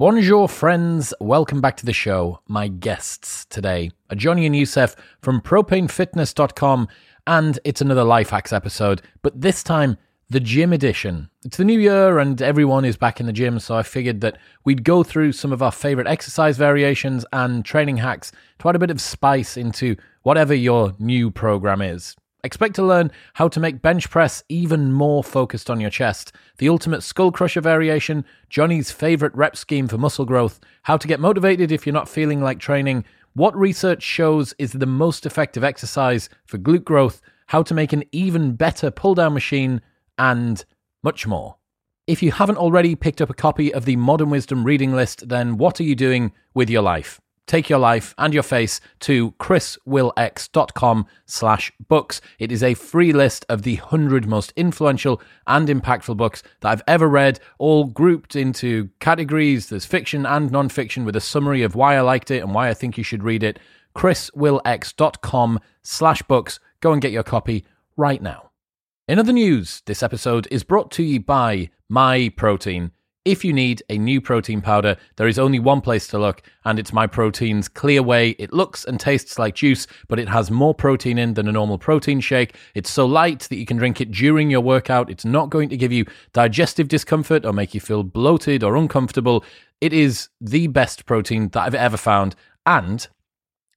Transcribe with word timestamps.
Bonjour, 0.00 0.48
friends. 0.48 1.12
Welcome 1.20 1.60
back 1.60 1.76
to 1.76 1.84
the 1.84 1.92
show. 1.92 2.40
My 2.48 2.68
guests 2.68 3.44
today 3.44 3.90
are 4.08 4.16
Johnny 4.16 4.46
and 4.46 4.56
Youssef 4.56 4.96
from 5.20 5.42
propanefitness.com, 5.42 6.88
and 7.26 7.58
it's 7.64 7.82
another 7.82 8.02
Life 8.02 8.30
Hacks 8.30 8.50
episode, 8.50 9.02
but 9.20 9.38
this 9.38 9.62
time 9.62 9.98
the 10.30 10.40
gym 10.40 10.72
edition. 10.72 11.28
It's 11.44 11.58
the 11.58 11.66
new 11.66 11.78
year 11.78 12.18
and 12.18 12.40
everyone 12.40 12.86
is 12.86 12.96
back 12.96 13.20
in 13.20 13.26
the 13.26 13.32
gym, 13.34 13.58
so 13.58 13.76
I 13.76 13.82
figured 13.82 14.22
that 14.22 14.38
we'd 14.64 14.84
go 14.84 15.02
through 15.02 15.32
some 15.32 15.52
of 15.52 15.62
our 15.62 15.70
favorite 15.70 16.06
exercise 16.06 16.56
variations 16.56 17.26
and 17.34 17.62
training 17.62 17.98
hacks 17.98 18.32
to 18.60 18.70
add 18.70 18.76
a 18.76 18.78
bit 18.78 18.90
of 18.90 19.02
spice 19.02 19.58
into 19.58 19.96
whatever 20.22 20.54
your 20.54 20.94
new 20.98 21.30
program 21.30 21.82
is. 21.82 22.16
Expect 22.42 22.74
to 22.76 22.82
learn 22.82 23.10
how 23.34 23.48
to 23.48 23.60
make 23.60 23.82
bench 23.82 24.08
press 24.08 24.42
even 24.48 24.92
more 24.92 25.22
focused 25.22 25.68
on 25.68 25.78
your 25.78 25.90
chest, 25.90 26.32
the 26.56 26.70
ultimate 26.70 27.02
skull 27.02 27.30
crusher 27.30 27.60
variation, 27.60 28.24
Johnny's 28.48 28.90
favorite 28.90 29.34
rep 29.34 29.56
scheme 29.56 29.88
for 29.88 29.98
muscle 29.98 30.24
growth, 30.24 30.58
how 30.82 30.96
to 30.96 31.08
get 31.08 31.20
motivated 31.20 31.70
if 31.70 31.86
you're 31.86 31.92
not 31.92 32.08
feeling 32.08 32.42
like 32.42 32.58
training, 32.58 33.04
what 33.34 33.54
research 33.56 34.02
shows 34.02 34.54
is 34.58 34.72
the 34.72 34.86
most 34.86 35.26
effective 35.26 35.62
exercise 35.62 36.30
for 36.46 36.56
glute 36.56 36.84
growth, 36.84 37.20
how 37.48 37.62
to 37.62 37.74
make 37.74 37.92
an 37.92 38.04
even 38.10 38.52
better 38.56 38.90
pull 38.90 39.14
down 39.14 39.34
machine, 39.34 39.82
and 40.16 40.64
much 41.02 41.26
more. 41.26 41.56
If 42.06 42.22
you 42.22 42.32
haven't 42.32 42.56
already 42.56 42.96
picked 42.96 43.20
up 43.20 43.30
a 43.30 43.34
copy 43.34 43.72
of 43.72 43.84
the 43.84 43.96
Modern 43.96 44.30
Wisdom 44.30 44.64
reading 44.64 44.94
list, 44.94 45.28
then 45.28 45.58
what 45.58 45.78
are 45.78 45.84
you 45.84 45.94
doing 45.94 46.32
with 46.54 46.70
your 46.70 46.82
life? 46.82 47.20
Take 47.50 47.68
your 47.68 47.80
life 47.80 48.14
and 48.16 48.32
your 48.32 48.44
face 48.44 48.80
to 49.00 49.32
chriswillx.com 49.32 51.06
slash 51.26 51.72
books. 51.88 52.20
It 52.38 52.52
is 52.52 52.62
a 52.62 52.74
free 52.74 53.12
list 53.12 53.44
of 53.48 53.62
the 53.62 53.76
100 53.76 54.26
most 54.26 54.52
influential 54.54 55.20
and 55.48 55.68
impactful 55.68 56.16
books 56.16 56.44
that 56.60 56.68
I've 56.68 56.82
ever 56.86 57.08
read, 57.08 57.40
all 57.58 57.84
grouped 57.84 58.36
into 58.36 58.90
categories. 59.00 59.68
There's 59.68 59.84
fiction 59.84 60.24
and 60.24 60.52
non-fiction 60.52 61.04
with 61.04 61.16
a 61.16 61.20
summary 61.20 61.62
of 61.62 61.74
why 61.74 61.96
I 61.96 62.02
liked 62.02 62.30
it 62.30 62.42
and 62.42 62.54
why 62.54 62.68
I 62.68 62.74
think 62.74 62.96
you 62.96 63.02
should 63.02 63.24
read 63.24 63.42
it. 63.42 63.58
chriswillx.com 63.96 65.60
slash 65.82 66.22
books. 66.22 66.60
Go 66.80 66.92
and 66.92 67.02
get 67.02 67.10
your 67.10 67.24
copy 67.24 67.64
right 67.96 68.22
now. 68.22 68.50
In 69.08 69.18
other 69.18 69.32
news, 69.32 69.82
this 69.86 70.04
episode 70.04 70.46
is 70.52 70.62
brought 70.62 70.92
to 70.92 71.02
you 71.02 71.18
by 71.18 71.70
My 71.88 72.32
Protein. 72.36 72.92
If 73.26 73.44
you 73.44 73.52
need 73.52 73.82
a 73.90 73.98
new 73.98 74.18
protein 74.18 74.62
powder, 74.62 74.96
there 75.16 75.28
is 75.28 75.38
only 75.38 75.58
one 75.58 75.82
place 75.82 76.06
to 76.06 76.18
look, 76.18 76.40
and 76.64 76.78
it's 76.78 76.90
Myprotein's 76.90 77.68
Clear 77.68 78.02
Whey. 78.02 78.30
It 78.38 78.50
looks 78.50 78.86
and 78.86 78.98
tastes 78.98 79.38
like 79.38 79.56
juice, 79.56 79.86
but 80.08 80.18
it 80.18 80.30
has 80.30 80.50
more 80.50 80.74
protein 80.74 81.18
in 81.18 81.34
than 81.34 81.46
a 81.46 81.52
normal 81.52 81.76
protein 81.76 82.20
shake. 82.20 82.56
It's 82.74 82.88
so 82.88 83.04
light 83.04 83.40
that 83.40 83.56
you 83.56 83.66
can 83.66 83.76
drink 83.76 84.00
it 84.00 84.10
during 84.10 84.50
your 84.50 84.62
workout. 84.62 85.10
It's 85.10 85.26
not 85.26 85.50
going 85.50 85.68
to 85.68 85.76
give 85.76 85.92
you 85.92 86.06
digestive 86.32 86.88
discomfort 86.88 87.44
or 87.44 87.52
make 87.52 87.74
you 87.74 87.80
feel 87.80 88.04
bloated 88.04 88.64
or 88.64 88.74
uncomfortable. 88.74 89.44
It 89.82 89.92
is 89.92 90.30
the 90.40 90.68
best 90.68 91.04
protein 91.04 91.50
that 91.50 91.60
I've 91.60 91.74
ever 91.74 91.98
found, 91.98 92.34
and 92.64 93.06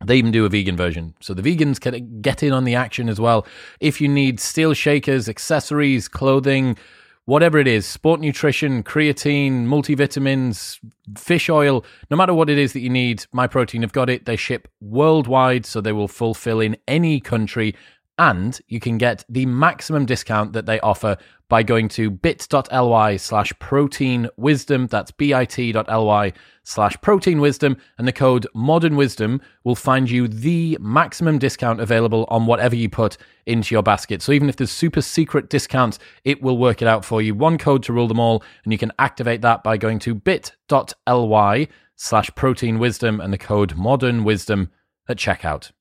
they 0.06 0.16
even 0.16 0.32
do 0.32 0.46
a 0.46 0.50
vegan 0.50 0.78
version. 0.78 1.16
So 1.20 1.34
the 1.34 1.42
vegans 1.42 1.82
can 1.82 2.22
get 2.22 2.44
in 2.44 2.54
on 2.54 2.64
the 2.64 2.76
action 2.76 3.10
as 3.10 3.20
well. 3.20 3.46
If 3.82 4.00
you 4.00 4.08
need 4.08 4.40
steel 4.40 4.74
shakers, 4.74 5.28
accessories, 5.28 6.08
clothing, 6.08 6.78
whatever 7.26 7.58
it 7.58 7.68
is 7.68 7.86
sport 7.86 8.20
nutrition, 8.20 8.84
creatine, 8.84 9.66
multivitamins, 9.66 10.80
fish 11.18 11.50
oil, 11.50 11.86
no 12.10 12.18
matter 12.18 12.34
what 12.34 12.50
it 12.50 12.58
is 12.58 12.74
that 12.74 12.82
you 12.82 12.90
need, 12.90 13.26
My 13.32 13.48
Protein 13.48 13.82
have 13.82 13.94
got 13.94 14.10
it. 14.10 14.26
They 14.26 14.36
ship 14.36 14.68
worldwide, 14.82 15.66
so 15.66 15.82
they 15.82 15.92
will 15.92 16.08
fulfill 16.08 16.60
in 16.60 16.78
any 16.88 17.20
country. 17.20 17.76
And 18.18 18.60
you 18.68 18.80
can 18.80 19.00
get 19.00 19.26
the 19.28 19.48
maximum 19.48 20.06
discount 20.06 20.54
that 20.54 20.68
they 20.68 20.80
offer 20.82 21.18
by 21.50 21.64
going 21.64 21.88
to 21.90 22.12
bit.ly 22.12 23.18
slash 23.18 23.52
protein 23.58 24.30
wisdom. 24.38 24.86
That's 24.86 25.10
bit.ly 25.12 26.34
slash 26.64 27.02
protein 27.02 27.42
wisdom. 27.42 27.78
And 27.98 28.08
the 28.08 28.12
code 28.12 28.46
modern 28.54 28.96
wisdom 28.96 29.42
will 29.64 29.76
find 29.76 30.10
you 30.12 30.28
the 30.28 30.78
maximum 30.80 31.40
discount 31.40 31.82
available 31.82 32.26
on 32.30 32.46
whatever 32.46 32.76
you 32.76 32.88
put 32.88 33.18
into 33.48 33.74
your 33.74 33.84
basket. 33.84 34.22
So 34.22 34.32
even 34.32 34.48
if 34.48 34.58
there's 34.58 34.72
super 34.72 35.02
secret 35.02 35.50
discounts, 35.50 35.98
it 36.24 36.42
will 36.42 36.58
work 36.58 36.84
it 36.84 36.88
out 36.88 37.04
for 37.04 37.20
you. 37.20 37.34
One 37.34 37.58
code 37.58 37.82
to 37.84 37.94
rule 37.94 38.08
them 38.08 38.20
all. 38.20 38.44
And 38.64 38.72
you 38.72 38.78
can 38.78 38.94
activate 39.00 39.42
that 39.42 39.64
by 39.64 39.78
going 39.78 39.98
to 40.00 40.14
bit.ly 40.14 41.68
slash 41.96 42.30
protein 42.36 42.78
wisdom 42.78 43.20
and 43.20 43.34
the 43.34 43.40
code 43.40 43.76
modern 43.76 44.24
wisdom 44.24 44.70
at 45.10 45.18
checkout. 45.18 45.72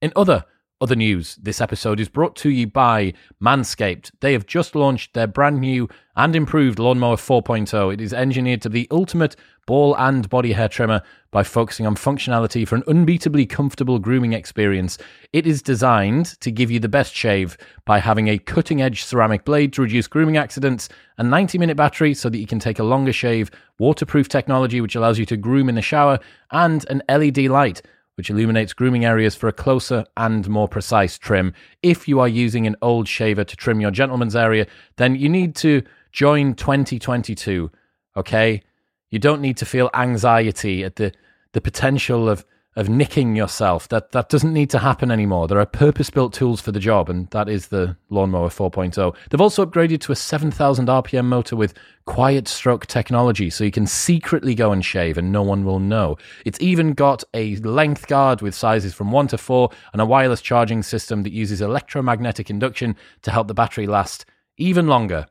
In 0.00 0.12
other 0.16 0.44
other 0.80 0.96
news 0.96 1.36
this 1.36 1.60
episode 1.60 2.00
is 2.00 2.08
brought 2.08 2.36
to 2.36 2.50
you 2.50 2.66
by 2.66 3.12
Manscaped. 3.42 4.10
They 4.20 4.32
have 4.32 4.46
just 4.46 4.74
launched 4.74 5.14
their 5.14 5.26
brand 5.26 5.60
new 5.60 5.88
and 6.16 6.36
improved 6.36 6.78
Lawnmower 6.78 7.16
4.0. 7.16 7.92
It 7.92 8.00
is 8.00 8.12
engineered 8.12 8.62
to 8.62 8.70
be 8.70 8.82
the 8.82 8.88
ultimate 8.90 9.36
ball 9.66 9.96
and 9.96 10.28
body 10.28 10.52
hair 10.52 10.68
trimmer 10.68 11.02
by 11.30 11.42
focusing 11.42 11.86
on 11.86 11.94
functionality 11.94 12.66
for 12.66 12.74
an 12.76 12.82
unbeatably 12.82 13.48
comfortable 13.48 13.98
grooming 13.98 14.32
experience. 14.32 14.98
It 15.32 15.46
is 15.46 15.62
designed 15.62 16.38
to 16.40 16.50
give 16.50 16.70
you 16.70 16.78
the 16.78 16.88
best 16.88 17.14
shave 17.14 17.56
by 17.84 17.98
having 17.98 18.28
a 18.28 18.38
cutting 18.38 18.82
edge 18.82 19.04
ceramic 19.04 19.44
blade 19.44 19.72
to 19.74 19.82
reduce 19.82 20.06
grooming 20.06 20.36
accidents, 20.36 20.88
a 21.18 21.22
90 21.22 21.58
minute 21.58 21.76
battery 21.76 22.14
so 22.14 22.28
that 22.28 22.38
you 22.38 22.46
can 22.46 22.58
take 22.58 22.78
a 22.78 22.84
longer 22.84 23.12
shave, 23.12 23.50
waterproof 23.78 24.28
technology 24.28 24.80
which 24.80 24.94
allows 24.94 25.18
you 25.18 25.26
to 25.26 25.36
groom 25.36 25.68
in 25.68 25.74
the 25.74 25.82
shower, 25.82 26.18
and 26.50 26.84
an 26.90 27.02
LED 27.08 27.38
light 27.46 27.80
which 28.16 28.30
illuminates 28.30 28.72
grooming 28.72 29.04
areas 29.04 29.34
for 29.34 29.48
a 29.48 29.52
closer 29.52 30.04
and 30.16 30.48
more 30.48 30.68
precise 30.68 31.18
trim. 31.18 31.52
If 31.82 32.06
you 32.06 32.20
are 32.20 32.28
using 32.28 32.66
an 32.66 32.76
old 32.80 33.08
shaver 33.08 33.44
to 33.44 33.56
trim 33.56 33.80
your 33.80 33.90
gentleman's 33.90 34.36
area, 34.36 34.66
then 34.96 35.16
you 35.16 35.28
need 35.28 35.56
to 35.56 35.82
join 36.12 36.54
2022. 36.54 37.70
Okay? 38.16 38.62
You 39.10 39.18
don't 39.18 39.40
need 39.40 39.56
to 39.58 39.66
feel 39.66 39.90
anxiety 39.94 40.84
at 40.84 40.96
the, 40.96 41.12
the 41.52 41.60
potential 41.60 42.28
of 42.28 42.44
of 42.76 42.88
nicking 42.88 43.36
yourself. 43.36 43.88
That 43.88 44.12
that 44.12 44.28
doesn't 44.28 44.52
need 44.52 44.70
to 44.70 44.78
happen 44.78 45.10
anymore. 45.10 45.46
There 45.46 45.60
are 45.60 45.66
purpose-built 45.66 46.32
tools 46.32 46.60
for 46.60 46.72
the 46.72 46.80
job, 46.80 47.08
and 47.08 47.28
that 47.30 47.48
is 47.48 47.68
the 47.68 47.96
Lawnmower 48.10 48.48
4.0. 48.48 49.14
They've 49.30 49.40
also 49.40 49.64
upgraded 49.64 50.00
to 50.00 50.12
a 50.12 50.16
7,000 50.16 50.86
RPM 50.88 51.26
motor 51.26 51.56
with 51.56 51.74
quiet 52.06 52.48
stroke 52.48 52.86
technology, 52.86 53.50
so 53.50 53.64
you 53.64 53.70
can 53.70 53.86
secretly 53.86 54.54
go 54.54 54.72
and 54.72 54.84
shave 54.84 55.16
and 55.16 55.32
no 55.32 55.42
one 55.42 55.64
will 55.64 55.80
know. 55.80 56.16
It's 56.44 56.60
even 56.60 56.92
got 56.92 57.24
a 57.32 57.56
length 57.56 58.06
guard 58.06 58.42
with 58.42 58.54
sizes 58.54 58.94
from 58.94 59.10
1 59.10 59.28
to 59.28 59.38
4 59.38 59.70
and 59.92 60.02
a 60.02 60.06
wireless 60.06 60.42
charging 60.42 60.82
system 60.82 61.22
that 61.22 61.32
uses 61.32 61.60
electromagnetic 61.60 62.50
induction 62.50 62.96
to 63.22 63.30
help 63.30 63.48
the 63.48 63.54
battery 63.54 63.86
last 63.86 64.26
even 64.56 64.86
longer. 64.86 65.26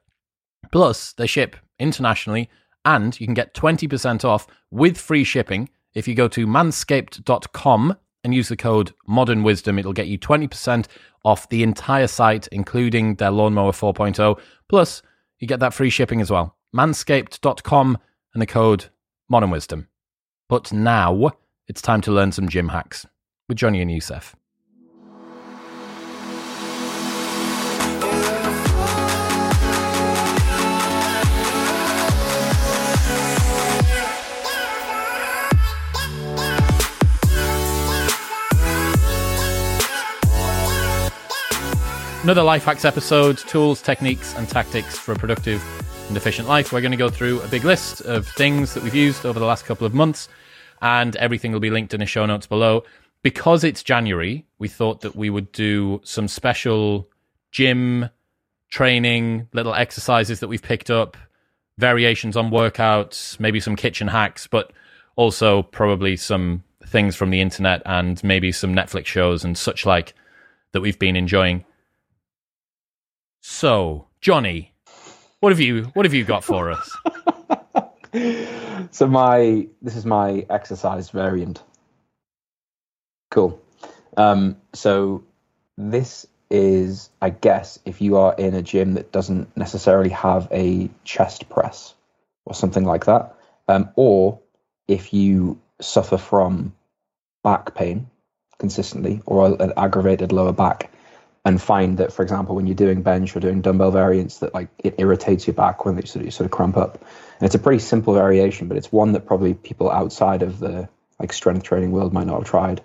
Plus, 0.72 1.14
they 1.14 1.28
ship 1.28 1.56
internationally 1.80 2.50
and 2.86 3.20
you 3.20 3.28
can 3.28 3.34
get 3.34 3.54
20% 3.54 4.26
off 4.26 4.48
with 4.72 4.98
free 4.98 5.24
shipping 5.24 5.70
if 5.94 6.08
you 6.08 6.16
go 6.16 6.28
to 6.30 6.48
manscaped.com 6.48 7.98
and 8.24 8.34
use 8.34 8.50
the 8.50 8.58
code 8.58 8.94
Modern 9.08 9.44
Wisdom, 9.44 9.78
it'll 9.78 9.94
get 9.94 10.08
you 10.08 10.18
20% 10.18 10.88
off 11.26 11.50
the 11.50 11.64
entire 11.64 12.08
site, 12.08 12.48
including 12.48 13.16
their 13.16 13.32
Lawnmower 13.32 13.72
4.0. 13.72 14.40
Plus, 14.70 15.02
you 15.40 15.48
get 15.48 15.60
that 15.60 15.74
free 15.74 15.90
shipping 15.90 16.22
as 16.22 16.32
well. 16.32 16.56
Manscaped.com 16.76 17.98
and 18.34 18.42
the 18.42 18.48
code 18.48 18.86
Modern 19.30 19.52
Wisdom. 19.52 19.88
But 20.50 20.72
now 20.72 21.32
it's 21.68 21.82
time 21.82 22.02
to 22.02 22.12
learn 22.12 22.32
some 22.32 22.50
gym 22.50 22.70
hacks 22.70 23.06
with 23.48 23.58
Johnny 23.58 23.82
and 23.82 23.92
Youssef. 23.92 24.36
Another 42.24 42.42
Life 42.42 42.64
Hacks 42.64 42.86
episode 42.86 43.38
tools, 43.38 43.82
techniques, 43.82 44.34
and 44.36 44.48
tactics 44.48 44.98
for 44.98 45.12
a 45.12 45.16
productive 45.18 45.62
and 46.08 46.16
efficient 46.16 46.48
life. 46.48 46.72
We're 46.72 46.80
going 46.80 46.92
to 46.92 46.98
go 46.98 47.10
through 47.10 47.42
a 47.42 47.50
big 47.50 47.66
list 47.66 48.00
of 48.00 48.26
things 48.26 48.74
that 48.74 48.82
we've 48.82 48.96
used 48.96 49.26
over 49.26 49.40
the 49.40 49.46
last 49.46 49.66
couple 49.66 49.86
of 49.86 49.94
months, 49.94 50.30
and 50.82 51.18
everything 51.18 51.52
will 51.52 51.60
be 51.60 51.70
linked 51.70 51.94
in 51.94 52.00
the 52.00 52.06
show 52.06 52.26
notes 52.26 52.48
below. 52.48 52.86
Because 53.24 53.66
it's 53.66 53.84
January, 53.84 54.46
we 54.58 54.70
thought 54.70 55.02
that 55.02 55.18
we 55.18 55.30
would 55.30 55.52
do 55.52 56.00
some 56.06 56.30
special 56.30 57.10
gym 57.52 58.10
training, 58.70 59.50
little 59.52 59.74
exercises 59.74 60.40
that 60.40 60.48
we've 60.48 60.64
picked 60.64 60.90
up, 60.90 61.18
variations 61.78 62.38
on 62.38 62.52
workouts, 62.52 63.38
maybe 63.38 63.60
some 63.60 63.76
kitchen 63.76 64.08
hacks, 64.08 64.48
but 64.48 64.72
also 65.18 65.64
probably 65.64 66.16
some 66.16 66.64
things 66.88 67.18
from 67.18 67.32
the 67.32 67.42
internet 67.42 67.82
and 67.86 68.24
maybe 68.24 68.54
some 68.54 68.74
Netflix 68.74 69.08
shows 69.08 69.44
and 69.44 69.58
such 69.58 69.86
like 69.86 70.14
that 70.72 70.80
we've 70.80 71.00
been 71.00 71.18
enjoying. 71.18 71.66
So, 73.46 74.08
Johnny, 74.22 74.72
what 75.42 75.52
have 75.52 75.60
you 75.60 75.84
what 75.96 76.06
have 76.06 76.14
you 76.14 76.24
got 76.24 76.46
for 76.46 76.72
us? 76.72 76.98
so 78.92 79.06
my 79.06 79.68
this 79.82 79.98
is 79.98 80.06
my 80.06 80.46
exercise 80.50 81.10
variant. 81.10 81.62
Cool. 83.32 83.62
Um, 84.16 84.56
so 84.72 85.26
this 85.78 86.26
is, 86.50 87.10
I 87.22 87.32
guess, 87.32 87.80
if 87.84 88.00
you 88.00 88.16
are 88.16 88.34
in 88.34 88.54
a 88.54 88.62
gym 88.62 88.94
that 88.94 89.12
doesn't 89.12 89.58
necessarily 89.58 90.12
have 90.12 90.48
a 90.50 90.90
chest 91.04 91.50
press 91.50 91.96
or 92.46 92.54
something 92.54 92.86
like 92.86 93.06
that, 93.06 93.36
um, 93.68 93.90
or 93.98 94.40
if 94.88 95.14
you 95.14 95.60
suffer 95.82 96.18
from 96.18 96.74
back 97.44 97.76
pain 97.76 98.10
consistently 98.58 99.22
or 99.26 99.62
an 99.62 99.74
aggravated 99.76 100.32
lower 100.32 100.54
back 100.54 100.90
and 101.46 101.62
find 101.62 101.98
that, 101.98 102.14
for 102.14 102.22
example, 102.22 102.56
when 102.56 102.68
you're 102.68 102.76
doing 102.76 103.02
bench 103.02 103.36
or 103.36 103.40
doing 103.40 103.62
dumbbell 103.62 103.92
variants, 103.92 104.40
that 104.40 104.54
like 104.54 104.70
it 104.80 104.96
irritates 104.98 105.46
your 105.46 105.54
back 105.54 105.86
when 105.86 105.96
they 105.96 106.04
sort 106.04 106.26
of, 106.26 106.34
sort 106.34 106.46
of 106.46 106.52
cramp 106.52 106.78
up. 106.78 107.02
And 107.40 107.46
it's 107.46 107.56
a 107.56 107.60
pretty 107.60 107.80
simple 107.80 108.14
variation, 108.14 108.68
but 108.68 108.78
it's 108.78 108.92
one 108.92 109.12
that 109.12 109.26
probably 109.26 109.54
people 109.54 109.92
outside 109.92 110.42
of 110.42 110.60
the 110.60 110.88
like 111.20 111.34
strength 111.34 111.64
training 111.64 111.92
world 111.92 112.14
might 112.14 112.28
not 112.28 112.40
have 112.40 112.50
tried, 112.50 112.82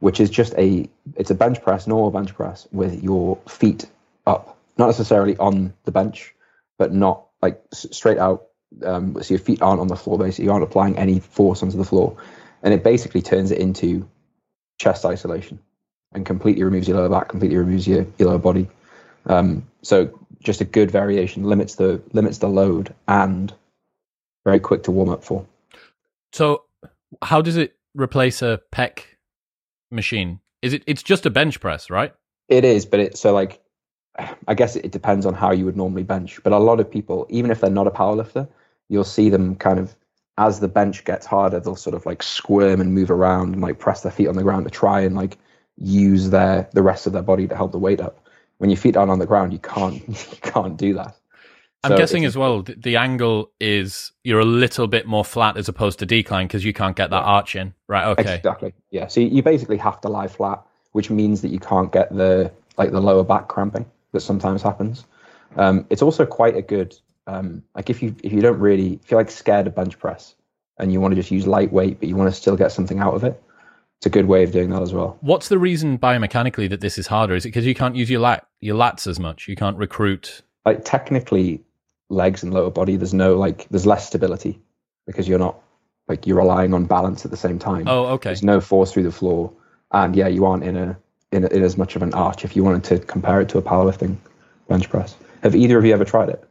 which 0.00 0.20
is 0.20 0.28
just 0.28 0.52
a 0.58 0.88
it's 1.16 1.30
a 1.30 1.34
bench 1.34 1.62
press, 1.62 1.86
normal 1.86 2.10
bench 2.10 2.34
press 2.34 2.68
with 2.70 3.02
your 3.02 3.38
feet 3.48 3.86
up, 4.26 4.58
not 4.76 4.86
necessarily 4.86 5.36
on 5.38 5.72
the 5.84 5.92
bench, 5.92 6.34
but 6.78 6.92
not 6.92 7.26
like 7.40 7.62
straight 7.72 8.18
out. 8.18 8.48
Um, 8.84 9.22
so 9.22 9.34
your 9.34 9.38
feet 9.38 9.60
aren't 9.62 9.80
on 9.80 9.88
the 9.88 9.96
floor, 9.96 10.18
basically, 10.18 10.46
you 10.46 10.52
aren't 10.52 10.64
applying 10.64 10.98
any 10.98 11.20
force 11.20 11.62
onto 11.62 11.76
the 11.76 11.84
floor, 11.84 12.16
and 12.62 12.72
it 12.72 12.84
basically 12.84 13.20
turns 13.20 13.50
it 13.50 13.58
into 13.58 14.08
chest 14.78 15.04
isolation 15.04 15.58
and 16.14 16.26
completely 16.26 16.62
removes 16.62 16.88
your 16.88 16.98
lower 16.98 17.08
back, 17.08 17.28
completely 17.28 17.56
removes 17.56 17.86
your, 17.86 18.06
your 18.18 18.30
lower 18.30 18.38
body. 18.38 18.68
Um, 19.26 19.66
so 19.82 20.18
just 20.42 20.60
a 20.60 20.64
good 20.64 20.90
variation 20.90 21.44
limits 21.44 21.76
the 21.76 22.02
limits 22.12 22.38
the 22.38 22.48
load 22.48 22.94
and 23.08 23.52
very 24.44 24.58
quick 24.58 24.82
to 24.84 24.90
warm 24.90 25.08
up 25.08 25.22
for. 25.24 25.46
So 26.32 26.64
how 27.22 27.40
does 27.40 27.56
it 27.56 27.76
replace 27.94 28.42
a 28.42 28.60
pec 28.72 29.00
machine? 29.90 30.40
Is 30.62 30.72
it 30.72 30.82
it's 30.86 31.02
just 31.02 31.26
a 31.26 31.30
bench 31.30 31.60
press, 31.60 31.90
right? 31.90 32.14
It 32.48 32.64
is, 32.64 32.86
but 32.86 33.00
it 33.00 33.16
so 33.16 33.32
like 33.32 33.60
I 34.46 34.54
guess 34.54 34.76
it 34.76 34.90
depends 34.90 35.26
on 35.26 35.34
how 35.34 35.52
you 35.52 35.64
would 35.64 35.76
normally 35.76 36.02
bench. 36.02 36.40
But 36.42 36.52
a 36.52 36.58
lot 36.58 36.80
of 36.80 36.90
people, 36.90 37.26
even 37.30 37.50
if 37.50 37.60
they're 37.60 37.70
not 37.70 37.86
a 37.86 37.90
powerlifter, 37.90 38.48
you'll 38.88 39.04
see 39.04 39.30
them 39.30 39.54
kind 39.56 39.78
of 39.78 39.94
as 40.38 40.60
the 40.60 40.68
bench 40.68 41.04
gets 41.04 41.26
harder, 41.26 41.60
they'll 41.60 41.76
sort 41.76 41.94
of 41.94 42.06
like 42.06 42.22
squirm 42.22 42.80
and 42.80 42.94
move 42.94 43.10
around 43.10 43.52
and 43.52 43.62
like 43.62 43.78
press 43.78 44.02
their 44.02 44.12
feet 44.12 44.28
on 44.28 44.34
the 44.34 44.42
ground 44.42 44.64
to 44.64 44.70
try 44.70 45.00
and 45.00 45.14
like 45.14 45.38
use 45.76 46.30
their 46.30 46.68
the 46.72 46.82
rest 46.82 47.06
of 47.06 47.12
their 47.12 47.22
body 47.22 47.48
to 47.48 47.56
help 47.56 47.72
the 47.72 47.78
weight 47.78 48.00
up. 48.00 48.18
When 48.58 48.70
your 48.70 48.76
feet 48.76 48.96
aren't 48.96 49.10
on 49.10 49.18
the 49.18 49.26
ground, 49.26 49.52
you 49.52 49.58
can't 49.58 50.06
you 50.08 50.38
can't 50.40 50.76
do 50.76 50.94
that. 50.94 51.16
I'm 51.84 51.92
so 51.92 51.96
guessing 51.96 52.24
as 52.24 52.36
well 52.36 52.62
the, 52.62 52.76
the, 52.76 52.96
angle 52.96 53.50
is 53.58 54.12
you're 54.22 54.38
a 54.38 54.44
little 54.44 54.86
bit 54.86 55.04
more 55.04 55.24
flat 55.24 55.56
as 55.56 55.68
opposed 55.68 55.98
to 55.98 56.06
decline 56.06 56.46
because 56.46 56.64
you 56.64 56.72
can't 56.72 56.94
get 56.96 57.10
that 57.10 57.24
arch 57.24 57.56
in. 57.56 57.74
Right. 57.88 58.06
Okay. 58.06 58.36
Exactly. 58.36 58.72
Yeah. 58.90 59.08
So 59.08 59.20
you 59.20 59.42
basically 59.42 59.78
have 59.78 60.00
to 60.02 60.08
lie 60.08 60.28
flat, 60.28 60.64
which 60.92 61.10
means 61.10 61.42
that 61.42 61.48
you 61.48 61.58
can't 61.58 61.90
get 61.90 62.14
the 62.14 62.52
like 62.78 62.92
the 62.92 63.00
lower 63.00 63.24
back 63.24 63.48
cramping 63.48 63.86
that 64.12 64.20
sometimes 64.20 64.62
happens. 64.62 65.04
Um, 65.56 65.86
it's 65.90 66.02
also 66.02 66.24
quite 66.24 66.56
a 66.56 66.62
good 66.62 66.96
um, 67.26 67.62
like 67.74 67.90
if 67.90 68.02
you 68.02 68.14
if 68.22 68.32
you 68.32 68.40
don't 68.40 68.58
really 68.58 69.00
feel 69.04 69.18
like 69.18 69.30
scared 69.30 69.66
of 69.66 69.74
bench 69.74 69.98
press 69.98 70.34
and 70.78 70.92
you 70.92 71.00
want 71.00 71.12
to 71.12 71.16
just 71.16 71.30
use 71.30 71.46
lightweight 71.46 72.00
but 72.00 72.08
you 72.08 72.16
want 72.16 72.32
to 72.32 72.40
still 72.40 72.56
get 72.56 72.72
something 72.72 73.00
out 73.00 73.14
of 73.14 73.24
it, 73.24 73.42
it's 74.02 74.06
a 74.08 74.10
good 74.10 74.26
way 74.26 74.42
of 74.42 74.50
doing 74.50 74.70
that 74.70 74.82
as 74.82 74.92
well. 74.92 75.16
What's 75.20 75.46
the 75.46 75.60
reason 75.60 75.96
biomechanically 75.96 76.68
that 76.70 76.80
this 76.80 76.98
is 76.98 77.06
harder? 77.06 77.36
Is 77.36 77.44
it 77.44 77.50
because 77.50 77.64
you 77.64 77.76
can't 77.76 77.94
use 77.94 78.10
your 78.10 78.18
lat 78.18 78.44
your 78.60 78.76
lats 78.76 79.06
as 79.06 79.20
much? 79.20 79.46
You 79.46 79.54
can't 79.54 79.76
recruit. 79.76 80.42
Like 80.66 80.84
technically, 80.84 81.62
legs 82.08 82.42
and 82.42 82.52
lower 82.52 82.68
body, 82.68 82.96
there's 82.96 83.14
no 83.14 83.38
like 83.38 83.68
there's 83.68 83.86
less 83.86 84.08
stability 84.08 84.60
because 85.06 85.28
you're 85.28 85.38
not 85.38 85.56
like 86.08 86.26
you're 86.26 86.38
relying 86.38 86.74
on 86.74 86.84
balance 86.84 87.24
at 87.24 87.30
the 87.30 87.36
same 87.36 87.60
time. 87.60 87.84
Oh, 87.86 88.06
okay. 88.06 88.30
There's 88.30 88.42
no 88.42 88.60
force 88.60 88.92
through 88.92 89.04
the 89.04 89.12
floor, 89.12 89.52
and 89.92 90.16
yeah, 90.16 90.26
you 90.26 90.46
aren't 90.46 90.64
in 90.64 90.76
a 90.76 90.98
in, 91.30 91.44
a, 91.44 91.46
in 91.46 91.62
as 91.62 91.78
much 91.78 91.94
of 91.94 92.02
an 92.02 92.12
arch 92.12 92.44
if 92.44 92.56
you 92.56 92.64
wanted 92.64 92.82
to 92.82 92.98
compare 93.06 93.40
it 93.40 93.48
to 93.50 93.58
a 93.58 93.62
powerlifting 93.62 94.16
bench 94.66 94.90
press. 94.90 95.14
Have 95.44 95.54
either 95.54 95.78
of 95.78 95.84
you 95.84 95.92
ever 95.92 96.04
tried 96.04 96.28
it? 96.28 96.42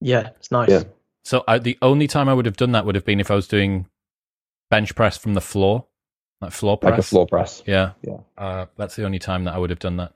Yeah, 0.00 0.30
it's 0.38 0.50
nice. 0.50 0.70
Yeah. 0.70 0.84
So 1.24 1.44
I, 1.46 1.58
the 1.58 1.76
only 1.82 2.06
time 2.06 2.26
I 2.26 2.32
would 2.32 2.46
have 2.46 2.56
done 2.56 2.72
that 2.72 2.86
would 2.86 2.94
have 2.94 3.04
been 3.04 3.20
if 3.20 3.30
I 3.30 3.34
was 3.34 3.46
doing 3.46 3.84
bench 4.70 4.94
press 4.94 5.18
from 5.18 5.34
the 5.34 5.42
floor 5.42 5.84
like 6.40 6.52
floor 6.52 6.78
press. 6.78 6.90
Like 6.90 6.98
a 7.00 7.02
floor 7.02 7.26
press. 7.26 7.62
Yeah. 7.66 7.92
Yeah. 8.02 8.18
Uh, 8.36 8.66
that's 8.76 8.96
the 8.96 9.04
only 9.04 9.18
time 9.18 9.44
that 9.44 9.54
I 9.54 9.58
would 9.58 9.70
have 9.70 9.78
done 9.78 9.96
that. 9.96 10.12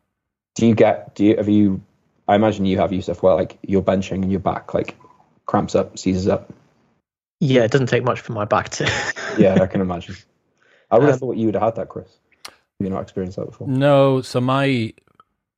Do 0.55 0.67
you 0.67 0.75
get, 0.75 1.15
do 1.15 1.25
you, 1.25 1.37
have 1.37 1.49
you, 1.49 1.83
I 2.29 2.37
imagine 2.37 2.65
you 2.65 2.79
have 2.79 2.93
Yusuf 2.93 3.23
where 3.23 3.35
like 3.35 3.59
you're 3.63 3.83
benching 3.83 4.23
and 4.23 4.31
your 4.31 4.41
back 4.41 4.75
like 4.75 4.97
cramps 5.47 5.75
up, 5.75 5.99
seizes 5.99 6.29
up. 6.29 6.53
Yeah, 7.41 7.65
it 7.65 7.71
doesn't 7.71 7.89
take 7.89 8.05
much 8.05 8.21
for 8.21 8.33
my 8.33 8.45
back 8.45 8.69
to. 8.71 8.85
yeah, 9.39 9.59
I 9.61 9.67
can 9.67 9.81
imagine. 9.81 10.17
I 10.91 10.99
would 10.99 11.09
have 11.09 11.15
um, 11.15 11.21
thought 11.21 11.37
you 11.37 11.47
would 11.47 11.55
have 11.55 11.65
had 11.65 11.77
that, 11.77 11.89
Chris. 11.89 12.09
Have 12.45 12.55
you 12.79 12.91
not 12.91 13.03
experienced 13.03 13.37
that 13.37 13.47
before? 13.47 13.67
No, 13.67 14.21
so 14.23 14.41
my 14.41 14.93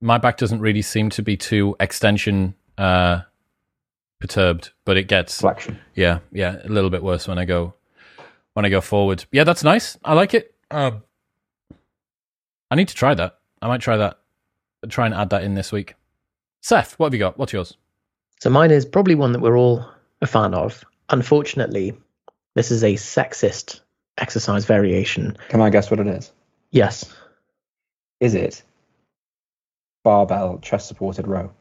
my 0.00 0.18
back 0.18 0.38
doesn't 0.38 0.60
really 0.60 0.82
seem 0.82 1.10
to 1.10 1.22
be 1.22 1.36
too 1.36 1.76
extension 1.80 2.54
uh, 2.78 3.20
perturbed, 4.20 4.72
but 4.84 4.96
it 4.96 5.08
gets 5.08 5.40
flexion. 5.40 5.78
Yeah, 5.94 6.20
yeah, 6.32 6.56
a 6.64 6.68
little 6.68 6.90
bit 6.90 7.02
worse 7.02 7.28
when 7.28 7.38
I 7.38 7.44
go 7.44 7.74
when 8.54 8.64
I 8.64 8.68
go 8.68 8.80
forward. 8.80 9.24
Yeah, 9.32 9.44
that's 9.44 9.64
nice. 9.64 9.98
I 10.04 10.14
like 10.14 10.32
it. 10.34 10.53
Um, 10.74 11.04
I 12.68 12.74
need 12.74 12.88
to 12.88 12.94
try 12.96 13.14
that. 13.14 13.38
I 13.62 13.68
might 13.68 13.80
try 13.80 13.96
that. 13.96 14.18
Try 14.88 15.06
and 15.06 15.14
add 15.14 15.30
that 15.30 15.44
in 15.44 15.54
this 15.54 15.70
week. 15.70 15.94
Seth, 16.62 16.98
what 16.98 17.06
have 17.06 17.14
you 17.14 17.20
got? 17.20 17.38
What's 17.38 17.52
yours? 17.52 17.76
So 18.40 18.50
mine 18.50 18.72
is 18.72 18.84
probably 18.84 19.14
one 19.14 19.32
that 19.32 19.40
we're 19.40 19.56
all 19.56 19.86
a 20.20 20.26
fan 20.26 20.52
of. 20.52 20.84
Unfortunately, 21.10 21.94
this 22.54 22.72
is 22.72 22.82
a 22.82 22.94
sexist 22.94 23.80
exercise 24.18 24.64
variation. 24.64 25.36
Can 25.48 25.60
I 25.60 25.70
guess 25.70 25.92
what 25.92 26.00
it 26.00 26.08
is? 26.08 26.32
Yes. 26.72 27.14
Is 28.18 28.34
it 28.34 28.62
barbell 30.02 30.58
chest 30.58 30.88
supported 30.88 31.28
row? 31.28 31.52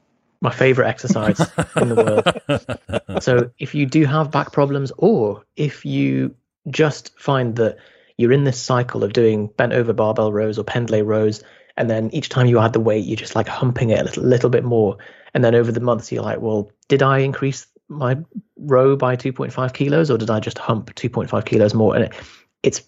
My 0.42 0.51
favorite 0.51 0.88
exercise 0.88 1.39
in 1.75 1.89
the 1.89 1.95
world. 1.95 3.19
So 3.21 3.51
if 3.60 3.75
you 3.75 3.86
do 3.86 4.06
have 4.06 4.31
back 4.31 4.51
problems 4.51 4.92
or 4.98 5.45
if 5.56 5.86
you 5.86 6.36
just 6.69 7.18
find 7.18 7.56
that 7.56 7.77
you're 8.18 8.31
in 8.31 8.44
this 8.44 8.62
cycle 8.62 9.04
of 9.04 9.13
doing 9.13 9.48
bent 9.57 9.74
over 9.74 9.94
barbell 9.94 10.31
rows 10.31 10.57
or 10.57 10.63
pendlay 10.63 11.01
rows 11.01 11.44
and 11.77 11.89
then 11.89 12.10
each 12.13 12.30
time 12.30 12.48
you 12.48 12.60
add 12.60 12.74
the 12.74 12.80
weight 12.80 13.06
you're 13.06 13.15
just 13.15 13.36
like 13.36 13.48
humping 13.48 13.89
it 13.89 14.00
a 14.00 14.04
little, 14.04 14.24
little 14.24 14.50
bit 14.50 14.63
more. 14.63 14.98
And 15.33 15.44
then 15.44 15.56
over 15.56 15.71
the 15.71 15.80
months 15.80 16.12
you're 16.12 16.24
like 16.24 16.39
well 16.39 16.71
did 16.88 17.01
i 17.01 17.19
increase 17.19 17.68
my 17.89 18.18
row 18.57 18.95
by 18.95 19.15
2.5 19.15 19.74
kilos 19.74 20.10
or 20.10 20.18
did 20.18 20.30
i 20.30 20.39
just 20.39 20.57
hump 20.57 20.94
2.5 20.95 21.45
kilos 21.45 21.74
more? 21.74 21.95
And 21.95 22.06
it, 22.06 22.13
it's 22.62 22.81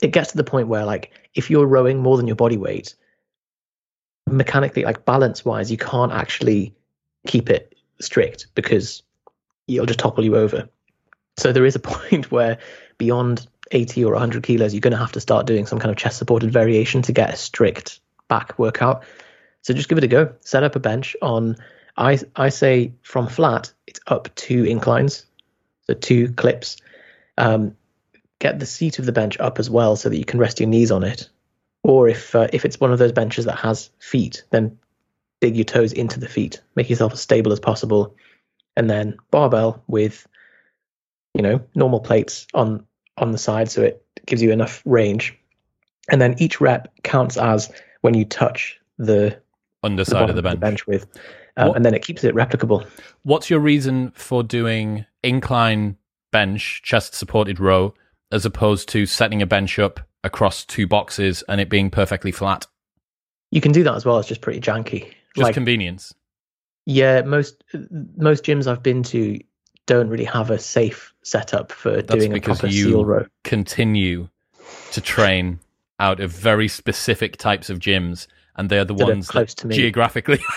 it 0.00 0.12
gets 0.12 0.32
to 0.32 0.36
the 0.36 0.44
point 0.44 0.68
where 0.68 0.84
like 0.84 1.12
if 1.34 1.50
you're 1.50 1.66
rowing 1.66 1.98
more 1.98 2.16
than 2.16 2.26
your 2.26 2.36
body 2.36 2.56
weight 2.56 2.94
mechanically 4.28 4.84
like 4.84 5.04
balance 5.04 5.44
wise 5.44 5.70
you 5.70 5.76
can't 5.76 6.12
actually 6.12 6.74
keep 7.26 7.50
it 7.50 7.76
strict 8.00 8.48
because 8.54 9.02
it'll 9.68 9.86
just 9.86 9.98
topple 10.00 10.24
you 10.24 10.36
over. 10.36 10.68
So 11.38 11.52
there 11.52 11.64
is 11.64 11.76
a 11.76 11.80
point 11.80 12.30
where 12.30 12.58
beyond 12.98 13.46
80 13.72 14.04
or 14.04 14.12
100 14.12 14.42
kilos, 14.42 14.74
you're 14.74 14.80
going 14.80 14.92
to 14.92 14.98
have 14.98 15.12
to 15.12 15.20
start 15.20 15.46
doing 15.46 15.66
some 15.66 15.78
kind 15.78 15.90
of 15.90 15.96
chest 15.96 16.18
supported 16.18 16.52
variation 16.52 17.02
to 17.02 17.12
get 17.12 17.32
a 17.32 17.36
strict 17.36 18.00
back 18.28 18.58
workout. 18.58 19.04
So 19.62 19.74
just 19.74 19.88
give 19.88 19.98
it 19.98 20.04
a 20.04 20.08
go. 20.08 20.34
Set 20.40 20.62
up 20.62 20.76
a 20.76 20.80
bench 20.80 21.16
on, 21.22 21.56
I, 21.96 22.18
I 22.36 22.48
say 22.48 22.92
from 23.02 23.28
flat, 23.28 23.72
it's 23.86 24.00
up 24.06 24.34
two 24.34 24.64
inclines, 24.64 25.26
so 25.86 25.94
two 25.94 26.32
clips. 26.32 26.76
Um, 27.38 27.76
get 28.38 28.58
the 28.58 28.66
seat 28.66 28.98
of 28.98 29.06
the 29.06 29.12
bench 29.12 29.38
up 29.38 29.58
as 29.58 29.70
well 29.70 29.96
so 29.96 30.08
that 30.08 30.18
you 30.18 30.24
can 30.24 30.40
rest 30.40 30.60
your 30.60 30.68
knees 30.68 30.90
on 30.90 31.04
it. 31.04 31.28
Or 31.84 32.08
if 32.08 32.34
uh, 32.34 32.48
if 32.52 32.64
it's 32.64 32.78
one 32.78 32.92
of 32.92 32.98
those 32.98 33.12
benches 33.12 33.46
that 33.46 33.58
has 33.58 33.90
feet, 33.98 34.44
then 34.50 34.78
dig 35.40 35.56
your 35.56 35.64
toes 35.64 35.92
into 35.92 36.20
the 36.20 36.28
feet. 36.28 36.60
Make 36.76 36.88
yourself 36.88 37.12
as 37.12 37.20
stable 37.20 37.52
as 37.52 37.60
possible, 37.60 38.14
and 38.76 38.88
then 38.88 39.16
barbell 39.30 39.82
with, 39.88 40.26
you 41.34 41.42
know, 41.42 41.60
normal 41.74 42.00
plates 42.00 42.46
on 42.54 42.86
on 43.22 43.32
the 43.32 43.38
side 43.38 43.70
so 43.70 43.82
it 43.82 44.04
gives 44.26 44.42
you 44.42 44.52
enough 44.52 44.82
range. 44.84 45.38
And 46.10 46.20
then 46.20 46.34
each 46.38 46.60
rep 46.60 46.92
counts 47.04 47.36
as 47.36 47.70
when 48.00 48.14
you 48.14 48.24
touch 48.24 48.78
the 48.98 49.40
underside 49.82 50.26
the 50.26 50.30
of 50.30 50.36
the 50.36 50.42
bench, 50.42 50.54
the 50.56 50.60
bench 50.60 50.86
with, 50.86 51.06
um, 51.56 51.74
and 51.74 51.84
then 51.84 51.94
it 51.94 52.04
keeps 52.04 52.24
it 52.24 52.34
replicable. 52.34 52.86
What's 53.22 53.48
your 53.48 53.60
reason 53.60 54.10
for 54.14 54.42
doing 54.42 55.06
incline 55.22 55.96
bench, 56.32 56.82
chest 56.84 57.14
supported 57.14 57.60
row, 57.60 57.94
as 58.32 58.44
opposed 58.44 58.88
to 58.90 59.06
setting 59.06 59.42
a 59.42 59.46
bench 59.46 59.78
up 59.78 60.00
across 60.24 60.64
two 60.64 60.86
boxes 60.86 61.42
and 61.48 61.60
it 61.60 61.68
being 61.68 61.90
perfectly 61.90 62.32
flat? 62.32 62.66
You 63.50 63.60
can 63.60 63.72
do 63.72 63.84
that 63.84 63.94
as 63.94 64.04
well. 64.04 64.18
It's 64.18 64.28
just 64.28 64.40
pretty 64.40 64.60
janky. 64.60 65.12
Just 65.34 65.44
like, 65.44 65.54
convenience. 65.54 66.14
Yeah, 66.84 67.22
most 67.22 67.62
most 68.16 68.44
gyms 68.44 68.66
I've 68.66 68.82
been 68.82 69.02
to 69.04 69.38
don't 69.86 70.08
really 70.08 70.24
have 70.24 70.50
a 70.50 70.58
safe 70.58 71.12
setup 71.22 71.72
for 71.72 72.02
That's 72.02 72.14
doing 72.24 72.36
a 72.36 72.40
proper 72.40 72.70
seal 72.70 73.04
row. 73.04 73.26
Continue 73.44 74.28
to 74.92 75.00
train 75.00 75.60
out 75.98 76.20
of 76.20 76.30
very 76.30 76.68
specific 76.68 77.36
types 77.36 77.70
of 77.70 77.78
gyms, 77.78 78.26
and 78.56 78.68
they're 78.68 78.84
the 78.84 78.94
that 78.94 79.06
ones 79.06 79.28
close 79.28 79.54
to 79.54 79.66
me. 79.66 79.76
geographically. 79.76 80.38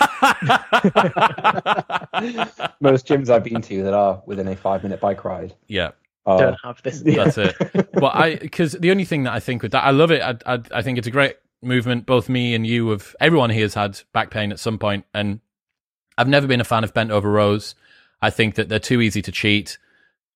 Most 2.80 3.06
gyms 3.06 3.30
I've 3.30 3.44
been 3.44 3.62
to 3.62 3.82
that 3.84 3.94
are 3.94 4.22
within 4.26 4.48
a 4.48 4.56
five 4.56 4.82
minute 4.82 5.00
bike 5.00 5.24
ride. 5.24 5.54
Yeah. 5.66 5.90
don't 6.26 6.56
have 6.64 6.82
this. 6.82 7.02
That's 7.02 7.38
it. 7.38 7.54
Well, 7.94 8.10
I 8.12 8.36
because 8.36 8.72
the 8.72 8.90
only 8.90 9.04
thing 9.04 9.22
that 9.24 9.32
I 9.32 9.40
think 9.40 9.62
with 9.62 9.72
that, 9.72 9.84
I 9.84 9.90
love 9.90 10.10
it. 10.10 10.20
I, 10.20 10.34
I 10.54 10.60
I 10.72 10.82
think 10.82 10.98
it's 10.98 11.06
a 11.06 11.12
great 11.12 11.36
movement. 11.62 12.06
Both 12.06 12.28
me 12.28 12.54
and 12.54 12.66
you 12.66 12.90
have 12.90 13.16
everyone 13.20 13.50
here 13.50 13.64
has 13.64 13.74
had 13.74 14.00
back 14.12 14.30
pain 14.30 14.52
at 14.52 14.58
some 14.58 14.78
point, 14.78 15.06
and 15.14 15.40
I've 16.18 16.28
never 16.28 16.46
been 16.46 16.60
a 16.60 16.64
fan 16.64 16.84
of 16.84 16.92
bent 16.92 17.10
over 17.10 17.30
rows. 17.30 17.74
I 18.22 18.30
think 18.30 18.54
that 18.56 18.68
they're 18.68 18.78
too 18.78 19.00
easy 19.00 19.22
to 19.22 19.32
cheat. 19.32 19.78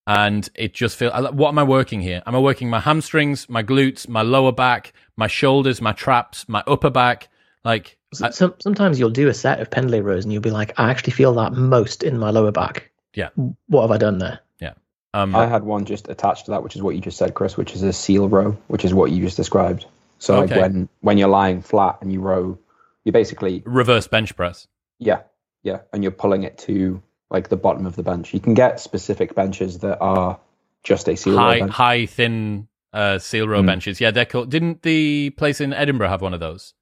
and 0.06 0.48
it 0.54 0.74
just 0.74 0.96
feels. 0.96 1.12
What 1.32 1.48
am 1.50 1.58
I 1.58 1.62
working 1.62 2.00
here? 2.00 2.22
Am 2.26 2.34
I 2.34 2.38
working 2.38 2.68
my 2.68 2.80
hamstrings, 2.80 3.48
my 3.48 3.62
glutes, 3.62 4.08
my 4.08 4.22
lower 4.22 4.50
back, 4.52 4.92
my 5.16 5.26
shoulders, 5.28 5.80
my 5.80 5.92
traps, 5.92 6.48
my 6.48 6.62
upper 6.66 6.90
back? 6.90 7.28
Like 7.64 7.96
I- 8.22 8.30
Some, 8.30 8.54
sometimes 8.58 8.98
you'll 8.98 9.10
do 9.10 9.28
a 9.28 9.34
set 9.34 9.60
of 9.60 9.70
pendlay 9.70 10.00
rows 10.00 10.24
and 10.24 10.32
you'll 10.32 10.42
be 10.42 10.50
like, 10.50 10.72
I 10.80 10.90
actually 10.90 11.12
feel 11.12 11.32
that 11.34 11.52
most 11.52 12.02
in 12.02 12.18
my 12.18 12.30
lower 12.30 12.50
back. 12.50 12.90
Yeah. 13.14 13.28
What 13.68 13.82
have 13.82 13.90
I 13.90 13.98
done 13.98 14.18
there? 14.18 14.40
Yeah. 14.60 14.72
Um, 15.14 15.34
I 15.36 15.46
had 15.46 15.64
one 15.64 15.84
just 15.84 16.08
attached 16.08 16.46
to 16.46 16.50
that, 16.52 16.62
which 16.62 16.74
is 16.76 16.82
what 16.82 16.94
you 16.94 17.00
just 17.00 17.18
said, 17.18 17.34
Chris, 17.34 17.56
which 17.56 17.74
is 17.74 17.82
a 17.82 17.92
seal 17.92 18.28
row, 18.28 18.56
which 18.68 18.84
is 18.84 18.94
what 18.94 19.10
you 19.12 19.22
just 19.22 19.36
described. 19.36 19.86
So 20.18 20.40
like 20.40 20.50
when 20.50 20.88
when 21.00 21.18
you're 21.18 21.28
lying 21.28 21.62
flat 21.62 21.98
and 22.00 22.12
you 22.12 22.20
row, 22.20 22.58
you 23.04 23.12
basically 23.12 23.62
reverse 23.64 24.06
bench 24.08 24.34
press. 24.36 24.66
yeah 24.98 25.20
yeah, 25.62 25.80
and 25.92 26.02
you're 26.02 26.10
pulling 26.12 26.42
it 26.44 26.56
to 26.58 27.02
like 27.30 27.48
the 27.48 27.56
bottom 27.56 27.86
of 27.86 27.96
the 27.96 28.02
bench. 28.02 28.34
You 28.34 28.40
can 28.40 28.54
get 28.54 28.80
specific 28.80 29.34
benches 29.34 29.78
that 29.80 29.98
are 30.00 30.38
just 30.82 31.08
a 31.08 31.16
seal 31.16 31.34
row 31.34 31.38
high, 31.38 31.58
bench. 31.60 31.72
high, 31.72 32.06
thin 32.06 32.68
uh, 32.92 33.18
seal 33.18 33.46
row 33.48 33.62
Mm. 33.62 33.66
benches. 33.66 34.00
Yeah, 34.00 34.10
they're 34.10 34.24
cool. 34.26 34.46
Didn't 34.46 34.82
the 34.82 35.30
place 35.30 35.60
in 35.60 35.72
Edinburgh 35.72 36.08
have 36.08 36.22
one 36.22 36.34
of 36.34 36.40
those? 36.40 36.74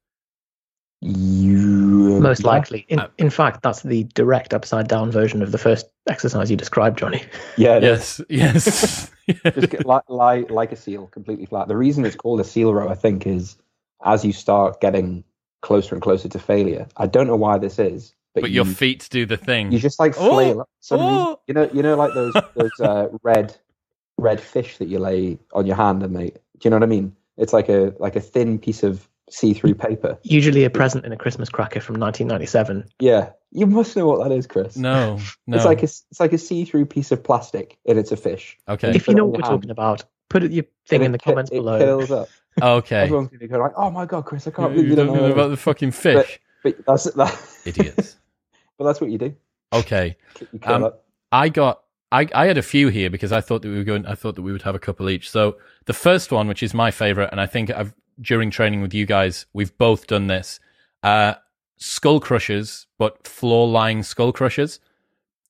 You 1.01 2.19
Most 2.19 2.41
yeah, 2.43 2.47
likely. 2.47 2.85
In, 2.89 2.99
Uh, 2.99 3.07
in 3.17 3.29
fact, 3.29 3.61
that's 3.63 3.83
the 3.83 4.03
direct 4.15 4.53
upside 4.53 4.87
down 4.89 5.11
version 5.11 5.41
of 5.41 5.51
the 5.53 5.57
first 5.57 5.85
exercise 6.09 6.51
you 6.51 6.57
described, 6.57 6.99
Johnny. 6.99 7.23
yeah, 7.57 7.77
it 7.77 7.83
is. 7.85 8.19
Yes, 8.29 8.61
yes. 8.67 9.11
just 9.53 9.69
get, 9.69 9.85
lie, 9.85 10.01
lie 10.09 10.39
like 10.49 10.73
a 10.73 10.75
seal, 10.75 11.07
completely 11.07 11.45
flat. 11.45 11.67
The 11.69 11.77
reason 11.77 12.03
it's 12.05 12.17
called 12.17 12.41
a 12.41 12.43
seal 12.43 12.73
row, 12.73 12.89
I 12.89 12.95
think, 12.95 13.25
is 13.25 13.55
as 14.03 14.25
you 14.25 14.33
start 14.33 14.81
getting 14.81 15.23
closer 15.61 15.95
and 15.95 16.01
closer 16.01 16.27
to 16.29 16.39
failure. 16.39 16.87
I 16.97 17.07
don't 17.07 17.27
know 17.27 17.35
why 17.37 17.57
this 17.59 17.79
is, 17.79 18.13
but, 18.33 18.41
but 18.41 18.49
you, 18.51 18.55
your 18.55 18.65
feet 18.65 19.07
do 19.11 19.25
the 19.25 19.37
thing. 19.37 19.71
you 19.71 19.79
just 19.79 19.99
like 19.99 20.13
flail 20.15 20.61
up. 20.61 20.69
Suddenly, 20.79 21.11
oh. 21.13 21.39
you 21.47 21.53
know, 21.53 21.69
you 21.73 21.81
know, 21.83 21.95
like 21.95 22.13
those 22.13 22.33
those 22.55 22.79
uh, 22.79 23.07
red 23.23 23.55
red 24.17 24.39
fish 24.41 24.77
that 24.77 24.87
you 24.87 24.99
lay 24.99 25.39
on 25.53 25.65
your 25.65 25.75
hand, 25.75 26.03
and 26.03 26.15
they. 26.15 26.27
Do 26.29 26.65
you 26.65 26.69
know 26.71 26.75
what 26.77 26.83
I 26.83 26.87
mean? 26.87 27.15
It's 27.37 27.53
like 27.53 27.69
a 27.69 27.93
like 27.99 28.15
a 28.15 28.21
thin 28.21 28.59
piece 28.59 28.83
of 28.83 29.07
see 29.29 29.53
through 29.53 29.75
paper. 29.75 30.17
Usually 30.23 30.63
a 30.65 30.69
present 30.69 31.05
in 31.05 31.11
a 31.13 31.17
Christmas 31.17 31.49
cracker 31.49 31.79
from 31.79 31.99
1997. 31.99 32.89
Yeah, 32.99 33.29
you 33.51 33.65
must 33.67 33.95
know 33.95 34.07
what 34.07 34.27
that 34.27 34.35
is, 34.35 34.45
Chris. 34.47 34.75
no, 34.75 35.19
no. 35.47 35.55
It's 35.57 35.65
like 35.65 35.79
a 35.81 35.85
it's 35.85 36.19
like 36.19 36.33
a 36.33 36.37
see 36.37 36.65
through 36.65 36.85
piece 36.87 37.11
of 37.11 37.23
plastic, 37.23 37.77
and 37.87 37.97
it's 37.97 38.11
a 38.11 38.17
fish. 38.17 38.57
okay, 38.67 38.89
If 38.89 39.05
put 39.05 39.11
you 39.11 39.15
know 39.15 39.25
what 39.25 39.37
we're 39.39 39.45
hand. 39.47 39.57
talking 39.61 39.69
about, 39.71 40.03
put 40.29 40.43
your 40.51 40.65
thing 40.87 41.03
in 41.03 41.11
the 41.13 41.15
it 41.15 41.23
cur- 41.23 41.31
comments 41.31 41.51
it 41.51 41.55
below. 41.55 41.79
curls 41.79 42.11
up. 42.11 42.27
okay. 42.61 43.03
Everyone's 43.03 43.29
gonna 43.29 43.39
be 43.39 43.47
going 43.47 43.61
like, 43.61 43.73
"Oh 43.77 43.89
my 43.89 44.05
god, 44.05 44.25
Chris, 44.25 44.45
I 44.47 44.51
can't 44.51 44.71
You 44.71 44.75
believe 44.77 44.89
you 44.89 44.95
don't 44.97 45.07
don't 45.07 45.15
know." 45.15 45.21
know 45.21 45.27
that." 45.29 45.33
about 45.33 45.47
the 45.49 45.57
fucking 45.57 45.91
fish, 45.91 46.39
But 46.63 46.83
that's 46.85 47.05
that. 47.05 47.39
idiots. 47.65 48.17
But 48.79 48.85
that's 48.85 48.99
what 48.99 49.11
you 49.11 49.19
do. 49.19 49.35
Okay, 49.71 50.17
You 50.39 50.59
Um. 50.63 50.91
I 51.31 51.49
got. 51.49 51.83
I, 52.11 52.27
I 52.33 52.47
had 52.47 52.57
a 52.57 52.63
few 52.63 52.87
here 52.87 53.11
because 53.11 53.31
I 53.31 53.39
thought 53.39 53.61
that 53.61 53.69
we 53.69 53.77
were 53.77 53.83
going. 53.83 54.07
I 54.07 54.15
thought 54.15 54.35
that 54.35 54.41
we 54.41 54.51
would 54.51 54.63
have 54.63 54.73
a 54.73 54.79
couple 54.79 55.11
each. 55.11 55.29
So 55.29 55.57
the 55.85 55.93
first 55.93 56.31
one, 56.31 56.47
which 56.47 56.63
is 56.63 56.73
my 56.73 56.89
favorite, 56.89 57.29
and 57.31 57.39
I 57.39 57.45
think 57.45 57.69
I've 57.69 57.93
during 58.19 58.49
training 58.49 58.81
with 58.81 58.95
you 58.95 59.05
guys, 59.05 59.45
we've 59.53 59.77
both 59.77 60.07
done 60.07 60.25
this. 60.25 60.59
Uh, 61.03 61.35
skull 61.77 62.19
crushers, 62.19 62.87
but 62.97 63.27
floor 63.27 63.67
lying 63.67 64.01
skull 64.01 64.33
crushers. 64.33 64.79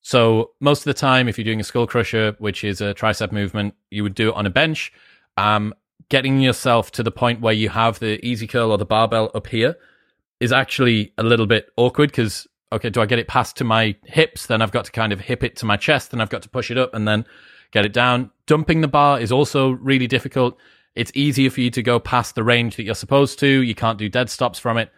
So 0.01 0.51
most 0.59 0.79
of 0.79 0.85
the 0.85 0.93
time, 0.93 1.27
if 1.27 1.37
you're 1.37 1.45
doing 1.45 1.59
a 1.59 1.63
skull 1.63 1.87
crusher, 1.87 2.35
which 2.39 2.63
is 2.63 2.81
a 2.81 2.93
tricep 2.93 3.31
movement, 3.31 3.73
you 3.89 4.03
would 4.03 4.15
do 4.15 4.29
it 4.29 4.35
on 4.35 4.45
a 4.45 4.49
bench. 4.49 4.91
Um, 5.37 5.73
getting 6.09 6.39
yourself 6.39 6.91
to 6.91 7.03
the 7.03 7.11
point 7.11 7.41
where 7.41 7.53
you 7.53 7.69
have 7.69 7.99
the 7.99 8.23
easy 8.25 8.47
curl 8.47 8.71
or 8.71 8.77
the 8.77 8.85
barbell 8.85 9.31
up 9.33 9.47
here 9.47 9.75
is 10.39 10.51
actually 10.51 11.13
a 11.17 11.23
little 11.23 11.45
bit 11.45 11.69
awkward 11.77 12.11
because 12.11 12.47
okay, 12.71 12.89
do 12.89 13.01
I 13.01 13.05
get 13.05 13.19
it 13.19 13.27
past 13.27 13.57
to 13.57 13.63
my 13.63 13.95
hips? 14.05 14.45
Then 14.45 14.61
I've 14.61 14.71
got 14.71 14.85
to 14.85 14.91
kind 14.91 15.13
of 15.13 15.21
hip 15.21 15.43
it 15.43 15.55
to 15.57 15.65
my 15.65 15.77
chest, 15.77 16.11
then 16.11 16.21
I've 16.21 16.29
got 16.29 16.41
to 16.43 16.49
push 16.49 16.71
it 16.71 16.77
up 16.77 16.93
and 16.93 17.07
then 17.07 17.25
get 17.71 17.85
it 17.85 17.93
down. 17.93 18.31
Dumping 18.47 18.81
the 18.81 18.87
bar 18.87 19.19
is 19.19 19.31
also 19.31 19.71
really 19.71 20.07
difficult. 20.07 20.57
It's 20.95 21.11
easier 21.13 21.49
for 21.49 21.61
you 21.61 21.69
to 21.71 21.83
go 21.83 21.99
past 21.99 22.35
the 22.35 22.43
range 22.43 22.75
that 22.75 22.83
you're 22.83 22.95
supposed 22.95 23.39
to. 23.39 23.47
You 23.47 23.75
can't 23.75 23.99
do 23.99 24.09
dead 24.09 24.29
stops 24.29 24.59
from 24.59 24.77
it. 24.77 24.91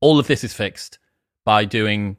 All 0.00 0.18
of 0.18 0.26
this 0.26 0.44
is 0.44 0.52
fixed 0.52 0.98
by 1.44 1.64
doing 1.64 2.16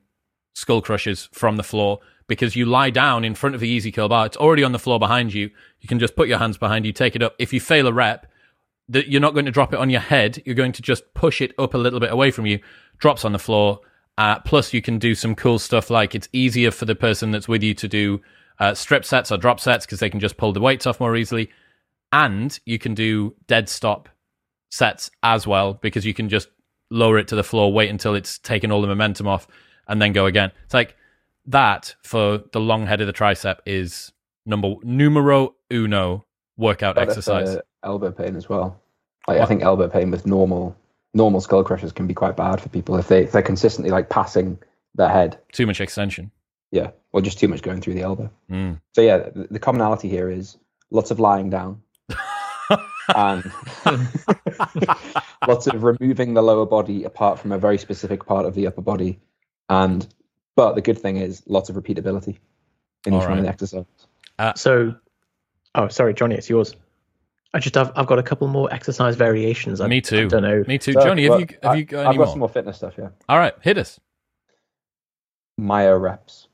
skull 0.53 0.81
crushers 0.81 1.29
from 1.31 1.57
the 1.57 1.63
floor 1.63 1.99
because 2.27 2.55
you 2.55 2.65
lie 2.65 2.89
down 2.89 3.25
in 3.25 3.35
front 3.35 3.55
of 3.55 3.61
the 3.61 3.69
easy 3.69 3.91
curl 3.91 4.09
bar. 4.09 4.25
It's 4.25 4.37
already 4.37 4.63
on 4.63 4.71
the 4.71 4.79
floor 4.79 4.99
behind 4.99 5.33
you. 5.33 5.49
You 5.81 5.87
can 5.87 5.99
just 5.99 6.15
put 6.15 6.27
your 6.27 6.37
hands 6.37 6.57
behind 6.57 6.85
you, 6.85 6.91
take 6.93 7.15
it 7.15 7.23
up. 7.23 7.35
If 7.39 7.53
you 7.53 7.59
fail 7.59 7.87
a 7.87 7.93
rep, 7.93 8.27
that 8.89 9.07
you're 9.07 9.21
not 9.21 9.33
going 9.33 9.45
to 9.45 9.51
drop 9.51 9.73
it 9.73 9.79
on 9.79 9.89
your 9.89 10.01
head. 10.01 10.41
You're 10.45 10.55
going 10.55 10.71
to 10.73 10.81
just 10.81 11.13
push 11.13 11.41
it 11.41 11.53
up 11.59 11.73
a 11.73 11.77
little 11.77 11.99
bit 11.99 12.11
away 12.11 12.31
from 12.31 12.45
you. 12.45 12.59
Drops 12.97 13.23
on 13.23 13.33
the 13.33 13.39
floor. 13.39 13.79
Uh, 14.19 14.37
plus, 14.39 14.73
you 14.73 14.81
can 14.81 14.99
do 14.99 15.15
some 15.15 15.33
cool 15.33 15.57
stuff 15.57 15.89
like 15.89 16.13
it's 16.13 16.27
easier 16.33 16.71
for 16.71 16.83
the 16.83 16.93
person 16.93 17.31
that's 17.31 17.47
with 17.47 17.63
you 17.63 17.73
to 17.73 17.87
do 17.87 18.21
uh, 18.59 18.73
strip 18.73 19.05
sets 19.05 19.31
or 19.31 19.37
drop 19.37 19.61
sets 19.61 19.85
because 19.85 20.01
they 20.01 20.09
can 20.09 20.19
just 20.19 20.35
pull 20.35 20.51
the 20.51 20.59
weights 20.59 20.85
off 20.85 20.99
more 20.99 21.15
easily. 21.15 21.49
And 22.11 22.59
you 22.65 22.77
can 22.79 22.93
do 22.93 23.33
dead 23.47 23.69
stop 23.69 24.09
sets 24.71 25.09
as 25.23 25.47
well 25.47 25.75
because 25.75 26.05
you 26.05 26.13
can 26.13 26.27
just 26.27 26.49
lower 26.91 27.17
it 27.17 27.29
to 27.29 27.35
the 27.37 27.45
floor, 27.45 27.71
wait 27.71 27.89
until 27.89 28.13
it's 28.13 28.37
taken 28.39 28.73
all 28.73 28.81
the 28.81 28.87
momentum 28.87 29.25
off, 29.25 29.47
and 29.87 30.01
then 30.01 30.11
go 30.11 30.25
again. 30.25 30.51
It's 30.65 30.73
like 30.73 30.97
that 31.45 31.95
for 32.03 32.43
the 32.51 32.59
long 32.59 32.87
head 32.87 32.99
of 32.99 33.07
the 33.07 33.13
tricep 33.13 33.59
is 33.65 34.11
number 34.45 34.73
numero 34.83 35.55
uno 35.71 36.25
workout 36.57 36.95
Better 36.95 37.09
exercise. 37.09 37.57
elbow 37.85 38.11
pain 38.11 38.35
as 38.35 38.49
well. 38.49 38.81
Like 39.29 39.39
I 39.39 39.45
think 39.45 39.61
elbow 39.61 39.87
pain 39.87 40.11
with 40.11 40.25
normal 40.25 40.75
normal 41.13 41.41
skull 41.41 41.63
crushers 41.63 41.91
can 41.91 42.07
be 42.07 42.13
quite 42.13 42.37
bad 42.37 42.61
for 42.61 42.69
people 42.69 42.97
if 42.97 43.07
they 43.07 43.23
if 43.23 43.31
they're 43.31 43.41
consistently 43.41 43.91
like 43.91 44.09
passing 44.09 44.59
their 44.95 45.09
head. 45.09 45.39
Too 45.51 45.67
much 45.67 45.81
extension. 45.81 46.31
Yeah, 46.71 46.91
or 47.11 47.21
just 47.21 47.39
too 47.39 47.47
much 47.47 47.61
going 47.61 47.81
through 47.81 47.95
the 47.95 48.01
elbow. 48.01 48.29
Mm. 48.49 48.79
So 48.93 49.01
yeah, 49.01 49.17
the, 49.17 49.47
the 49.51 49.59
commonality 49.59 50.09
here 50.09 50.29
is 50.29 50.57
lots 50.91 51.11
of 51.11 51.19
lying 51.19 51.49
down 51.49 51.81
and 53.15 53.51
lots 55.47 55.67
of 55.67 55.83
removing 55.83 56.33
the 56.33 56.43
lower 56.43 56.65
body 56.65 57.03
apart 57.03 57.39
from 57.39 57.51
a 57.51 57.57
very 57.57 57.77
specific 57.77 58.25
part 58.25 58.45
of 58.45 58.53
the 58.53 58.67
upper 58.67 58.81
body. 58.81 59.19
And 59.67 60.05
but 60.55 60.75
the 60.75 60.81
good 60.81 60.99
thing 60.99 61.17
is 61.17 61.43
lots 61.47 61.69
of 61.69 61.75
repeatability 61.75 62.37
in 63.05 63.13
each 63.13 63.21
All 63.21 63.29
one 63.29 63.37
of 63.37 63.43
the 63.43 63.49
exercises. 63.49 63.85
So, 64.55 64.95
oh, 65.75 65.87
sorry, 65.87 66.13
Johnny, 66.13 66.35
it's 66.35 66.49
yours. 66.49 66.75
I 67.53 67.59
just 67.59 67.75
have, 67.75 67.91
I've 67.95 68.05
got 68.05 68.19
a 68.19 68.23
couple 68.23 68.47
more 68.47 68.71
exercise 68.71 69.15
variations. 69.15 69.81
I, 69.81 69.87
Me 69.87 70.01
too. 70.01 70.25
I 70.25 70.27
don't 70.27 70.43
know. 70.43 70.63
Me 70.67 70.77
too. 70.77 70.93
So, 70.93 71.01
Johnny, 71.01 71.23
have 71.23 71.29
well, 71.31 71.39
you 71.41 71.47
have 71.63 71.71
I- 71.71 71.75
you 71.75 71.83
got 71.85 71.99
I've 72.01 72.07
any 72.09 72.17
got 72.17 72.23
more? 72.25 72.27
some 72.33 72.39
more 72.39 72.49
fitness 72.49 72.77
stuff. 72.77 72.93
Yeah, 72.97 73.09
All 73.27 73.37
right, 73.39 73.53
hit 73.61 73.77
us. 73.77 73.99
Myo 75.57 75.97
reps. 75.97 76.47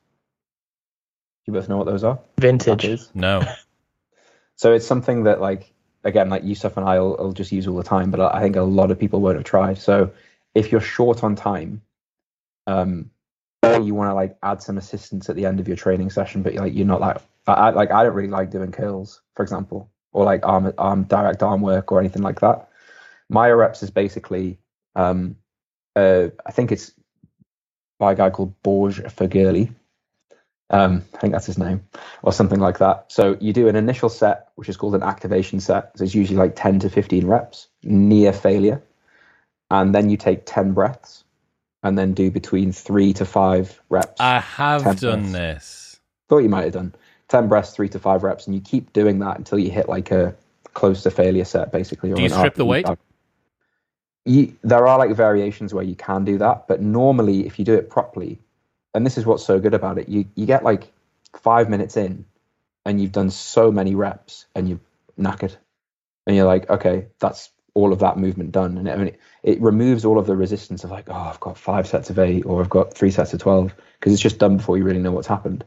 You 1.46 1.54
both 1.54 1.70
know 1.70 1.78
what 1.78 1.86
those 1.86 2.04
are. 2.04 2.20
Vintage. 2.40 3.00
No. 3.14 3.42
So 4.58 4.72
it's 4.72 4.88
something 4.88 5.24
that, 5.26 5.42
like, 5.42 5.74
again, 6.06 6.30
like 6.30 6.46
Yusuf 6.46 6.78
and 6.78 6.88
I 6.88 6.98
will, 6.98 7.18
will 7.18 7.34
just 7.34 7.52
use 7.52 7.68
all 7.68 7.76
the 7.76 7.84
time, 7.84 8.10
but 8.10 8.22
I 8.22 8.38
I 8.38 8.42
think 8.42 8.56
a 8.56 8.62
lot 8.62 8.90
of 8.90 8.98
people 8.98 9.20
won't 9.20 9.36
have 9.36 9.44
tried. 9.44 9.78
So 9.78 10.12
if 10.54 10.72
you're 10.72 10.80
short 10.80 11.26
on 11.26 11.36
time, 11.36 11.82
um, 12.68 13.12
or 13.64 13.82
you 13.82 13.94
want 13.94 14.12
to 14.12 14.14
like 14.14 14.38
add 14.44 14.62
some 14.64 14.78
assistance 14.78 15.30
at 15.30 15.36
the 15.36 15.46
end 15.46 15.60
of 15.60 15.68
your 15.68 15.76
training 15.76 16.10
session, 16.10 16.42
but 16.42 16.54
like 16.56 16.74
you're 16.74 16.86
not 16.88 17.02
like, 17.02 17.18
I, 17.48 17.52
I 17.54 17.70
like 17.72 17.92
I 17.92 18.04
don't 18.04 18.14
really 18.14 18.30
like 18.30 18.50
doing 18.50 18.72
curls, 18.72 19.20
for 19.36 19.44
example, 19.44 19.90
or 20.16 20.24
like 20.24 20.46
arm 20.46 20.74
arm 20.78 21.04
direct 21.04 21.44
arm 21.44 21.62
work 21.62 21.92
or 21.92 22.00
anything 22.00 22.24
like 22.24 22.40
that. 22.40 22.70
Myo 23.30 23.54
reps 23.54 23.84
is 23.84 23.92
basically, 23.92 24.58
um, 24.96 25.36
uh, 25.96 26.28
I 26.46 26.52
think 26.52 26.72
it's 26.72 26.94
by 28.00 28.14
a 28.14 28.16
guy 28.16 28.30
called 28.30 28.54
Borge 28.64 29.04
Fagerli. 29.14 29.74
Um, 30.70 31.04
I 31.14 31.18
think 31.18 31.34
that's 31.34 31.46
his 31.46 31.58
name, 31.58 31.84
or 32.24 32.32
something 32.32 32.62
like 32.62 32.78
that. 32.80 33.12
So 33.12 33.38
you 33.42 33.52
do 33.52 33.68
an 33.68 33.76
initial 33.76 34.10
set, 34.10 34.50
which 34.56 34.70
is 34.70 34.78
called 34.78 34.96
an 34.96 35.04
activation 35.04 35.60
set. 35.60 35.98
So 35.98 36.06
it's 36.06 36.16
usually 36.16 36.38
like 36.38 36.56
10 36.56 36.80
to 36.80 36.90
15 36.90 37.28
reps, 37.28 37.68
near 37.84 38.32
failure. 38.32 38.82
And 39.70 39.94
then 39.94 40.10
you 40.10 40.18
take 40.18 40.46
10 40.46 40.74
breaths 40.74 41.24
and 41.84 41.98
then 41.98 42.14
do 42.14 42.32
between 42.32 42.72
three 42.72 43.14
to 43.14 43.26
five 43.26 43.80
reps. 43.90 44.20
I 44.20 44.40
have 44.40 45.00
done 45.00 45.32
breaths. 45.32 45.34
this. 45.34 46.00
Thought 46.30 46.40
you 46.40 46.50
might 46.50 46.64
have 46.64 46.74
done 46.74 46.96
10 47.36 47.50
breaths, 47.50 47.72
three 47.72 47.90
to 47.90 48.00
five 48.00 48.24
reps. 48.24 48.48
And 48.48 48.56
you 48.56 48.62
keep 48.62 48.94
doing 48.94 49.20
that 49.20 49.38
until 49.38 49.60
you 49.60 49.70
hit 49.70 49.90
like 49.90 50.10
a 50.10 50.34
close 50.74 51.04
to 51.04 51.12
failure 51.12 51.44
set, 51.44 51.70
basically. 51.70 52.12
or 52.12 52.16
Do 52.16 52.22
you 52.22 52.30
strip 52.30 52.54
the 52.54 52.64
weight? 52.64 52.86
You, 54.24 54.56
there 54.64 54.88
are 54.88 54.98
like 54.98 55.12
variations 55.12 55.74
where 55.74 55.84
you 55.84 55.96
can 55.96 56.24
do 56.24 56.38
that, 56.38 56.70
but 56.70 56.82
normally 56.82 57.46
if 57.46 57.60
you 57.60 57.66
do 57.66 57.74
it 57.74 57.90
properly, 57.90 58.40
and 58.94 59.06
this 59.06 59.18
is 59.18 59.26
what's 59.26 59.44
so 59.44 59.60
good 59.60 59.74
about 59.74 59.98
it, 59.98 60.08
you 60.08 60.26
you 60.36 60.46
get 60.46 60.64
like 60.64 60.94
five 61.34 61.70
minutes 61.70 61.98
in, 61.98 62.26
and 62.86 63.02
you've 63.02 63.12
done 63.12 63.30
so 63.30 63.70
many 63.70 63.96
reps, 63.96 64.46
and 64.56 64.70
you're 64.70 64.80
knackered, 65.20 65.56
and 66.26 66.38
you're 66.38 66.46
like, 66.46 66.70
okay, 66.70 67.08
that's 67.20 67.52
all 67.74 67.92
of 67.92 68.00
that 68.00 68.18
movement 68.18 68.54
done, 68.54 68.78
and 68.78 68.90
I 68.90 68.96
mean, 68.96 69.08
it, 69.10 69.20
it 69.44 69.62
removes 69.62 70.06
all 70.06 70.18
of 70.18 70.26
the 70.26 70.36
resistance 70.36 70.86
of 70.86 70.90
like, 70.90 71.10
oh, 71.10 71.14
I've 71.14 71.42
got 71.42 71.58
five 71.58 71.86
sets 71.86 72.10
of 72.10 72.18
eight, 72.18 72.46
or 72.46 72.62
I've 72.62 72.70
got 72.70 72.94
three 72.94 73.12
sets 73.12 73.34
of 73.34 73.42
twelve, 73.42 73.76
because 74.00 74.14
it's 74.14 74.22
just 74.22 74.40
done 74.40 74.58
before 74.58 74.78
you 74.78 74.86
really 74.86 75.02
know 75.02 75.12
what's 75.12 75.28
happened, 75.28 75.66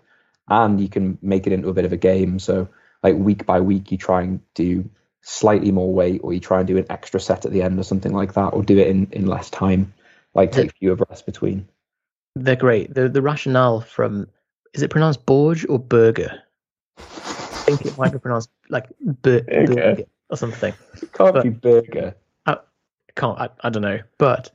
and 0.48 0.80
you 0.80 0.88
can 0.88 1.18
make 1.22 1.46
it 1.46 1.52
into 1.52 1.68
a 1.68 1.74
bit 1.74 1.84
of 1.84 1.92
a 1.92 1.96
game. 1.96 2.38
So 2.38 2.68
like 3.02 3.14
week 3.16 3.46
by 3.46 3.60
week, 3.60 3.92
you 3.92 3.98
try 3.98 4.22
and 4.22 4.40
do 4.54 4.88
slightly 5.22 5.72
more 5.72 5.92
weight, 5.92 6.20
or 6.22 6.32
you 6.32 6.40
try 6.40 6.58
and 6.58 6.66
do 6.66 6.76
an 6.78 6.86
extra 6.90 7.20
set 7.20 7.44
at 7.44 7.52
the 7.52 7.62
end, 7.62 7.78
or 7.78 7.82
something 7.82 8.12
like 8.12 8.34
that, 8.34 8.48
or 8.48 8.62
do 8.62 8.78
it 8.78 8.88
in 8.88 9.08
in 9.12 9.26
less 9.26 9.50
time, 9.50 9.92
like 10.34 10.52
take 10.52 10.76
fewer 10.78 10.96
breaths 10.96 11.22
between. 11.22 11.68
They're 12.34 12.56
great. 12.56 12.94
The 12.94 13.08
the 13.08 13.22
rationale 13.22 13.80
from 13.80 14.28
is 14.74 14.82
it 14.82 14.90
pronounced 14.90 15.26
Borge 15.26 15.66
or 15.68 15.78
Burger? 15.78 16.42
I 16.98 17.02
think 17.76 17.86
it 17.86 17.98
might 17.98 18.12
be 18.12 18.18
pronounced 18.18 18.50
like 18.70 18.86
b- 19.22 19.42
Okay. 19.50 20.06
or 20.30 20.36
something. 20.36 20.72
It 21.02 21.12
can't 21.12 21.34
But- 21.34 21.42
be 21.42 21.50
burger. 21.50 22.14
Can't 23.16 23.36
I, 23.40 23.48
I 23.62 23.70
don't 23.70 23.82
know, 23.82 23.98
but 24.16 24.52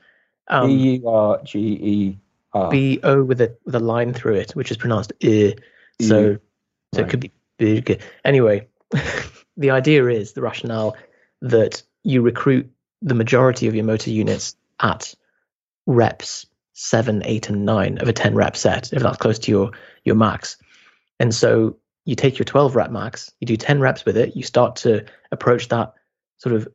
B 0.48 0.54
um, 0.56 0.70
U 0.70 1.08
R 1.10 1.42
G 1.44 1.60
E 1.60 2.20
R. 2.54 2.72
B 2.72 3.00
O 3.04 3.22
with 3.22 3.42
a 3.42 3.54
with 3.66 3.76
a 3.76 3.80
line 3.80 4.14
through 4.14 4.36
it, 4.36 4.52
which 4.56 4.72
is 4.72 4.78
pronounced 4.78 5.12
I. 5.22 5.56
So 6.02 6.38
so 6.94 7.02
it 7.02 7.10
could 7.10 7.20
be 7.20 7.32
big. 7.58 8.02
Anyway, 8.24 8.68
the 9.58 9.72
idea 9.72 10.08
is 10.08 10.34
the 10.34 10.42
rationale 10.42 10.96
that 11.42 11.82
you 12.04 12.22
recruit 12.22 12.72
the 13.02 13.16
majority 13.16 13.68
of 13.68 13.76
your 13.76 13.86
motor 13.86 14.12
units 14.12 14.56
at 14.80 15.14
reps 15.86 16.46
seven, 16.74 17.22
eight, 17.26 17.50
and 17.50 17.66
nine 17.66 18.00
of 18.00 18.08
a 18.08 18.14
ten 18.14 18.36
rep 18.36 18.56
set, 18.56 18.94
if 18.94 19.02
that's 19.02 19.18
close 19.18 19.40
to 19.40 19.52
your 19.52 19.72
your 20.04 20.16
max. 20.16 20.58
And 21.20 21.34
so 21.34 21.78
you 22.06 22.16
take 22.16 22.38
your 22.38 22.46
12 22.46 22.76
rep 22.76 22.92
max, 22.92 23.32
you 23.40 23.48
do 23.48 23.56
10 23.56 23.80
reps 23.80 24.06
with 24.06 24.18
it, 24.18 24.36
you 24.36 24.44
start 24.44 24.78
to 24.78 25.06
approach 25.32 25.70
that 25.70 25.94
sort 26.38 26.56
of 26.56 26.68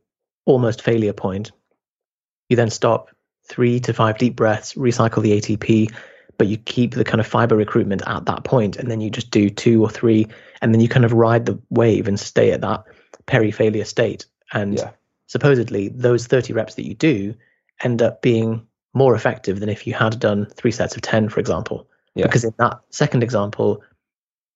almost 0.47 0.83
failure 0.83 1.13
point. 1.13 1.53
You 2.49 2.57
then 2.57 2.71
stop 2.71 3.11
three 3.47 3.81
to 3.81 3.93
five 3.93 4.17
deep 4.19 4.37
breaths, 4.37 4.75
recycle 4.75 5.23
the 5.23 5.39
ATP, 5.39 5.95
but 6.39 6.47
you 6.47 6.57
keep 6.57 6.95
the 6.95 7.05
kind 7.05 7.21
of 7.21 7.27
fiber 7.27 7.57
recruitment 7.57 8.03
at 8.07 8.25
that 8.27 8.45
point, 8.45 8.77
and 8.77 8.91
then 8.91 9.01
you 9.01 9.11
just 9.11 9.31
do 9.31 9.51
two 9.51 9.83
or 9.83 9.91
three, 9.91 10.27
and 10.63 10.73
then 10.73 10.81
you 10.81 10.89
kind 10.89 11.05
of 11.05 11.13
ride 11.13 11.47
the 11.47 11.59
wave 11.71 12.09
and 12.09 12.19
stay 12.19 12.53
at 12.53 12.61
that 12.63 12.85
peri-failure 13.27 13.85
state. 13.85 14.25
And 14.53 14.75
Yeah. 14.79 14.91
supposedly, 15.27 15.89
those 15.89 16.27
30 16.27 16.53
reps 16.53 16.77
that 16.77 16.87
you 16.87 16.95
do 16.95 17.35
end 17.83 18.01
up 18.01 18.23
being 18.23 18.67
more 18.95 19.15
effective 19.15 19.61
than 19.61 19.69
if 19.69 19.87
you 19.87 19.95
had 19.95 20.19
done 20.19 20.47
three 20.47 20.71
sets 20.71 20.97
of 20.97 21.03
10, 21.03 21.29
for 21.29 21.41
example. 21.41 21.87
Yeah. 22.15 22.27
Because 22.27 22.45
in 22.45 22.55
that 22.59 22.81
second 22.91 23.23
example, 23.23 23.83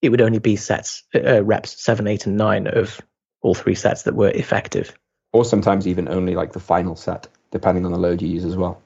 it 0.01 0.09
would 0.09 0.21
only 0.21 0.39
be 0.39 0.57
sets, 0.57 1.03
uh, 1.15 1.45
reps 1.45 1.81
seven, 1.83 2.07
eight, 2.07 2.27
and 2.27 2.37
nine 2.37 2.67
of 2.67 3.01
all 3.43 3.55
three 3.55 3.75
sets 3.75 4.03
that 4.03 4.15
were 4.15 4.31
effective. 4.31 4.97
Or 5.33 5.45
sometimes 5.45 5.87
even 5.87 6.09
only 6.09 6.35
like 6.35 6.53
the 6.53 6.61
final 6.61 6.97
set, 6.97 7.29
depending 7.51 7.85
on 7.87 7.93
the 7.93 7.99
load 7.99 8.23
you 8.23 8.29
use 8.29 8.45
as 8.45 8.57
well. 8.57 8.81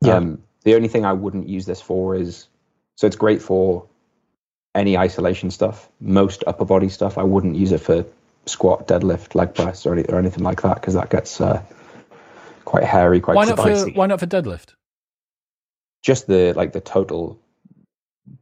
Yeah. 0.00 0.16
Um, 0.16 0.42
the 0.62 0.74
only 0.74 0.88
thing 0.88 1.04
I 1.04 1.12
wouldn't 1.12 1.48
use 1.48 1.66
this 1.66 1.80
for 1.80 2.14
is 2.14 2.48
so 2.96 3.06
it's 3.06 3.16
great 3.16 3.42
for 3.42 3.86
any 4.74 4.96
isolation 4.96 5.50
stuff. 5.50 5.88
Most 6.00 6.44
upper 6.46 6.64
body 6.64 6.88
stuff, 6.88 7.18
I 7.18 7.22
wouldn't 7.22 7.56
use 7.56 7.72
it 7.72 7.78
for 7.80 8.04
squat, 8.46 8.88
deadlift, 8.88 9.34
leg 9.34 9.54
press, 9.54 9.86
or, 9.86 9.92
any, 9.92 10.04
or 10.04 10.18
anything 10.18 10.44
like 10.44 10.62
that 10.62 10.74
because 10.74 10.94
that 10.94 11.10
gets 11.10 11.40
uh, 11.40 11.62
quite 12.64 12.84
hairy, 12.84 13.20
quite 13.20 13.36
Why 13.36 13.44
not 13.44 13.56
for 13.56 13.74
spicy. 13.74 13.92
why 13.92 14.06
not 14.06 14.20
for 14.20 14.26
deadlift? 14.26 14.74
just 16.02 16.26
the 16.26 16.52
like 16.54 16.72
the 16.72 16.80
total 16.80 17.38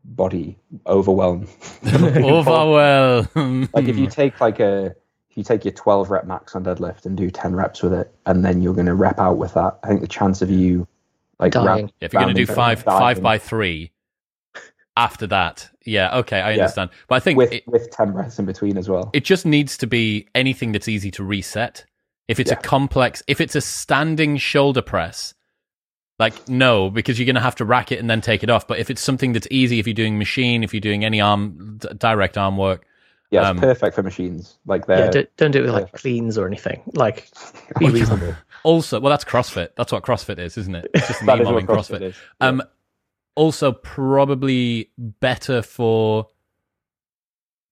body 0.04 0.58
overwhelm. 0.86 1.46
Overwhelm. 1.84 3.68
like 3.72 3.86
if 3.86 3.96
you 3.96 4.06
take 4.06 4.40
like 4.40 4.60
a 4.60 4.94
if 5.30 5.36
you 5.36 5.44
take 5.44 5.64
your 5.64 5.72
12 5.72 6.10
rep 6.10 6.26
max 6.26 6.54
on 6.56 6.64
deadlift 6.64 7.06
and 7.06 7.16
do 7.16 7.30
10 7.30 7.54
reps 7.54 7.82
with 7.82 7.92
it 7.92 8.12
and 8.26 8.44
then 8.44 8.62
you're 8.62 8.74
going 8.74 8.86
to 8.86 8.94
rep 8.94 9.20
out 9.20 9.38
with 9.38 9.54
that 9.54 9.78
i 9.84 9.88
think 9.88 10.00
the 10.00 10.08
chance 10.08 10.42
of 10.42 10.50
you 10.50 10.88
like 11.40 11.52
Dying. 11.52 11.84
rep- 11.86 11.94
if 12.00 12.12
you're 12.12 12.22
going 12.22 12.34
to 12.34 12.44
do 12.46 12.52
five 12.52 12.84
down, 12.84 12.98
five 12.98 13.22
by 13.22 13.38
three, 13.38 13.90
after 14.96 15.26
that, 15.28 15.70
yeah, 15.84 16.18
okay, 16.18 16.40
I 16.40 16.50
Yeah. 16.52 16.62
understand. 16.62 16.90
But 17.08 17.14
I 17.16 17.20
think 17.20 17.38
with 17.38 17.52
it, 17.52 17.66
with 17.66 17.90
10 17.90 18.12
breaths 18.12 18.38
in 18.38 18.44
between 18.44 18.76
as 18.76 18.88
well 18.88 19.10
it 19.12 19.24
just 19.24 19.46
needs 19.46 19.76
to 19.78 19.86
be 19.86 20.28
anything 20.34 20.72
that's 20.72 20.88
easy 20.88 21.10
to 21.12 21.24
reset. 21.24 21.84
If 22.28 22.38
it's 22.38 22.50
a 22.52 22.56
complex, 22.56 23.22
if 23.26 23.40
it's 23.40 23.56
a 23.56 23.60
standing 23.60 24.36
shoulder 24.36 24.82
press, 24.82 25.34
like 26.20 26.48
no, 26.48 26.88
because 26.90 27.18
you're 27.18 27.26
going 27.26 27.34
to 27.34 27.40
have 27.40 27.56
to 27.56 27.64
rack 27.64 27.90
it 27.90 27.98
and 27.98 28.08
then 28.08 28.20
take 28.20 28.44
it 28.44 28.50
off. 28.50 28.68
But 28.68 28.78
if 28.78 28.90
it's 28.90 29.00
something 29.00 29.32
that's 29.32 29.48
easy, 29.50 29.78
if 29.80 29.86
you're 29.86 29.94
doing 29.94 30.18
machine, 30.18 30.62
if 30.62 30.72
you're 30.72 30.80
doing 30.80 31.04
any 31.04 31.20
arm 31.20 31.78
direct 31.96 32.36
arm 32.38 32.56
work, 32.56 32.86
yeah 33.30 33.40
it's 33.40 33.50
um, 33.50 33.58
perfect 33.58 33.94
for 33.94 34.02
machines 34.02 34.58
like 34.66 34.84
yeah, 34.88 35.10
don't, 35.10 35.36
don't 35.36 35.50
do 35.50 35.60
it 35.60 35.62
with 35.62 35.72
like 35.72 35.92
cleans 35.92 36.36
or 36.36 36.46
anything. 36.46 36.82
Like, 36.94 37.28
be 37.78 37.88
reasonable. 37.90 38.34
also, 38.62 39.00
well, 39.00 39.10
that's 39.10 39.24
CrossFit. 39.24 39.70
That's 39.76 39.92
what 39.92 40.02
CrossFit 40.02 40.38
is, 40.38 40.56
isn't 40.58 40.74
it? 40.74 40.90
It's 40.94 41.08
just 41.08 41.22
me 41.22 41.26
that 41.26 41.40
is 41.40 41.44
mom 41.44 41.54
what 41.54 41.60
in 41.62 41.66
CrossFit 41.66 41.98
CrossFit. 41.98 42.02
is. 42.02 42.16
Um, 42.40 42.62
also 43.36 43.72
probably 43.72 44.90
better 44.98 45.62
for 45.62 46.26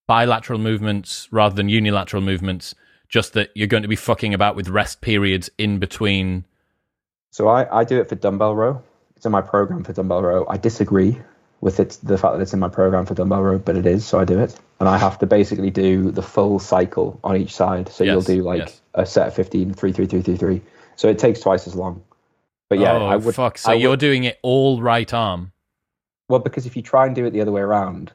bilateral 0.06 0.58
movements 0.58 1.28
rather 1.30 1.54
than 1.54 1.68
unilateral 1.68 2.22
movements. 2.22 2.74
Just 3.08 3.32
that 3.32 3.50
you're 3.54 3.66
going 3.66 3.82
to 3.82 3.88
be 3.88 3.96
fucking 3.96 4.34
about 4.34 4.54
with 4.54 4.68
rest 4.68 5.00
periods 5.00 5.50
in 5.58 5.78
between. 5.78 6.44
so 7.30 7.48
I, 7.48 7.80
I 7.80 7.84
do 7.84 7.98
it 8.00 8.08
for 8.08 8.14
dumbbell 8.16 8.54
row 8.54 8.82
it's 9.18 9.26
in 9.26 9.32
my 9.32 9.42
program 9.42 9.82
for 9.82 9.92
dumbbell 9.92 10.22
row 10.22 10.46
i 10.48 10.56
disagree 10.56 11.18
with 11.60 11.80
it 11.80 11.98
the 12.02 12.16
fact 12.16 12.36
that 12.36 12.40
it's 12.40 12.54
in 12.54 12.60
my 12.60 12.68
program 12.68 13.04
for 13.04 13.14
dumbbell 13.14 13.42
row 13.42 13.58
but 13.58 13.76
it 13.76 13.84
is 13.84 14.06
so 14.06 14.18
i 14.20 14.24
do 14.24 14.38
it 14.38 14.58
and 14.80 14.88
i 14.88 14.96
have 14.96 15.18
to 15.18 15.26
basically 15.26 15.70
do 15.70 16.10
the 16.10 16.22
full 16.22 16.58
cycle 16.58 17.18
on 17.24 17.36
each 17.36 17.54
side 17.54 17.88
so 17.88 18.04
you'll 18.04 18.20
do 18.20 18.42
like 18.42 18.60
yes. 18.60 18.80
a 18.94 19.06
set 19.06 19.28
of 19.28 19.34
15 19.34 19.74
3 19.74 19.92
3 19.92 20.06
3 20.06 20.22
3 20.22 20.36
3 20.36 20.62
so 20.96 21.08
it 21.08 21.18
takes 21.18 21.40
twice 21.40 21.66
as 21.66 21.74
long 21.74 22.02
but 22.68 22.78
yeah 22.78 22.92
oh 22.92 23.06
i 23.06 23.16
would 23.16 23.34
fuck! 23.34 23.58
So 23.58 23.72
I 23.72 23.74
you're 23.74 23.96
doing 23.96 24.24
it 24.24 24.38
all 24.42 24.80
right 24.80 25.12
arm. 25.12 25.52
Well, 26.28 26.40
because 26.40 26.66
if 26.66 26.76
you 26.76 26.82
try 26.82 27.06
and 27.06 27.14
do 27.14 27.24
it 27.24 27.30
the 27.30 27.40
other 27.40 27.52
way 27.52 27.62
around, 27.62 28.12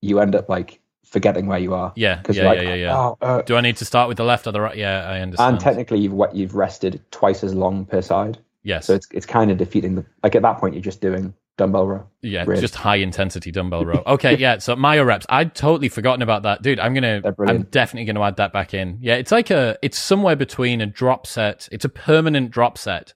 you 0.00 0.18
end 0.18 0.34
up 0.34 0.48
like 0.48 0.80
forgetting 1.04 1.46
where 1.46 1.58
you 1.58 1.74
are. 1.74 1.92
Yeah, 1.94 2.20
yeah, 2.28 2.44
like, 2.44 2.58
yeah, 2.58 2.62
yeah, 2.62 2.74
yeah. 2.74 2.96
oh, 2.96 3.18
uh, 3.20 3.42
Do 3.42 3.56
I 3.56 3.60
need 3.60 3.76
to 3.76 3.84
start 3.84 4.08
with 4.08 4.16
the 4.16 4.24
left 4.24 4.46
or 4.46 4.52
the 4.52 4.60
right? 4.60 4.76
Yeah, 4.76 5.08
I 5.08 5.20
understand. 5.20 5.54
and 5.54 5.60
technically 5.60 6.00
you've 6.00 6.20
you've 6.32 6.54
rested 6.54 7.00
twice 7.10 7.44
as 7.44 7.54
long 7.54 7.86
per 7.86 8.02
side, 8.02 8.38
yes, 8.64 8.86
so 8.86 8.94
it's 8.94 9.06
it's 9.12 9.26
kind 9.26 9.50
of 9.50 9.58
defeating 9.58 9.94
the 9.94 10.04
like 10.22 10.34
at 10.34 10.42
that 10.42 10.58
point 10.58 10.74
you're 10.74 10.82
just 10.82 11.00
doing 11.00 11.34
dumbbell 11.62 11.86
row. 11.86 12.06
yeah, 12.22 12.44
just 12.44 12.74
high 12.74 12.96
intensity 12.96 13.50
dumbbell 13.50 13.84
row. 13.86 14.02
Okay, 14.06 14.36
yeah. 14.36 14.58
So 14.58 14.74
myo 14.76 15.04
reps, 15.04 15.26
I'd 15.28 15.54
totally 15.54 15.88
forgotten 15.88 16.22
about 16.22 16.42
that, 16.42 16.62
dude. 16.62 16.78
I'm 16.80 16.94
gonna, 16.94 17.22
I'm 17.46 17.62
definitely 17.64 18.04
gonna 18.12 18.24
add 18.26 18.36
that 18.36 18.52
back 18.52 18.74
in. 18.74 18.98
Yeah, 19.00 19.14
it's 19.14 19.32
like 19.32 19.50
a, 19.50 19.78
it's 19.82 19.98
somewhere 19.98 20.36
between 20.36 20.80
a 20.80 20.86
drop 20.86 21.26
set. 21.26 21.68
It's 21.72 21.84
a 21.84 21.88
permanent 21.88 22.50
drop 22.50 22.76
set, 22.78 23.14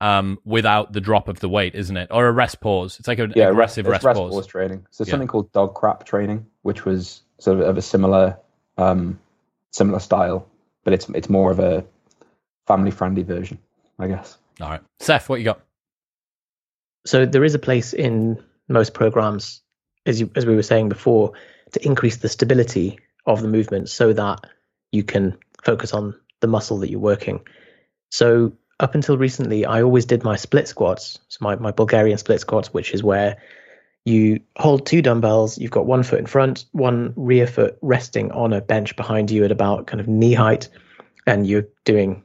um, 0.00 0.38
without 0.44 0.92
the 0.92 1.00
drop 1.00 1.28
of 1.28 1.40
the 1.40 1.48
weight, 1.48 1.74
isn't 1.74 1.96
it? 1.96 2.08
Or 2.10 2.26
a 2.26 2.32
rest 2.32 2.60
pause. 2.60 2.98
It's 2.98 3.08
like 3.08 3.18
an 3.18 3.32
Yeah, 3.36 3.48
aggressive 3.50 3.86
rest, 3.86 4.04
rest, 4.04 4.18
rest 4.18 4.30
pause. 4.30 4.46
training. 4.46 4.86
So 4.90 5.04
Yeah. 5.04 5.12
something 5.12 5.28
called 5.28 5.50
dog 5.52 5.74
crap 5.74 6.04
training, 6.04 6.46
which 6.62 6.84
was 6.84 7.22
sort 7.38 7.60
of 7.60 7.66
of 7.68 7.76
a 7.78 7.82
similar 7.82 8.36
um 8.76 9.18
similar 9.70 9.98
style, 10.00 10.46
but 10.84 10.92
it's 10.92 11.08
it's 11.10 11.28
more 11.30 11.50
of 11.50 11.58
a 11.60 11.84
family 12.66 12.90
friendly 12.90 13.22
version, 13.22 13.58
I 13.98 14.08
guess. 14.08 14.36
All 14.60 14.68
right, 14.70 14.80
Seth, 15.00 15.28
what 15.28 15.38
you 15.40 15.44
got? 15.44 15.60
So 17.06 17.26
there 17.26 17.44
is 17.44 17.54
a 17.54 17.58
place 17.58 17.92
in 17.92 18.42
most 18.68 18.94
programs, 18.94 19.60
as 20.06 20.20
you, 20.20 20.30
as 20.34 20.46
we 20.46 20.54
were 20.54 20.62
saying 20.62 20.88
before, 20.88 21.32
to 21.72 21.84
increase 21.84 22.18
the 22.18 22.28
stability 22.28 22.98
of 23.26 23.42
the 23.42 23.48
movement 23.48 23.88
so 23.88 24.12
that 24.12 24.40
you 24.92 25.02
can 25.02 25.36
focus 25.62 25.92
on 25.92 26.14
the 26.40 26.46
muscle 26.46 26.78
that 26.78 26.90
you're 26.90 27.00
working. 27.00 27.40
So 28.10 28.52
up 28.80 28.94
until 28.94 29.18
recently, 29.18 29.64
I 29.64 29.82
always 29.82 30.06
did 30.06 30.24
my 30.24 30.36
split 30.36 30.68
squats, 30.68 31.18
so 31.28 31.38
my, 31.40 31.56
my 31.56 31.70
Bulgarian 31.70 32.18
split 32.18 32.40
squats, 32.40 32.72
which 32.72 32.92
is 32.92 33.02
where 33.02 33.38
you 34.04 34.40
hold 34.56 34.84
two 34.84 35.00
dumbbells, 35.00 35.58
you've 35.58 35.70
got 35.70 35.86
one 35.86 36.02
foot 36.02 36.18
in 36.18 36.26
front, 36.26 36.66
one 36.72 37.14
rear 37.16 37.46
foot 37.46 37.78
resting 37.80 38.30
on 38.32 38.52
a 38.52 38.60
bench 38.60 38.96
behind 38.96 39.30
you 39.30 39.44
at 39.44 39.50
about 39.50 39.86
kind 39.86 40.00
of 40.00 40.08
knee 40.08 40.34
height, 40.34 40.68
and 41.26 41.46
you're 41.46 41.68
doing 41.84 42.22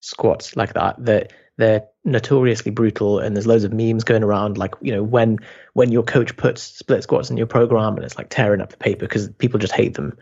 squats 0.00 0.54
like 0.54 0.74
that. 0.74 1.02
That 1.04 1.32
they're 1.56 1.84
notoriously 2.04 2.70
brutal, 2.70 3.18
and 3.18 3.36
there's 3.36 3.46
loads 3.46 3.64
of 3.64 3.72
memes 3.72 4.04
going 4.04 4.24
around, 4.24 4.58
like 4.58 4.74
you 4.80 4.92
know 4.92 5.02
when 5.02 5.38
when 5.74 5.92
your 5.92 6.02
coach 6.02 6.36
puts 6.36 6.62
split 6.62 7.02
squats 7.02 7.30
in 7.30 7.36
your 7.36 7.46
program, 7.46 7.96
and 7.96 8.04
it's 8.04 8.18
like 8.18 8.28
tearing 8.30 8.60
up 8.60 8.70
the 8.70 8.76
paper 8.76 9.06
because 9.06 9.28
people 9.28 9.58
just 9.58 9.72
hate 9.72 9.94
them. 9.94 10.16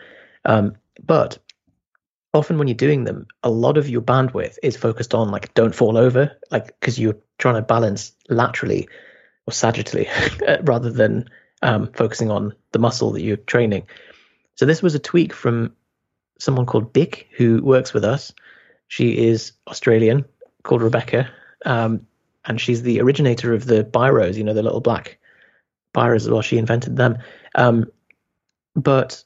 Um, 0.44 0.74
but 1.04 1.38
often 2.34 2.58
when 2.58 2.68
you're 2.68 2.74
doing 2.74 3.04
them, 3.04 3.26
a 3.42 3.50
lot 3.50 3.76
of 3.76 3.88
your 3.88 4.02
bandwidth 4.02 4.58
is 4.62 4.76
focused 4.76 5.14
on 5.14 5.30
like 5.30 5.54
don't 5.54 5.74
fall 5.74 5.96
over, 5.96 6.36
like 6.50 6.78
because 6.80 6.98
you're 6.98 7.18
trying 7.38 7.56
to 7.56 7.62
balance 7.62 8.12
laterally 8.28 8.88
or 9.46 9.52
sagittally 9.52 10.08
rather 10.66 10.90
than 10.90 11.28
um, 11.62 11.90
focusing 11.92 12.30
on 12.30 12.54
the 12.72 12.78
muscle 12.78 13.12
that 13.12 13.22
you're 13.22 13.36
training. 13.36 13.86
So 14.54 14.66
this 14.66 14.82
was 14.82 14.94
a 14.94 14.98
tweak 14.98 15.32
from 15.32 15.74
someone 16.38 16.66
called 16.66 16.92
Dick 16.92 17.28
who 17.36 17.62
works 17.62 17.94
with 17.94 18.04
us. 18.04 18.32
She 18.88 19.26
is 19.26 19.52
Australian, 19.66 20.24
called 20.62 20.82
Rebecca, 20.82 21.30
um, 21.64 22.06
and 22.44 22.60
she's 22.60 22.82
the 22.82 23.00
originator 23.00 23.54
of 23.54 23.66
the 23.66 23.84
biros. 23.84 24.36
You 24.36 24.44
know, 24.44 24.54
the 24.54 24.62
little 24.62 24.80
black 24.80 25.18
biros 25.94 26.16
as 26.16 26.30
well. 26.30 26.42
She 26.42 26.58
invented 26.58 26.96
them, 26.96 27.18
um, 27.54 27.90
but 28.74 29.22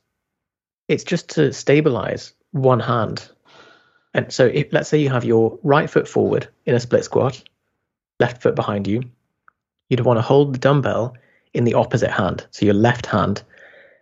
it's 0.89 1.05
just 1.05 1.31
to 1.31 1.53
stabilize 1.53 2.33
one 2.53 2.81
hand. 2.81 3.29
And 4.15 4.33
so, 4.33 4.47
if, 4.47 4.73
let's 4.73 4.89
say 4.89 4.99
you 4.99 5.11
have 5.11 5.25
your 5.25 5.59
right 5.63 5.91
foot 5.91 6.09
forward 6.09 6.49
in 6.65 6.75
a 6.75 6.81
split 6.81 7.05
squat, 7.05 7.43
left 8.19 8.43
foot 8.43 8.55
behind 8.55 8.87
you, 8.87 9.03
you'd 9.89 10.01
want 10.01 10.19
to 10.19 10.23
hold 10.23 10.55
the 10.55 10.59
dumbbell 10.59 11.15
in 11.53 11.65
the 11.65 11.75
opposite 11.75 12.11
hand, 12.11 12.47
so 12.51 12.65
your 12.65 12.75
left 12.75 13.07
hand, 13.07 13.43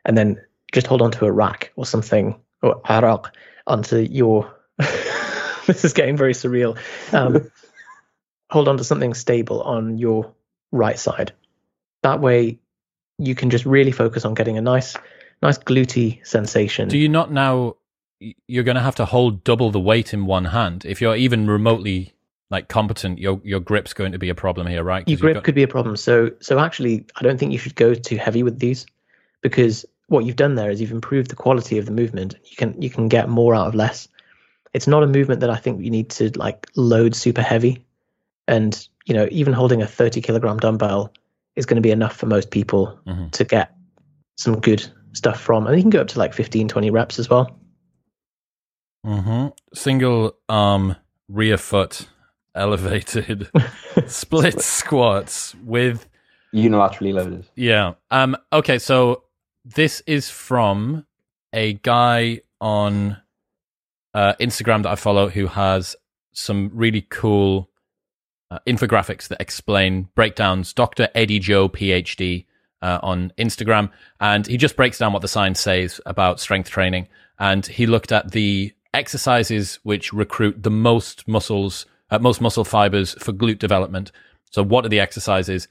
and 0.04 0.16
then 0.16 0.40
just 0.72 0.86
hold 0.86 1.02
onto 1.02 1.24
a 1.24 1.32
rack 1.32 1.72
or 1.76 1.86
something, 1.86 2.34
or 2.62 2.80
a 2.84 2.92
arak, 2.92 3.34
onto 3.66 3.98
your. 3.98 4.54
this 5.66 5.84
is 5.84 5.92
getting 5.92 6.16
very 6.16 6.34
surreal. 6.34 6.78
Um, 7.12 7.50
hold 8.50 8.68
on 8.68 8.76
to 8.78 8.84
something 8.84 9.14
stable 9.14 9.62
on 9.62 9.98
your 9.98 10.32
right 10.72 10.98
side. 10.98 11.32
That 12.02 12.20
way, 12.20 12.58
you 13.18 13.34
can 13.34 13.50
just 13.50 13.64
really 13.64 13.92
focus 13.92 14.24
on 14.24 14.34
getting 14.34 14.58
a 14.58 14.60
nice 14.60 14.96
nice 15.42 15.58
glutey 15.58 16.24
sensation. 16.26 16.88
Do 16.88 16.98
you 16.98 17.08
not 17.08 17.32
now? 17.32 17.76
You're 18.46 18.64
going 18.64 18.76
to 18.76 18.82
have 18.82 18.94
to 18.96 19.04
hold 19.04 19.44
double 19.44 19.70
the 19.70 19.80
weight 19.80 20.14
in 20.14 20.24
one 20.24 20.46
hand. 20.46 20.84
If 20.86 21.00
you're 21.00 21.16
even 21.16 21.46
remotely 21.46 22.14
like 22.50 22.68
competent, 22.68 23.18
your 23.18 23.40
your 23.44 23.60
grip's 23.60 23.92
going 23.92 24.12
to 24.12 24.18
be 24.18 24.28
a 24.28 24.34
problem 24.34 24.66
here, 24.66 24.82
right? 24.82 25.06
your 25.08 25.18
grip 25.18 25.34
got- 25.34 25.44
could 25.44 25.54
be 25.54 25.62
a 25.62 25.68
problem. 25.68 25.96
So 25.96 26.30
so 26.40 26.58
actually, 26.58 27.06
I 27.16 27.22
don't 27.22 27.38
think 27.38 27.52
you 27.52 27.58
should 27.58 27.74
go 27.74 27.94
too 27.94 28.16
heavy 28.16 28.42
with 28.42 28.58
these 28.58 28.86
because 29.40 29.84
what 30.08 30.24
you've 30.24 30.36
done 30.36 30.54
there 30.54 30.70
is 30.70 30.80
you've 30.80 30.92
improved 30.92 31.30
the 31.30 31.36
quality 31.36 31.78
of 31.78 31.86
the 31.86 31.92
movement. 31.92 32.36
You 32.44 32.56
can 32.56 32.80
you 32.80 32.90
can 32.90 33.08
get 33.08 33.28
more 33.28 33.54
out 33.54 33.68
of 33.68 33.74
less. 33.74 34.08
It's 34.74 34.86
not 34.86 35.02
a 35.02 35.06
movement 35.06 35.40
that 35.40 35.50
I 35.50 35.56
think 35.56 35.82
you 35.82 35.90
need 35.90 36.10
to 36.10 36.30
like 36.38 36.68
load 36.76 37.14
super 37.14 37.42
heavy, 37.42 37.84
and 38.48 38.86
you 39.06 39.14
know 39.14 39.28
even 39.30 39.52
holding 39.54 39.80
a 39.82 39.86
thirty 39.86 40.20
kilogram 40.20 40.58
dumbbell 40.58 41.12
is 41.56 41.64
going 41.66 41.76
to 41.76 41.80
be 41.82 41.92
enough 41.92 42.16
for 42.16 42.26
most 42.26 42.50
people 42.50 42.98
Mhm. 43.06 43.30
to 43.30 43.44
get 43.44 43.72
some 44.36 44.58
good 44.60 44.84
stuff 45.12 45.40
from. 45.40 45.66
And 45.68 45.76
you 45.76 45.82
can 45.82 45.90
go 45.90 46.00
up 46.00 46.08
to 46.08 46.18
like 46.18 46.34
15, 46.34 46.66
20 46.66 46.90
reps 46.90 47.20
as 47.20 47.30
well. 47.30 47.56
Mhm. 49.06 49.52
Single 49.72 50.34
arm 50.48 50.96
rear 51.28 51.56
foot 51.56 52.08
elevated 52.54 53.48
split 54.06 54.60
squats 54.60 55.54
with 55.64 56.08
Unilaterally 56.52 57.12
loaded. 57.12 57.46
yeah. 57.54 57.94
Um 58.10 58.36
okay, 58.52 58.78
so 58.78 59.24
this 59.64 60.02
is 60.06 60.28
from 60.30 61.06
a 61.52 61.74
guy 61.74 62.40
on 62.60 63.16
uh, 64.14 64.34
Instagram 64.40 64.82
that 64.84 64.92
I 64.92 64.94
follow 64.94 65.28
who 65.28 65.46
has 65.48 65.96
some 66.32 66.70
really 66.72 67.02
cool 67.02 67.70
uh, 68.50 68.58
infographics 68.66 69.28
that 69.28 69.40
explain 69.40 70.08
breakdowns. 70.14 70.72
Dr. 70.72 71.08
Eddie 71.14 71.40
Jo, 71.40 71.68
PhD, 71.68 72.46
uh, 72.82 72.98
on 73.02 73.32
Instagram, 73.38 73.90
and 74.20 74.46
he 74.46 74.56
just 74.56 74.76
breaks 74.76 74.98
down 74.98 75.12
what 75.12 75.22
the 75.22 75.28
science 75.28 75.58
says 75.58 76.00
about 76.04 76.38
strength 76.38 76.70
training. 76.70 77.08
And 77.38 77.64
he 77.66 77.86
looked 77.86 78.12
at 78.12 78.32
the 78.32 78.72
exercises 78.92 79.80
which 79.82 80.12
recruit 80.12 80.62
the 80.62 80.70
most 80.70 81.26
muscles, 81.26 81.86
uh, 82.10 82.18
most 82.18 82.40
muscle 82.40 82.64
fibers 82.64 83.14
for 83.14 83.32
glute 83.32 83.58
development. 83.58 84.12
So, 84.50 84.62
what 84.62 84.84
are 84.84 84.90
the 84.90 85.00
exercises? 85.00 85.66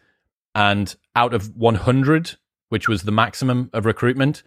And 0.56 0.94
out 1.16 1.34
of 1.34 1.56
100, 1.56 2.36
which 2.70 2.90
was 2.90 3.04
the 3.04 3.12
maximum 3.12 3.70
of 3.74 3.86
recruitment, 3.86 4.44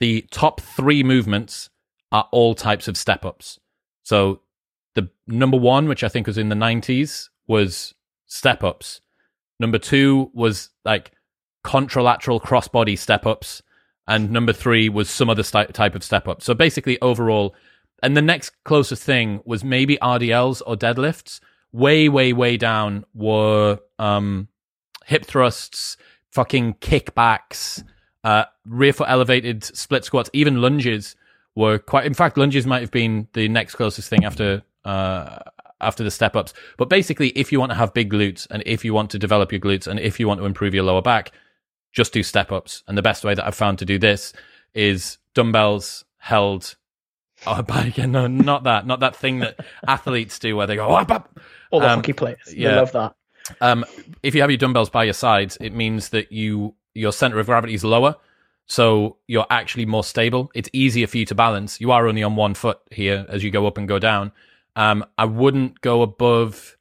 the 0.00 0.26
top 0.30 0.60
three 0.60 1.02
movements 1.02 1.68
are 2.12 2.28
all 2.32 2.54
types 2.54 2.88
of 2.88 2.96
step 2.96 3.24
ups. 3.24 3.58
So 4.02 4.40
the 4.94 5.10
number 5.26 5.56
one, 5.56 5.88
which 5.88 6.02
I 6.02 6.08
think 6.08 6.26
was 6.26 6.38
in 6.38 6.48
the 6.48 6.54
90s, 6.54 7.28
was 7.46 7.94
step 8.26 8.64
ups. 8.64 9.00
Number 9.60 9.78
two 9.78 10.30
was 10.34 10.70
like 10.84 11.12
contralateral 11.64 12.40
crossbody 12.40 12.96
step 12.98 13.26
ups. 13.26 13.62
And 14.06 14.30
number 14.30 14.54
three 14.54 14.88
was 14.88 15.10
some 15.10 15.28
other 15.28 15.42
sti- 15.42 15.66
type 15.66 15.94
of 15.94 16.02
step 16.02 16.28
up. 16.28 16.42
So 16.42 16.54
basically, 16.54 16.98
overall, 17.02 17.54
and 18.02 18.16
the 18.16 18.22
next 18.22 18.52
closest 18.64 19.02
thing 19.02 19.40
was 19.44 19.62
maybe 19.62 19.98
RDLs 19.98 20.62
or 20.66 20.76
deadlifts. 20.76 21.40
Way, 21.72 22.08
way, 22.08 22.32
way 22.32 22.56
down 22.56 23.04
were 23.12 23.80
um, 23.98 24.48
hip 25.04 25.26
thrusts, 25.26 25.98
fucking 26.32 26.74
kickbacks, 26.74 27.84
uh, 28.24 28.44
rear 28.64 28.94
foot 28.94 29.10
elevated 29.10 29.62
split 29.62 30.04
squats, 30.04 30.30
even 30.32 30.62
lunges 30.62 31.14
were 31.58 31.78
quite. 31.78 32.06
In 32.06 32.14
fact, 32.14 32.38
lunges 32.38 32.66
might 32.66 32.80
have 32.80 32.90
been 32.92 33.26
the 33.32 33.48
next 33.48 33.74
closest 33.74 34.08
thing 34.08 34.24
after 34.24 34.62
uh, 34.84 35.40
after 35.80 36.04
the 36.04 36.10
step 36.10 36.36
ups. 36.36 36.54
But 36.76 36.88
basically, 36.88 37.28
if 37.30 37.50
you 37.52 37.58
want 37.60 37.70
to 37.72 37.76
have 37.76 37.92
big 37.92 38.10
glutes 38.10 38.46
and 38.50 38.62
if 38.64 38.84
you 38.84 38.94
want 38.94 39.10
to 39.10 39.18
develop 39.18 39.52
your 39.52 39.60
glutes 39.60 39.86
and 39.86 39.98
if 40.00 40.18
you 40.20 40.28
want 40.28 40.40
to 40.40 40.46
improve 40.46 40.72
your 40.74 40.84
lower 40.84 41.02
back, 41.02 41.32
just 41.92 42.12
do 42.12 42.22
step 42.22 42.52
ups. 42.52 42.82
And 42.86 42.96
the 42.96 43.02
best 43.02 43.24
way 43.24 43.34
that 43.34 43.44
I've 43.46 43.54
found 43.54 43.78
to 43.80 43.84
do 43.84 43.98
this 43.98 44.32
is 44.74 45.18
dumbbells 45.34 46.04
held. 46.18 46.76
Oh, 47.46 47.62
by 47.62 47.82
again, 47.86 48.12
no, 48.12 48.26
not 48.26 48.64
that, 48.64 48.86
not 48.86 49.00
that 49.00 49.16
thing 49.16 49.40
that 49.40 49.58
athletes 49.86 50.38
do 50.38 50.56
where 50.56 50.66
they 50.66 50.76
go 50.76 50.88
up, 50.94 51.10
up. 51.10 51.38
All 51.70 51.80
the 51.80 51.88
Um, 51.90 51.98
hockey 51.98 52.12
players, 52.12 52.38
they 52.46 52.56
yeah. 52.62 52.76
love 52.76 52.92
that. 52.92 53.14
Um, 53.60 53.84
if 54.22 54.34
you 54.34 54.42
have 54.42 54.50
your 54.50 54.58
dumbbells 54.58 54.90
by 54.90 55.04
your 55.04 55.14
sides, 55.14 55.56
it 55.60 55.72
means 55.72 56.10
that 56.10 56.30
you 56.30 56.74
your 56.94 57.12
center 57.12 57.38
of 57.38 57.46
gravity 57.46 57.74
is 57.74 57.84
lower, 57.84 58.16
so 58.68 59.16
you're 59.26 59.46
actually 59.50 59.86
more 59.86 60.04
stable. 60.04 60.50
It's 60.54 60.68
easier 60.72 61.06
for 61.06 61.16
you 61.16 61.24
to 61.26 61.34
balance. 61.34 61.80
You 61.80 61.90
are 61.90 62.06
only 62.06 62.22
on 62.22 62.36
one 62.36 62.54
foot 62.54 62.78
here 62.90 63.26
as 63.28 63.42
you 63.42 63.50
go 63.50 63.66
up 63.66 63.78
and 63.78 63.88
go 63.88 63.98
down. 63.98 64.30
Um, 64.76 65.04
I 65.16 65.24
wouldn't 65.24 65.80
go 65.80 66.02
above 66.02 66.76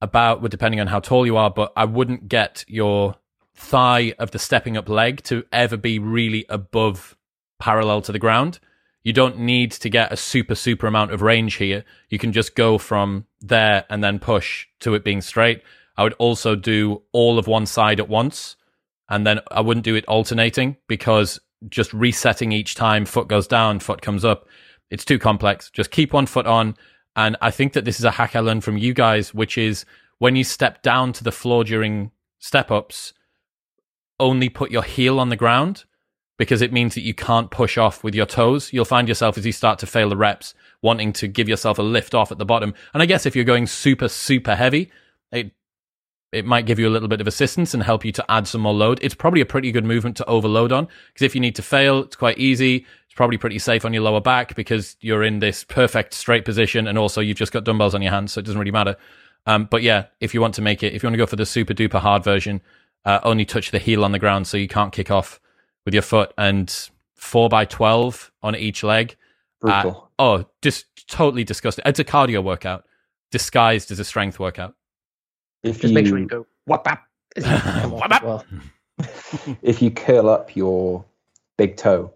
about, 0.00 0.40
well, 0.40 0.48
depending 0.48 0.80
on 0.80 0.86
how 0.86 1.00
tall 1.00 1.26
you 1.26 1.36
are, 1.36 1.50
but 1.50 1.72
I 1.76 1.84
wouldn't 1.84 2.28
get 2.28 2.64
your 2.68 3.16
thigh 3.54 4.14
of 4.20 4.30
the 4.30 4.38
stepping 4.38 4.76
up 4.76 4.88
leg 4.88 5.22
to 5.24 5.44
ever 5.52 5.76
be 5.76 5.98
really 5.98 6.46
above 6.48 7.16
parallel 7.58 8.00
to 8.02 8.12
the 8.12 8.18
ground. 8.20 8.60
You 9.02 9.12
don't 9.12 9.40
need 9.40 9.72
to 9.72 9.88
get 9.88 10.12
a 10.12 10.16
super, 10.16 10.54
super 10.54 10.86
amount 10.86 11.12
of 11.12 11.22
range 11.22 11.54
here. 11.54 11.84
You 12.08 12.18
can 12.18 12.32
just 12.32 12.54
go 12.54 12.78
from 12.78 13.26
there 13.40 13.84
and 13.90 14.02
then 14.02 14.20
push 14.20 14.68
to 14.80 14.94
it 14.94 15.02
being 15.02 15.22
straight. 15.22 15.62
I 15.96 16.04
would 16.04 16.14
also 16.14 16.54
do 16.54 17.02
all 17.10 17.38
of 17.38 17.48
one 17.48 17.66
side 17.66 17.98
at 17.98 18.08
once. 18.08 18.54
And 19.08 19.26
then 19.26 19.40
I 19.50 19.60
wouldn't 19.60 19.84
do 19.84 19.94
it 19.94 20.04
alternating 20.06 20.76
because 20.86 21.40
just 21.68 21.92
resetting 21.92 22.52
each 22.52 22.74
time, 22.74 23.04
foot 23.04 23.28
goes 23.28 23.46
down, 23.46 23.80
foot 23.80 24.02
comes 24.02 24.24
up. 24.24 24.46
It's 24.90 25.04
too 25.04 25.18
complex. 25.18 25.70
Just 25.70 25.90
keep 25.90 26.12
one 26.12 26.26
foot 26.26 26.46
on. 26.46 26.76
And 27.16 27.36
I 27.40 27.50
think 27.50 27.72
that 27.72 27.84
this 27.84 27.98
is 27.98 28.04
a 28.04 28.12
hack 28.12 28.36
I 28.36 28.40
learned 28.40 28.64
from 28.64 28.78
you 28.78 28.94
guys, 28.94 29.34
which 29.34 29.58
is 29.58 29.84
when 30.18 30.36
you 30.36 30.44
step 30.44 30.82
down 30.82 31.12
to 31.14 31.24
the 31.24 31.32
floor 31.32 31.64
during 31.64 32.10
step 32.38 32.70
ups, 32.70 33.12
only 34.20 34.48
put 34.48 34.70
your 34.70 34.82
heel 34.82 35.18
on 35.18 35.28
the 35.28 35.36
ground 35.36 35.84
because 36.38 36.62
it 36.62 36.72
means 36.72 36.94
that 36.94 37.02
you 37.02 37.14
can't 37.14 37.50
push 37.50 37.76
off 37.76 38.04
with 38.04 38.14
your 38.14 38.26
toes. 38.26 38.72
You'll 38.72 38.84
find 38.84 39.08
yourself 39.08 39.36
as 39.36 39.44
you 39.44 39.52
start 39.52 39.78
to 39.80 39.86
fail 39.86 40.08
the 40.08 40.16
reps 40.16 40.54
wanting 40.82 41.12
to 41.14 41.26
give 41.26 41.48
yourself 41.48 41.78
a 41.78 41.82
lift 41.82 42.14
off 42.14 42.30
at 42.30 42.38
the 42.38 42.44
bottom. 42.44 42.74
And 42.94 43.02
I 43.02 43.06
guess 43.06 43.26
if 43.26 43.34
you're 43.34 43.44
going 43.44 43.66
super, 43.66 44.08
super 44.08 44.54
heavy, 44.54 44.90
it 46.32 46.44
might 46.44 46.66
give 46.66 46.78
you 46.78 46.88
a 46.88 46.90
little 46.90 47.08
bit 47.08 47.20
of 47.20 47.26
assistance 47.26 47.72
and 47.72 47.82
help 47.82 48.04
you 48.04 48.12
to 48.12 48.30
add 48.30 48.46
some 48.46 48.60
more 48.60 48.74
load. 48.74 48.98
It's 49.02 49.14
probably 49.14 49.40
a 49.40 49.46
pretty 49.46 49.72
good 49.72 49.84
movement 49.84 50.16
to 50.18 50.26
overload 50.26 50.72
on 50.72 50.88
because 51.12 51.24
if 51.24 51.34
you 51.34 51.40
need 51.40 51.56
to 51.56 51.62
fail, 51.62 52.00
it's 52.00 52.16
quite 52.16 52.38
easy. 52.38 52.86
It's 53.06 53.14
probably 53.14 53.38
pretty 53.38 53.58
safe 53.58 53.84
on 53.84 53.94
your 53.94 54.02
lower 54.02 54.20
back 54.20 54.54
because 54.54 54.96
you're 55.00 55.22
in 55.22 55.38
this 55.38 55.64
perfect 55.64 56.12
straight 56.12 56.44
position 56.44 56.86
and 56.86 56.98
also 56.98 57.20
you've 57.20 57.38
just 57.38 57.52
got 57.52 57.64
dumbbells 57.64 57.94
on 57.94 58.02
your 58.02 58.12
hands, 58.12 58.32
so 58.32 58.40
it 58.40 58.44
doesn't 58.44 58.58
really 58.58 58.70
matter. 58.70 58.96
Um, 59.46 59.66
but 59.70 59.82
yeah, 59.82 60.06
if 60.20 60.34
you 60.34 60.40
want 60.42 60.54
to 60.56 60.62
make 60.62 60.82
it, 60.82 60.92
if 60.92 61.02
you 61.02 61.06
want 61.06 61.14
to 61.14 61.18
go 61.18 61.26
for 61.26 61.36
the 61.36 61.46
super 61.46 61.72
duper 61.72 62.00
hard 62.00 62.22
version, 62.22 62.60
uh, 63.06 63.20
only 63.22 63.46
touch 63.46 63.70
the 63.70 63.78
heel 63.78 64.04
on 64.04 64.12
the 64.12 64.18
ground 64.18 64.46
so 64.46 64.58
you 64.58 64.68
can't 64.68 64.92
kick 64.92 65.10
off 65.10 65.40
with 65.86 65.94
your 65.94 66.02
foot 66.02 66.34
and 66.36 66.90
four 67.14 67.48
by 67.48 67.64
12 67.64 68.30
on 68.42 68.54
each 68.54 68.82
leg. 68.82 69.16
Uh, 69.66 69.82
Brutal. 69.82 70.10
oh, 70.18 70.44
just 70.60 70.84
totally 71.08 71.44
disgusting. 71.44 71.82
It's 71.86 71.98
a 71.98 72.04
cardio 72.04 72.44
workout 72.44 72.84
disguised 73.30 73.90
as 73.90 73.98
a 73.98 74.04
strength 74.04 74.38
workout. 74.38 74.74
If 75.62 75.80
Just 75.80 75.90
you 75.90 75.94
make 75.94 76.06
sure 76.06 76.18
you 76.18 76.26
go 76.26 76.46
whap 76.66 76.86
whap. 76.86 77.06
as 77.36 77.44
you 77.50 77.50
come 77.58 77.94
off 77.94 78.00
Whap, 78.00 78.12
as 78.12 78.22
well. 78.22 78.44
if 79.62 79.80
you 79.82 79.90
curl 79.90 80.28
up 80.28 80.54
your 80.56 81.04
big 81.56 81.76
toe 81.76 82.12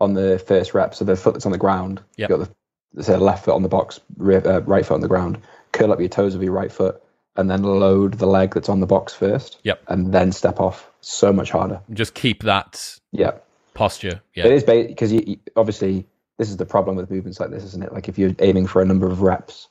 on 0.00 0.14
the 0.14 0.38
first 0.38 0.74
rep, 0.74 0.94
so 0.94 1.04
the 1.04 1.16
foot 1.16 1.34
that's 1.34 1.46
on 1.46 1.52
the 1.52 1.58
ground, 1.58 2.00
Yep. 2.16 2.30
you 2.30 2.36
got 2.36 2.48
the 2.94 3.02
say, 3.04 3.16
left 3.16 3.44
foot 3.44 3.54
on 3.54 3.62
the 3.62 3.68
box, 3.68 4.00
uh, 4.20 4.62
right 4.62 4.84
foot 4.84 4.94
on 4.94 5.00
the 5.00 5.08
ground, 5.08 5.38
curl 5.72 5.92
up 5.92 6.00
your 6.00 6.08
toes 6.08 6.34
with 6.34 6.42
your 6.42 6.52
right 6.52 6.72
foot, 6.72 7.02
and 7.36 7.50
then 7.50 7.62
load 7.62 8.14
the 8.14 8.26
leg 8.26 8.52
that's 8.54 8.68
on 8.68 8.80
the 8.80 8.86
box 8.86 9.14
first. 9.14 9.58
Yep. 9.62 9.82
And 9.88 10.12
then 10.12 10.32
step 10.32 10.60
off. 10.60 10.90
So 11.00 11.32
much 11.32 11.50
harder. 11.50 11.80
Just 11.92 12.14
keep 12.14 12.42
that 12.42 12.98
Yeah. 13.12 13.32
posture. 13.74 14.20
Yeah. 14.34 14.46
It 14.46 14.52
is 14.52 14.64
because 14.64 15.12
you, 15.12 15.22
you, 15.26 15.36
obviously 15.56 16.06
this 16.38 16.50
is 16.50 16.56
the 16.58 16.66
problem 16.66 16.96
with 16.96 17.10
movements 17.10 17.40
like 17.40 17.50
this, 17.50 17.64
isn't 17.64 17.82
it? 17.82 17.92
Like 17.92 18.08
if 18.08 18.18
you're 18.18 18.34
aiming 18.40 18.66
for 18.66 18.82
a 18.82 18.84
number 18.84 19.06
of 19.06 19.22
reps, 19.22 19.68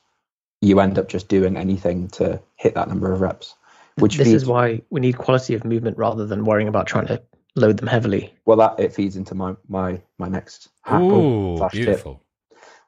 you 0.62 0.80
end 0.80 0.98
up 0.98 1.08
just 1.08 1.28
doing 1.28 1.56
anything 1.56 2.08
to 2.08 2.40
hit 2.56 2.74
that 2.74 2.88
number 2.88 3.12
of 3.12 3.20
reps. 3.20 3.54
Which 3.96 4.16
this 4.16 4.28
feeds, 4.28 4.42
is 4.44 4.48
why 4.48 4.80
we 4.88 5.00
need 5.00 5.18
quality 5.18 5.52
of 5.54 5.64
movement 5.66 5.98
rather 5.98 6.24
than 6.24 6.46
worrying 6.46 6.68
about 6.68 6.86
trying 6.86 7.08
to 7.08 7.20
load 7.56 7.76
them 7.76 7.88
heavily. 7.88 8.32
well 8.46 8.56
that 8.56 8.80
it 8.80 8.94
feeds 8.94 9.16
into 9.16 9.34
my 9.34 9.54
my 9.68 10.00
my 10.18 10.28
next 10.28 10.70
hack 10.82 11.02
Ooh, 11.02 11.56
slash 11.58 11.72
tip. 11.72 11.84
beautiful. 11.84 12.22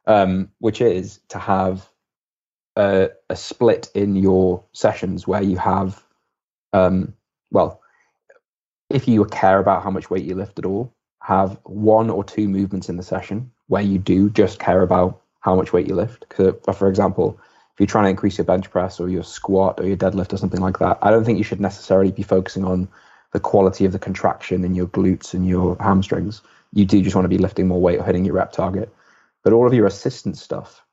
um, 0.06 0.48
which 0.60 0.80
is 0.80 1.20
to 1.28 1.38
have 1.38 1.86
a, 2.76 3.10
a 3.28 3.36
split 3.36 3.90
in 3.94 4.16
your 4.16 4.64
sessions 4.72 5.26
where 5.28 5.42
you 5.42 5.56
have, 5.58 6.02
um, 6.72 7.12
well, 7.50 7.80
if 8.90 9.06
you 9.06 9.24
care 9.26 9.58
about 9.58 9.82
how 9.82 9.90
much 9.90 10.10
weight 10.10 10.24
you 10.24 10.34
lift 10.34 10.58
at 10.58 10.64
all, 10.64 10.92
have 11.22 11.58
one 11.64 12.08
or 12.10 12.24
two 12.24 12.48
movements 12.48 12.88
in 12.88 12.96
the 12.96 13.02
session 13.02 13.50
where 13.68 13.82
you 13.82 13.98
do 13.98 14.30
just 14.30 14.58
care 14.58 14.82
about 14.82 15.20
how 15.40 15.54
much 15.54 15.72
weight 15.72 15.86
you 15.86 15.94
lift. 15.94 16.26
'Cause, 16.30 16.54
uh, 16.66 16.72
for 16.72 16.88
example, 16.88 17.38
if 17.74 17.80
you're 17.80 17.88
trying 17.88 18.04
to 18.04 18.10
increase 18.10 18.38
your 18.38 18.44
bench 18.44 18.70
press 18.70 19.00
or 19.00 19.08
your 19.08 19.24
squat 19.24 19.80
or 19.80 19.86
your 19.86 19.96
deadlift 19.96 20.32
or 20.32 20.36
something 20.36 20.60
like 20.60 20.78
that, 20.78 20.96
I 21.02 21.10
don't 21.10 21.24
think 21.24 21.38
you 21.38 21.44
should 21.44 21.60
necessarily 21.60 22.12
be 22.12 22.22
focusing 22.22 22.64
on 22.64 22.86
the 23.32 23.40
quality 23.40 23.84
of 23.84 23.90
the 23.90 23.98
contraction 23.98 24.64
in 24.64 24.76
your 24.76 24.86
glutes 24.86 25.34
and 25.34 25.44
your 25.44 25.76
hamstrings. 25.80 26.40
You 26.72 26.84
do 26.84 27.02
just 27.02 27.16
want 27.16 27.24
to 27.24 27.28
be 27.28 27.38
lifting 27.38 27.66
more 27.66 27.80
weight 27.80 27.98
or 27.98 28.04
hitting 28.04 28.24
your 28.24 28.36
rep 28.36 28.52
target. 28.52 28.94
But 29.42 29.52
all 29.52 29.66
of 29.66 29.74
your 29.74 29.86
assistance 29.86 30.40
stuff, 30.40 30.84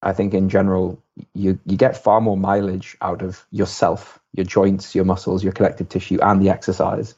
I 0.00 0.12
think 0.12 0.32
in 0.32 0.48
general, 0.48 1.02
you, 1.34 1.58
you 1.66 1.76
get 1.76 2.00
far 2.00 2.20
more 2.20 2.36
mileage 2.36 2.96
out 3.00 3.20
of 3.20 3.44
yourself, 3.50 4.20
your 4.32 4.46
joints, 4.46 4.94
your 4.94 5.04
muscles, 5.04 5.42
your 5.42 5.52
connective 5.52 5.88
tissue, 5.88 6.20
and 6.22 6.40
the 6.40 6.50
exercise. 6.50 7.16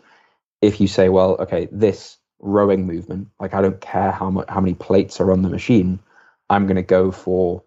If 0.63 0.81
you 0.81 0.89
say, 0.89 1.11
well, 1.11 1.37
okay, 1.41 1.69
this 1.71 2.17
rowing 2.39 2.87
movement, 2.87 3.29
like 3.39 3.53
I 3.53 3.61
don't 3.61 3.83
care 3.83 4.13
how 4.13 4.31
much 4.31 4.49
how 4.49 4.61
many 4.61 4.75
plates 4.75 5.21
are 5.21 5.31
on 5.31 5.43
the 5.43 5.51
machine, 5.51 5.99
I'm 6.49 6.67
going 6.67 6.77
to 6.77 6.83
go 6.83 7.11
for 7.11 7.63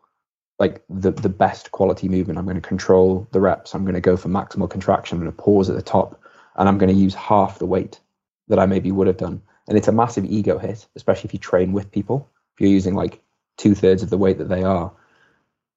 like 0.60 0.84
the 0.90 1.12
the 1.12 1.30
best 1.30 1.72
quality 1.72 2.10
movement. 2.10 2.40
I'm 2.40 2.46
going 2.46 2.56
to 2.56 2.68
control 2.68 3.28
the 3.32 3.40
reps. 3.40 3.74
I'm 3.74 3.84
going 3.84 3.96
to 3.96 4.02
go 4.02 4.18
for 4.18 4.30
maximal 4.30 4.70
contraction. 4.70 5.18
I'm 5.18 5.24
going 5.24 5.36
to 5.36 5.42
pause 5.42 5.70
at 5.70 5.76
the 5.76 5.82
top, 5.82 6.22
and 6.56 6.68
I'm 6.68 6.78
going 6.78 6.94
to 6.94 7.00
use 7.00 7.14
half 7.14 7.60
the 7.60 7.66
weight 7.66 8.00
that 8.48 8.60
I 8.60 8.66
maybe 8.66 8.92
would 8.92 9.08
have 9.08 9.18
done. 9.18 9.42
And 9.68 9.78
it's 9.78 9.88
a 9.88 9.92
massive 9.92 10.26
ego 10.26 10.58
hit, 10.58 10.88
especially 10.96 11.28
if 11.28 11.34
you 11.34 11.40
train 11.40 11.74
with 11.74 11.92
people. 11.92 12.30
If 12.56 12.62
you're 12.62 12.72
using 12.72 12.96
like 12.96 13.22
two 13.58 13.76
thirds 13.76 14.02
of 14.02 14.10
the 14.10 14.18
weight 14.18 14.38
that 14.38 14.50
they 14.50 14.64
are, 14.64 14.92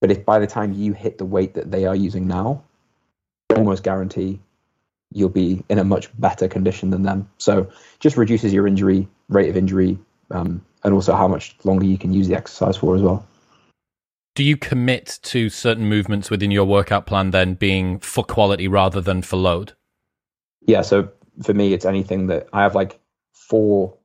but 0.01 0.11
if 0.11 0.25
by 0.25 0.39
the 0.39 0.47
time 0.47 0.73
you 0.73 0.93
hit 0.93 1.19
the 1.19 1.25
weight 1.25 1.55
that 1.55 1.71
they 1.71 1.87
are 1.87 1.97
using 1.97 2.27
now, 2.27 2.63
almost 3.57 3.83
guarantee 3.83 4.41
you'll 5.13 5.29
be 5.29 5.63
in 5.69 5.79
a 5.79 5.85
much 5.85 6.09
better 6.21 6.47
condition 6.47 6.91
than 6.91 7.03
them. 7.03 7.29
So 7.39 7.69
just 7.99 8.17
reduces 8.17 8.53
your 8.53 8.67
injury 8.67 9.09
rate 9.29 9.51
of 9.51 9.57
injury, 9.57 9.99
um, 10.31 10.65
and 10.85 10.95
also 10.95 11.15
how 11.15 11.29
much 11.29 11.57
longer 11.65 11.85
you 11.85 11.99
can 11.99 12.13
use 12.13 12.29
the 12.29 12.37
exercise 12.37 12.77
for 12.77 12.95
as 12.95 13.03
well. 13.03 13.27
Do 14.41 14.47
you 14.47 14.57
commit 14.57 15.19
to 15.25 15.51
certain 15.51 15.85
movements 15.85 16.31
within 16.31 16.51
your 16.51 16.65
workout 16.65 17.05
plan 17.05 17.31
then 17.31 17.53
being 17.53 17.99
for 17.99 18.25
quality 18.25 18.69
rather 18.69 19.03
than 19.03 19.21
for 19.21 19.37
load? 19.37 19.75
Yeah. 20.63 20.81
So 20.81 21.11
for 21.43 21.53
me, 21.53 21.75
it's 21.75 21.85
anything 21.85 22.29
that 22.29 22.49
I 22.51 22.63
have 22.63 22.75
like 22.75 22.99
four, 23.35 23.99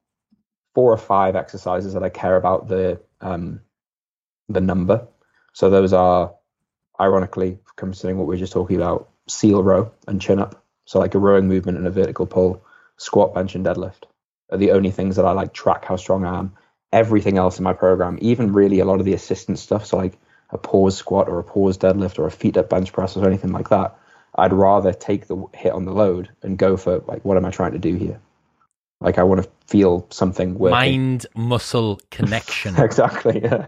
four 0.74 0.92
or 0.92 0.98
five 0.98 1.38
exercises 1.38 1.94
that 1.94 2.04
I 2.04 2.10
care 2.10 2.36
about 2.36 2.68
the 2.68 3.00
um, 3.22 3.62
the 4.50 4.60
number. 4.60 5.08
So 5.54 5.70
those 5.70 5.94
are, 5.94 6.36
ironically, 7.00 7.60
considering 7.78 8.18
what 8.18 8.28
we 8.28 8.36
are 8.36 8.40
just 8.40 8.52
talking 8.52 8.76
about, 8.76 9.10
seal 9.30 9.64
row 9.64 9.90
and 10.06 10.22
chin 10.22 10.40
up. 10.40 10.66
So 10.84 11.00
like 11.00 11.16
a 11.16 11.18
rowing 11.18 11.48
movement 11.48 11.78
and 11.78 11.88
a 11.88 11.92
vertical 11.92 12.26
pull, 12.26 12.62
squat, 12.98 13.34
bench, 13.34 13.56
and 13.56 13.66
deadlift 13.66 14.04
are 14.52 14.58
the 14.58 14.72
only 14.72 14.92
things 14.92 15.16
that 15.16 15.24
I 15.24 15.32
like 15.32 15.54
track 15.54 15.86
how 15.86 15.96
strong 15.96 16.26
I 16.26 16.40
am. 16.40 16.58
Everything 16.92 17.38
else 17.38 17.58
in 17.58 17.64
my 17.64 17.72
program, 17.72 18.18
even 18.20 18.52
really 18.52 18.82
a 18.82 18.86
lot 18.86 19.00
of 19.00 19.06
the 19.06 19.14
assistant 19.14 19.60
stuff, 19.60 19.86
so 19.86 19.96
like 19.96 20.18
a 20.50 20.58
pause 20.58 20.98
squat 20.98 21.28
or 21.28 21.40
a 21.40 21.44
pause 21.44 21.78
deadlift 21.78 22.20
or 22.20 22.26
a 22.26 22.32
feet 22.32 22.58
up 22.58 22.70
bench 22.70 22.94
press 22.94 23.18
or 23.18 23.28
anything 23.28 23.52
like 23.52 23.70
that, 23.70 23.98
I'd 24.36 24.54
rather 24.54 24.94
take 24.94 25.28
the 25.28 25.46
hit 25.54 25.74
on 25.74 25.86
the 25.86 25.94
load 25.94 26.30
and 26.42 26.58
go 26.58 26.78
for 26.78 27.00
like 27.00 27.24
what 27.24 27.38
am 27.38 27.46
I 27.46 27.52
trying 27.52 27.72
to 27.74 27.80
do 27.80 27.96
here? 27.96 28.20
Like 29.02 29.18
I 29.18 29.24
want 29.24 29.44
to 29.44 29.50
feel 29.68 30.08
something 30.10 30.58
working. 30.58 30.72
Mind 30.72 31.26
muscle 31.36 32.00
connection. 32.12 32.76
exactly. 32.82 33.42
Yeah. 33.44 33.68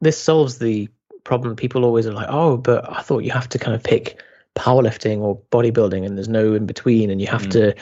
This 0.00 0.20
solves 0.20 0.58
the 0.58 0.88
problem. 1.24 1.56
People 1.56 1.84
always 1.84 2.06
are 2.06 2.12
like, 2.12 2.28
oh, 2.30 2.56
but 2.56 2.90
I 2.90 3.02
thought 3.02 3.24
you 3.24 3.32
have 3.32 3.48
to 3.50 3.58
kind 3.58 3.74
of 3.74 3.82
pick 3.82 4.22
powerlifting 4.54 5.18
or 5.18 5.40
bodybuilding 5.50 6.04
and 6.04 6.16
there's 6.16 6.28
no 6.28 6.54
in 6.54 6.66
between 6.66 7.10
and 7.10 7.20
you 7.20 7.26
have 7.26 7.42
mm. 7.42 7.50
to 7.50 7.74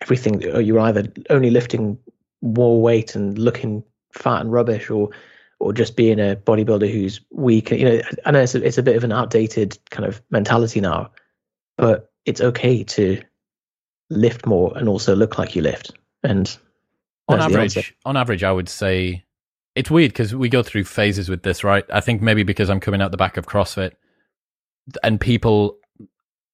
everything 0.00 0.40
you're 0.40 0.80
either 0.80 1.04
only 1.30 1.50
lifting 1.50 1.98
more 2.42 2.80
weight 2.80 3.14
and 3.14 3.38
looking 3.38 3.82
fat 4.12 4.40
and 4.40 4.52
rubbish 4.52 4.90
or 4.90 5.10
or 5.62 5.72
just 5.72 5.96
being 5.96 6.18
a 6.18 6.34
bodybuilder 6.34 6.90
who's 6.90 7.20
weak 7.30 7.70
you 7.70 7.84
know 7.84 8.00
i 8.26 8.30
know 8.30 8.40
it's 8.40 8.54
a, 8.54 8.62
it's 8.64 8.78
a 8.78 8.82
bit 8.82 8.96
of 8.96 9.04
an 9.04 9.12
outdated 9.12 9.78
kind 9.90 10.04
of 10.04 10.20
mentality 10.30 10.80
now 10.80 11.10
but 11.78 12.10
it's 12.24 12.40
okay 12.40 12.82
to 12.84 13.22
lift 14.10 14.46
more 14.46 14.76
and 14.76 14.88
also 14.88 15.16
look 15.16 15.38
like 15.38 15.56
you 15.56 15.62
lift. 15.62 15.92
And 16.22 16.56
on 17.28 17.40
average 17.40 17.94
on 18.04 18.16
average 18.16 18.42
i 18.44 18.52
would 18.52 18.68
say 18.68 19.24
it's 19.74 19.90
weird 19.90 20.12
because 20.12 20.34
we 20.34 20.48
go 20.48 20.62
through 20.62 20.84
phases 20.84 21.28
with 21.28 21.44
this 21.44 21.64
right? 21.64 21.84
I 21.90 22.00
think 22.00 22.20
maybe 22.20 22.42
because 22.42 22.68
i'm 22.68 22.80
coming 22.80 23.00
out 23.00 23.10
the 23.10 23.16
back 23.16 23.36
of 23.36 23.46
crossfit 23.46 23.92
and 25.02 25.20
people 25.20 25.78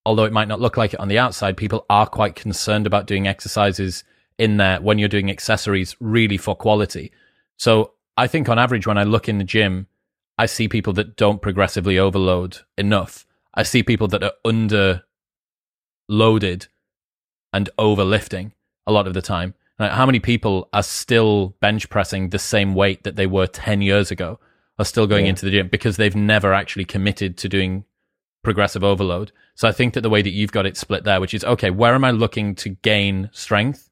although 0.05 0.23
it 0.23 0.31
might 0.31 0.47
not 0.47 0.61
look 0.61 0.77
like 0.77 0.93
it 0.93 0.99
on 0.99 1.07
the 1.07 1.19
outside, 1.19 1.57
people 1.57 1.85
are 1.89 2.07
quite 2.07 2.33
concerned 2.33 2.87
about 2.87 3.05
doing 3.05 3.27
exercises 3.27 4.03
in 4.39 4.57
there 4.57 4.81
when 4.81 4.97
you're 4.97 5.09
doing 5.09 5.29
accessories 5.29 5.95
really 5.99 6.37
for 6.37 6.55
quality. 6.55 7.11
So 7.57 7.91
I 8.19 8.27
think 8.27 8.49
on 8.49 8.59
average, 8.59 8.85
when 8.85 8.97
I 8.97 9.03
look 9.03 9.29
in 9.29 9.37
the 9.37 9.45
gym, 9.45 9.87
I 10.37 10.45
see 10.45 10.67
people 10.67 10.91
that 10.93 11.15
don't 11.15 11.41
progressively 11.41 11.97
overload 11.97 12.57
enough. 12.77 13.25
I 13.53 13.63
see 13.63 13.81
people 13.81 14.09
that 14.09 14.21
are 14.21 14.33
under 14.43 15.03
loaded 16.09 16.67
and 17.53 17.69
overlifting 17.79 18.51
a 18.85 18.91
lot 18.91 19.07
of 19.07 19.13
the 19.13 19.21
time. 19.21 19.53
Like 19.79 19.91
how 19.91 20.05
many 20.05 20.19
people 20.19 20.67
are 20.73 20.83
still 20.83 21.55
bench 21.61 21.89
pressing 21.89 22.29
the 22.29 22.39
same 22.39 22.75
weight 22.75 23.03
that 23.03 23.15
they 23.15 23.25
were 23.25 23.47
10 23.47 23.81
years 23.81 24.11
ago, 24.11 24.37
are 24.77 24.85
still 24.85 25.07
going 25.07 25.23
yeah. 25.23 25.29
into 25.29 25.45
the 25.45 25.51
gym 25.51 25.69
because 25.69 25.95
they've 25.95 26.15
never 26.15 26.53
actually 26.53 26.85
committed 26.85 27.37
to 27.37 27.47
doing 27.47 27.85
progressive 28.43 28.83
overload. 28.83 29.31
So 29.55 29.65
I 29.65 29.71
think 29.71 29.93
that 29.93 30.01
the 30.01 30.09
way 30.09 30.21
that 30.21 30.31
you've 30.31 30.51
got 30.51 30.65
it 30.65 30.75
split 30.75 31.05
there, 31.05 31.21
which 31.21 31.33
is 31.33 31.45
okay, 31.45 31.69
where 31.69 31.95
am 31.95 32.03
I 32.03 32.11
looking 32.11 32.53
to 32.55 32.69
gain 32.69 33.29
strength? 33.31 33.89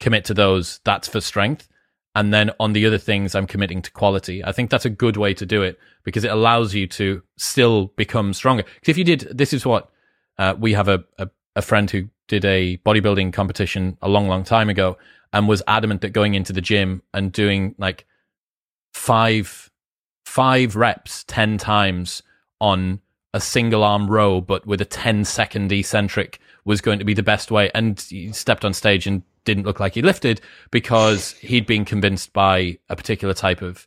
Commit 0.00 0.26
to 0.26 0.34
those. 0.34 0.80
That's 0.84 1.08
for 1.08 1.22
strength. 1.22 1.69
And 2.14 2.34
then 2.34 2.50
on 2.58 2.72
the 2.72 2.86
other 2.86 2.98
things, 2.98 3.34
I'm 3.34 3.46
committing 3.46 3.82
to 3.82 3.90
quality. 3.92 4.44
I 4.44 4.52
think 4.52 4.70
that's 4.70 4.84
a 4.84 4.90
good 4.90 5.16
way 5.16 5.32
to 5.34 5.46
do 5.46 5.62
it 5.62 5.78
because 6.02 6.24
it 6.24 6.30
allows 6.30 6.74
you 6.74 6.86
to 6.88 7.22
still 7.36 7.86
become 7.96 8.34
stronger. 8.34 8.64
Because 8.64 8.88
if 8.88 8.98
you 8.98 9.04
did, 9.04 9.28
this 9.32 9.52
is 9.52 9.64
what 9.64 9.90
uh, 10.38 10.54
we 10.58 10.72
have 10.72 10.88
a, 10.88 11.04
a, 11.18 11.28
a 11.54 11.62
friend 11.62 11.88
who 11.90 12.08
did 12.26 12.44
a 12.44 12.78
bodybuilding 12.78 13.32
competition 13.32 13.96
a 14.02 14.08
long, 14.08 14.28
long 14.28 14.42
time 14.42 14.68
ago 14.68 14.98
and 15.32 15.46
was 15.48 15.62
adamant 15.68 16.00
that 16.00 16.10
going 16.12 16.34
into 16.34 16.52
the 16.52 16.60
gym 16.60 17.02
and 17.14 17.32
doing 17.32 17.74
like 17.78 18.06
five, 18.92 19.70
five 20.24 20.74
reps 20.74 21.24
10 21.28 21.58
times 21.58 22.22
on 22.60 23.00
a 23.32 23.40
single 23.40 23.84
arm 23.84 24.10
row, 24.10 24.40
but 24.40 24.66
with 24.66 24.80
a 24.80 24.84
10 24.84 25.24
second 25.24 25.70
eccentric 25.70 26.40
was 26.64 26.80
going 26.80 26.98
to 26.98 27.04
be 27.04 27.14
the 27.14 27.22
best 27.22 27.52
way. 27.52 27.70
And 27.74 28.00
he 28.00 28.32
stepped 28.32 28.64
on 28.64 28.74
stage 28.74 29.06
and 29.06 29.22
didn't 29.44 29.64
look 29.64 29.80
like 29.80 29.94
he 29.94 30.02
lifted 30.02 30.40
because 30.70 31.32
he'd 31.32 31.66
been 31.66 31.84
convinced 31.84 32.32
by 32.32 32.78
a 32.88 32.96
particular 32.96 33.34
type 33.34 33.62
of 33.62 33.86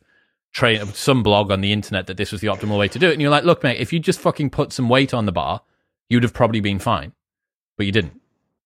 train, 0.52 0.84
some 0.88 1.22
blog 1.22 1.50
on 1.50 1.60
the 1.60 1.72
internet 1.72 2.06
that 2.06 2.16
this 2.16 2.32
was 2.32 2.40
the 2.40 2.46
optimal 2.46 2.78
way 2.78 2.88
to 2.88 2.98
do 2.98 3.08
it. 3.08 3.12
And 3.12 3.20
you're 3.22 3.30
like, 3.30 3.44
look, 3.44 3.62
mate, 3.62 3.80
if 3.80 3.92
you 3.92 3.98
just 3.98 4.20
fucking 4.20 4.50
put 4.50 4.72
some 4.72 4.88
weight 4.88 5.12
on 5.12 5.26
the 5.26 5.32
bar, 5.32 5.60
you'd 6.08 6.22
have 6.22 6.32
probably 6.32 6.60
been 6.60 6.78
fine, 6.78 7.12
but 7.76 7.86
you 7.86 7.92
didn't. 7.92 8.20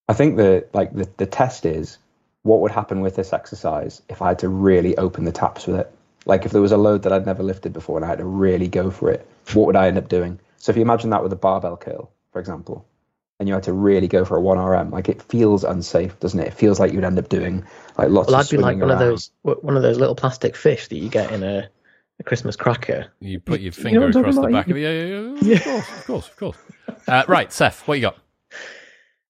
I 0.08 0.14
think 0.14 0.36
the 0.36 0.66
like 0.72 0.92
the, 0.94 1.08
the 1.16 1.26
test 1.26 1.66
is 1.66 1.98
what 2.42 2.60
would 2.60 2.70
happen 2.70 3.00
with 3.00 3.16
this 3.16 3.32
exercise 3.32 4.00
if 4.08 4.22
I 4.22 4.28
had 4.28 4.38
to 4.40 4.48
really 4.48 4.96
open 4.96 5.24
the 5.24 5.32
taps 5.32 5.66
with 5.66 5.76
it. 5.76 5.92
Like 6.24 6.44
if 6.44 6.52
there 6.52 6.62
was 6.62 6.72
a 6.72 6.76
load 6.76 7.02
that 7.02 7.12
I'd 7.12 7.26
never 7.26 7.42
lifted 7.42 7.72
before 7.72 7.96
and 7.98 8.04
I 8.04 8.08
had 8.08 8.18
to 8.18 8.24
really 8.24 8.68
go 8.68 8.90
for 8.90 9.10
it, 9.10 9.26
what 9.52 9.66
would 9.66 9.76
I 9.76 9.88
end 9.88 9.98
up 9.98 10.08
doing? 10.08 10.38
So 10.58 10.70
if 10.70 10.76
you 10.76 10.82
imagine 10.82 11.10
that 11.10 11.22
with 11.22 11.32
a 11.32 11.36
barbell 11.36 11.76
curl, 11.76 12.10
for 12.32 12.40
example, 12.40 12.86
and 13.38 13.48
you 13.48 13.54
had 13.54 13.62
to 13.64 13.72
really 13.72 14.08
go 14.08 14.24
for 14.24 14.36
a 14.36 14.40
one 14.40 14.58
RM, 14.58 14.90
like 14.90 15.08
it 15.08 15.22
feels 15.22 15.64
unsafe, 15.64 16.18
doesn't 16.20 16.40
it? 16.40 16.48
It 16.48 16.54
feels 16.54 16.80
like 16.80 16.92
you'd 16.92 17.04
end 17.04 17.18
up 17.18 17.28
doing 17.28 17.64
like 17.96 18.08
lots. 18.10 18.28
Well, 18.28 18.40
I'd 18.40 18.48
be 18.48 18.56
like 18.56 18.78
one 18.78 18.90
around. 18.90 18.92
of 18.92 18.98
those 18.98 19.30
one 19.42 19.76
of 19.76 19.82
those 19.82 19.98
little 19.98 20.14
plastic 20.14 20.56
fish 20.56 20.88
that 20.88 20.96
you 20.96 21.08
get 21.08 21.30
in 21.32 21.42
a, 21.42 21.68
a 22.18 22.22
Christmas 22.24 22.56
cracker. 22.56 23.12
You 23.20 23.38
put 23.38 23.60
your 23.60 23.72
finger 23.72 24.00
you 24.00 24.12
know 24.12 24.20
across 24.20 24.36
the 24.36 24.48
back 24.48 24.68
of 24.68 24.76
it. 24.76 24.80
Yeah, 24.80 24.90
yeah, 24.90 25.38
yeah. 25.42 25.56
Of 25.56 25.64
course, 25.64 25.88
of 25.88 26.06
course, 26.06 26.28
of 26.28 26.36
course. 26.36 26.56
Uh, 27.06 27.24
right, 27.28 27.52
Seth, 27.52 27.86
what 27.86 27.94
you 27.94 28.02
got? 28.02 28.18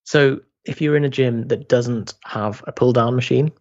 So 0.04 0.40
if 0.64 0.80
you're 0.80 0.96
in 0.96 1.04
a 1.04 1.10
gym 1.10 1.48
that 1.48 1.68
doesn't 1.68 2.14
have 2.24 2.64
a 2.66 2.72
pull 2.72 2.92
down 2.92 3.14
machine, 3.14 3.52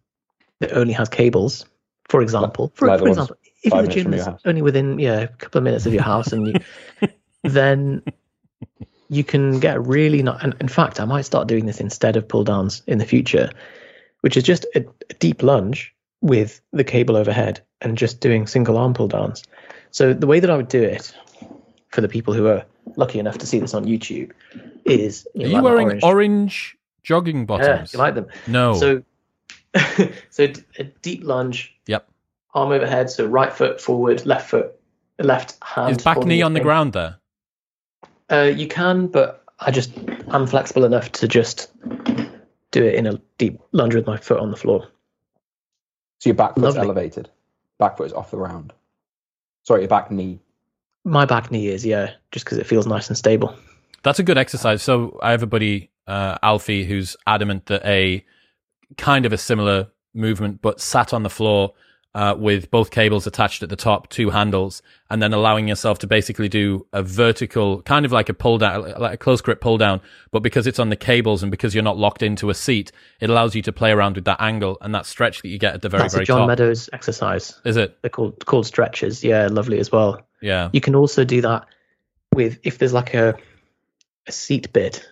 that 0.59 0.71
only 0.71 0.93
has 0.93 1.09
cables, 1.09 1.65
for 2.07 2.21
example, 2.21 2.71
for, 2.75 2.87
like 2.87 2.99
for 2.99 3.09
example, 3.09 3.35
if 3.63 3.73
the 3.73 3.87
gym 3.87 4.13
is 4.13 4.27
only 4.45 4.61
within 4.61 4.97
yeah 4.97 5.19
a 5.19 5.27
couple 5.27 5.57
of 5.57 5.63
minutes 5.63 5.85
of 5.85 5.93
your 5.93 6.03
house 6.03 6.31
and 6.31 6.47
you 6.47 7.09
then 7.43 8.01
you 9.09 9.23
can 9.23 9.59
get 9.59 9.85
really 9.85 10.21
not. 10.21 10.43
And 10.43 10.55
in 10.59 10.67
fact, 10.67 10.99
I 10.99 11.05
might 11.05 11.23
start 11.23 11.47
doing 11.47 11.65
this 11.65 11.79
instead 11.79 12.15
of 12.17 12.27
pull 12.27 12.43
downs 12.43 12.81
in 12.87 12.97
the 12.97 13.05
future, 13.05 13.49
which 14.21 14.37
is 14.37 14.43
just 14.43 14.65
a, 14.75 14.85
a 15.09 15.13
deep 15.15 15.43
lunge 15.43 15.93
with 16.21 16.61
the 16.73 16.83
cable 16.83 17.15
overhead 17.15 17.61
and 17.81 17.97
just 17.97 18.19
doing 18.19 18.47
single 18.47 18.77
arm 18.77 18.93
pull 18.93 19.07
downs. 19.07 19.43
So 19.91 20.13
the 20.13 20.27
way 20.27 20.39
that 20.39 20.49
I 20.49 20.57
would 20.57 20.67
do 20.67 20.83
it 20.83 21.13
for 21.89 22.01
the 22.01 22.09
people 22.09 22.33
who 22.33 22.47
are 22.47 22.65
lucky 22.95 23.19
enough 23.19 23.37
to 23.39 23.45
see 23.45 23.59
this 23.59 23.73
on 23.73 23.85
YouTube 23.85 24.31
is 24.85 25.27
you 25.33 25.45
are 25.45 25.49
you 25.49 25.61
wearing 25.61 25.87
orange, 25.87 26.03
orange, 26.03 26.77
jogging 27.03 27.45
bottoms? 27.45 27.93
Yeah, 27.93 27.97
you 27.97 27.99
like 27.99 28.15
them? 28.15 28.27
No. 28.47 28.73
So 28.73 29.03
so 30.29 30.47
a 30.77 30.83
deep 31.01 31.23
lunge. 31.23 31.75
Yep. 31.87 32.09
Arm 32.53 32.71
overhead, 32.71 33.09
so 33.09 33.25
right 33.25 33.53
foot 33.53 33.79
forward, 33.79 34.25
left 34.25 34.49
foot, 34.49 34.71
left 35.19 35.57
hand. 35.63 35.97
Is 35.97 36.03
back 36.03 36.17
knee 36.25 36.41
on 36.41 36.53
the 36.53 36.59
ground 36.59 36.93
there? 36.93 37.17
Uh, 38.31 38.51
you 38.55 38.67
can, 38.67 39.07
but 39.07 39.43
I 39.59 39.71
just 39.71 39.91
I'm 40.29 40.47
flexible 40.47 40.83
enough 40.83 41.11
to 41.13 41.27
just 41.27 41.71
do 42.71 42.83
it 42.83 42.95
in 42.95 43.07
a 43.07 43.19
deep 43.37 43.59
lunge 43.71 43.95
with 43.95 44.05
my 44.05 44.17
foot 44.17 44.39
on 44.39 44.51
the 44.51 44.57
floor. 44.57 44.87
So 46.19 46.29
your 46.29 46.35
back 46.35 46.55
foot's 46.55 46.63
Lovely. 46.63 46.81
elevated. 46.81 47.29
Back 47.79 47.97
foot 47.97 48.07
is 48.07 48.13
off 48.13 48.31
the 48.31 48.37
ground. 48.37 48.73
Sorry, 49.63 49.81
your 49.81 49.89
back 49.89 50.11
knee. 50.11 50.39
My 51.05 51.25
back 51.25 51.51
knee 51.51 51.67
is 51.67 51.85
yeah, 51.85 52.11
just 52.31 52.45
because 52.45 52.57
it 52.57 52.67
feels 52.67 52.87
nice 52.87 53.07
and 53.07 53.17
stable. 53.17 53.55
That's 54.03 54.19
a 54.19 54.23
good 54.23 54.37
exercise. 54.37 54.83
So 54.83 55.17
I 55.21 55.31
have 55.31 55.43
a 55.43 55.47
buddy, 55.47 55.89
uh, 56.07 56.37
Alfie, 56.43 56.85
who's 56.85 57.15
adamant 57.25 57.67
that 57.67 57.85
a 57.85 58.25
kind 58.97 59.25
of 59.25 59.33
a 59.33 59.37
similar 59.37 59.87
movement, 60.13 60.61
but 60.61 60.81
sat 60.81 61.13
on 61.13 61.23
the 61.23 61.29
floor 61.29 61.73
uh, 62.15 62.33
with 62.37 62.71
both 62.71 62.89
cables 62.89 63.27
attached 63.27 63.61
at 63.61 63.69
the 63.69 63.75
top, 63.75 64.09
two 64.09 64.31
handles, 64.31 64.81
and 65.09 65.21
then 65.21 65.33
allowing 65.33 65.67
yourself 65.67 65.99
to 65.99 66.07
basically 66.07 66.49
do 66.49 66.85
a 66.91 67.03
vertical, 67.03 67.81
kind 67.83 68.05
of 68.05 68.11
like 68.11 68.27
a 68.29 68.33
pull 68.33 68.57
down, 68.57 68.81
like 68.99 69.13
a 69.13 69.17
close 69.17 69.39
grip 69.41 69.61
pull 69.61 69.77
down. 69.77 70.01
But 70.31 70.39
because 70.41 70.65
it's 70.65 70.79
on 70.79 70.89
the 70.89 70.95
cables 70.95 71.43
and 71.43 71.51
because 71.51 71.75
you're 71.75 71.83
not 71.83 71.97
locked 71.97 72.23
into 72.23 72.49
a 72.49 72.55
seat, 72.55 72.91
it 73.19 73.29
allows 73.29 73.53
you 73.55 73.61
to 73.63 73.71
play 73.71 73.91
around 73.91 74.15
with 74.15 74.25
that 74.25 74.41
angle 74.41 74.77
and 74.81 74.95
that 74.95 75.05
stretch 75.05 75.41
that 75.43 75.49
you 75.49 75.59
get 75.59 75.75
at 75.75 75.81
the 75.83 75.89
very, 75.89 76.03
That's 76.03 76.13
very 76.15 76.23
a 76.23 76.25
John 76.25 76.39
top. 76.39 76.47
Meadows 76.47 76.89
exercise. 76.91 77.59
Is 77.65 77.77
it? 77.77 77.97
They're 78.01 78.09
called 78.09 78.43
called 78.45 78.65
stretches. 78.65 79.23
Yeah, 79.23 79.47
lovely 79.51 79.77
as 79.79 79.91
well. 79.91 80.19
Yeah. 80.41 80.69
You 80.73 80.81
can 80.81 80.95
also 80.95 81.23
do 81.23 81.41
that 81.41 81.65
with 82.33 82.57
if 82.63 82.79
there's 82.79 82.93
like 82.93 83.13
a 83.13 83.35
a 84.27 84.31
seat 84.31 84.73
bit, 84.73 85.07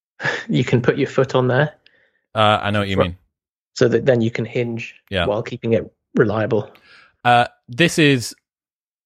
you 0.48 0.64
can 0.64 0.82
put 0.82 0.98
your 0.98 1.08
foot 1.08 1.34
on 1.34 1.48
there 1.48 1.74
Uh, 2.34 2.58
I 2.62 2.70
know 2.70 2.80
what 2.80 2.88
you 2.88 2.96
mean. 2.98 3.16
so 3.74 3.88
that 3.88 4.04
then 4.04 4.20
you 4.20 4.30
can 4.30 4.44
hinge 4.44 4.94
Yeah. 5.10 5.24
while 5.26 5.42
keeping 5.42 5.72
it 5.72 5.90
reliable. 6.14 6.70
Uh, 7.24 7.46
this 7.68 7.98
is 7.98 8.34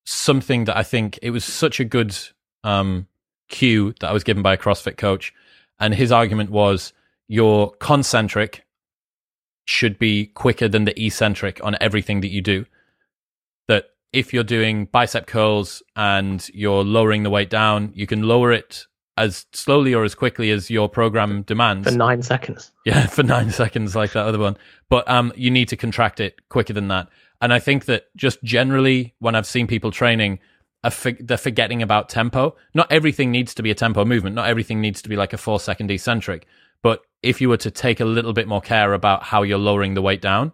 something 0.04 0.64
that 0.64 0.76
I 0.76 0.82
think 0.82 1.18
it 1.22 1.30
was 1.30 1.44
such 1.44 1.80
a 1.80 1.84
good 1.84 2.16
um, 2.62 3.06
cue 3.48 3.94
that 4.00 4.10
I 4.10 4.12
was 4.12 4.24
given 4.24 4.42
by 4.42 4.54
a 4.54 4.58
CrossFit 4.58 4.96
coach, 4.96 5.32
and 5.78 5.94
his 5.94 6.12
argument 6.12 6.50
was 6.50 6.92
your 7.28 7.72
concentric 7.72 8.64
should 9.64 9.98
be 9.98 10.26
quicker 10.26 10.68
than 10.68 10.84
the 10.84 11.04
eccentric 11.04 11.62
on 11.64 11.76
everything 11.80 12.20
that 12.20 12.28
you 12.30 12.42
do. 12.42 12.66
That 13.66 13.86
if 14.12 14.32
you're 14.32 14.44
doing 14.44 14.86
bicep 14.86 15.26
curls 15.26 15.82
and 15.96 16.46
you're 16.52 16.84
lowering 16.84 17.22
the 17.22 17.30
weight 17.30 17.50
down, 17.50 17.92
you 17.94 18.06
can 18.06 18.22
lower 18.22 18.52
it 18.52 18.86
as 19.16 19.46
slowly 19.52 19.94
or 19.94 20.04
as 20.04 20.14
quickly 20.14 20.50
as 20.50 20.70
your 20.70 20.88
program 20.88 21.42
demands. 21.42 21.88
For 21.88 21.96
nine 21.96 22.22
seconds. 22.22 22.72
Yeah, 22.84 23.06
for 23.08 23.22
nine 23.22 23.50
seconds, 23.50 23.94
like 23.94 24.12
that 24.12 24.26
other 24.26 24.38
one. 24.38 24.56
But 24.88 25.08
um, 25.08 25.32
you 25.36 25.50
need 25.50 25.68
to 25.68 25.76
contract 25.76 26.20
it 26.20 26.48
quicker 26.48 26.72
than 26.72 26.88
that. 26.88 27.08
And 27.40 27.52
I 27.52 27.58
think 27.58 27.84
that 27.86 28.06
just 28.16 28.42
generally, 28.42 29.14
when 29.18 29.34
I've 29.34 29.46
seen 29.46 29.66
people 29.66 29.90
training, 29.90 30.38
they're 31.20 31.36
forgetting 31.36 31.82
about 31.82 32.08
tempo. 32.08 32.56
Not 32.74 32.90
everything 32.92 33.30
needs 33.30 33.54
to 33.54 33.62
be 33.62 33.70
a 33.70 33.74
tempo 33.74 34.04
movement. 34.04 34.36
Not 34.36 34.48
everything 34.48 34.80
needs 34.80 35.02
to 35.02 35.08
be 35.08 35.16
like 35.16 35.32
a 35.32 35.38
four 35.38 35.60
second 35.60 35.90
eccentric. 35.90 36.46
But 36.82 37.02
if 37.22 37.40
you 37.40 37.48
were 37.48 37.56
to 37.58 37.70
take 37.70 38.00
a 38.00 38.04
little 38.04 38.32
bit 38.32 38.46
more 38.46 38.60
care 38.60 38.92
about 38.92 39.22
how 39.22 39.42
you're 39.42 39.58
lowering 39.58 39.94
the 39.94 40.02
weight 40.02 40.20
down, 40.20 40.52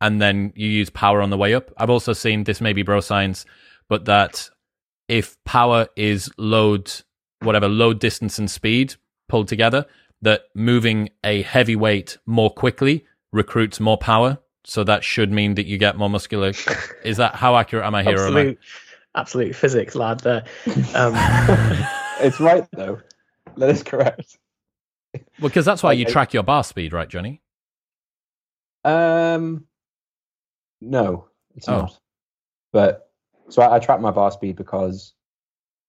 and 0.00 0.20
then 0.20 0.52
you 0.54 0.68
use 0.68 0.90
power 0.90 1.22
on 1.22 1.30
the 1.30 1.36
way 1.38 1.54
up. 1.54 1.72
I've 1.78 1.90
also 1.90 2.12
seen 2.12 2.44
this 2.44 2.60
may 2.60 2.72
be 2.72 2.82
bro 2.82 3.00
science, 3.00 3.46
but 3.88 4.04
that 4.04 4.50
if 5.08 5.42
power 5.44 5.88
is 5.96 6.30
load, 6.36 6.92
whatever 7.44 7.68
load 7.68 7.98
distance 8.00 8.38
and 8.38 8.50
speed 8.50 8.94
pulled 9.28 9.48
together, 9.48 9.86
that 10.22 10.44
moving 10.54 11.10
a 11.22 11.42
heavy 11.42 11.76
weight 11.76 12.18
more 12.26 12.50
quickly 12.50 13.04
recruits 13.32 13.78
more 13.80 13.98
power. 13.98 14.38
So 14.64 14.82
that 14.84 15.04
should 15.04 15.30
mean 15.30 15.54
that 15.56 15.66
you 15.66 15.76
get 15.78 15.96
more 15.98 16.08
muscular. 16.08 16.52
Is 17.04 17.18
that 17.18 17.34
how 17.34 17.56
accurate 17.56 17.84
am 17.84 17.94
I 17.94 18.02
here? 18.02 18.16
or 18.18 18.26
am 18.28 18.36
I- 18.36 18.40
Absolute, 18.40 18.58
absolute 19.14 19.56
physics, 19.56 19.94
lad. 19.94 20.20
There. 20.20 20.44
Um, 20.94 21.14
It's 22.20 22.38
right 22.40 22.66
though. 22.72 23.00
That 23.56 23.70
is 23.70 23.82
correct. 23.82 24.38
Well, 25.12 25.48
because 25.48 25.64
that's 25.64 25.82
why 25.82 25.92
you 25.92 26.04
track 26.04 26.32
your 26.32 26.42
bar 26.44 26.62
speed, 26.64 26.92
right, 26.92 27.08
Johnny? 27.08 27.42
Um, 28.84 29.66
no, 30.80 31.28
it's 31.56 31.68
Oh. 31.68 31.72
not. 31.82 31.98
But 32.72 33.10
so 33.48 33.62
I, 33.62 33.76
I 33.76 33.78
track 33.78 34.00
my 34.00 34.10
bar 34.10 34.30
speed 34.30 34.56
because 34.56 35.12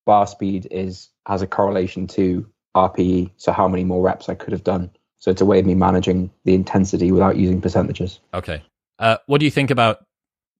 bar 0.06 0.28
speed 0.28 0.68
is 0.72 1.10
has 1.28 1.42
a 1.42 1.48
correlation 1.48 2.08
to 2.08 2.46
RPE, 2.76 3.32
so 3.38 3.52
how 3.52 3.68
many 3.68 3.84
more 3.84 4.04
reps 4.04 4.30
I 4.30 4.36
could 4.36 4.52
have 4.52 4.64
done. 4.64 4.92
So 5.20 5.32
it's 5.32 5.42
a 5.42 5.46
way 5.46 5.60
of 5.60 5.66
me 5.66 5.76
managing 5.76 6.30
the 6.44 6.54
intensity 6.54 7.12
without 7.12 7.38
using 7.38 7.62
percentages. 7.62 8.20
Okay. 8.34 8.62
Uh, 9.00 9.18
what 9.26 9.40
do 9.40 9.46
you 9.46 9.52
think 9.52 9.72
about 9.72 10.06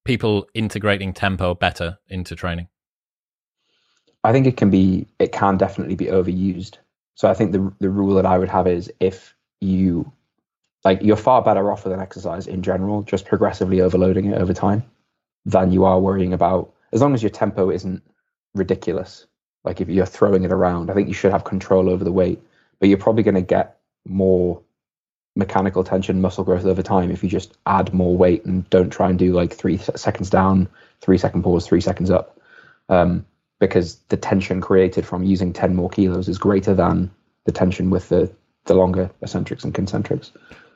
people 0.06 0.48
integrating 0.54 1.14
tempo 1.14 1.54
better 1.54 1.98
into 2.08 2.36
training? 2.36 2.68
I 4.24 4.32
think 4.32 4.48
it 4.48 4.58
can 4.58 4.72
be 4.72 5.08
it 5.20 5.32
can 5.32 5.58
definitely 5.58 5.96
be 5.96 6.06
overused. 6.06 6.78
So 7.14 7.30
I 7.30 7.34
think 7.34 7.52
the 7.52 7.72
the 7.80 7.90
rule 7.90 8.16
that 8.16 8.26
I 8.26 8.38
would 8.38 8.50
have 8.50 8.68
is 8.68 8.92
if 9.00 9.36
you 9.62 10.12
like 10.84 11.02
you're 11.02 11.16
far 11.16 11.42
better 11.42 11.72
off 11.72 11.84
with 11.84 11.94
an 11.94 12.00
exercise 12.00 12.48
in 12.48 12.64
general, 12.64 13.04
just 13.04 13.26
progressively 13.26 13.82
overloading 13.82 14.26
it 14.26 14.42
over 14.42 14.54
time 14.54 14.84
than 15.46 15.72
you 15.72 15.86
are 15.86 16.00
worrying 16.00 16.34
about 16.34 16.74
as 16.92 17.02
long 17.02 17.14
as 17.14 17.22
your 17.22 17.30
tempo 17.30 17.70
isn't 17.70 18.02
ridiculous. 18.56 19.28
Like 19.66 19.82
if 19.82 19.90
you're 19.90 20.06
throwing 20.06 20.44
it 20.44 20.52
around, 20.52 20.90
I 20.90 20.94
think 20.94 21.08
you 21.08 21.14
should 21.14 21.32
have 21.32 21.44
control 21.44 21.90
over 21.90 22.04
the 22.04 22.12
weight, 22.12 22.40
but 22.80 22.88
you're 22.88 22.98
probably 22.98 23.24
going 23.24 23.36
to 23.36 23.42
get 23.42 23.78
more 24.06 24.62
mechanical 25.36 25.84
tension 25.84 26.22
muscle 26.22 26.44
growth 26.44 26.66
over 26.66 26.82
time 26.82 27.12
if 27.12 27.22
you 27.24 27.30
just 27.30 27.58
add 27.66 27.94
more 27.94 28.16
weight 28.16 28.46
and 28.46 28.70
don't 28.70 28.90
try 28.92 29.10
and 29.10 29.20
do 29.20 29.34
like 29.34 29.54
three 29.54 29.78
seconds 29.78 30.30
down, 30.30 30.70
three 31.02 31.18
second 31.18 31.44
pause, 31.44 31.68
three 31.68 31.82
seconds 31.82 32.10
up. 32.10 32.40
Um, 32.88 33.26
because 33.60 33.96
the 34.10 34.18
tension 34.18 34.62
created 34.62 35.06
from 35.06 35.24
using 35.24 35.52
10 35.52 35.76
more 35.76 35.90
kilos 35.90 36.28
is 36.28 36.38
greater 36.38 36.74
than 36.74 37.10
the 37.46 37.52
tension 37.52 37.90
with 37.90 38.10
the, 38.10 38.32
the 38.66 38.74
longer 38.74 39.10
eccentrics 39.22 39.64
and 39.64 39.74
concentrics. 39.74 40.32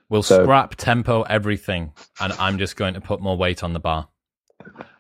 We'll 0.10 0.24
So- 0.24 0.44
scrap 0.44 0.76
tempo 0.76 1.22
everything, 1.24 1.92
and 2.20 2.34
I'm 2.34 2.58
just 2.58 2.76
going 2.78 2.96
to 2.96 3.02
put 3.02 3.22
more 3.22 3.38
weight 3.38 3.64
on 3.64 3.74
the 3.74 3.80
bar 3.80 4.08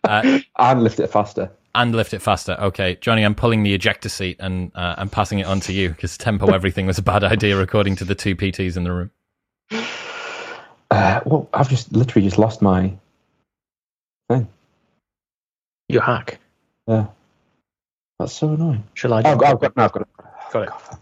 uh, 0.04 0.40
And 0.60 0.84
lift 0.84 1.00
it 1.00 1.08
faster. 1.08 1.52
And 1.76 1.96
lift 1.96 2.14
it 2.14 2.22
faster. 2.22 2.58
Okay, 2.60 2.98
Johnny, 3.02 3.24
I'm 3.24 3.36
pulling 3.36 3.64
the 3.64 3.74
ejector 3.74 4.10
seat 4.10 4.38
and 4.40 4.72
uh, 4.76 4.96
I'm 4.98 5.10
passing 5.10 5.40
it 5.40 5.48
on 5.48 5.60
to 5.62 5.74
you 5.74 5.90
because 5.90 6.18
tempo 6.18 6.48
everything 6.54 6.86
was 6.86 6.98
a 6.98 7.04
bad 7.04 7.24
idea 7.24 7.60
according 7.60 7.96
to 7.98 8.06
the 8.06 8.16
two 8.16 8.36
PTs 8.36 8.78
in 8.78 8.84
the 8.84 8.92
room. 8.92 9.12
Uh, 10.92 11.22
well, 11.26 11.48
I've 11.54 11.70
just 11.70 11.92
literally 11.94 12.28
just 12.28 12.40
lost 12.40 12.62
my 12.62 12.94
thing. 14.30 14.48
your 15.88 16.02
hack. 16.02 16.40
Yeah. 16.88 17.08
That's 18.20 18.34
so 18.34 18.50
annoying. 18.54 18.84
Shall 18.96 19.14
I? 19.14 19.22
Oh, 19.24 19.32
I've 19.32 19.40
got, 19.40 19.48
I've 19.54 19.62
got, 19.62 19.78
no, 19.78 19.84
I've 19.84 19.92
got 19.92 20.02
it. 20.02 20.08
Got 20.52 20.64
it. 20.64 20.98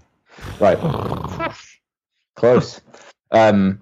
Right. 0.59 1.55
Close. 2.35 2.81
Um, 3.31 3.81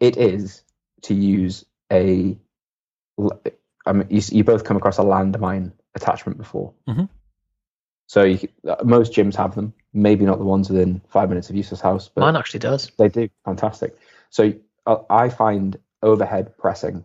it 0.00 0.16
is 0.16 0.62
to 1.02 1.14
use 1.14 1.64
a. 1.92 2.36
I 3.86 3.92
mean, 3.92 4.06
you, 4.10 4.20
you 4.32 4.44
both 4.44 4.64
come 4.64 4.76
across 4.76 4.98
a 4.98 5.02
landmine 5.02 5.72
attachment 5.94 6.38
before. 6.38 6.72
Mhm. 6.88 7.08
So 8.06 8.24
you, 8.24 8.48
uh, 8.68 8.76
most 8.84 9.12
gyms 9.12 9.34
have 9.36 9.54
them. 9.54 9.72
Maybe 9.94 10.24
not 10.24 10.38
the 10.38 10.44
ones 10.44 10.68
within 10.70 11.00
five 11.08 11.28
minutes 11.28 11.50
of 11.50 11.56
Eustace 11.56 11.80
House, 11.80 12.08
but 12.14 12.22
Mine 12.22 12.36
actually 12.36 12.60
does. 12.60 12.90
they 12.98 13.08
do 13.08 13.28
fantastic. 13.44 13.96
So 14.30 14.52
uh, 14.86 14.98
I 15.10 15.28
find 15.28 15.78
overhead 16.02 16.56
pressing 16.58 17.04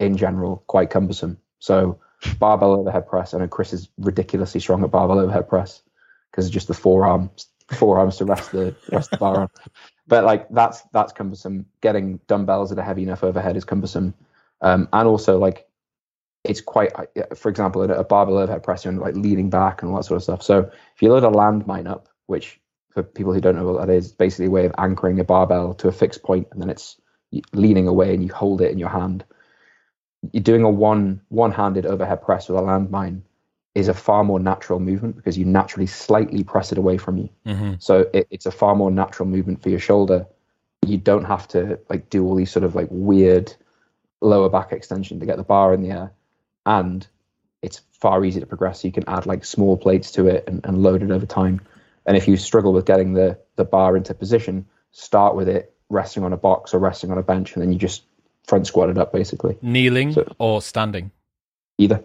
in 0.00 0.16
general 0.16 0.64
quite 0.66 0.90
cumbersome. 0.90 1.38
So 1.58 1.98
barbell 2.38 2.72
overhead 2.72 3.06
press. 3.06 3.34
I 3.34 3.38
know 3.38 3.48
Chris 3.48 3.72
is 3.72 3.88
ridiculously 3.98 4.60
strong 4.60 4.82
at 4.84 4.90
barbell 4.90 5.18
overhead 5.18 5.48
press 5.48 5.82
because 6.30 6.46
it's 6.46 6.52
just 6.54 6.68
the 6.68 6.74
forearms, 6.74 7.46
forearms 7.72 8.16
to 8.18 8.24
rest 8.24 8.52
the 8.52 8.74
rest 8.90 9.10
the 9.10 9.16
bar 9.18 9.42
on. 9.42 9.48
But 10.08 10.24
like 10.24 10.48
that's 10.50 10.82
that's 10.92 11.12
cumbersome. 11.12 11.66
Getting 11.80 12.18
dumbbells 12.26 12.70
that 12.70 12.78
are 12.78 12.84
heavy 12.84 13.04
enough 13.04 13.22
overhead 13.22 13.56
is 13.56 13.64
cumbersome, 13.64 14.14
um, 14.60 14.88
and 14.92 15.08
also 15.08 15.38
like 15.38 15.68
it's 16.44 16.60
quite. 16.60 16.92
uh, 16.94 17.06
For 17.34 17.48
example, 17.48 17.82
a 17.82 18.04
barbell 18.04 18.38
overhead 18.38 18.62
press, 18.62 18.84
you're 18.84 18.94
like 18.94 19.14
leaning 19.14 19.50
back 19.50 19.82
and 19.82 19.90
all 19.90 19.96
that 19.96 20.04
sort 20.04 20.16
of 20.16 20.22
stuff. 20.22 20.42
So 20.42 20.70
if 20.94 21.02
you 21.02 21.12
load 21.12 21.24
a 21.24 21.28
landmine 21.28 21.88
up, 21.88 22.08
which 22.26 22.60
for 22.90 23.02
people 23.02 23.32
who 23.32 23.40
don't 23.40 23.56
know 23.56 23.66
what 23.66 23.86
that 23.86 23.92
is, 23.92 24.12
basically 24.12 24.46
a 24.46 24.50
way 24.50 24.66
of 24.66 24.74
anchoring 24.78 25.20
a 25.20 25.24
barbell 25.24 25.74
to 25.74 25.88
a 25.88 25.92
fixed 25.92 26.22
point, 26.22 26.48
and 26.52 26.60
then 26.60 26.70
it's 26.70 27.00
leaning 27.52 27.88
away 27.88 28.14
and 28.14 28.22
you 28.22 28.32
hold 28.32 28.60
it 28.60 28.70
in 28.70 28.78
your 28.78 28.90
hand. 28.90 29.24
You're 30.32 30.42
doing 30.42 30.62
a 30.62 30.70
one 30.70 31.22
one-handed 31.28 31.86
overhead 31.86 32.22
press 32.22 32.48
with 32.48 32.58
a 32.58 32.62
landmine 32.62 33.22
is 33.74 33.88
a 33.88 33.94
far 33.94 34.22
more 34.22 34.38
natural 34.38 34.78
movement 34.78 35.16
because 35.16 35.38
you 35.38 35.44
naturally 35.46 35.86
slightly 35.86 36.44
press 36.44 36.72
it 36.72 36.78
away 36.78 36.98
from 36.98 37.16
you. 37.16 37.30
hmm 37.46 37.72
So 37.78 38.10
it, 38.12 38.26
it's 38.30 38.46
a 38.46 38.50
far 38.50 38.74
more 38.74 38.90
natural 38.90 39.28
movement 39.28 39.62
for 39.62 39.70
your 39.70 39.78
shoulder. 39.78 40.26
You 40.86 40.98
don't 40.98 41.24
have 41.24 41.48
to 41.48 41.78
like 41.88 42.10
do 42.10 42.24
all 42.26 42.34
these 42.34 42.50
sort 42.50 42.64
of 42.64 42.74
like 42.74 42.88
weird 42.90 43.54
lower 44.20 44.50
back 44.50 44.72
extension 44.72 45.20
to 45.20 45.26
get 45.26 45.38
the 45.38 45.42
bar 45.42 45.72
in 45.74 45.82
the 45.82 45.90
air, 45.90 46.12
and 46.66 47.06
it's 47.62 47.80
far 47.92 48.24
easier 48.24 48.40
to 48.40 48.46
progress. 48.46 48.84
You 48.84 48.92
can 48.92 49.04
add 49.08 49.26
like 49.26 49.44
small 49.44 49.76
plates 49.76 50.10
to 50.12 50.26
it 50.26 50.44
and, 50.48 50.60
and 50.64 50.82
load 50.82 51.02
it 51.02 51.10
over 51.10 51.26
time. 51.26 51.60
And 52.06 52.16
if 52.16 52.26
you 52.26 52.36
struggle 52.36 52.72
with 52.72 52.84
getting 52.86 53.12
the 53.14 53.38
the 53.56 53.64
bar 53.64 53.96
into 53.96 54.14
position, 54.14 54.66
start 54.90 55.36
with 55.36 55.48
it 55.48 55.74
resting 55.88 56.24
on 56.24 56.32
a 56.32 56.36
box 56.36 56.74
or 56.74 56.78
resting 56.78 57.10
on 57.10 57.18
a 57.18 57.22
bench, 57.22 57.54
and 57.54 57.62
then 57.62 57.72
you 57.72 57.78
just 57.78 58.02
front 58.46 58.66
squat 58.66 58.90
it 58.90 58.98
up 58.98 59.12
basically. 59.12 59.56
Kneeling 59.62 60.12
So- 60.12 60.34
or 60.38 60.60
standing. 60.62 61.10
Either 61.78 62.02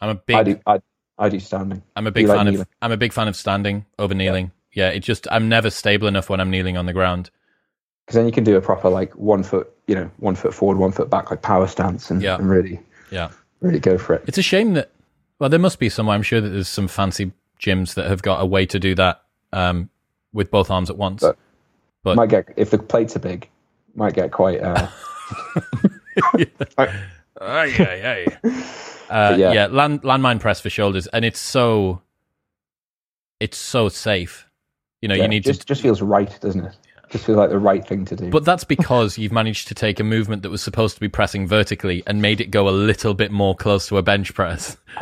I'm 0.00 0.10
a 0.10 0.14
big 0.14 0.36
I 0.36 0.42
do 0.44 0.60
I, 0.66 0.80
I 1.18 1.28
do 1.28 1.40
standing. 1.40 1.82
I'm 1.96 2.06
a 2.06 2.10
big 2.12 2.22
You 2.22 2.28
like 2.28 2.38
fan 2.38 2.46
of 2.48 2.52
kneeling? 2.54 2.66
I'm 2.80 2.92
a 2.92 2.96
big 2.96 3.12
fan 3.12 3.28
of 3.28 3.36
standing 3.36 3.86
over 3.98 4.14
kneeling. 4.14 4.50
Yeah. 4.72 4.88
it 4.88 5.00
just 5.00 5.26
I'm 5.30 5.48
never 5.48 5.68
stable 5.70 6.08
enough 6.08 6.30
when 6.30 6.40
I'm 6.40 6.50
kneeling 6.50 6.76
on 6.76 6.86
the 6.86 6.92
ground. 6.92 7.30
because 8.06 8.16
then 8.16 8.26
you 8.26 8.32
can 8.32 8.44
do 8.44 8.56
a 8.56 8.60
proper 8.60 8.88
like 8.88 9.12
one 9.16 9.42
foot, 9.42 9.70
you 9.86 9.94
know, 9.94 10.10
one 10.18 10.34
foot 10.36 10.54
forward, 10.54 10.78
one 10.78 10.92
foot 10.92 11.10
back, 11.10 11.30
like 11.30 11.42
power 11.42 11.66
stance, 11.66 12.10
and, 12.10 12.22
Yeah. 12.22 12.36
and 12.36 12.48
really, 12.48 12.80
Yeah. 13.10 13.30
Really 13.62 13.80
go 13.80 13.96
for 13.98 14.14
it. 14.14 14.24
It's 14.26 14.38
a 14.38 14.42
shame 14.42 14.74
that 14.74 14.90
well, 15.38 15.48
there 15.50 15.58
must 15.58 15.78
be 15.78 15.88
somewhere. 15.88 16.14
I'm 16.14 16.22
sure 16.22 16.40
that 16.40 16.48
there's 16.50 16.68
some 16.68 16.88
fancy 16.88 17.32
gyms 17.60 17.94
that 17.94 18.06
have 18.06 18.22
got 18.22 18.40
a 18.40 18.46
way 18.46 18.66
to 18.66 18.78
do 18.78 18.94
that 18.96 19.22
um, 19.52 19.88
with 20.32 20.50
both 20.50 20.70
arms 20.70 20.90
at 20.90 20.96
once. 20.96 21.20
But- 21.22 21.38
But- 22.04 22.16
might 22.16 22.28
get 22.30 22.48
if 22.56 22.70
the 22.70 22.78
plates 22.78 23.16
are 23.16 23.20
big, 23.20 23.48
might 23.94 24.14
get 24.14 24.32
quite. 24.32 24.60
Uh, 24.60 24.88
Ay, 27.40 27.72
ay, 27.78 28.26
ay. 28.44 28.62
Uh, 29.12 29.36
yeah, 29.38 29.52
yeah. 29.52 29.66
land 29.66 30.00
landmine 30.04 30.40
press 30.40 30.58
for 30.62 30.70
shoulders, 30.70 31.06
and 31.08 31.22
it's 31.22 31.38
so 31.38 32.00
it's 33.40 33.58
so 33.58 33.90
safe. 33.90 34.48
You 35.02 35.08
know, 35.08 35.14
Yeah, 35.14 35.24
you 35.24 35.28
need 35.28 35.44
just 35.44 35.60
to, 35.62 35.66
just 35.66 35.82
feels 35.82 36.00
right, 36.00 36.38
doesn't 36.40 36.64
it? 36.64 36.74
Just 37.12 37.26
feels 37.26 37.36
like 37.36 37.50
the 37.50 37.58
right 37.58 37.86
thing 37.86 38.04
to 38.06 38.16
do. 38.16 38.30
but 38.30 38.44
that's 38.44 38.64
because 38.64 39.18
you've 39.18 39.32
managed 39.32 39.68
to 39.68 39.74
take 39.74 40.00
a 40.00 40.04
movement 40.04 40.42
that 40.42 40.50
was 40.50 40.62
supposed 40.62 40.94
to 40.94 41.00
be 41.00 41.08
pressing 41.08 41.46
vertically 41.46 42.02
and 42.06 42.22
made 42.22 42.40
it 42.40 42.50
go 42.50 42.68
a 42.68 42.70
little 42.70 43.12
bit 43.14 43.30
more 43.30 43.54
close 43.54 43.86
to 43.88 43.98
a 43.98 44.02
bench 44.02 44.32
press. 44.34 44.78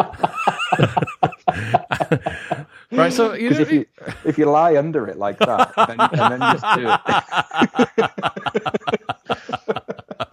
right, 2.91 3.13
so 3.13 3.33
you, 3.35 3.49
Because 3.49 3.61
if 3.61 3.71
you 3.73 3.87
if 4.25 4.39
you 4.39 4.47
lie 4.47 4.77
under 4.77 5.07
it 5.07 5.19
like 5.19 5.39
that, 5.39 5.73
then, 5.77 6.01
and 6.01 6.33
then 6.33 6.41
just 6.59 6.65
do 6.77 6.89
it, 7.97 9.17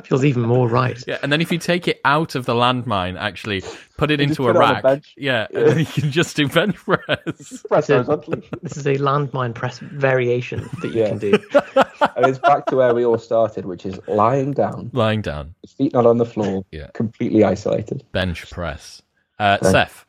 Feels 0.07 0.23
even 0.23 0.43
more 0.43 0.67
right. 0.69 1.01
Yeah, 1.07 1.17
and 1.21 1.31
then 1.31 1.41
if 1.41 1.51
you 1.51 1.57
take 1.57 1.87
it 1.87 1.99
out 2.05 2.35
of 2.35 2.45
the 2.45 2.53
landmine, 2.53 3.17
actually 3.19 3.61
put 3.97 4.09
it 4.09 4.19
You 4.21 4.27
into 4.27 4.47
a 4.47 4.53
put 4.53 4.59
it 4.59 4.63
on 4.63 4.69
a 4.69 4.73
rack, 4.73 4.83
bench. 4.83 5.13
yeah, 5.17 5.47
and 5.53 5.67
then 5.67 5.79
you 5.79 5.85
can 5.85 6.11
just 6.11 6.35
do 6.37 6.47
bench 6.47 6.75
press. 6.85 7.63
press 7.67 7.87
So- 7.87 7.95
horizontally. 8.03 8.49
This 8.61 8.77
is 8.77 8.85
a 8.87 8.95
landmine 8.95 9.53
press 9.53 9.79
variation 9.79 10.69
that 10.81 10.93
you 10.93 11.01
Yeah. 11.01 11.09
can 11.09 11.17
do. 11.19 11.39
And 12.15 12.25
it's 12.27 12.39
back 12.39 12.65
to 12.67 12.75
where 12.75 12.93
we 12.95 13.05
all 13.05 13.17
started, 13.17 13.65
which 13.65 13.85
is 13.85 13.99
lying 14.07 14.51
down, 14.53 14.89
Lying 14.93 15.21
down, 15.21 15.53
feet 15.77 15.93
not 15.93 16.05
on 16.05 16.17
the 16.19 16.25
floor, 16.25 16.63
Yeah. 16.71 16.87
completely 16.93 17.43
isolated. 17.43 18.03
bench 18.11 18.49
press. 18.49 19.01
Uh, 19.39 19.57
Bench. 19.59 19.71
Seth, 19.71 20.05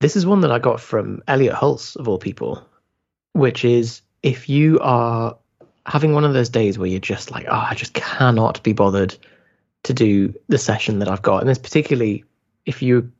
This 0.00 0.14
is 0.16 0.24
one 0.24 0.40
that 0.42 0.50
I 0.52 0.58
got 0.58 0.80
from 0.80 1.22
Elliot 1.26 1.54
Hulse, 1.54 1.96
of 1.96 2.06
all 2.08 2.18
people, 2.18 2.62
which 3.32 3.64
is 3.64 4.02
if 4.22 4.48
you 4.48 4.78
are 4.80 5.36
having 5.88 6.12
one 6.12 6.24
of 6.24 6.34
those 6.34 6.50
days 6.50 6.78
where 6.78 6.88
you're 6.88 7.00
just 7.00 7.30
like, 7.30 7.46
oh, 7.48 7.66
I 7.70 7.74
just 7.74 7.94
cannot 7.94 8.62
be 8.62 8.74
bothered 8.74 9.16
to 9.84 9.94
do 9.94 10.34
the 10.48 10.58
session 10.58 10.98
that 10.98 11.08
I've 11.08 11.22
got. 11.22 11.40
And 11.40 11.48
this 11.48 11.58
particularly 11.58 12.24
if 12.66 12.82
you've 12.82 13.10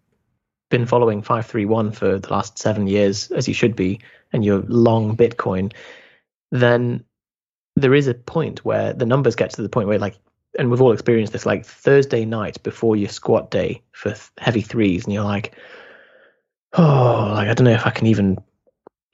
been 0.68 0.84
following 0.84 1.22
531 1.22 1.92
for 1.92 2.18
the 2.18 2.30
last 2.30 2.58
seven 2.58 2.86
years, 2.86 3.30
as 3.30 3.48
you 3.48 3.54
should 3.54 3.74
be, 3.74 4.00
and 4.34 4.44
you're 4.44 4.62
long 4.68 5.16
Bitcoin, 5.16 5.72
then 6.50 7.02
there 7.76 7.94
is 7.94 8.06
a 8.06 8.14
point 8.14 8.64
where 8.66 8.92
the 8.92 9.06
numbers 9.06 9.34
get 9.34 9.50
to 9.50 9.62
the 9.62 9.68
point 9.70 9.88
where 9.88 9.98
like 9.98 10.16
and 10.58 10.70
we've 10.70 10.82
all 10.82 10.92
experienced 10.92 11.32
this 11.32 11.46
like 11.46 11.64
Thursday 11.64 12.24
night 12.24 12.62
before 12.62 12.96
your 12.96 13.08
squat 13.08 13.50
day 13.50 13.82
for 13.92 14.14
heavy 14.38 14.60
threes, 14.60 15.04
and 15.04 15.14
you're 15.14 15.24
like, 15.24 15.54
oh, 16.74 17.32
like 17.34 17.48
I 17.48 17.54
don't 17.54 17.64
know 17.64 17.70
if 17.70 17.86
I 17.86 17.90
can 17.90 18.06
even 18.08 18.38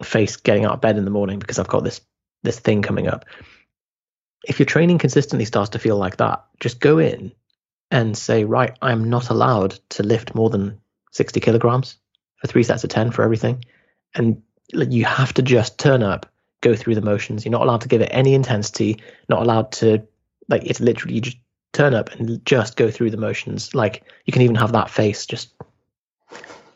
face 0.03 0.37
getting 0.37 0.65
out 0.65 0.75
of 0.75 0.81
bed 0.81 0.97
in 0.97 1.05
the 1.05 1.11
morning 1.11 1.39
because 1.39 1.59
I've 1.59 1.69
got 1.69 1.85
this 1.85 2.01
this 2.45 2.61
thing 2.61 2.83
coming 2.83 3.09
up. 3.09 3.25
If 4.47 4.61
your 4.61 4.67
training 4.67 4.99
consistently 4.99 5.47
starts 5.47 5.71
to 5.71 5.79
feel 5.79 5.97
like 5.97 6.19
that, 6.19 6.45
just 6.61 6.79
go 6.79 6.99
in 6.99 7.33
and 7.91 8.17
say, 8.17 8.45
right, 8.45 8.77
I'm 8.81 9.11
not 9.11 9.31
allowed 9.31 9.73
to 9.91 10.03
lift 10.03 10.35
more 10.35 10.51
than 10.51 10.81
60 11.13 11.41
kilograms 11.41 11.97
for 12.37 12.47
three 12.47 12.63
sets 12.63 12.85
of 12.85 12.91
10 12.91 13.11
for 13.11 13.23
everything. 13.23 13.65
And 14.15 14.43
you 14.73 15.05
have 15.05 15.33
to 15.35 15.43
just 15.43 15.79
turn 15.79 16.03
up, 16.03 16.27
go 16.61 16.75
through 16.75 16.95
the 16.95 17.01
motions. 17.01 17.45
You're 17.45 17.53
not 17.53 17.63
allowed 17.63 17.83
to 17.83 17.89
give 17.89 18.03
it 18.03 18.11
any 18.11 18.35
intensity, 18.35 19.03
not 19.29 19.43
allowed 19.43 19.73
to, 19.73 20.07
like, 20.49 20.65
it's 20.65 20.81
literally 20.81 21.15
you 21.15 21.21
just 21.21 21.39
turn 21.73 21.95
up 21.95 22.11
and 22.13 22.45
just 22.45 22.77
go 22.77 22.91
through 22.91 23.11
the 23.11 23.17
motions. 23.17 23.75
Like, 23.75 24.05
you 24.25 24.33
can 24.33 24.43
even 24.43 24.57
have 24.57 24.73
that 24.73 24.91
face 24.91 25.27
just, 25.27 25.55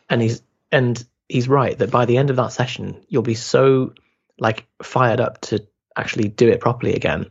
and 0.08 0.22
he's, 0.22 0.42
and 0.72 1.02
he's 1.28 1.48
right 1.48 1.76
that 1.78 1.90
by 1.90 2.06
the 2.06 2.16
end 2.16 2.30
of 2.30 2.36
that 2.36 2.52
session, 2.52 3.04
you'll 3.08 3.22
be 3.22 3.34
so, 3.34 3.92
like, 4.38 4.66
fired 4.82 5.20
up 5.20 5.40
to 5.42 5.64
actually 5.96 6.28
do 6.28 6.48
it 6.48 6.60
properly 6.60 6.94
again 6.94 7.26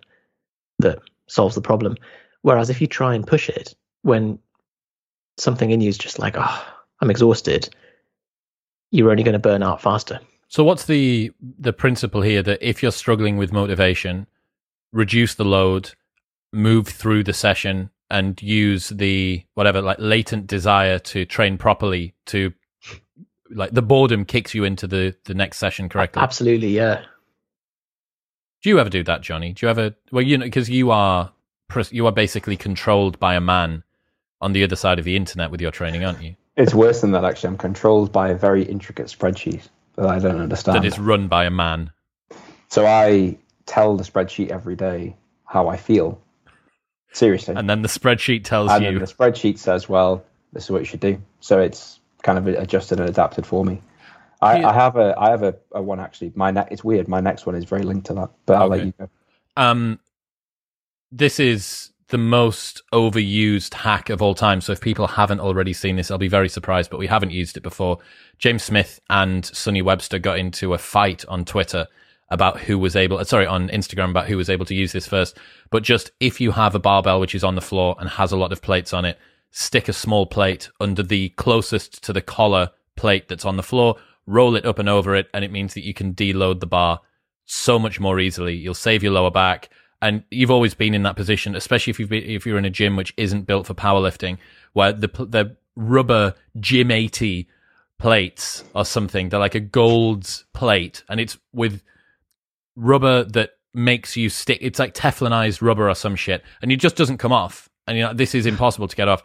that 0.80 1.00
solves 1.28 1.56
the 1.56 1.62
problem. 1.62 1.96
Whereas 2.42 2.70
if 2.70 2.82
you 2.82 2.88
try 2.88 3.16
and 3.16 3.26
push 3.26 3.50
it 3.50 3.76
when 4.04 4.40
something 5.38 5.72
in 5.72 5.82
you 5.82 5.90
is 5.90 5.98
just 5.98 6.20
like, 6.20 6.36
oh, 6.38 6.66
I'm 7.02 7.10
exhausted, 7.10 7.70
you're 8.92 9.12
only 9.12 9.24
going 9.24 9.34
to 9.34 9.40
burn 9.40 9.64
out 9.64 9.82
faster. 9.82 10.20
so 10.48 10.64
what's 10.64 10.86
the 10.86 11.32
the 11.60 11.74
principle 11.74 12.22
here 12.22 12.42
that 12.42 12.60
if 12.62 12.82
you're 12.82 12.92
struggling 12.92 13.38
with 13.38 13.52
motivation, 13.52 14.28
reduce 14.94 15.36
the 15.36 15.46
load, 15.46 15.92
move 16.54 16.88
through 16.88 17.24
the 17.24 17.34
session, 17.34 17.90
and 18.10 18.42
use 18.42 18.90
the 18.90 19.44
whatever 19.56 19.82
like 19.82 19.98
latent 20.00 20.48
desire 20.48 21.00
to 21.00 21.26
train 21.26 21.58
properly 21.58 22.14
to 22.28 22.54
like 23.50 23.72
the 23.72 23.82
boredom 23.82 24.26
kicks 24.26 24.54
you 24.54 24.64
into 24.64 24.88
the 24.88 25.16
the 25.26 25.34
next 25.34 25.58
session 25.58 25.90
correctly. 25.90 26.22
Absolutely, 26.22 26.70
yeah. 26.70 27.04
Do 28.64 28.70
you 28.70 28.80
ever 28.80 28.90
do 28.90 29.04
that, 29.04 29.22
Johnny? 29.22 29.54
Do 29.54 29.66
you 29.66 29.70
ever? 29.70 29.96
Well, 30.12 30.24
you 30.24 30.38
know, 30.38 30.46
because 30.46 30.70
you 30.70 30.92
are 30.92 31.32
you 31.92 32.06
are 32.06 32.12
basically 32.12 32.58
controlled 32.58 33.20
by 33.20 33.36
a 33.36 33.42
man 33.42 33.84
on 34.42 34.54
the 34.54 34.64
other 34.64 34.76
side 34.76 35.00
of 35.00 35.06
the 35.06 35.16
internet 35.16 35.52
with 35.52 35.62
your 35.62 35.72
training, 35.72 36.04
aren't 36.04 36.22
you? 36.22 36.36
It's 36.56 36.74
worse 36.74 37.02
than 37.02 37.12
that, 37.12 37.24
actually. 37.24 37.50
I'm 37.50 37.58
controlled 37.58 38.12
by 38.12 38.30
a 38.30 38.36
very 38.36 38.64
intricate 38.64 39.08
spreadsheet 39.08 39.62
that 39.96 40.08
I 40.08 40.20
don't 40.20 40.40
understand. 40.40 40.78
That 40.78 40.86
is 40.86 40.98
run 40.98 41.28
by 41.28 41.46
a 41.46 41.52
man. 41.52 41.92
So 42.70 42.86
I 42.86 43.38
tell 43.66 43.96
the 43.96 44.04
spreadsheet 44.04 44.50
every 44.50 44.76
day 44.76 45.16
how 45.46 45.68
I 45.68 45.78
feel. 45.78 46.20
Seriously. 47.14 47.56
And 47.56 47.70
then 47.70 47.82
the 47.82 47.88
spreadsheet 47.88 48.44
tells 48.44 48.72
and 48.72 48.84
you. 48.84 48.92
then 48.92 49.00
the 49.00 49.06
spreadsheet 49.06 49.60
says, 49.60 49.88
well, 49.88 50.26
this 50.54 50.66
is 50.66 50.72
what 50.72 50.80
you 50.80 50.86
should 50.86 51.00
do. 51.00 51.22
So 51.40 51.60
it's 51.60 52.00
kind 52.28 52.40
of 52.40 52.48
adjusted 52.48 53.02
and 53.02 53.10
adapted 53.10 53.48
for 53.48 53.66
me. 53.66 53.82
I. 54.42 54.64
I 54.64 54.74
have 54.74 54.98
a 54.98 55.16
I 55.20 55.32
have 55.32 55.44
a, 55.44 55.56
a 55.74 55.82
one 55.82 56.02
actually. 56.02 56.34
My 56.36 56.52
ne- 56.52 56.68
it's 56.72 56.84
weird. 56.86 57.08
My 57.10 57.22
next 57.22 57.48
one 57.48 57.56
is 57.56 57.66
very 57.66 57.84
linked 57.84 58.08
to 58.08 58.16
that, 58.16 58.32
but 58.48 58.58
I'll 58.58 58.68
Okay. 58.68 58.78
let 58.78 58.86
you 58.86 58.94
go. 59.00 59.10
um, 59.58 60.00
this 61.12 61.40
is 61.40 61.92
the 62.10 62.20
most 62.20 62.84
overused 62.94 63.74
hack 63.74 64.10
of 64.10 64.22
all 64.22 64.36
time. 64.36 64.62
So 64.62 64.74
if 64.74 64.82
people 64.82 65.08
haven't 65.08 65.42
already 65.42 65.74
seen 65.74 65.98
this, 65.98 66.12
I'll 66.12 66.18
be 66.20 66.30
very 66.30 66.50
surprised, 66.50 66.92
but 66.92 67.00
we 67.00 67.08
haven't 67.08 67.32
used 67.32 67.58
it 67.58 67.64
before. 67.64 68.00
James 68.40 68.64
Smith 68.64 69.00
and 69.10 69.46
Sonny 69.46 69.82
Webster 69.82 70.20
got 70.20 70.40
into 70.40 70.74
a 70.74 70.80
fight 70.80 71.26
on 71.28 71.46
Twitter 71.46 71.88
about 72.30 72.60
who 72.62 72.80
was 72.80 72.96
able, 72.96 73.24
sorry, 73.26 73.48
on 73.48 73.70
Instagram 73.70 74.12
about 74.12 74.28
who 74.28 74.38
was 74.38 74.50
able 74.50 74.66
to 74.66 74.76
use 74.76 74.94
this 74.94 75.08
first. 75.08 75.38
But 75.72 75.84
just 75.84 76.12
if 76.20 76.42
you 76.42 76.52
have 76.52 76.76
a 76.76 76.80
barbell 76.80 77.20
which 77.20 77.36
is 77.36 77.44
on 77.44 77.56
the 77.56 77.62
floor 77.62 77.96
and 78.00 78.10
has 78.10 78.32
a 78.32 78.38
lot 78.38 78.52
of 78.54 78.62
plates 78.62 78.94
on 78.94 79.06
it, 79.06 79.18
stick 79.52 79.88
a 79.88 79.94
small 79.94 80.26
plate 80.26 80.70
under 80.80 81.04
the 81.04 81.30
closest 81.30 82.04
to 82.04 82.14
the 82.14 82.22
collar 82.22 82.70
plate 82.96 83.28
that's 83.28 83.46
on 83.46 83.58
the 83.58 83.64
floor, 83.64 83.96
roll 84.26 84.56
it 84.56 84.66
up 84.66 84.80
and 84.80 84.90
over 84.90 85.16
it, 85.16 85.28
and 85.34 85.44
it 85.44 85.52
means 85.52 85.74
that 85.74 85.86
you 85.86 85.94
can 85.94 86.14
deload 86.14 86.60
the 86.60 86.68
bar 86.68 87.00
so 87.46 87.80
much 87.80 88.00
more 88.00 88.20
easily. 88.20 88.56
You'll 88.56 88.74
save 88.74 89.04
your 89.04 89.14
lower 89.14 89.32
back. 89.32 89.70
And 90.02 90.24
you've 90.30 90.52
always 90.52 90.76
been 90.76 90.94
in 90.94 91.04
that 91.04 91.16
position, 91.16 91.56
especially 91.56 91.92
if 91.92 92.00
you've 92.00 92.10
been, 92.10 92.24
if 92.24 92.46
you're 92.46 92.60
in 92.60 92.66
a 92.66 92.70
gym 92.70 92.96
which 92.96 93.14
isn't 93.18 93.48
built 93.48 93.66
for 93.66 93.74
powerlifting, 93.74 94.38
where 94.74 94.94
the 94.94 95.08
the 95.08 95.58
rubber 95.76 96.36
gym 96.60 96.92
eighty 96.92 97.48
plates 97.98 98.64
or 98.76 98.86
something, 98.86 99.30
they're 99.30 99.40
like 99.40 99.56
a 99.56 99.60
gold 99.60 100.44
plate, 100.54 101.04
and 101.10 101.20
it's 101.20 101.40
with 101.52 101.82
rubber 102.76 103.24
that 103.24 103.52
makes 103.74 104.16
you 104.16 104.30
stick. 104.30 104.60
It's 104.62 104.78
like 104.78 104.94
Teflonized 104.94 105.64
rubber 105.64 105.90
or 105.90 105.96
some 105.96 106.16
shit, 106.16 106.44
and 106.62 106.72
it 106.72 106.76
just 106.76 106.96
doesn't 106.96 107.18
come 107.18 107.32
off. 107.32 107.68
And 107.88 107.98
you 107.98 108.04
know 108.04 108.14
this 108.14 108.36
is 108.36 108.46
impossible 108.46 108.88
to 108.88 108.96
get 108.96 109.08
off. 109.08 109.24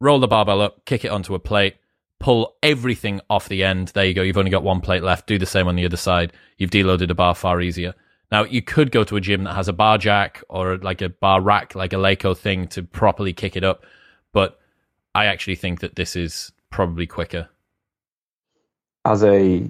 Roll 0.00 0.20
the 0.20 0.28
barbell 0.28 0.60
up, 0.60 0.84
kick 0.84 1.04
it 1.04 1.10
onto 1.10 1.34
a 1.34 1.40
plate, 1.40 1.76
pull 2.20 2.56
everything 2.62 3.20
off 3.28 3.48
the 3.48 3.64
end. 3.64 3.88
There 3.88 4.04
you 4.04 4.14
go. 4.14 4.22
You've 4.22 4.38
only 4.38 4.50
got 4.50 4.62
one 4.62 4.80
plate 4.80 5.02
left. 5.02 5.26
Do 5.26 5.38
the 5.38 5.46
same 5.46 5.68
on 5.68 5.76
the 5.76 5.84
other 5.84 5.96
side. 5.96 6.32
You've 6.56 6.70
deloaded 6.70 7.10
a 7.10 7.14
bar 7.14 7.34
far 7.34 7.60
easier. 7.60 7.94
Now 8.30 8.44
you 8.44 8.62
could 8.62 8.90
go 8.90 9.04
to 9.04 9.16
a 9.16 9.20
gym 9.20 9.44
that 9.44 9.54
has 9.54 9.68
a 9.68 9.72
bar 9.72 9.98
jack 9.98 10.42
or 10.48 10.76
like 10.78 11.00
a 11.00 11.08
bar 11.08 11.40
rack, 11.40 11.74
like 11.74 11.92
a 11.92 11.96
Eleiko 11.96 12.36
thing 12.36 12.68
to 12.68 12.82
properly 12.82 13.32
kick 13.32 13.56
it 13.56 13.64
up. 13.64 13.84
But 14.32 14.60
I 15.14 15.26
actually 15.26 15.56
think 15.56 15.80
that 15.80 15.96
this 15.96 16.14
is 16.14 16.52
probably 16.70 17.06
quicker. 17.06 17.48
As 19.04 19.24
a 19.24 19.68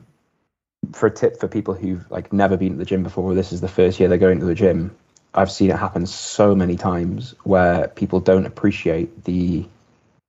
for 0.93 1.07
a 1.07 1.11
tip 1.11 1.39
for 1.39 1.49
people 1.49 1.74
who've 1.74 2.05
like 2.11 2.33
never 2.33 2.57
been 2.57 2.72
to 2.72 2.79
the 2.79 2.85
gym 2.85 3.03
before, 3.03 3.35
this 3.35 3.53
is 3.53 3.61
the 3.61 3.68
first 3.68 4.01
year 4.01 4.09
they're 4.09 4.18
going 4.18 4.41
to 4.41 4.47
the 4.47 4.55
gym. 4.55 4.95
I've 5.35 5.51
seen 5.51 5.70
it 5.70 5.76
happen 5.76 6.07
so 6.07 6.55
many 6.55 6.76
times 6.76 7.35
where 7.45 7.89
people 7.89 8.18
don't 8.18 8.47
appreciate 8.47 9.24
the 9.24 9.66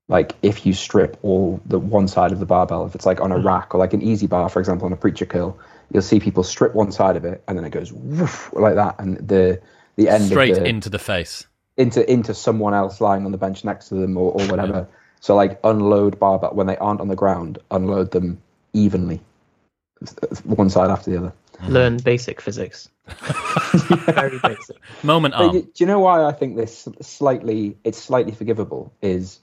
like 0.10 0.36
if 0.42 0.66
you 0.66 0.74
strip 0.74 1.18
all 1.22 1.62
the 1.66 1.80
one 1.80 2.08
side 2.08 2.32
of 2.32 2.40
the 2.40 2.46
barbell, 2.46 2.86
if 2.86 2.96
it's 2.96 3.06
like 3.06 3.22
on 3.22 3.32
a 3.32 3.40
hmm. 3.40 3.48
rack 3.48 3.74
or 3.74 3.78
like 3.78 3.94
an 3.94 4.02
easy 4.02 4.28
bar, 4.28 4.50
for 4.50 4.60
example, 4.60 4.88
on 4.88 4.92
a 4.92 4.98
preacher 4.98 5.26
curl, 5.26 5.58
you'll 5.94 6.02
see 6.02 6.20
people 6.20 6.44
strip 6.44 6.74
one 6.74 6.92
side 6.92 7.16
of 7.16 7.24
it 7.24 7.44
and 7.48 7.58
then 7.58 7.64
it 7.64 7.70
goes 7.70 7.94
woof, 7.94 8.52
like 8.54 8.76
that, 8.76 8.96
and 9.00 9.18
the 9.26 9.62
the 9.96 10.10
end 10.10 10.26
Straight 10.26 10.52
of 10.52 10.64
the, 10.64 10.66
into 10.68 10.90
the 10.90 11.00
face. 11.00 11.46
into 11.78 12.10
into 12.12 12.34
someone 12.34 12.74
else 12.74 13.00
lying 13.00 13.26
on 13.26 13.32
the 13.32 13.38
bench 13.38 13.64
next 13.64 13.90
to 13.90 13.96
them 13.96 14.18
or, 14.18 14.32
or 14.32 14.48
whatever. 14.48 14.88
So 15.22 15.36
like 15.36 15.60
unload 15.64 16.20
barbell 16.20 16.56
when 16.56 16.68
they 16.68 16.78
aren't 16.78 17.02
on 17.02 17.08
the 17.08 17.16
ground, 17.16 17.60
unload 17.70 18.12
them 18.12 18.42
evenly, 18.74 19.20
one 20.44 20.70
side 20.70 20.90
after 20.90 21.12
the 21.12 21.18
other. 21.18 21.34
Hmm. 21.60 21.72
Learn 21.72 21.98
basic 21.98 22.42
physics. 22.42 22.90
Very 24.08 24.40
basic. 24.40 24.78
Moment 25.04 25.36
But 25.38 25.46
arm. 25.48 25.56
y- 25.56 25.62
do 25.62 25.72
you 25.76 25.86
know 25.86 26.00
why 26.00 26.24
I 26.24 26.32
think 26.32 26.56
this 26.56 26.88
slightly 27.02 27.78
it's 27.84 28.02
slightly 28.02 28.32
forgivable 28.32 28.94
is 29.02 29.40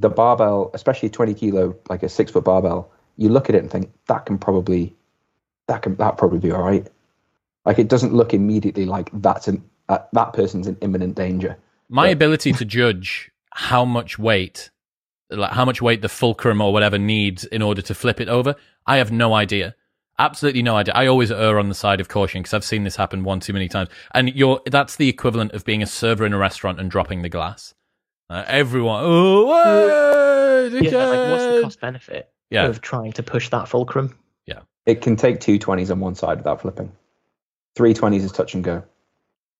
the 0.00 0.08
barbell, 0.10 0.70
especially 0.74 1.08
twenty 1.10 1.34
kilo, 1.34 1.76
like 1.88 2.02
a 2.02 2.08
six 2.08 2.30
foot 2.32 2.44
barbell. 2.44 2.90
You 3.16 3.28
look 3.30 3.48
at 3.48 3.54
it 3.54 3.62
and 3.62 3.70
think 3.70 3.92
that 4.06 4.26
can 4.26 4.38
probably 4.38 4.94
that 5.66 5.82
can 5.82 5.96
that 5.96 6.16
probably 6.18 6.38
be 6.38 6.52
all 6.52 6.62
right. 6.62 6.86
Like 7.64 7.78
it 7.78 7.88
doesn't 7.88 8.14
look 8.14 8.32
immediately 8.34 8.84
like 8.86 9.10
that's 9.14 9.48
an 9.48 9.62
uh, 9.88 9.98
that 10.12 10.32
person's 10.32 10.66
in 10.66 10.76
imminent 10.80 11.14
danger. 11.16 11.56
My 11.88 12.06
Yeah. 12.06 12.12
ability 12.12 12.52
to 12.52 12.64
judge 12.80 13.30
how 13.52 13.84
much 13.84 14.18
weight, 14.18 14.70
like 15.30 15.52
how 15.52 15.64
much 15.64 15.82
weight 15.82 16.02
the 16.02 16.08
fulcrum 16.08 16.60
or 16.60 16.72
whatever 16.72 16.98
needs 16.98 17.44
in 17.44 17.62
order 17.62 17.82
to 17.82 17.94
flip 17.94 18.20
it 18.20 18.28
over. 18.28 18.54
I 18.86 18.98
have 18.98 19.10
no 19.10 19.34
idea. 19.34 19.74
Absolutely 20.20 20.62
no 20.62 20.76
idea. 20.76 20.94
I 20.94 21.06
always 21.06 21.30
err 21.30 21.58
on 21.58 21.68
the 21.68 21.74
side 21.74 22.00
of 22.00 22.08
caution 22.08 22.42
because 22.42 22.52
I've 22.54 22.64
seen 22.64 22.84
this 22.84 22.96
happen 22.96 23.22
one 23.24 23.40
too 23.40 23.52
many 23.52 23.68
times. 23.68 23.88
And 24.14 24.34
you're 24.34 24.60
that's 24.66 24.96
the 24.96 25.08
equivalent 25.08 25.52
of 25.52 25.64
being 25.64 25.82
a 25.82 25.86
server 25.86 26.26
in 26.26 26.32
a 26.32 26.38
restaurant 26.38 26.80
and 26.80 26.90
dropping 26.90 27.22
the 27.22 27.28
glass. 27.28 27.74
Uh, 28.30 28.44
everyone, 28.46 29.00
oh, 29.04 30.68
Yeah, 30.70 31.06
like 31.06 31.30
what's 31.30 31.44
the 31.44 31.60
cost 31.62 31.80
benefit 31.80 32.30
Yeah. 32.50 32.66
of 32.66 32.80
trying 32.82 33.12
to 33.12 33.22
push 33.22 33.48
that 33.50 33.68
fulcrum? 33.68 34.18
Yeah, 34.46 34.60
it 34.86 35.00
can 35.00 35.16
take 35.16 35.40
two 35.40 35.58
20s 35.58 35.90
on 35.90 36.00
one 36.00 36.14
side 36.14 36.38
without 36.38 36.60
flipping. 36.60 36.92
Three 37.74 37.94
20s 37.94 38.22
is 38.24 38.32
touch 38.32 38.54
and 38.54 38.62
go. 38.62 38.82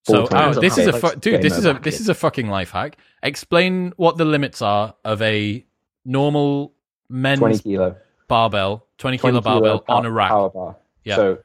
So 0.07 0.27
Four 0.27 0.39
20s 0.39 0.61
this 0.61 0.77
is 0.79 0.87
a 0.87 0.93
fu- 0.93 1.16
dude. 1.16 1.41
This 1.43 1.57
is 1.57 1.64
a 1.64 1.71
over. 1.71 1.79
this 1.79 2.01
is 2.01 2.09
a 2.09 2.14
fucking 2.14 2.49
life 2.49 2.71
hack. 2.71 2.97
Explain 3.23 3.93
what 3.97 4.16
the 4.19 4.25
limits 4.25 4.61
are 4.62 4.95
of 5.05 5.21
a 5.23 5.64
normal 6.05 6.73
men's 7.09 7.39
20 7.41 7.59
kilo. 7.61 7.97
barbell, 8.27 8.87
twenty 8.99 9.19
20 9.19 9.33
kilo 9.33 9.41
barbell 9.41 9.81
pow- 9.81 9.97
on 9.97 10.07
a 10.07 10.11
rack. 10.11 10.29
Power 10.31 10.51
bar. 10.51 10.77
Yeah. 11.05 11.16
So 11.16 11.39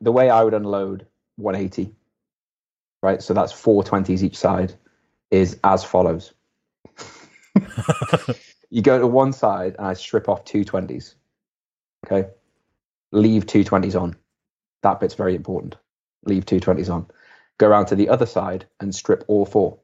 the 0.00 0.12
way 0.12 0.28
I 0.30 0.42
would 0.44 0.54
unload 0.54 1.06
180, 1.36 1.92
right? 3.02 3.22
So 3.22 3.32
that's 3.34 3.52
four 3.52 3.82
20s 3.84 4.22
each 4.22 4.36
side, 4.36 4.74
is 5.30 5.58
as 5.64 5.82
follows. 5.84 6.32
you 8.70 8.82
go 8.82 8.98
to 8.98 9.06
one 9.06 9.32
side 9.32 9.74
and 9.78 9.86
I 9.86 9.94
strip 9.94 10.28
off 10.28 10.44
two 10.44 10.64
20s. 10.64 11.14
Okay. 12.06 12.28
Leave 13.12 13.46
two 13.46 13.64
20s 13.64 14.00
on. 14.00 14.16
That 14.82 15.00
bit's 15.00 15.14
very 15.14 15.34
important. 15.34 15.76
Leave 16.24 16.46
two 16.46 16.60
20s 16.60 16.92
on. 16.92 17.06
Go 17.58 17.68
around 17.68 17.86
to 17.86 17.96
the 17.96 18.08
other 18.08 18.26
side 18.26 18.66
and 18.80 18.94
strip 18.94 19.24
all 19.26 19.44
four 19.44 19.78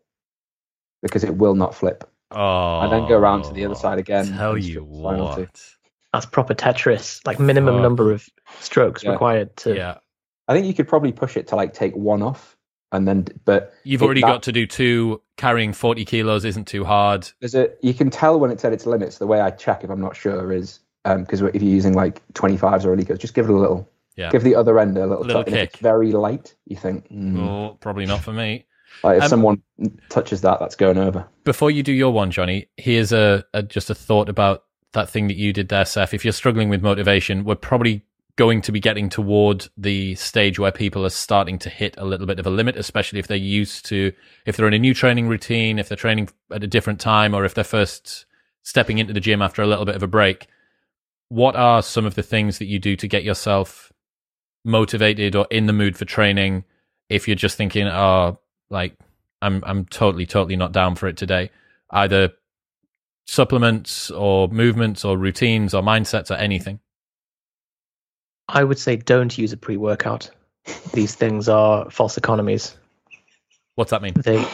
because 1.02 1.24
it 1.24 1.36
will 1.36 1.54
not 1.54 1.74
flip. 1.74 2.08
Oh, 2.30 2.80
And 2.80 2.92
then 2.92 3.08
go 3.08 3.16
around 3.18 3.42
to 3.44 3.52
the 3.52 3.64
other 3.64 3.74
side 3.74 3.98
again 3.98 4.26
oh, 4.34 4.38
Tell 4.38 4.58
you 4.58 4.62
strip 4.70 4.84
two. 4.84 4.90
what. 4.90 5.70
That's 6.12 6.26
proper 6.26 6.54
Tetris, 6.54 7.26
like 7.26 7.40
minimum 7.40 7.74
Fuck. 7.76 7.82
number 7.82 8.12
of 8.12 8.28
strokes 8.60 9.02
Yeah. 9.02 9.10
required 9.12 9.56
to. 9.58 9.74
Yeah, 9.74 9.98
I 10.46 10.54
think 10.54 10.66
you 10.66 10.74
could 10.74 10.86
probably 10.86 11.10
push 11.12 11.36
it 11.36 11.48
to 11.48 11.56
like 11.56 11.74
take 11.74 11.94
one 11.96 12.22
off 12.22 12.53
and 12.94 13.06
then, 13.06 13.26
but 13.44 13.74
you've 13.84 14.00
It- 14.00 14.04
already 14.04 14.20
that- 14.22 14.26
got 14.28 14.42
to 14.44 14.52
do 14.52 14.66
two. 14.66 15.20
Carrying 15.36 15.72
forty 15.72 16.04
kilos 16.04 16.44
isn't 16.44 16.66
too 16.68 16.84
hard. 16.84 17.28
there's 17.40 17.56
a 17.56 17.68
you 17.82 17.92
can 17.92 18.08
tell 18.08 18.38
when 18.38 18.50
it's 18.52 18.64
at 18.64 18.72
its 18.72 18.86
limits. 18.86 19.18
The 19.18 19.26
way 19.26 19.40
I 19.40 19.50
check 19.50 19.82
if 19.82 19.90
I'm 19.90 20.00
not 20.00 20.14
sure 20.16 20.52
is 20.52 20.78
because 21.04 21.42
if 21.42 21.56
you're 21.60 21.64
using 21.64 21.92
like 21.92 22.22
25s 22.34 22.84
or 22.84 22.96
Eleikos, 22.96 23.18
just 23.18 23.34
give 23.34 23.46
it 23.46 23.50
a 23.52 23.56
little, 23.56 23.86
Yeah. 24.16 24.30
give 24.30 24.42
the 24.44 24.54
other 24.54 24.78
end 24.78 24.96
a 24.96 25.06
little, 25.06 25.24
Little 25.24 25.44
kick. 25.44 25.54
it's 25.72 25.78
very 25.80 26.12
light, 26.12 26.54
you 26.66 26.76
think, 26.76 27.08
mm. 27.10 27.38
Oh, 27.38 27.76
probably 27.80 28.06
not 28.06 28.20
for 28.22 28.32
me. 28.32 28.64
like 29.02 29.16
if 29.18 29.24
Um, 29.24 29.28
someone 29.28 29.62
touches 30.08 30.40
that, 30.42 30.60
that's 30.60 30.76
going 30.76 30.96
over. 30.96 31.26
Before 31.42 31.70
you 31.70 31.82
do 31.82 31.92
your 31.92 32.12
one, 32.12 32.30
Johnny, 32.30 32.68
here's 32.76 33.12
a, 33.12 33.44
a 33.52 33.62
just 33.64 33.90
a 33.90 33.94
thought 33.94 34.28
about 34.30 34.62
that 34.92 35.10
thing 35.10 35.26
that 35.26 35.36
you 35.36 35.52
did 35.52 35.68
there, 35.68 35.84
Seth. 35.84 36.14
If 36.14 36.24
you're 36.24 36.32
struggling 36.32 36.68
with 36.70 36.80
motivation, 36.80 37.42
we're 37.44 37.56
probably 37.56 38.02
going 38.36 38.60
to 38.62 38.72
be 38.72 38.80
getting 38.80 39.08
toward 39.08 39.68
the 39.76 40.14
stage 40.16 40.58
where 40.58 40.72
people 40.72 41.06
are 41.06 41.10
starting 41.10 41.58
to 41.60 41.70
hit 41.70 41.94
a 41.98 42.04
little 42.04 42.26
bit 42.26 42.40
of 42.40 42.46
a 42.46 42.50
limit, 42.50 42.76
especially 42.76 43.18
if 43.18 43.28
they're 43.28 43.36
used 43.36 43.86
to, 43.86 44.12
if 44.44 44.56
they're 44.56 44.66
in 44.66 44.74
a 44.74 44.78
new 44.78 44.94
training 44.94 45.28
routine, 45.28 45.78
if 45.78 45.88
they're 45.88 45.96
training 45.96 46.28
at 46.50 46.64
a 46.64 46.68
different 46.68 47.00
time, 47.00 47.34
or 47.34 47.44
if 47.44 47.54
they're 47.54 47.62
first 47.62 48.26
stepping 48.62 48.98
into 48.98 49.12
the 49.12 49.20
gym 49.20 49.40
after 49.40 49.62
a 49.62 49.66
little 49.66 49.84
bit 49.84 49.94
of 49.94 50.02
a 50.02 50.08
break. 50.08 50.48
What 51.28 51.54
are 51.54 51.82
some 51.82 52.06
of 52.06 52.16
the 52.16 52.22
things 52.22 52.58
that 52.58 52.66
you 52.66 52.78
do 52.78 52.96
to 52.96 53.08
get 53.08 53.24
yourself 53.24 53.92
motivated 54.64 55.36
or 55.36 55.46
in 55.50 55.66
the 55.66 55.72
mood 55.72 55.96
for 55.96 56.04
training 56.04 56.64
if 57.08 57.28
you're 57.28 57.36
just 57.36 57.56
thinking, 57.56 57.86
oh, 57.86 58.38
like 58.70 58.96
I'm 59.42 59.62
I'm 59.64 59.84
totally 59.84 60.26
totally 60.26 60.56
not 60.56 60.72
down 60.72 60.96
for 60.96 61.06
it 61.06 61.16
today. 61.16 61.50
Either 61.90 62.32
supplements 63.26 64.10
or 64.10 64.48
movements 64.48 65.04
or 65.04 65.16
routines 65.16 65.74
or 65.74 65.82
mindsets 65.82 66.30
or 66.30 66.34
anything. 66.34 66.80
I 68.48 68.64
would 68.64 68.78
say 68.78 68.96
don't 68.96 69.36
use 69.36 69.52
a 69.52 69.56
pre-workout. 69.56 70.30
These 70.92 71.14
things 71.14 71.48
are 71.48 71.90
false 71.90 72.16
economies. 72.16 72.76
What's 73.74 73.90
that 73.90 74.02
mean? 74.02 74.14
They 74.14 74.46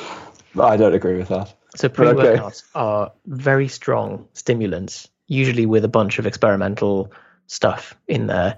I 0.58 0.76
don't 0.76 0.94
agree 0.94 1.16
with 1.16 1.28
that. 1.28 1.54
so 1.76 1.88
pre-workouts 1.88 2.64
are 2.74 3.12
very 3.26 3.68
strong 3.68 4.26
stimulants, 4.32 5.08
usually 5.28 5.66
with 5.66 5.84
a 5.84 5.88
bunch 5.88 6.18
of 6.18 6.26
experimental 6.26 7.12
stuff 7.46 7.94
in 8.08 8.26
there 8.26 8.56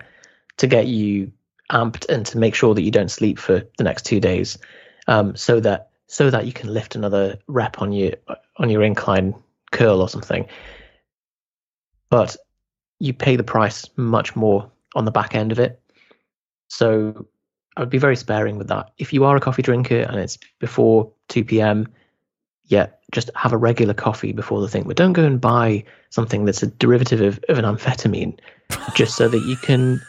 to 0.59 0.67
get 0.67 0.87
you 0.87 1.33
amped 1.71 2.09
and 2.09 2.25
to 2.27 2.39
make 2.39 2.55
sure 2.55 2.75
that 2.75 2.83
you 2.83 2.91
don't 2.91 3.11
sleep 3.11 3.39
for 3.39 3.63
the 3.79 3.85
next 3.85 4.07
two 4.07 4.21
days, 4.21 4.59
um, 5.09 5.37
so 5.37 5.61
that 5.61 5.91
so 6.07 6.31
that 6.31 6.47
you 6.47 6.53
can 6.53 6.73
lift 6.73 6.95
another 6.95 7.39
rep 7.47 7.81
on 7.81 7.93
your 7.93 8.13
on 8.59 8.71
your 8.71 8.83
incline 8.83 9.35
curl 9.71 10.01
or 10.01 10.09
something. 10.09 10.47
But 12.11 12.37
you 12.99 13.13
pay 13.13 13.37
the 13.37 13.45
price 13.45 13.89
much 13.97 14.37
more 14.37 14.71
on 14.95 15.05
the 15.05 15.11
back 15.11 15.35
end 15.35 15.53
of 15.53 15.59
it. 15.59 15.81
So 16.69 17.27
I 17.77 17.81
would 17.81 17.91
be 17.91 17.99
very 17.99 18.17
sparing 18.17 18.59
with 18.59 18.69
that. 18.69 18.91
If 18.99 19.13
you 19.13 19.25
are 19.25 19.37
a 19.37 19.41
coffee 19.41 19.63
drinker 19.63 20.01
and 20.01 20.17
it's 20.17 20.39
before 20.59 21.11
2 21.29 21.45
p.m., 21.45 21.89
yeah, 22.67 22.87
just 23.13 23.31
have 23.35 23.53
a 23.53 23.57
regular 23.57 23.95
coffee 23.95 24.33
before 24.33 24.61
the 24.61 24.69
thing. 24.69 24.85
But 24.85 24.97
don't 24.97 25.13
go 25.13 25.25
and 25.25 25.41
buy 25.41 25.85
something 26.11 26.45
that's 26.45 26.63
a 26.63 26.69
derivative 26.69 27.21
of, 27.21 27.45
of 27.49 27.59
an 27.59 27.65
amphetamine 27.65 28.39
just 28.95 29.17
so 29.17 29.29
that 29.29 29.41
you 29.41 29.57
can 29.57 30.01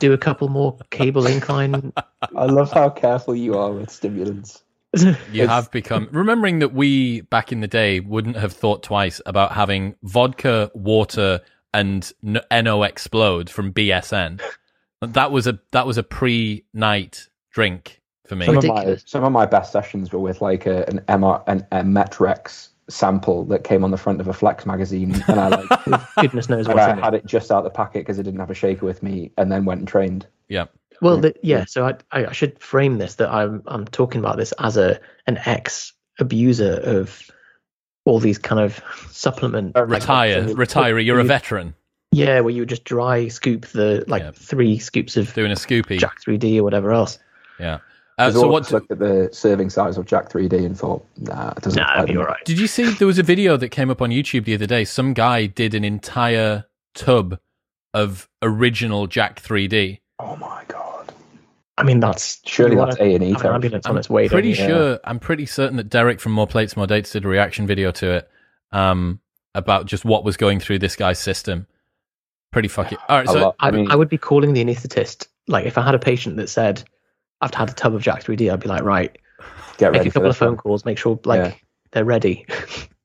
do 0.00 0.12
a 0.12 0.18
couple 0.18 0.48
more 0.48 0.78
cable 0.90 1.26
incline. 1.26 1.92
I 2.36 2.44
love 2.44 2.72
how 2.72 2.90
careful 2.90 3.34
you 3.34 3.58
are 3.58 3.72
with 3.72 3.90
stimulants. 3.90 4.62
You 5.30 5.46
have 5.46 5.70
become 5.70 6.08
remembering 6.12 6.60
that 6.60 6.72
we 6.72 7.20
back 7.20 7.52
in 7.52 7.60
the 7.60 7.68
day 7.68 8.00
wouldn't 8.00 8.36
have 8.36 8.54
thought 8.54 8.82
twice 8.82 9.20
about 9.26 9.52
having 9.52 9.94
vodka, 10.02 10.70
water, 10.74 11.40
and 11.74 12.10
N.O.-Xplode 12.50 13.48
from 13.50 13.72
BSN. 13.72 14.40
That 15.00 15.30
was 15.30 15.46
a 15.46 15.58
that 15.72 15.86
was 15.86 15.96
a 15.98 16.02
pre-night 16.02 17.28
drink 17.52 18.00
for 18.26 18.36
me. 18.36 18.46
Some 18.46 18.56
of, 18.58 18.64
my, 18.64 18.96
some 18.96 19.24
of 19.24 19.32
my 19.32 19.46
best 19.46 19.72
sessions 19.72 20.12
were 20.12 20.18
with 20.18 20.40
like 20.40 20.66
a, 20.66 20.88
an 20.88 21.00
MR, 21.08 21.42
an, 21.46 21.66
a 21.70 21.84
MET-Rx 21.84 22.70
sample 22.90 23.44
that 23.46 23.64
came 23.64 23.84
on 23.84 23.90
the 23.90 23.96
front 23.98 24.20
of 24.20 24.28
a 24.28 24.32
Flex 24.32 24.66
magazine, 24.66 25.14
and 25.28 25.38
I 25.40 25.48
like 25.48 25.70
Goodness 26.20 26.48
knows 26.48 26.66
and 26.66 26.74
what's 26.74 26.86
I 26.88 26.92
in 26.92 26.98
it. 26.98 27.04
had 27.04 27.14
it 27.14 27.26
just 27.26 27.50
out 27.52 27.62
the 27.64 27.70
packet 27.70 28.00
because 28.00 28.18
I 28.18 28.22
didn't 28.22 28.40
have 28.40 28.50
a 28.50 28.54
shaker 28.54 28.84
with 28.86 29.02
me, 29.02 29.30
and 29.36 29.52
then 29.52 29.64
went 29.64 29.80
and 29.80 29.88
trained. 29.88 30.26
Yeah. 30.48 30.66
Well, 31.00 31.16
Yeah. 31.16 31.20
the, 31.20 31.34
yeah. 31.42 31.64
So 31.66 31.86
I, 31.86 31.94
I 32.10 32.26
I 32.26 32.32
should 32.32 32.58
frame 32.58 32.98
this 32.98 33.16
that 33.16 33.30
I'm 33.30 33.62
I'm 33.66 33.84
talking 33.84 34.18
about 34.20 34.36
this 34.36 34.52
as 34.58 34.76
a 34.76 35.00
an 35.26 35.38
ex 35.46 35.92
abuser 36.18 36.72
of 36.82 37.30
all 38.08 38.18
these 38.20 38.38
kind 38.38 38.60
of 38.60 38.80
supplement 39.10 39.76
Uh, 39.76 39.80
like, 39.80 40.00
Retire, 40.00 40.46
uh, 40.48 40.54
retire. 40.54 40.98
You're 40.98 41.20
a 41.20 41.24
veteran 41.24 41.74
Yeah, 42.10 42.40
where 42.40 42.52
you 42.52 42.62
would 42.62 42.68
just 42.68 42.84
dry 42.84 43.28
scoop 43.28 43.66
the 43.66 44.04
like 44.08 44.22
Yeah. 44.22 44.30
three 44.34 44.78
scoops 44.78 45.16
of 45.16 45.32
doing 45.34 45.52
a 45.52 45.54
scoopy. 45.54 45.98
Jack 45.98 46.16
3D 46.26 46.58
or 46.58 46.64
whatever 46.64 46.92
else. 46.92 47.18
Yeah. 47.60 47.78
Uh, 48.18 48.24
I 48.28 48.30
so 48.32 48.48
what? 48.48 48.72
looked 48.72 48.90
at 48.90 48.98
the 48.98 49.28
serving 49.30 49.70
size 49.70 49.96
of 49.96 50.06
Jack 50.06 50.28
3D 50.28 50.64
and 50.66 50.76
thought, 50.76 51.04
nah, 51.18 51.50
it 51.56 51.62
doesn't. 51.62 51.80
Nah, 51.80 51.84
apply 51.90 52.02
it'd 52.04 52.14
be 52.14 52.18
all 52.18 52.24
right. 52.24 52.44
Did 52.44 52.58
you 52.58 52.66
see 52.66 52.90
there 52.92 53.06
was 53.06 53.18
a 53.18 53.22
video 53.22 53.56
that 53.56 53.68
came 53.68 53.90
up 53.90 54.02
on 54.02 54.10
YouTube 54.10 54.44
the 54.44 54.54
other 54.54 54.66
day? 54.66 54.84
Some 54.84 55.12
guy 55.14 55.46
did 55.46 55.72
an 55.74 55.84
entire 55.84 56.64
tub 56.94 57.38
of 57.94 58.28
original 58.42 59.06
Jack 59.06 59.40
3D. 59.40 60.00
Oh 60.18 60.34
my 60.36 60.64
god! 60.66 60.87
I 61.78 61.84
mean, 61.84 62.00
that's 62.00 62.40
Surely 62.44 62.76
that's 62.76 62.96
A 62.98 63.14
and 63.14 63.22
E 63.22 63.28
have 63.28 63.36
an 63.36 63.40
territory. 63.42 63.54
ambulance 63.54 63.86
on 63.86 63.92
I'm 63.92 63.98
its 63.98 64.10
way. 64.10 64.22
don't 64.24 64.30
pretty 64.32 64.48
you? 64.50 64.54
sure. 64.54 65.00
I'm 65.04 65.18
pretty 65.20 65.46
certain 65.46 65.76
that 65.76 65.88
Derek 65.88 66.18
from 66.20 66.32
More 66.32 66.46
Plates, 66.46 66.76
More 66.76 66.86
Dates 66.86 67.10
did 67.12 67.24
a 67.24 67.28
reaction 67.28 67.66
video 67.66 67.90
to 67.92 68.10
it 68.16 68.30
um, 68.72 69.20
about 69.54 69.86
just 69.86 70.04
what 70.04 70.24
was 70.24 70.36
going 70.36 70.60
through 70.60 70.80
this 70.80 70.96
guy's 70.96 71.18
system. 71.18 71.66
Pretty 72.50 72.68
fucking. 72.68 72.98
All 73.08 73.18
right, 73.18 73.28
so 73.28 73.40
lot. 73.40 73.56
I, 73.60 73.68
I 73.68 73.70
mean- 73.70 73.90
I 73.90 73.96
would 73.96 74.08
be 74.08 74.18
calling 74.18 74.52
the 74.54 74.64
anaesthetist. 74.64 75.28
Like, 75.46 75.66
if 75.66 75.78
I 75.78 75.82
had 75.82 75.94
a 75.94 75.98
patient 75.98 76.36
that 76.38 76.48
said, 76.48 76.82
"I've 77.40 77.54
had 77.54 77.70
a 77.70 77.72
tub 77.72 77.94
of 77.94 78.02
Jack 78.02 78.24
3D," 78.24 78.52
I'd 78.52 78.60
be 78.60 78.68
like, 78.68 78.82
"Right, 78.82 79.16
Get 79.78 79.92
make 79.92 80.00
ready 80.00 80.08
a 80.10 80.12
couple 80.12 80.28
of 80.28 80.34
this 80.34 80.40
one. 80.40 80.50
phone 80.50 80.56
calls, 80.58 80.84
make 80.84 80.98
sure 80.98 81.18
like 81.24 81.38
Yeah. 81.52 81.54
they're 81.92 82.04
ready." 82.04 82.44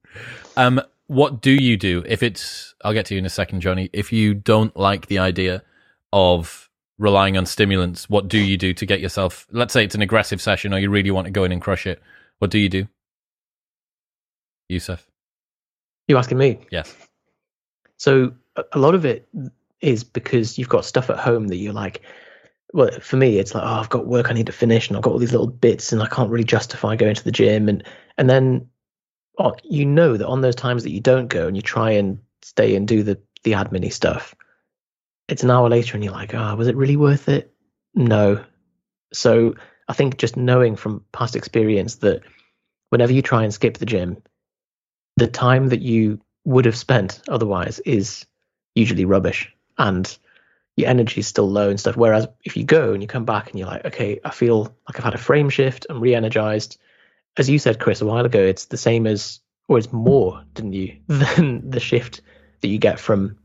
um, 0.58 0.82
what 1.08 1.42
do 1.42 1.52
you 1.52 1.78
do 1.78 2.04
if 2.08 2.24
it's? 2.24 2.74
I'll 2.84 2.94
get 2.94 3.06
to 3.08 3.14
you 3.14 3.20
in 3.20 3.26
a 3.26 3.30
second, 3.30 3.62
Johnny. 3.62 3.90
If 3.94 4.12
you 4.12 4.34
don't 4.34 4.76
like 4.76 5.06
the 5.08 5.20
idea 5.20 5.64
of 6.12 6.70
relying 6.98 7.38
on 7.38 7.46
stimulants, 7.46 8.10
what 8.10 8.28
do 8.28 8.38
you 8.38 8.58
do 8.58 8.74
to 8.74 8.86
get 8.86 9.00
yourself? 9.00 9.48
Let's 9.52 9.74
say 9.74 9.84
it's 9.84 9.96
an 9.96 10.02
aggressive 10.02 10.42
session, 10.42 10.74
or 10.74 10.80
you 10.80 10.90
really 10.90 11.12
want 11.12 11.26
to 11.26 11.32
go 11.32 11.44
in 11.44 11.52
and 11.52 11.62
crush 11.62 11.88
it. 11.88 12.02
What 12.40 12.52
do 12.52 12.60
you 12.60 12.70
do, 12.70 12.88
Yusuf? 14.70 15.08
you 16.08 16.18
asking 16.18 16.38
me? 16.38 16.60
Yes. 16.72 16.96
So 17.98 18.34
a 18.72 18.78
lot 18.80 18.96
of 18.96 19.06
it 19.06 19.28
is 19.82 20.04
because 20.04 20.58
you've 20.58 20.70
got 20.70 20.86
stuff 20.86 21.10
at 21.10 21.18
home 21.18 21.48
that 21.48 21.58
you're 21.58 21.74
like, 21.74 22.02
well, 22.74 22.92
for 23.00 23.18
me, 23.18 23.38
it's 23.38 23.54
like, 23.54 23.64
oh, 23.64 23.80
I've 23.80 23.90
got 23.90 24.08
work 24.08 24.30
I 24.30 24.34
need 24.34 24.48
to 24.48 24.52
finish, 24.52 24.88
and 24.88 24.98
I've 24.98 25.04
got 25.04 25.12
all 25.12 25.20
these 25.20 25.32
little 25.32 25.48
bits, 25.48 25.92
and 25.92 26.02
I 26.02 26.08
can't 26.08 26.30
really 26.30 26.44
justify 26.44 26.96
going 26.96 27.16
to 27.16 27.24
the 27.24 27.32
gym, 27.32 27.70
and 27.70 27.84
and 28.18 28.30
then, 28.30 28.68
oh, 29.38 29.54
you 29.64 29.86
know 29.86 30.18
that 30.18 30.28
on 30.28 30.42
those 30.42 30.56
times 30.56 30.84
that 30.84 30.92
you 30.92 31.00
don't 31.00 31.28
go 31.28 31.48
and 31.48 31.56
you 31.56 31.62
try 31.62 31.92
and 31.92 32.18
stay 32.42 32.76
and 32.76 32.88
do 32.88 33.04
the 33.04 33.20
the 33.44 33.52
admin 33.52 33.92
stuff, 33.94 34.34
it's 35.28 35.44
an 35.44 35.52
hour 35.52 35.70
later, 35.70 35.96
and 35.96 36.04
you're 36.04 36.14
like, 36.14 36.34
oh, 36.34 36.56
was 36.56 36.68
it 36.68 36.76
really 36.76 36.98
worth 36.98 37.30
it? 37.30 37.54
No. 37.96 38.44
So 39.14 39.56
I 39.88 39.94
think 39.94 40.18
just 40.18 40.38
knowing 40.38 40.76
from 40.76 41.04
past 41.12 41.36
experience 41.36 41.96
that 41.98 42.22
whenever 42.90 43.14
you 43.14 43.22
try 43.22 43.44
and 43.44 43.54
skip 43.54 43.78
the 43.78 43.86
gym, 43.86 44.22
the 45.18 45.28
time 45.28 45.70
that 45.70 45.82
you 45.82 46.20
would 46.46 46.66
have 46.66 46.76
spent 46.76 47.22
otherwise 47.28 47.80
is 47.80 48.26
usually 48.76 49.06
rubbish 49.06 49.54
and 49.78 50.18
your 50.76 50.90
energy 50.90 51.20
is 51.20 51.28
still 51.28 51.50
low 51.50 51.70
and 51.70 51.80
stuff. 51.80 51.96
Whereas 51.96 52.28
if 52.44 52.58
you 52.58 52.64
go 52.64 52.94
and 52.94 53.02
you 53.02 53.08
come 53.08 53.26
back 53.26 53.50
and 53.50 53.60
you're 53.60 53.68
like, 53.68 53.86
okay, 53.86 54.20
I 54.24 54.32
feel 54.32 54.76
like 54.88 54.98
I've 54.98 55.04
had 55.04 55.14
a 55.14 55.20
frame 55.20 55.50
shift, 55.50 55.86
I'm 55.90 56.00
re-energized. 56.00 56.80
As 57.38 57.50
you 57.50 57.60
said, 57.60 57.80
Chris, 57.80 58.02
a 58.02 58.06
while 58.06 58.26
ago, 58.26 58.40
it's 58.40 58.66
the 58.66 58.78
same 58.78 59.06
as, 59.06 59.40
or 59.68 59.78
it's 59.78 59.94
more, 59.94 60.44
didn't 60.54 60.74
you, 60.74 60.98
than 61.08 61.70
the 61.70 61.80
shift 61.80 62.22
that 62.62 62.68
you 62.68 62.80
get 62.80 63.00
from 63.00 63.38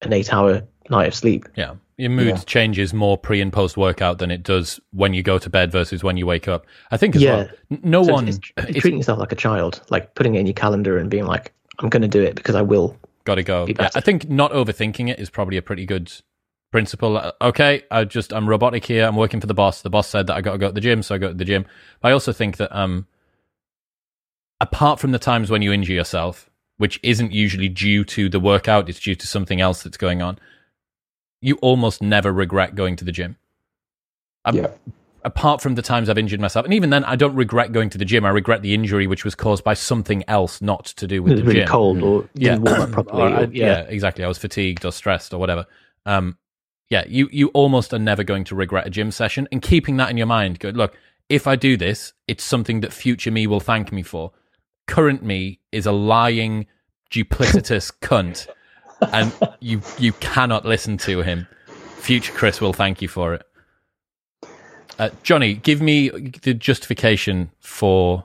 an 0.00 0.12
eight-hour 0.12 0.62
night 0.90 1.08
of 1.08 1.14
sleep. 1.14 1.46
Yeah. 1.56 1.74
Your 1.96 2.10
mood 2.10 2.28
Yeah. 2.28 2.36
changes 2.46 2.94
more 2.94 3.18
pre 3.18 3.40
and 3.40 3.52
post 3.52 3.76
workout 3.76 4.18
than 4.18 4.30
it 4.30 4.42
does 4.42 4.78
when 4.92 5.14
you 5.14 5.22
go 5.22 5.38
to 5.38 5.50
bed 5.50 5.72
versus 5.72 6.04
when 6.04 6.16
you 6.16 6.26
wake 6.26 6.46
up. 6.48 6.64
I 6.90 6.96
think 6.96 7.16
as 7.16 7.22
Yeah. 7.22 7.36
well. 7.70 7.78
No 7.82 8.04
So 8.04 8.12
one 8.12 8.28
it's, 8.28 8.38
it's 8.56 8.80
treating 8.80 8.98
yourself 8.98 9.18
like 9.18 9.32
a 9.32 9.36
child, 9.36 9.80
like 9.90 10.14
putting 10.14 10.34
it 10.36 10.40
in 10.40 10.46
your 10.46 10.52
calendar 10.54 10.96
and 10.98 11.10
being 11.10 11.26
like, 11.26 11.52
I'm 11.80 11.88
going 11.88 12.02
to 12.02 12.08
do 12.08 12.22
it 12.22 12.34
because 12.36 12.54
I 12.54 12.62
will. 12.62 12.96
got 13.24 13.34
to 13.36 13.42
go. 13.42 13.66
Yeah. 13.68 13.90
I 13.94 14.00
think 14.00 14.28
not 14.30 14.52
overthinking 14.52 15.10
it 15.10 15.18
is 15.18 15.28
probably 15.28 15.56
a 15.56 15.62
pretty 15.62 15.84
good 15.86 16.12
principle. 16.70 17.16
Uh, 17.18 17.32
Okay, 17.42 17.82
I 17.90 18.04
just 18.04 18.32
I'm 18.32 18.48
robotic 18.48 18.84
here. 18.84 19.04
I'm 19.04 19.16
working 19.16 19.40
for 19.40 19.46
the 19.48 19.54
boss. 19.54 19.82
The 19.82 19.90
boss 19.90 20.08
said 20.08 20.26
that 20.28 20.36
I 20.36 20.40
got 20.40 20.52
to 20.52 20.58
go 20.58 20.68
to 20.68 20.72
the 20.72 20.80
gym, 20.80 21.02
so 21.02 21.14
I 21.14 21.18
go 21.18 21.28
to 21.28 21.34
the 21.34 21.44
gym. 21.44 21.66
But 22.00 22.08
I 22.08 22.12
also 22.12 22.32
think 22.32 22.56
that 22.58 22.74
um, 22.76 23.06
apart 24.60 25.00
from 25.00 25.12
the 25.12 25.18
times 25.18 25.50
when 25.50 25.62
you 25.62 25.72
injure 25.72 25.92
yourself, 25.92 26.48
which 26.76 26.98
isn't 27.02 27.32
usually 27.32 27.68
due 27.68 28.04
to 28.04 28.28
the 28.28 28.40
workout, 28.40 28.88
it's 28.88 29.00
due 29.00 29.14
to 29.16 29.26
something 29.26 29.60
else 29.60 29.82
that's 29.82 29.96
going 29.96 30.22
on. 30.22 30.38
You 31.40 31.56
almost 31.62 32.02
never 32.02 32.32
regret 32.32 32.74
going 32.74 32.96
to 32.96 33.04
the 33.04 33.12
gym. 33.12 33.36
Um, 34.44 34.56
yeah. 34.56 34.68
apart 35.24 35.60
from 35.60 35.74
the 35.74 35.82
times 35.82 36.08
I've 36.08 36.16
injured 36.18 36.40
myself, 36.40 36.64
and 36.64 36.72
even 36.72 36.90
then, 36.90 37.04
I 37.04 37.16
don't 37.16 37.34
regret 37.34 37.72
going 37.72 37.90
to 37.90 37.98
the 37.98 38.04
gym. 38.04 38.24
I 38.24 38.30
regret 38.30 38.62
the 38.62 38.72
injury, 38.72 39.06
which 39.06 39.24
was 39.24 39.34
caused 39.34 39.62
by 39.62 39.74
something 39.74 40.24
else, 40.28 40.62
not 40.62 40.86
to 40.86 41.06
do 41.06 41.16
It 41.16 41.20
with 41.20 41.32
was 41.32 41.40
the 41.40 41.46
really 41.46 41.60
gym. 41.60 41.68
cold 41.68 42.02
or 42.02 42.28
Yeah. 42.34 42.52
didn't 42.54 42.64
warm 42.64 42.80
up 42.82 42.90
properly. 42.92 43.22
Or 43.22 43.26
I- 43.28 43.42
or- 43.44 43.48
yeah. 43.52 43.80
exactly. 43.82 44.24
I 44.24 44.28
was 44.28 44.38
fatigued 44.38 44.84
or 44.84 44.92
stressed 44.92 45.34
or 45.34 45.38
whatever. 45.38 45.66
Um, 46.06 46.38
yeah, 46.88 47.04
you 47.06 47.28
you 47.30 47.48
almost 47.48 47.92
are 47.92 47.98
never 47.98 48.24
going 48.24 48.44
to 48.44 48.54
regret 48.54 48.86
a 48.86 48.90
gym 48.90 49.10
session, 49.10 49.46
and 49.52 49.60
keeping 49.60 49.98
that 49.98 50.10
in 50.10 50.16
your 50.16 50.26
mind. 50.26 50.58
Good. 50.60 50.76
Look, 50.76 50.96
if 51.28 51.46
I 51.46 51.54
do 51.56 51.76
this, 51.76 52.14
it's 52.26 52.42
something 52.42 52.80
that 52.80 52.92
future 52.94 53.30
me 53.30 53.46
will 53.46 53.60
thank 53.60 53.92
me 53.92 54.02
for. 54.02 54.32
Current 54.86 55.22
me 55.22 55.60
is 55.70 55.84
a 55.84 55.92
lying, 55.92 56.66
duplicitous 57.12 57.92
cunt, 58.00 58.46
and 59.12 59.32
you 59.60 59.80
you 59.98 60.12
cannot 60.14 60.64
listen 60.64 60.98
to 60.98 61.22
him. 61.22 61.46
Future 61.98 62.32
Chris 62.32 62.60
will 62.60 62.72
thank 62.72 63.02
you 63.02 63.08
for 63.08 63.34
it. 63.34 63.42
Uh, 64.98 65.10
Johnny, 65.22 65.54
give 65.54 65.80
me 65.80 66.08
the 66.08 66.54
justification 66.54 67.50
for 67.60 68.24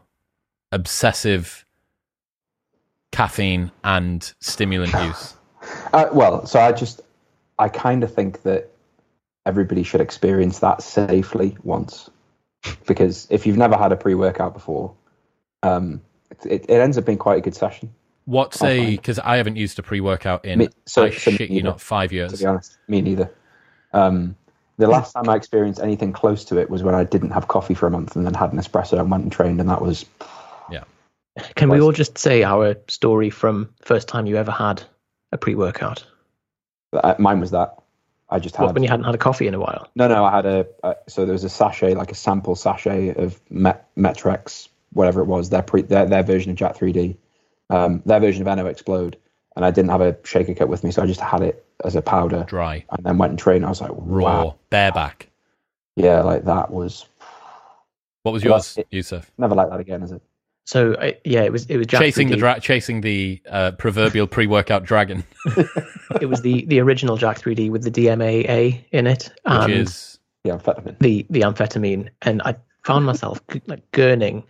obsessive 0.72 1.66
caffeine 3.12 3.72
and 3.84 4.34
stimulant 4.40 4.94
use. 5.04 5.36
Uh, 5.94 6.10
well, 6.12 6.46
so 6.46 6.60
I 6.60 6.72
just, 6.72 7.02
I 7.60 7.70
kind 7.70 8.04
of 8.04 8.14
think 8.14 8.42
that 8.42 8.72
everybody 9.46 9.84
should 9.84 10.02
experience 10.02 10.60
that 10.60 10.82
safely 10.82 11.56
once, 11.64 12.10
because 12.88 13.28
if 13.30 13.46
you've 13.46 13.58
never 13.58 13.78
had 13.78 13.92
a 13.92 13.96
pre-workout 13.96 14.54
before, 14.54 14.94
um, 15.62 16.02
it, 16.46 16.66
it 16.68 16.80
ends 16.80 16.98
up 16.98 17.06
being 17.06 17.18
quite 17.18 17.38
a 17.38 17.42
good 17.42 17.56
session. 17.56 17.94
What's 18.26 18.62
I'll 18.62 18.70
a 18.70 18.92
because 18.92 19.20
I 19.20 19.38
haven't 19.38 19.58
used 19.58 19.78
a 19.80 19.84
pre 19.84 20.00
workout 20.02 20.46
in 20.46 20.60
Me- 20.60 20.70
so- 20.86 21.04
I 21.06 21.10
so 21.10 21.32
shit 21.32 21.50
you 21.50 21.58
neither, 21.58 21.70
not 21.70 21.82
five 21.82 22.12
years. 22.12 22.32
To 22.32 22.36
years. 22.36 22.42
be 22.42 22.48
honest, 22.48 22.78
me 22.88 23.02
neither. 23.02 23.32
Um, 23.92 24.36
the 24.78 24.88
last 24.88 25.14
time 25.14 25.30
I 25.30 25.36
experienced 25.36 25.80
anything 25.82 26.14
close 26.14 26.46
to 26.46 26.58
it 26.58 26.70
was 26.70 26.82
when 26.82 26.96
I 26.96 27.04
didn't 27.04 27.30
have 27.32 27.48
coffee 27.48 27.76
for 27.76 27.86
a 27.86 27.92
month 27.92 28.16
and 28.16 28.26
then 28.26 28.34
had 28.34 28.54
an 28.54 28.60
espresso 28.60 29.00
and 29.00 29.12
went 29.12 29.24
and 29.24 29.32
trained, 29.32 29.60
and 29.60 29.70
that 29.70 29.82
was 29.82 30.06
yeah. 30.72 30.84
Can 31.56 31.70
we 31.70 31.80
all 31.80 31.92
just 31.92 32.18
say 32.18 32.44
our 32.44 32.76
story 32.88 33.30
from 33.30 33.70
first 33.82 34.08
time 34.08 34.26
you 34.26 34.38
ever 34.38 34.52
had 34.52 34.84
a 35.32 35.38
pre-workout? 35.38 36.06
uh, 36.94 37.16
mine 37.18 37.40
was 37.40 37.52
that. 37.52 37.78
I 38.30 38.40
just 38.40 38.56
had 38.56 38.66
What, 38.66 38.74
when 38.74 38.84
you 38.84 38.90
hadn't 38.90 39.06
had 39.06 39.16
a 39.16 39.20
coffee 39.20 39.48
in 39.48 39.54
a 39.54 39.60
while? 39.60 39.90
No, 39.96 40.08
no, 40.08 40.26
I 40.26 40.32
had 40.32 40.46
a. 40.46 40.68
Uh, 40.84 40.94
so 41.08 41.26
there 41.26 41.34
was 41.34 41.44
a 41.44 41.50
sachet, 41.50 41.94
like 41.94 42.12
a 42.12 42.16
sample 42.16 42.56
sachet 42.56 43.10
of 43.16 43.40
Met, 43.50 43.88
MET-Rx, 43.96 44.70
whatever 44.92 45.22
it 45.22 45.26
was, 45.26 45.50
their 45.50 45.62
pre, 45.62 45.84
their, 45.84 46.06
their 46.06 46.24
version 46.24 46.50
of 46.52 46.58
Jack 46.58 46.78
3D, 46.78 47.16
um, 47.74 48.02
their 48.06 48.20
version 48.20 48.42
of 48.42 48.48
N.O.-Xplode, 48.48 49.16
and 49.56 49.66
I 49.66 49.72
didn't 49.72 49.90
have 49.92 50.02
a 50.02 50.16
shaker 50.24 50.54
cup 50.54 50.70
with 50.70 50.84
me, 50.84 50.92
so 50.92 51.02
I 51.04 51.06
just 51.06 51.20
had 51.22 51.42
it 51.42 51.66
as 51.84 51.96
a 51.96 52.02
powder, 52.02 52.44
Dry, 52.48 52.86
and 52.92 53.06
then 53.06 53.18
went 53.18 53.32
and 53.32 53.40
trained. 53.40 53.66
I 53.66 53.70
was 53.70 53.82
like, 53.82 53.92
raw, 53.96 54.24
wow, 54.44 54.56
bareback. 54.70 55.30
yeah, 55.96 56.22
like 56.22 56.46
that 56.46 56.72
was 56.72 57.06
What 58.24 58.32
was 58.32 58.44
yours, 58.44 58.78
it- 58.78 58.88
Yusuf? 58.92 59.30
never 59.38 59.56
like 59.56 59.70
that 59.70 59.80
again, 59.80 60.04
is 60.04 60.12
it? 60.12 60.22
So 60.66 60.96
I, 60.98 61.18
yeah, 61.26 61.42
it 61.42 61.52
was 61.52 61.66
it 61.66 61.76
was 61.76 61.88
Jack 61.88 62.00
chasing 62.02 62.30
the 62.30 62.36
3D. 62.38 62.40
dra- 62.40 62.60
chasing 62.62 63.02
the 63.02 63.42
uh, 63.50 63.72
proverbial 63.72 64.28
pre-workout 64.28 64.86
dragon, 64.86 65.26
it 66.22 66.30
was 66.30 66.42
the 66.42 66.66
the 66.68 66.80
original 66.80 67.18
Jack 67.18 67.40
3D 67.42 67.70
with 67.70 67.84
the 67.84 67.92
DMAA 67.92 68.86
in 68.92 69.06
it, 69.08 69.24
which 69.24 69.42
and 69.46 69.74
is 69.74 70.20
Yeah, 70.46 70.56
amphetamine. 70.58 70.98
the 71.00 71.26
the 71.30 71.42
amphetamine, 71.42 72.10
and 72.22 72.42
I 72.44 72.56
found 72.86 73.06
myself 73.06 73.42
like 73.68 73.92
gurning. 73.92 74.44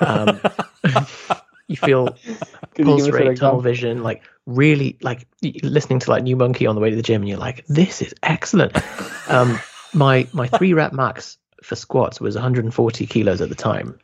Um, 0.00 0.40
you 1.72 1.76
feel 1.76 2.16
pulse 2.84 3.08
rate, 3.08 3.38
tunnel 3.38 3.60
vision, 3.60 4.02
like 4.02 4.22
really 4.46 4.96
like 5.00 5.26
listening 5.62 5.98
to 6.00 6.10
like 6.10 6.22
New 6.22 6.36
Monkey 6.36 6.66
on 6.66 6.74
the 6.74 6.80
way 6.80 6.90
to 6.90 6.96
the 6.96 7.02
gym, 7.02 7.22
and 7.22 7.28
you're 7.28 7.38
like, 7.38 7.64
this 7.66 8.02
is 8.02 8.14
excellent. 8.22 8.76
Um, 9.28 9.58
my 9.94 10.26
my 10.32 10.48
three 10.48 10.74
rep 10.74 10.92
max 10.92 11.38
for 11.62 11.76
squats 11.76 12.20
was 12.20 12.34
140 12.34 13.06
kilos 13.06 13.40
at 13.40 13.48
the 13.48 13.54
time, 13.54 13.98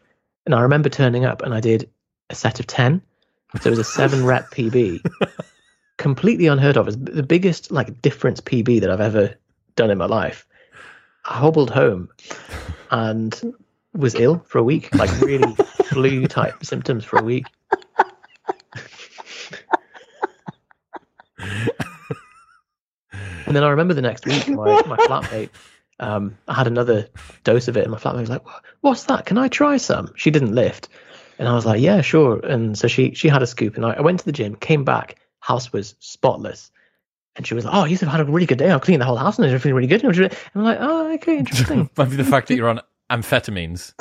and 0.47 0.55
I 0.55 0.63
remember 0.63 0.89
turning 0.89 1.25
up 1.25 1.43
and 1.43 1.53
I 1.53 1.61
did 1.61 1.91
a 2.31 2.37
set 2.37 2.61
of 2.61 2.69
10, 2.69 3.03
so 3.61 3.67
it 3.67 3.71
was 3.71 3.81
a 3.81 3.85
seven 3.85 4.25
rep 4.25 4.49
PB, 4.53 5.03
completely 5.97 6.47
unheard 6.47 6.77
of. 6.77 6.87
It's 6.87 6.97
the 6.97 7.25
biggest 7.25 7.73
like 7.73 8.01
difference 8.01 8.41
PB 8.41 8.81
that 8.81 8.91
I've 8.91 9.01
ever 9.01 9.35
done 9.75 9.91
in 9.91 9.99
my 9.99 10.07
life. 10.07 10.47
I 11.25 11.35
hobbled 11.35 11.71
home 11.71 12.09
and 12.91 13.55
was 13.93 14.15
ill 14.15 14.39
for 14.47 14.59
a 14.59 14.65
week, 14.65 14.95
like 14.95 15.11
really 15.21 15.55
flu 15.89 16.27
type 16.27 16.55
symptoms 16.65 17.05
for 17.05 17.19
a 17.19 17.23
week. 17.23 17.47
And 23.49 23.57
then 23.57 23.65
I 23.65 23.71
remember 23.71 23.95
the 23.95 24.03
next 24.03 24.27
week, 24.27 24.47
my, 24.49 24.83
my 24.83 24.97
flatmate, 25.07 25.49
um, 26.01 26.37
I 26.49 26.53
had 26.55 26.67
another 26.67 27.09
dose 27.45 27.67
of 27.67 27.79
it, 27.79 27.83
and 27.83 27.91
my 27.91 27.97
flatmate 27.97 28.21
was 28.21 28.29
like, 28.29 28.43
"What's 28.83 29.05
that? 29.05 29.25
Can 29.25 29.39
I 29.39 29.49
try 29.49 29.79
some?" 29.79 30.13
She 30.17 30.31
didn't 30.31 30.55
lift, 30.55 30.91
and 31.39 31.49
I 31.49 31.55
was 31.55 31.65
like, 31.65 31.81
"Yeah, 31.81 32.03
sure." 32.03 32.41
And 32.41 32.77
so 32.77 32.89
she 32.89 33.15
she 33.15 33.27
had 33.29 33.43
a 33.43 33.47
scoop, 33.47 33.77
and 33.77 33.87
I, 33.87 33.93
I 33.95 34.01
went 34.03 34.21
to 34.21 34.27
the 34.27 34.33
gym, 34.33 34.55
came 34.55 34.85
back, 34.85 35.17
house 35.41 35.73
was 35.73 35.95
spotless, 35.99 36.71
and 37.37 37.47
she 37.47 37.55
was 37.55 37.65
like, 37.65 37.75
"Oh, 37.75 37.87
you've 37.87 38.03
had 38.03 38.21
a 38.21 38.25
really 38.27 38.45
good 38.45 38.59
day. 38.59 38.71
I'll 38.71 38.81
clean 38.81 38.99
the 38.99 39.07
whole 39.07 39.17
house, 39.17 39.39
and 39.39 39.51
I'm 39.51 39.59
feeling 39.59 39.77
really 39.77 39.89
good." 39.89 40.05
And 40.05 40.37
I'm 40.55 40.63
like, 40.63 40.79
"Oh, 40.79 41.15
okay, 41.15 41.39
interesting." 41.39 41.89
might 41.97 42.11
be 42.11 42.17
the 42.17 42.25
fact 42.25 42.49
that 42.49 42.57
you're 42.57 42.69
on 42.69 42.83
amphetamines. 43.11 43.95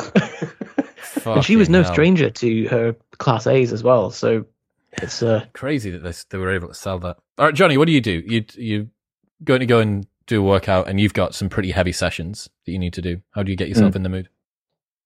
And 1.36 1.46
she 1.46 1.56
was 1.56 1.70
no 1.70 1.84
hell. 1.84 1.94
stranger 1.94 2.30
to 2.30 2.68
her 2.68 2.96
class 3.18 3.48
A's 3.48 3.74
as 3.74 3.84
well, 3.84 4.12
so 4.12 4.46
it's 4.94 5.22
uh 5.22 5.46
Crazy 5.54 5.92
that 5.92 6.04
this, 6.04 6.24
they 6.26 6.38
were 6.38 6.54
able 6.54 6.68
to 6.68 6.74
sell 6.74 7.00
that. 7.00 7.18
All 7.38 7.46
right, 7.46 7.54
Johnny, 7.56 7.78
what 7.78 7.86
do 7.86 7.92
you 7.92 8.02
do? 8.02 8.24
You 8.26 8.46
you 8.56 8.90
going 9.44 9.60
to 9.60 9.66
go 9.66 9.80
and 9.80 10.08
do 10.26 10.42
a 10.42 10.46
workout, 10.46 10.88
and 10.88 11.00
you've 11.00 11.14
got 11.14 11.36
some 11.36 11.50
pretty 11.50 11.72
heavy 11.72 11.92
sessions 11.92 12.50
that 12.66 12.72
you 12.72 12.80
need 12.80 12.94
to 12.94 13.02
do. 13.02 13.22
How 13.32 13.44
do 13.44 13.52
you 13.52 13.58
get 13.58 13.70
yourself 13.70 13.96
in 13.96 14.04
the 14.04 14.10
mood? 14.10 14.30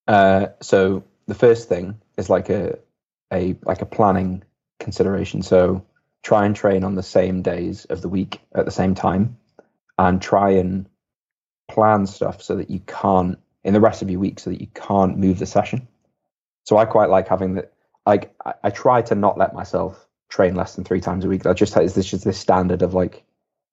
Uh, 0.08 0.48
so 0.62 1.04
the 1.28 1.36
first 1.36 1.70
thing 1.70 2.00
is 2.18 2.30
like 2.30 2.50
a 2.50 2.78
a 3.32 3.56
like 3.64 3.82
a 3.82 3.86
planning 3.86 4.44
consideration. 4.80 5.42
So 5.42 5.86
try 6.24 6.46
and 6.46 6.56
train 6.56 6.84
on 6.84 6.96
the 6.96 7.04
same 7.04 7.42
days 7.42 7.86
of 7.86 8.02
the 8.02 8.10
week 8.10 8.42
at 8.54 8.66
the 8.66 8.72
same 8.72 8.96
time, 8.96 9.38
and 9.98 10.22
try 10.22 10.52
and 10.52 10.88
plan 11.70 12.06
stuff 12.06 12.42
so 12.42 12.56
that 12.56 12.70
you 12.70 12.80
can't 12.80 13.38
in 13.64 13.74
the 13.74 13.80
rest 13.80 14.02
of 14.02 14.10
your 14.10 14.20
week 14.20 14.40
so 14.40 14.50
that 14.50 14.60
you 14.60 14.68
can't 14.74 15.18
move 15.18 15.40
the 15.40 15.46
session. 15.46 15.88
So 16.72 16.78
I 16.78 16.86
quite 16.86 17.10
like 17.10 17.28
having 17.28 17.56
that. 17.56 17.74
Like 18.06 18.34
I, 18.46 18.54
I 18.64 18.70
try 18.70 19.02
to 19.02 19.14
not 19.14 19.38
let 19.38 19.54
myself 19.54 20.08
train 20.30 20.56
less 20.56 20.74
than 20.74 20.86
three 20.86 21.02
times 21.02 21.26
a 21.26 21.28
week. 21.28 21.44
That 21.44 21.58
just 21.58 21.76
is 21.76 21.96
this 21.96 22.06
just 22.06 22.24
this 22.24 22.40
standard 22.40 22.82
of 22.82 22.94
like. 22.94 23.26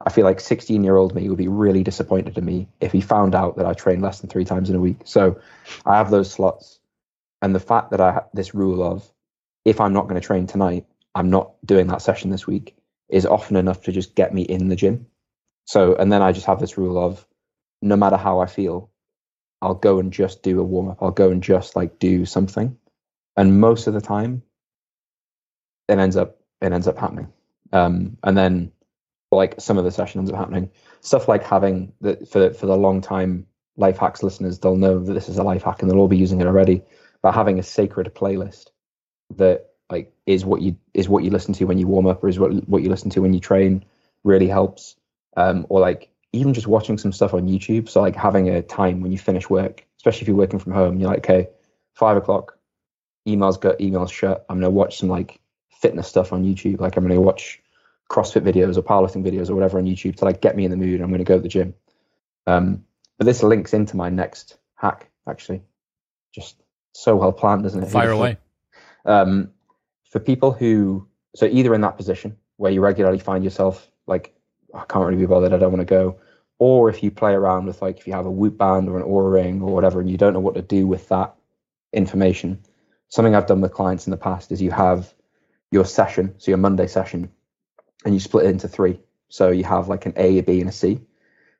I 0.05 0.11
feel 0.11 0.25
like 0.25 0.41
16 0.41 0.83
year 0.83 0.97
old 0.97 1.15
me 1.15 1.29
would 1.29 1.39
be 1.39 1.47
really 1.47 1.85
disappointed 1.85 2.37
in 2.37 2.45
me 2.45 2.67
if 2.81 2.91
he 2.91 3.01
found 3.01 3.37
out 3.37 3.57
that 3.57 3.67
I 3.67 3.73
train 3.73 4.01
less 4.01 4.19
than 4.19 4.29
three 4.29 4.45
times 4.45 4.69
in 4.69 4.75
a 4.75 4.81
week. 4.81 5.03
So 5.05 5.41
I 5.87 5.97
have 5.97 6.11
those 6.11 6.29
slots, 6.29 6.81
and 7.41 7.55
the 7.55 7.61
fact 7.61 7.93
that 7.93 8.01
I 8.01 8.15
have 8.15 8.29
this 8.35 8.53
rule 8.53 8.83
of 8.83 9.09
if 9.65 9.81
I'm 9.81 9.93
not 9.93 10.09
going 10.09 10.21
to 10.21 10.27
train 10.27 10.49
tonight, 10.49 10.85
I'm 11.15 11.31
not 11.31 11.53
doing 11.65 11.87
that 11.87 12.03
session 12.03 12.31
this 12.31 12.49
week 12.49 12.77
is 13.09 13.27
often 13.27 13.55
enough 13.55 13.83
to 13.83 13.93
just 13.93 14.17
get 14.17 14.35
me 14.35 14.43
in 14.43 14.67
the 14.67 14.77
gym. 14.77 15.07
So, 15.67 15.95
and 15.95 16.11
then 16.11 16.21
I 16.21 16.33
just 16.33 16.47
have 16.47 16.59
this 16.59 16.77
rule 16.77 16.99
of 16.99 17.25
no 17.81 17.95
matter 17.95 18.17
how 18.17 18.41
I 18.41 18.47
feel, 18.47 18.91
I'll 19.63 19.75
go 19.75 20.01
and 20.01 20.13
just 20.13 20.43
do 20.43 20.59
a 20.59 20.65
warm 20.65 20.89
up. 20.89 20.99
I'll 21.01 21.13
go 21.13 21.31
and 21.31 21.45
just 21.45 21.77
like 21.77 22.01
do 22.01 22.25
something, 22.25 22.77
and 23.39 23.61
most 23.61 23.87
of 23.87 23.95
the 23.95 24.01
time, 24.01 24.43
it 25.89 25.99
ends 25.99 26.17
up 26.17 26.41
it 26.61 26.73
ends 26.73 26.89
up 26.89 26.99
happening. 26.99 27.33
Um, 27.73 28.17
and 28.25 28.37
then, 28.37 28.73
like 29.31 29.55
some 29.61 29.79
of 29.79 29.85
the 29.85 29.93
session 29.93 30.19
ends 30.19 30.31
up 30.33 30.37
happening. 30.37 30.69
Stuff 31.01 31.29
like 31.29 31.45
having 31.45 31.93
the 32.01 32.17
for 32.31 32.53
for 32.53 32.67
the 32.67 32.77
long 32.77 33.01
time 33.01 33.47
life 33.77 33.97
hacks 33.97 34.25
listeners, 34.25 34.59
they'll 34.59 34.77
know 34.77 34.99
that 34.99 35.13
this 35.13 35.29
is 35.29 35.39
a 35.39 35.45
life 35.45 35.63
hack 35.63 35.81
and 35.81 35.91
they'll 35.91 36.01
all 36.01 36.09
be 36.09 36.17
using 36.17 36.41
it 36.41 36.49
already. 36.49 36.83
But 37.23 37.33
having 37.33 37.61
a 37.61 37.63
sacred 37.63 38.13
playlist 38.13 38.71
that 39.37 39.71
like 39.89 40.13
is 40.27 40.45
what 40.45 40.61
you 40.61 40.77
is 40.93 41.09
what 41.09 41.23
you 41.23 41.31
listen 41.31 41.55
to 41.55 41.65
when 41.65 41.79
you 41.79 41.87
warm 41.87 42.09
up 42.09 42.25
or 42.25 42.29
is 42.29 42.41
what 42.41 42.53
what 42.69 42.83
you 42.83 42.89
listen 42.89 43.09
to 43.11 43.23
when 43.23 43.35
you 43.35 43.41
train 43.41 43.85
really 44.25 44.49
helps. 44.49 44.97
Um, 45.37 45.65
or 45.69 45.79
like 45.79 46.11
even 46.33 46.53
just 46.53 46.67
watching 46.67 46.99
some 46.99 47.13
stuff 47.13 47.35
on 47.35 47.47
YouTube. 47.47 47.89
So 47.89 48.01
like 48.01 48.17
having 48.17 48.49
a 48.49 48.63
time 48.63 49.01
when 49.01 49.13
you 49.13 49.19
finish 49.19 49.49
work, 49.49 49.87
especially 49.97 50.23
if 50.23 50.29
you're 50.29 50.37
working 50.37 50.59
from 50.59 50.73
home, 50.73 50.99
you're 50.99 51.09
like, 51.09 51.21
okay, 51.21 51.49
five 51.95 52.17
o'clock, 52.17 52.58
emails 53.29 53.61
got 53.61 53.79
emails 53.79 54.11
shut. 54.11 54.45
I'm 54.49 54.57
gonna 54.57 54.71
watch 54.71 54.99
some 54.99 55.09
like 55.09 55.41
fitness 55.71 56.09
stuff 56.09 56.33
on 56.33 56.45
YouTube. 56.45 56.81
Like 56.81 56.97
I'm 56.97 57.07
gonna 57.07 57.21
watch 57.21 57.63
CrossFit 58.11 58.43
videos 58.43 58.77
or 58.77 58.83
powerlifting 58.83 59.25
videos 59.25 59.51
or 59.51 59.55
whatever 59.55 59.79
on 59.79 59.85
YouTube 59.85 60.17
to 60.17 60.25
like 60.25 60.41
get 60.41 60.57
me 60.57 60.65
in 60.65 60.71
the 60.71 60.77
mood. 60.77 61.01
I'm 61.01 61.11
gonna 61.11 61.25
go 61.25 61.37
to 61.37 61.43
the 61.43 61.49
gym. 61.49 61.75
Um, 62.47 62.85
but 63.19 63.27
this 63.27 63.43
links 63.43 63.75
into 63.75 63.97
my 63.97 64.09
next 64.09 64.57
hack 64.75 65.11
actually. 65.29 65.63
Just 66.33 66.57
so 66.93 67.17
well 67.17 67.33
planned, 67.33 67.67
isn't 67.67 67.83
it? 67.83 67.91
Fire 67.91 68.11
away. 68.11 68.39
Um, 69.05 69.51
for 70.11 70.21
people 70.21 70.53
who 70.53 71.07
so 71.35 71.47
either 71.47 71.75
in 71.75 71.81
that 71.83 71.97
position 71.97 72.37
where 72.57 72.73
you 72.73 72.81
regularly 72.81 73.19
find 73.19 73.45
yourself 73.45 73.91
like 74.07 74.35
I 74.75 74.85
can't 74.89 75.05
really 75.07 75.19
be 75.19 75.27
bothered, 75.27 75.53
I 75.53 75.59
don't 75.59 75.73
want 75.73 75.87
to 75.87 75.95
go, 75.95 76.19
or 76.59 76.91
if 76.91 77.03
you 77.03 77.11
play 77.11 77.33
around 77.33 77.67
with 77.67 77.81
like 77.81 77.99
if 77.99 78.07
you 78.07 78.13
have 78.13 78.27
a 78.27 78.31
Whoop 78.31 78.59
band 78.59 78.89
or 78.89 78.99
an 78.99 79.05
Oura 79.05 79.33
ring 79.33 79.63
or 79.63 79.73
whatever, 79.73 80.01
and 80.01 80.11
you 80.11 80.17
don't 80.17 80.33
know 80.33 80.41
what 80.41 80.55
to 80.55 80.63
do 80.63 80.87
with 80.87 81.09
that 81.09 81.35
information. 81.93 82.63
Something 83.11 83.35
I've 83.35 83.47
done 83.47 83.61
with 83.61 83.73
clients 83.73 84.07
in 84.07 84.11
the 84.11 84.17
past 84.17 84.53
is 84.53 84.61
you 84.61 84.71
have 84.71 85.13
your 85.71 85.85
session, 85.85 86.35
so 86.39 86.51
your 86.51 86.59
Monday 86.59 86.87
session, 86.87 87.31
and 88.05 88.15
you 88.15 88.21
split 88.21 88.47
it 88.47 88.51
into 88.51 88.69
three. 88.69 89.01
So 89.29 89.51
you 89.51 89.65
have 89.65 89.89
like 89.89 90.07
an 90.07 90.13
A, 90.17 90.39
a 90.39 90.43
B, 90.43 90.61
and 90.61 90.69
a 90.69 90.73
C. 90.73 91.01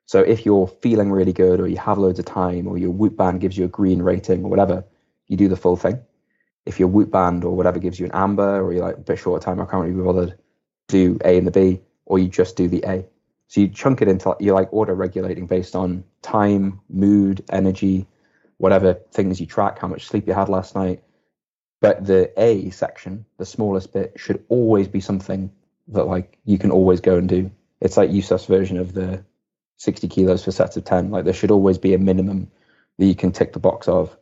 So 0.05 0.21
if 0.21 0.45
you're 0.45 0.67
feeling 0.67 1.11
really 1.11 1.33
good, 1.33 1.59
or 1.59 1.67
you 1.67 1.77
have 1.77 1.97
loads 1.97 2.19
of 2.19 2.25
time, 2.25 2.67
or 2.67 2.77
your 2.77 2.91
Whoop 2.91 3.15
band 3.15 3.41
gives 3.41 3.57
you 3.57 3.65
a 3.65 3.67
green 3.69 4.01
rating 4.01 4.43
or 4.43 4.49
whatever, 4.49 4.83
you 5.27 5.37
do 5.37 5.47
the 5.47 5.55
full 5.55 5.75
thing. 5.75 5.99
If 6.65 6.79
your 6.79 6.87
Whoop 6.87 7.11
band 7.11 7.43
or 7.43 7.55
whatever 7.55 7.79
gives 7.79 7.99
you 7.99 8.05
an 8.05 8.11
amber, 8.13 8.61
or 8.61 8.73
you're 8.73 8.85
like 8.85 8.97
a 8.97 9.01
bit 9.01 9.19
short 9.19 9.41
of 9.41 9.45
time, 9.45 9.59
I 9.59 9.65
can't 9.65 9.83
really 9.83 9.95
be 9.95 10.03
bothered, 10.03 10.37
do 10.87 11.19
A 11.23 11.37
and 11.37 11.47
the 11.47 11.51
B, 11.51 11.81
or 12.05 12.19
you 12.19 12.27
just 12.27 12.55
do 12.55 12.67
the 12.67 12.83
A. 12.85 13.05
So 13.47 13.61
you 13.61 13.67
chunk 13.69 14.01
it 14.03 14.07
into 14.07 14.35
you're 14.39 14.55
like 14.55 14.71
auto 14.71 14.93
regulating 14.93 15.47
based 15.47 15.75
on 15.75 16.03
time, 16.21 16.79
mood, 16.89 17.43
energy, 17.51 18.07
whatever 18.57 18.93
things 19.11 19.39
you 19.39 19.47
track, 19.47 19.79
how 19.79 19.87
much 19.87 20.05
sleep 20.05 20.27
you 20.27 20.33
had 20.33 20.49
last 20.49 20.75
night. 20.75 21.01
But 21.81 22.05
the 22.05 22.31
A 22.37 22.69
section, 22.71 23.25
the 23.37 23.45
smallest 23.45 23.93
bit, 23.93 24.13
should 24.17 24.43
always 24.49 24.87
be 24.87 24.99
something 24.99 25.51
that 25.89 26.05
like 26.05 26.37
you 26.45 26.57
can 26.57 26.71
always 26.71 26.99
go 26.99 27.17
and 27.17 27.27
do. 27.27 27.51
It's 27.81 27.97
like 27.97 28.09
Yusuf's 28.09 28.45
version 28.45 28.77
of 28.77 28.93
the 28.93 29.23
60 29.77 30.07
kilos 30.09 30.43
for 30.43 30.51
sets 30.51 30.75
of 30.75 30.83
10. 30.83 31.09
Like 31.11 31.23
there 31.23 31.33
should 31.33 31.51
always 31.51 31.77
be 31.77 31.93
a 31.93 31.97
minimum 31.97 32.51
that 32.97 33.05
you 33.05 33.15
can 33.15 33.31
tick 33.31 33.53
the 33.53 33.59
box 33.59 33.87
of. 33.87 34.15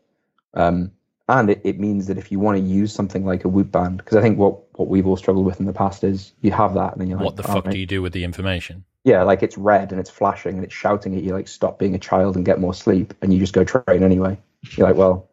Um, 0.53 0.91
and 1.27 1.49
it, 1.49 1.61
it 1.63 1.79
means 1.79 2.07
that 2.07 2.17
if 2.17 2.31
you 2.31 2.39
want 2.39 2.57
to 2.57 2.63
use 2.63 2.93
something 2.93 3.25
like 3.25 3.43
a 3.43 3.49
Whoop 3.49 3.71
band, 3.71 3.97
because 3.97 4.15
I 4.15 4.21
think 4.21 4.37
what, 4.37 4.59
what 4.77 4.87
we've 4.87 5.07
all 5.07 5.17
struggled 5.17 5.45
with 5.45 5.59
in 5.59 5.65
the 5.65 5.73
past 5.73 6.03
is 6.03 6.31
you 6.41 6.51
have 6.51 6.75
that 6.75 6.93
and 6.93 7.01
then 7.01 7.09
you're 7.09 7.17
like, 7.17 7.25
what 7.25 7.35
the 7.35 7.43
"Oh, 7.49 7.53
fuck 7.55 7.65
mate." 7.65 7.73
do 7.73 7.79
you 7.79 7.85
do 7.85 8.01
with 8.01 8.13
the 8.13 8.23
information? 8.23 8.85
yeah, 9.07 9.23
like 9.23 9.41
it's 9.41 9.57
red 9.57 9.91
and 9.91 10.01
it's 10.01 10.09
flashing 10.09 10.55
and 10.55 10.65
it's 10.65 10.73
shouting 10.73 11.15
at 11.15 11.23
you 11.23 11.31
like 11.31 11.47
stop 11.47 11.79
being 11.79 11.95
a 11.95 11.99
child 11.99 12.35
and 12.35 12.45
get 12.45 12.59
more 12.59 12.73
sleep, 12.73 13.13
and 13.21 13.33
you 13.33 13.39
just 13.39 13.53
go 13.53 13.63
train 13.63 14.03
anyway. 14.03 14.37
You're 14.75 14.85
like, 14.85 14.97
well, 14.97 15.26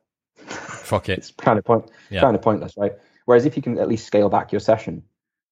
Fuck 0.47 1.09
it. 1.09 1.19
it's 1.19 1.31
kind 1.33 1.59
of 1.59 1.65
point, 1.65 1.91
Yeah. 2.11 2.21
kind 2.21 2.37
of 2.37 2.43
pointless, 2.43 2.75
right? 2.77 2.93
Whereas 3.25 3.47
if 3.47 3.57
you 3.57 3.63
can 3.63 3.79
at 3.79 3.89
least 3.89 4.07
scale 4.07 4.29
back 4.29 4.53
your 4.53 4.61
session, 4.61 5.03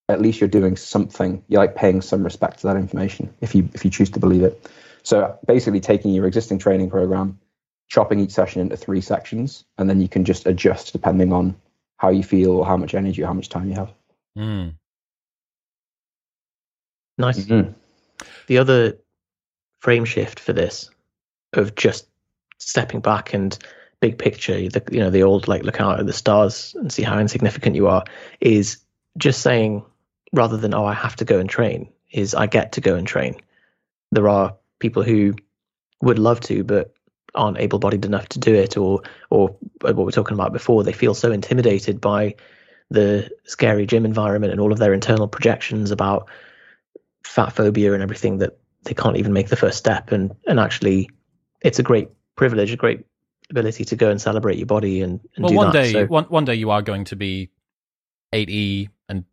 at 0.08 0.20
least 0.20 0.40
you're 0.40 0.48
doing 0.48 0.76
something. 0.76 1.42
You're 1.48 1.60
like 1.60 1.74
paying 1.74 2.02
some 2.02 2.22
respect 2.22 2.60
to 2.60 2.66
that 2.66 2.76
information 2.76 3.32
if 3.40 3.54
you 3.54 3.68
if 3.72 3.84
you 3.84 3.90
choose 3.90 4.10
to 4.10 4.20
believe 4.20 4.42
it. 4.42 4.70
So 5.04 5.38
basically, 5.46 5.80
taking 5.80 6.12
your 6.12 6.26
existing 6.26 6.58
training 6.58 6.90
program, 6.90 7.38
chopping 7.88 8.20
each 8.20 8.32
session 8.32 8.60
into 8.60 8.76
three 8.76 9.00
sections, 9.00 9.64
and 9.78 9.88
then 9.88 10.00
you 10.00 10.08
can 10.08 10.24
just 10.24 10.46
adjust 10.46 10.92
depending 10.92 11.32
on 11.32 11.56
how 11.96 12.10
you 12.10 12.22
feel 12.22 12.52
or 12.52 12.66
how 12.66 12.76
much 12.76 12.94
energy 12.94 13.22
or 13.22 13.26
how 13.26 13.32
much 13.32 13.48
time 13.48 13.68
you 13.68 13.74
have. 13.74 13.92
Mm. 14.36 14.74
Nice. 17.18 17.44
Mhm. 17.46 17.74
The 18.48 18.58
other 18.58 18.98
frame 19.80 20.04
shift 20.04 20.40
for 20.40 20.52
this 20.52 20.90
of 21.52 21.74
just 21.74 22.06
stepping 22.58 23.00
back 23.00 23.34
and 23.34 23.56
big 24.02 24.18
picture, 24.18 24.68
the 24.68 24.82
you 24.90 24.98
know 24.98 25.10
the 25.10 25.22
old 25.22 25.48
like 25.48 25.62
look 25.62 25.80
out 25.80 26.00
at 26.00 26.06
the 26.06 26.12
stars 26.12 26.74
and 26.78 26.92
see 26.92 27.04
how 27.04 27.18
insignificant 27.18 27.76
you 27.76 27.86
are, 27.86 28.04
is 28.40 28.78
just 29.16 29.40
saying 29.40 29.84
rather 30.32 30.56
than 30.58 30.74
oh 30.74 30.84
I 30.84 30.92
have 30.92 31.16
to 31.16 31.24
go 31.24 31.38
and 31.38 31.48
train 31.48 31.90
is 32.10 32.34
I 32.34 32.46
get 32.46 32.72
to 32.72 32.82
go 32.82 32.96
and 32.96 33.06
train. 33.06 33.36
There 34.10 34.28
are 34.28 34.56
people 34.80 35.02
who 35.02 35.34
would 36.02 36.18
love 36.18 36.40
to 36.40 36.64
but 36.64 36.92
aren't 37.34 37.60
able-bodied 37.60 38.04
enough 38.04 38.28
to 38.30 38.38
do 38.38 38.54
it, 38.54 38.76
or 38.76 39.02
or 39.30 39.50
uh, 39.50 39.94
what 39.94 39.96
we 39.96 40.04
we're 40.04 40.10
talking 40.10 40.34
about 40.34 40.52
before, 40.52 40.82
they 40.82 40.92
feel 40.92 41.14
so 41.14 41.32
intimidated 41.32 42.00
by 42.00 42.34
the 42.90 43.30
scary 43.44 43.86
gym 43.86 44.04
environment 44.04 44.52
and 44.52 44.60
all 44.60 44.72
of 44.72 44.78
their 44.78 44.92
internal 44.92 45.28
projections 45.28 45.90
about 45.90 46.28
fat 47.24 47.52
phobia 47.52 47.94
and 47.94 48.02
everything 48.02 48.38
that 48.38 48.58
they 48.82 48.94
can't 48.94 49.16
even 49.16 49.32
make 49.32 49.48
the 49.48 49.56
first 49.56 49.78
step 49.78 50.12
and 50.12 50.34
and 50.46 50.60
actually 50.60 51.08
it's 51.62 51.78
a 51.78 51.82
great 51.82 52.08
privilege 52.36 52.72
a 52.72 52.76
great 52.76 53.06
ability 53.50 53.84
to 53.86 53.96
go 53.96 54.10
and 54.10 54.20
celebrate 54.20 54.56
your 54.56 54.66
body 54.66 55.02
and, 55.02 55.20
and 55.36 55.44
Well, 55.44 55.50
do 55.50 55.56
one 55.56 55.66
that 55.68 55.72
day, 55.72 55.92
so, 55.92 56.06
one 56.06 56.24
one 56.24 56.44
day, 56.44 56.54
you 56.54 56.70
are 56.70 56.82
going 56.82 57.04
to 57.04 57.16
be 57.16 57.50
80 58.32 58.88
and 59.08 59.24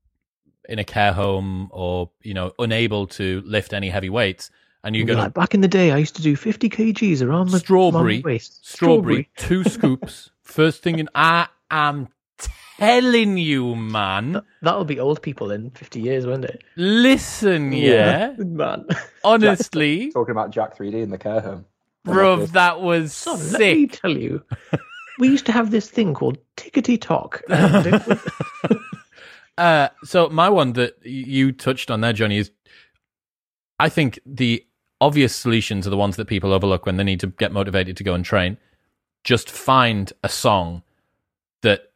in 0.68 0.80
a 0.80 0.84
care 0.84 1.14
home, 1.14 1.70
or 1.72 2.12
you 2.22 2.34
know, 2.34 2.54
unable 2.60 3.08
to 3.08 3.42
lift 3.46 3.74
any 3.74 3.90
heavy 3.90 4.10
weights, 4.10 4.52
and 4.84 4.96
you're 4.96 5.02
you'll 5.02 5.08
be 5.08 5.14
going 5.14 5.24
like, 5.26 5.34
back 5.34 5.54
in 5.54 5.62
the 5.62 5.68
day 5.68 5.92
i 5.92 5.98
used 5.98 6.16
to 6.16 6.22
do 6.22 6.36
50 6.36 6.70
kgs 6.70 7.22
around 7.26 7.50
the 7.50 7.60
Strawberry. 7.60 8.22
waist 8.22 8.66
strawberry, 8.66 9.30
two 9.36 9.64
scoops, 9.76 10.32
first 10.44 10.84
thing 10.84 11.00
in. 11.00 11.10
I 11.16 11.48
am 11.72 12.10
telling 12.78 13.38
you, 13.38 13.76
man. 13.76 14.42
that'll 14.62 14.86
be 14.86 15.00
old 15.00 15.22
people 15.22 15.52
in 15.52 15.70
50 15.72 16.00
years 16.00 16.26
won't 16.26 16.46
it 16.46 16.64
Listen, 16.76 17.72
yeah, 17.74 18.34
man 18.38 18.86
honestly, 19.24 20.12
Talking 20.12 20.32
about 20.32 20.52
Jack 20.52 20.78
3D 20.78 20.94
in 21.02 21.10
the 21.10 21.18
care 21.18 21.42
home. 21.42 21.66
Bruv, 22.10 22.52
that 22.52 22.82
was 22.82 23.14
son 23.14 23.40
let 23.52 23.60
me 23.60 23.88
tell 23.88 24.12
you 24.18 24.44
we 25.20 25.28
used 25.28 25.46
to 25.46 25.52
have 25.52 25.72
this 25.72 25.90
thing 25.90 26.14
called 26.14 26.38
tickety 26.58 27.00
talk 27.00 27.42
and 27.50 27.86
it 27.88 28.08
was- 28.08 28.28
Uh, 29.58 29.90
so 30.06 30.30
my 30.30 30.48
one 30.48 30.72
that 30.74 30.96
you 31.06 31.52
touched 31.52 31.92
on 31.92 32.00
there, 32.00 32.14
Johnny, 32.14 32.38
is 32.38 32.50
I 33.78 33.90
think 33.90 34.18
the 34.26 34.66
obvious 35.02 35.36
solutions 35.36 35.86
are 35.86 35.90
the 35.90 35.98
ones 35.98 36.16
that 36.16 36.28
people 36.28 36.54
overlook 36.54 36.86
when 36.86 36.96
they 36.96 37.04
need 37.04 37.20
to 37.20 37.28
get 37.28 37.52
motivated 37.52 37.98
to 37.98 38.04
go 38.06 38.14
and 38.14 38.24
train. 38.24 38.58
Just 39.26 39.50
find 39.52 40.14
a 40.24 40.30
song 40.30 40.84
that 41.62 41.92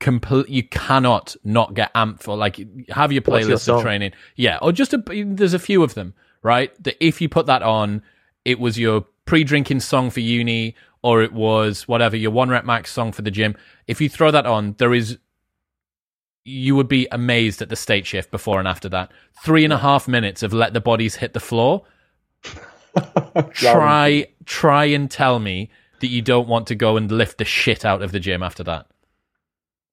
complete 0.00 0.48
you 0.48 0.62
cannot 0.62 1.36
not 1.44 1.74
get 1.74 1.92
amped 1.92 2.22
for. 2.22 2.38
Like 2.38 2.56
have 2.88 3.12
your 3.12 3.20
What's 3.26 3.46
your 3.46 3.58
playlist 3.58 3.68
of 3.76 3.82
training. 3.82 4.12
Yeah, 4.36 4.56
or 4.62 4.72
just 4.72 4.94
a, 4.94 5.02
there's 5.26 5.52
a 5.52 5.58
few 5.58 5.82
of 5.82 5.92
them, 5.92 6.14
right? 6.42 6.72
That 6.82 6.96
if 7.04 7.20
you 7.20 7.28
put 7.28 7.44
that 7.46 7.62
on, 7.62 8.02
it 8.46 8.58
was 8.58 8.78
your 8.78 9.04
pre-drinking 9.28 9.80
song 9.80 10.10
for 10.10 10.20
uni, 10.20 10.74
or 11.02 11.22
it 11.22 11.32
was 11.32 11.86
whatever 11.86 12.16
your 12.16 12.30
one 12.30 12.48
rep 12.48 12.64
max 12.64 12.90
song 12.90 13.12
for 13.12 13.22
the 13.22 13.30
gym. 13.30 13.54
If 13.86 14.00
you 14.00 14.08
throw 14.08 14.30
that 14.30 14.46
on, 14.46 14.74
there 14.78 14.94
is 14.94 15.18
you 16.44 16.74
would 16.74 16.88
be 16.88 17.06
amazed 17.12 17.60
at 17.60 17.68
the 17.68 17.76
state 17.76 18.06
shift 18.06 18.30
before 18.30 18.58
and 18.58 18.66
after 18.66 18.88
that. 18.88 19.12
Three 19.44 19.64
and 19.64 19.72
a 19.72 19.78
half 19.78 20.08
minutes 20.08 20.42
of 20.42 20.54
let 20.54 20.72
the 20.72 20.80
bodies 20.80 21.16
hit 21.16 21.34
the 21.34 21.40
floor. 21.40 21.84
Try 23.52 24.26
try 24.46 24.84
and 24.86 25.10
tell 25.10 25.38
me 25.38 25.70
that 26.00 26.06
you 26.08 26.22
don't 26.22 26.48
want 26.48 26.66
to 26.68 26.74
go 26.74 26.96
and 26.96 27.10
lift 27.12 27.38
the 27.38 27.44
shit 27.44 27.84
out 27.84 28.02
of 28.02 28.12
the 28.12 28.20
gym 28.20 28.42
after 28.42 28.64
that. 28.64 28.86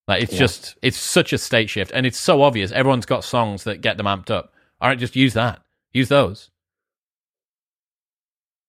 Like 0.07 0.23
it's 0.23 0.33
Yeah. 0.33 0.39
just 0.39 0.75
it's 0.81 0.97
such 0.97 1.33
a 1.33 1.37
state 1.37 1.69
shift 1.69 1.91
and 1.93 2.05
it's 2.05 2.17
so 2.17 2.41
obvious. 2.41 2.71
Everyone's 2.71 3.05
got 3.05 3.23
songs 3.25 3.65
that 3.65 3.81
get 3.81 3.97
them 3.97 4.05
amped 4.05 4.31
up. 4.31 4.53
All 4.81 4.87
right, 4.89 4.97
just 4.97 5.15
use 5.15 5.33
that. 5.33 5.59
Use 5.93 6.07
those. 6.09 6.51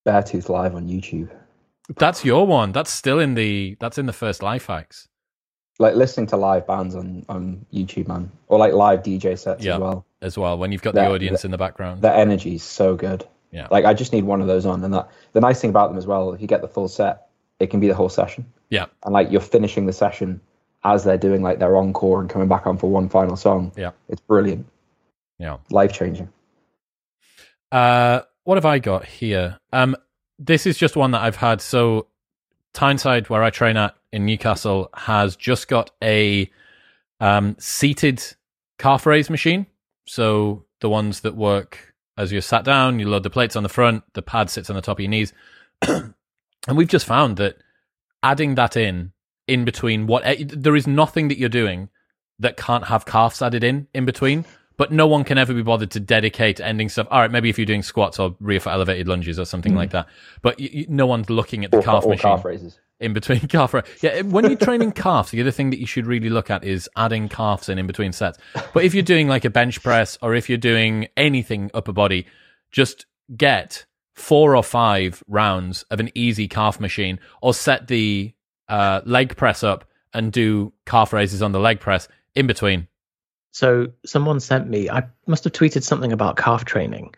Beartooth 0.06 0.48
live 0.48 0.74
on 0.74 0.88
YouTube. 0.88 1.28
That's 1.98 2.24
your 2.24 2.46
one. 2.46 2.72
That's 2.72 2.90
still 2.90 3.18
in 3.18 3.34
the 3.34 3.76
that's 3.80 3.98
in 3.98 4.06
the 4.06 4.12
first 4.12 4.42
life 4.42 4.66
hacks. 4.66 5.08
Like 5.78 5.94
listening 5.94 6.26
to 6.28 6.36
live 6.36 6.66
bands 6.66 6.94
on, 6.94 7.26
on 7.28 7.66
YouTube, 7.72 8.08
man, 8.08 8.32
or 8.48 8.58
like 8.58 8.72
live 8.72 9.02
DJ 9.02 9.38
sets 9.38 9.62
Yeah. 9.62 9.74
as 9.74 9.80
well. 9.80 10.06
as 10.22 10.38
well 10.38 10.56
when 10.58 10.72
you've 10.72 10.82
got 10.82 10.94
the 10.94 11.02
That- 11.02 11.10
audience 11.10 11.44
in 11.44 11.50
the 11.50 11.58
background. 11.58 12.00
The 12.02 12.12
energy 12.14 12.54
is 12.54 12.62
so 12.62 12.96
good. 12.96 13.26
Yeah. 13.50 13.68
Like 13.70 13.84
I 13.84 13.92
just 13.94 14.12
need 14.12 14.24
one 14.24 14.40
of 14.40 14.46
those 14.46 14.64
on, 14.66 14.82
and 14.84 14.92
that 14.94 15.08
the 15.32 15.40
nice 15.40 15.60
thing 15.60 15.70
about 15.70 15.88
them 15.90 15.98
as 15.98 16.06
well, 16.06 16.32
if 16.32 16.40
you 16.40 16.46
get 16.46 16.62
the 16.62 16.68
full 16.68 16.88
set, 16.88 17.28
it 17.60 17.68
can 17.68 17.80
be 17.80 17.88
the 17.88 17.94
whole 17.94 18.08
session. 18.08 18.46
Yeah. 18.70 18.86
And 19.04 19.12
like 19.12 19.30
you're 19.30 19.40
finishing 19.40 19.86
the 19.86 19.92
session 19.92 20.40
as 20.84 21.04
they're 21.04 21.18
doing 21.18 21.42
like 21.42 21.58
their 21.58 21.76
encore 21.76 22.20
and 22.20 22.30
coming 22.30 22.48
back 22.48 22.66
on 22.66 22.78
for 22.78 22.90
one 22.90 23.08
final 23.08 23.36
song. 23.36 23.72
Yeah. 23.76 23.90
It's 24.08 24.20
brilliant, 24.20 24.66
yeah. 25.38 25.58
life 25.70 25.92
changing. 25.92 26.28
Uh, 27.72 28.20
what 28.46 28.56
have 28.56 28.64
I 28.64 28.78
got 28.78 29.04
here? 29.04 29.58
Um, 29.72 29.96
this 30.38 30.66
is 30.66 30.78
just 30.78 30.94
one 30.94 31.10
that 31.10 31.20
I've 31.20 31.36
had. 31.36 31.60
So, 31.60 32.06
Tyneside, 32.72 33.28
where 33.28 33.42
I 33.42 33.50
train 33.50 33.76
at 33.76 33.96
in 34.12 34.24
Newcastle, 34.24 34.88
has 34.94 35.34
just 35.34 35.66
got 35.66 35.90
a 36.02 36.48
um, 37.18 37.56
seated 37.58 38.22
calf 38.78 39.04
raise 39.04 39.30
machine. 39.30 39.66
So 40.06 40.64
the 40.80 40.88
ones 40.88 41.22
that 41.22 41.34
work 41.34 41.92
as 42.16 42.30
you're 42.30 42.40
sat 42.40 42.64
down, 42.64 43.00
you 43.00 43.08
load 43.08 43.24
the 43.24 43.30
plates 43.30 43.56
on 43.56 43.64
the 43.64 43.68
front, 43.68 44.04
the 44.14 44.22
pad 44.22 44.48
sits 44.48 44.70
on 44.70 44.76
the 44.76 44.82
top 44.82 44.98
of 44.98 45.00
your 45.00 45.10
knees, 45.10 45.32
and 45.82 46.14
we've 46.72 46.86
just 46.86 47.04
found 47.04 47.38
that 47.38 47.56
adding 48.22 48.54
that 48.54 48.76
in 48.76 49.12
in 49.48 49.64
between 49.64 50.06
what 50.06 50.24
eh, 50.24 50.44
there 50.46 50.76
is 50.76 50.86
nothing 50.86 51.26
that 51.28 51.38
you're 51.38 51.48
doing 51.48 51.88
that 52.38 52.56
can't 52.56 52.86
have 52.86 53.06
calves 53.06 53.42
added 53.42 53.64
in 53.64 53.88
in 53.92 54.04
between. 54.04 54.44
But 54.78 54.92
no 54.92 55.06
one 55.06 55.24
can 55.24 55.38
ever 55.38 55.54
be 55.54 55.62
bothered 55.62 55.90
to 55.92 56.00
dedicate 56.00 56.60
ending 56.60 56.88
stuff. 56.90 57.06
All 57.10 57.20
right, 57.20 57.30
maybe 57.30 57.48
if 57.48 57.58
you're 57.58 57.64
doing 57.64 57.82
squats 57.82 58.18
or 58.18 58.36
rear 58.40 58.60
foot 58.60 58.72
elevated 58.74 59.08
lunges 59.08 59.38
or 59.38 59.46
something 59.46 59.74
like 59.74 59.90
that. 59.90 60.06
But 60.42 60.58
y 60.60 60.68
y 60.74 60.86
no 60.88 61.06
one's 61.06 61.30
looking 61.30 61.64
at 61.64 61.70
the 61.70 61.78
Or, 61.78 61.82
calf 61.82 62.04
or 62.04 62.10
machine 62.10 62.22
calf 62.22 62.44
raises. 62.44 62.78
in 63.00 63.14
between 63.14 63.40
calf. 63.48 63.72
ra- 63.72 63.82
Yeah, 64.02 64.20
when 64.22 64.44
you're 64.44 64.56
training 64.56 64.92
calves, 64.92 65.30
the 65.30 65.40
other 65.40 65.50
thing 65.50 65.70
that 65.70 65.78
you 65.80 65.86
should 65.86 66.06
really 66.06 66.28
look 66.28 66.50
at 66.50 66.62
is 66.62 66.90
adding 66.96 67.28
calves 67.30 67.68
in 67.70 67.78
in 67.78 67.86
between 67.86 68.12
sets. 68.12 68.38
But 68.74 68.84
if 68.84 68.92
you're 68.92 69.02
doing 69.02 69.28
like 69.28 69.46
a 69.46 69.50
bench 69.50 69.82
press 69.82 70.18
or 70.20 70.34
if 70.34 70.48
you're 70.50 70.58
doing 70.58 71.08
anything 71.16 71.70
upper 71.72 71.92
body, 71.92 72.26
just 72.70 73.06
get 73.34 73.86
four 74.14 74.54
or 74.56 74.62
five 74.62 75.22
rounds 75.26 75.84
of 75.90 76.00
an 76.00 76.10
easy 76.14 76.48
calf 76.48 76.80
machine 76.80 77.18
or 77.40 77.54
set 77.54 77.88
the 77.88 78.34
uh, 78.68 79.00
leg 79.06 79.36
press 79.36 79.62
up 79.62 79.84
and 80.12 80.32
do 80.32 80.72
calf 80.84 81.12
raises 81.14 81.40
on 81.42 81.52
the 81.52 81.60
leg 81.60 81.80
press 81.80 82.08
in 82.34 82.46
between. 82.46 82.88
So 83.56 83.90
someone 84.04 84.38
sent 84.38 84.68
me, 84.68 84.90
I 84.90 85.04
must 85.26 85.44
have 85.44 85.54
tweeted 85.54 85.82
something 85.82 86.12
about 86.12 86.36
calf 86.36 86.66
training 86.66 87.14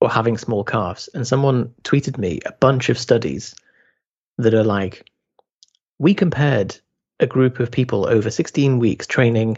or 0.00 0.10
having 0.10 0.36
small 0.36 0.64
calves, 0.64 1.08
and 1.14 1.24
someone 1.24 1.72
tweeted 1.84 2.18
me 2.18 2.40
a 2.46 2.50
bunch 2.50 2.88
of 2.88 2.98
studies 2.98 3.54
that 4.38 4.54
are 4.54 4.64
like, 4.64 5.08
we 6.00 6.14
compared 6.14 6.76
a 7.20 7.28
group 7.28 7.60
of 7.60 7.70
people 7.70 8.08
over 8.08 8.28
16 8.28 8.80
weeks 8.80 9.06
training 9.06 9.56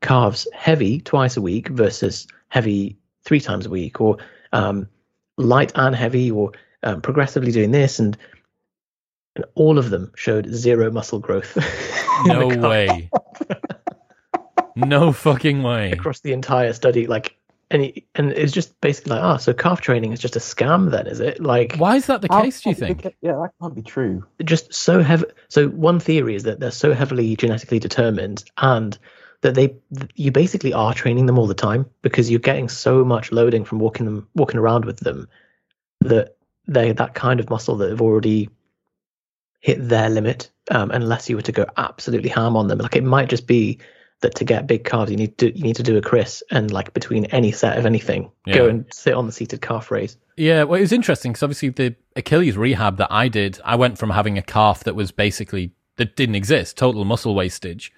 calves 0.00 0.48
heavy 0.54 1.02
twice 1.02 1.36
a 1.36 1.42
week 1.42 1.68
versus 1.68 2.26
heavy 2.48 2.96
three 3.26 3.40
times 3.40 3.66
a 3.66 3.70
week, 3.70 4.00
or 4.00 4.16
um, 4.54 4.88
light 5.36 5.70
and 5.74 5.94
heavy, 5.94 6.30
or 6.30 6.50
um, 6.82 7.02
progressively 7.02 7.52
doing 7.52 7.72
this, 7.72 7.98
and 7.98 8.16
and 9.36 9.44
all 9.54 9.76
of 9.76 9.90
them 9.90 10.12
showed 10.16 10.50
zero 10.50 10.90
muscle 10.90 11.20
growth. 11.20 11.58
No 12.24 12.48
way. 12.48 13.10
no 14.86 15.12
fucking 15.12 15.62
way. 15.62 15.90
across 15.92 16.20
the 16.20 16.32
entire 16.32 16.72
study 16.72 17.06
like 17.06 17.36
and 17.70 17.82
it, 17.82 18.04
and 18.14 18.32
it's 18.32 18.52
just 18.52 18.80
basically 18.80 19.10
like 19.12 19.22
ah 19.22 19.36
so 19.36 19.52
calf 19.52 19.80
training 19.80 20.12
is 20.12 20.20
just 20.20 20.36
a 20.36 20.38
scam 20.38 20.90
then 20.90 21.06
is 21.06 21.20
it 21.20 21.40
like 21.40 21.76
Why 21.76 21.96
is 21.96 22.06
that 22.06 22.22
the 22.22 22.28
case, 22.28 22.62
do 22.62 22.70
you 22.70 22.74
think? 22.74 23.02
be- 23.02 23.14
Yeah, 23.20 23.32
that 23.32 23.50
can't 23.60 23.74
be 23.74 23.82
true. 23.82 24.24
just 24.44 24.72
so 24.72 25.02
heavy 25.02 25.26
so 25.48 25.68
one 25.68 26.00
theory 26.00 26.34
is 26.34 26.44
that 26.44 26.60
they're 26.60 26.70
so 26.70 26.94
heavily 26.94 27.36
genetically 27.36 27.78
determined 27.78 28.44
and 28.58 28.96
that 29.42 29.54
they 29.54 29.76
you 30.14 30.32
basically 30.32 30.72
are 30.72 30.94
training 30.94 31.26
them 31.26 31.38
all 31.38 31.46
the 31.46 31.54
time 31.54 31.84
because 32.02 32.30
you're 32.30 32.40
getting 32.40 32.68
so 32.68 33.04
much 33.04 33.30
loading 33.32 33.64
from 33.64 33.78
walking 33.78 34.06
them 34.06 34.26
walking 34.34 34.58
around 34.58 34.84
with 34.84 34.98
them 35.00 35.28
that 36.00 36.36
they 36.66 36.92
that 36.92 37.14
kind 37.14 37.38
of 37.40 37.50
muscle 37.50 37.76
that 37.76 37.90
have 37.90 38.00
already 38.00 38.48
hit 39.60 39.88
their 39.88 40.08
limit 40.08 40.50
um, 40.70 40.90
unless 40.90 41.28
you 41.28 41.36
were 41.36 41.42
to 41.42 41.52
go 41.52 41.66
absolutely 41.76 42.28
ham 42.30 42.56
on 42.56 42.68
them 42.68 42.78
like 42.78 42.96
it 42.96 43.04
might 43.04 43.28
just 43.28 43.46
be 43.46 43.78
that 44.20 44.34
to 44.34 44.44
get 44.44 44.66
big 44.66 44.84
calves 44.84 45.10
you 45.10 45.16
need 45.16 45.36
to 45.38 45.56
you 45.56 45.62
need 45.62 45.76
to 45.76 45.82
do 45.82 45.96
a 45.96 46.00
Chris 46.00 46.42
and 46.50 46.70
like 46.70 46.92
between 46.92 47.24
any 47.26 47.52
set 47.52 47.78
of 47.78 47.86
anything 47.86 48.30
go 48.52 48.66
and 48.66 48.84
sit 48.92 49.14
on 49.14 49.26
the 49.26 49.32
seated 49.32 49.60
calf 49.60 49.90
raise 49.90 50.16
Yeah, 50.38 50.62
well, 50.62 50.78
it 50.78 50.82
was 50.82 50.92
interesting 50.92 51.32
because 51.32 51.42
obviously 51.42 51.70
the 51.70 51.96
Achilles 52.14 52.56
rehab 52.56 52.96
that 52.98 53.10
I 53.10 53.26
did, 53.26 53.58
I 53.64 53.74
went 53.74 53.98
from 53.98 54.10
having 54.10 54.38
a 54.38 54.42
calf 54.42 54.84
that 54.84 54.94
was 54.94 55.10
basically 55.10 55.72
that 55.96 56.14
didn't 56.14 56.36
exist, 56.36 56.76
total 56.76 57.04
muscle 57.04 57.34
wastage, 57.34 57.92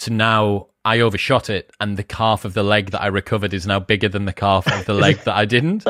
to 0.00 0.12
now 0.12 0.66
I 0.84 1.00
overshot 1.00 1.48
it, 1.48 1.70
and 1.80 1.96
the 1.96 2.02
calf 2.02 2.44
of 2.44 2.52
the 2.52 2.62
leg 2.62 2.90
that 2.90 3.00
I 3.00 3.06
recovered 3.06 3.54
is 3.54 3.66
now 3.66 3.80
bigger 3.80 4.10
than 4.10 4.26
the 4.26 4.34
calf 4.34 4.70
of 4.70 4.84
the 4.84 4.92
leg 5.06 5.20
that 5.24 5.34
I 5.34 5.46
didn't, 5.46 5.86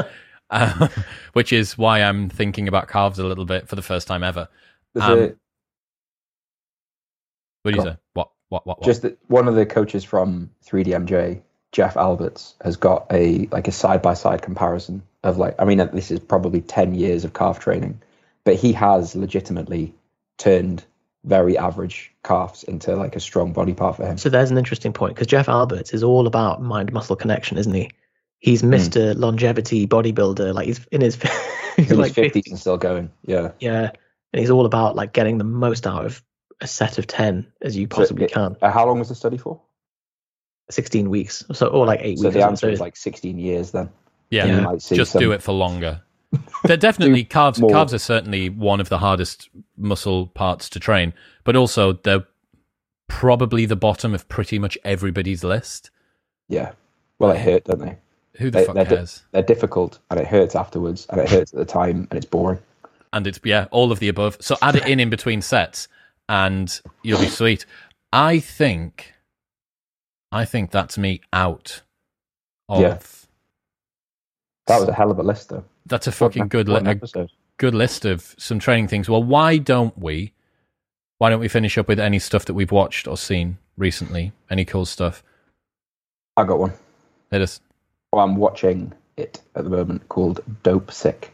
um, 0.50 0.88
which 1.32 1.52
is 1.52 1.76
why 1.76 2.02
I'm 2.02 2.28
thinking 2.28 2.68
about 2.68 2.86
calves 2.88 3.18
a 3.18 3.26
little 3.26 3.44
bit 3.44 3.68
for 3.68 3.74
the 3.74 3.82
first 3.82 4.06
time 4.06 4.22
ever. 4.22 4.48
Um, 4.94 5.18
a, 5.18 5.22
What 7.62 7.72
do 7.72 7.76
you 7.78 7.82
say? 7.82 7.96
What? 8.14 8.30
What? 8.48 8.66
What? 8.66 8.80
what? 8.80 8.86
just 8.86 9.02
that 9.02 9.18
one 9.28 9.48
of 9.48 9.54
the 9.54 9.66
coaches 9.66 10.04
from 10.04 10.50
3DMJ, 10.66 11.40
Jeff 11.72 11.96
Alberts, 11.96 12.54
has 12.62 12.76
got 12.76 13.06
a 13.10 13.48
like 13.50 13.68
a 13.68 13.72
side 13.72 14.02
by 14.02 14.14
side 14.14 14.42
comparison 14.42 15.02
of 15.22 15.38
like 15.38 15.54
I 15.58 15.64
mean 15.64 15.78
this 15.92 16.10
is 16.10 16.20
probably 16.20 16.60
10 16.60 16.94
years 16.94 17.24
of 17.24 17.34
calf 17.34 17.58
training, 17.58 18.00
but 18.44 18.54
he 18.54 18.72
has 18.72 19.14
legitimately 19.14 19.94
turned 20.38 20.84
very 21.24 21.58
average 21.58 22.12
calves 22.22 22.62
into 22.62 22.94
like 22.94 23.16
a 23.16 23.20
strong 23.20 23.52
body 23.52 23.74
part 23.74 23.96
for 23.96 24.06
him. 24.06 24.16
So 24.16 24.28
there's 24.28 24.50
an 24.50 24.58
interesting 24.58 24.92
point 24.92 25.14
because 25.14 25.26
Jeff 25.26 25.48
Alberts 25.48 25.92
is 25.92 26.04
all 26.04 26.26
about 26.26 26.62
mind 26.62 26.92
muscle 26.92 27.16
connection, 27.16 27.58
isn't 27.58 27.74
he? 27.74 27.90
He's 28.38 28.60
hmm. 28.60 28.72
Mr. 28.72 29.16
Longevity 29.16 29.86
bodybuilder. 29.86 30.54
Like 30.54 30.66
he's 30.66 30.84
in 30.92 31.00
his 31.00 31.16
he's 31.76 31.90
In 31.90 31.98
like 31.98 32.14
his 32.14 32.26
50s 32.26 32.32
50, 32.32 32.50
and 32.50 32.58
still 32.58 32.76
going. 32.76 33.10
Yeah. 33.24 33.52
yeah, 33.58 33.90
and 34.32 34.40
he's 34.40 34.50
all 34.50 34.66
about 34.66 34.94
like 34.94 35.12
getting 35.12 35.38
the 35.38 35.44
most 35.44 35.86
out 35.86 36.06
of 36.06 36.22
a 36.60 36.66
set 36.66 36.98
of 36.98 37.06
ten 37.06 37.46
as 37.62 37.76
you 37.76 37.86
possibly 37.88 38.24
it- 38.26 38.32
can. 38.32 38.56
Uh, 38.62 38.70
how 38.70 38.86
long 38.86 38.98
was 38.98 39.08
the 39.08 39.14
study 39.14 39.36
for? 39.38 39.60
Sixteen 40.70 41.10
weeks, 41.10 41.44
so 41.52 41.68
or 41.68 41.86
like 41.86 42.00
eight 42.02 42.18
So 42.18 42.24
weeks. 42.24 42.34
the 42.34 42.42
or 42.42 42.48
answer 42.48 42.68
is 42.68 42.80
like 42.80 42.96
16 42.96 43.38
years 43.38 43.70
then. 43.70 43.88
yeah, 44.30 44.46
You 44.46 44.60
might 44.62 44.82
see 44.82 44.96
just 44.96 45.12
some- 45.12 45.20
do 45.20 45.30
it 45.32 45.40
for 45.42 45.52
longer. 45.52 46.02
They're 46.64 46.76
definitely 46.76 47.22
calves. 47.22 47.60
more. 47.60 47.70
Calves 47.70 47.94
are 47.94 47.98
certainly 47.98 48.48
one 48.48 48.80
of 48.80 48.88
the 48.88 48.98
hardest 48.98 49.48
muscle 49.76 50.26
parts 50.26 50.68
to 50.70 50.80
train, 50.80 51.12
but 51.44 51.54
also 51.54 51.92
they're 51.92 52.26
probably 53.06 53.64
the 53.64 53.76
bottom 53.76 54.12
of 54.12 54.28
pretty 54.28 54.58
much 54.58 54.76
everybody's 54.84 55.44
list. 55.44 55.90
Yeah. 56.48 56.72
Well, 57.20 57.30
it 57.30 57.38
hurt, 57.38 57.64
don't 57.64 57.78
they? 57.78 57.98
Who 58.38 58.50
the 58.50 58.58
They- 58.58 58.64
fuck 58.66 58.74
they're, 58.74 58.84
di- 58.84 59.06
they're 59.30 59.42
difficult 59.42 60.00
and 60.10 60.18
it 60.18 60.26
hurts 60.26 60.56
afterwards 60.56 61.06
and 61.10 61.20
it 61.20 61.28
hurts 61.30 61.52
at 61.54 61.58
the 61.58 61.64
time 61.64 62.08
and 62.10 62.16
it's 62.18 62.26
boring. 62.26 62.58
and 63.12 63.24
it's 63.26 63.38
yeah, 63.44 63.66
all 63.70 63.92
of 63.92 64.00
the 64.00 64.08
above. 64.08 64.36
So 64.40 64.56
add 64.62 64.74
it 64.74 64.86
in 64.88 64.98
in 64.98 65.10
between 65.10 65.40
sets, 65.42 65.86
and 66.28 66.80
you'll 67.02 67.20
be 67.20 67.28
sweet. 67.28 67.66
I 68.12 68.38
think, 68.40 69.14
I 70.32 70.44
think 70.44 70.70
that's 70.70 70.96
me 70.98 71.20
out. 71.32 71.82
Of 72.68 72.80
Yeah. 72.80 72.98
That 74.66 74.80
was 74.80 74.88
a 74.88 74.92
hell 74.92 75.10
of 75.10 75.18
a 75.18 75.22
list, 75.22 75.50
though. 75.50 75.64
that's 75.86 76.06
a 76.08 76.12
fucking 76.12 76.48
good 76.48 76.68
li- 76.68 76.82
a 77.14 77.28
good 77.58 77.74
list 77.74 78.04
of 78.04 78.34
some 78.38 78.58
training 78.58 78.88
things. 78.88 79.08
Well, 79.08 79.22
why 79.22 79.58
don't 79.58 79.96
we? 79.98 80.32
Why 81.18 81.30
don't 81.30 81.40
we 81.40 81.48
finish 81.48 81.78
up 81.78 81.88
with 81.88 82.00
any 82.00 82.18
stuff 82.18 82.44
that 82.46 82.54
we've 82.54 82.72
watched 82.72 83.06
or 83.06 83.16
seen 83.16 83.58
recently? 83.76 84.32
Any 84.50 84.64
cool 84.64 84.84
stuff? 84.84 85.22
I 86.36 86.44
got 86.44 86.58
one. 86.58 86.72
It 87.30 87.40
is. 87.40 87.60
Well, 88.12 88.24
I'm 88.24 88.36
watching 88.36 88.92
it 89.16 89.40
at 89.54 89.64
the 89.64 89.70
moment 89.70 90.08
called 90.08 90.40
Dopesick 90.64 91.28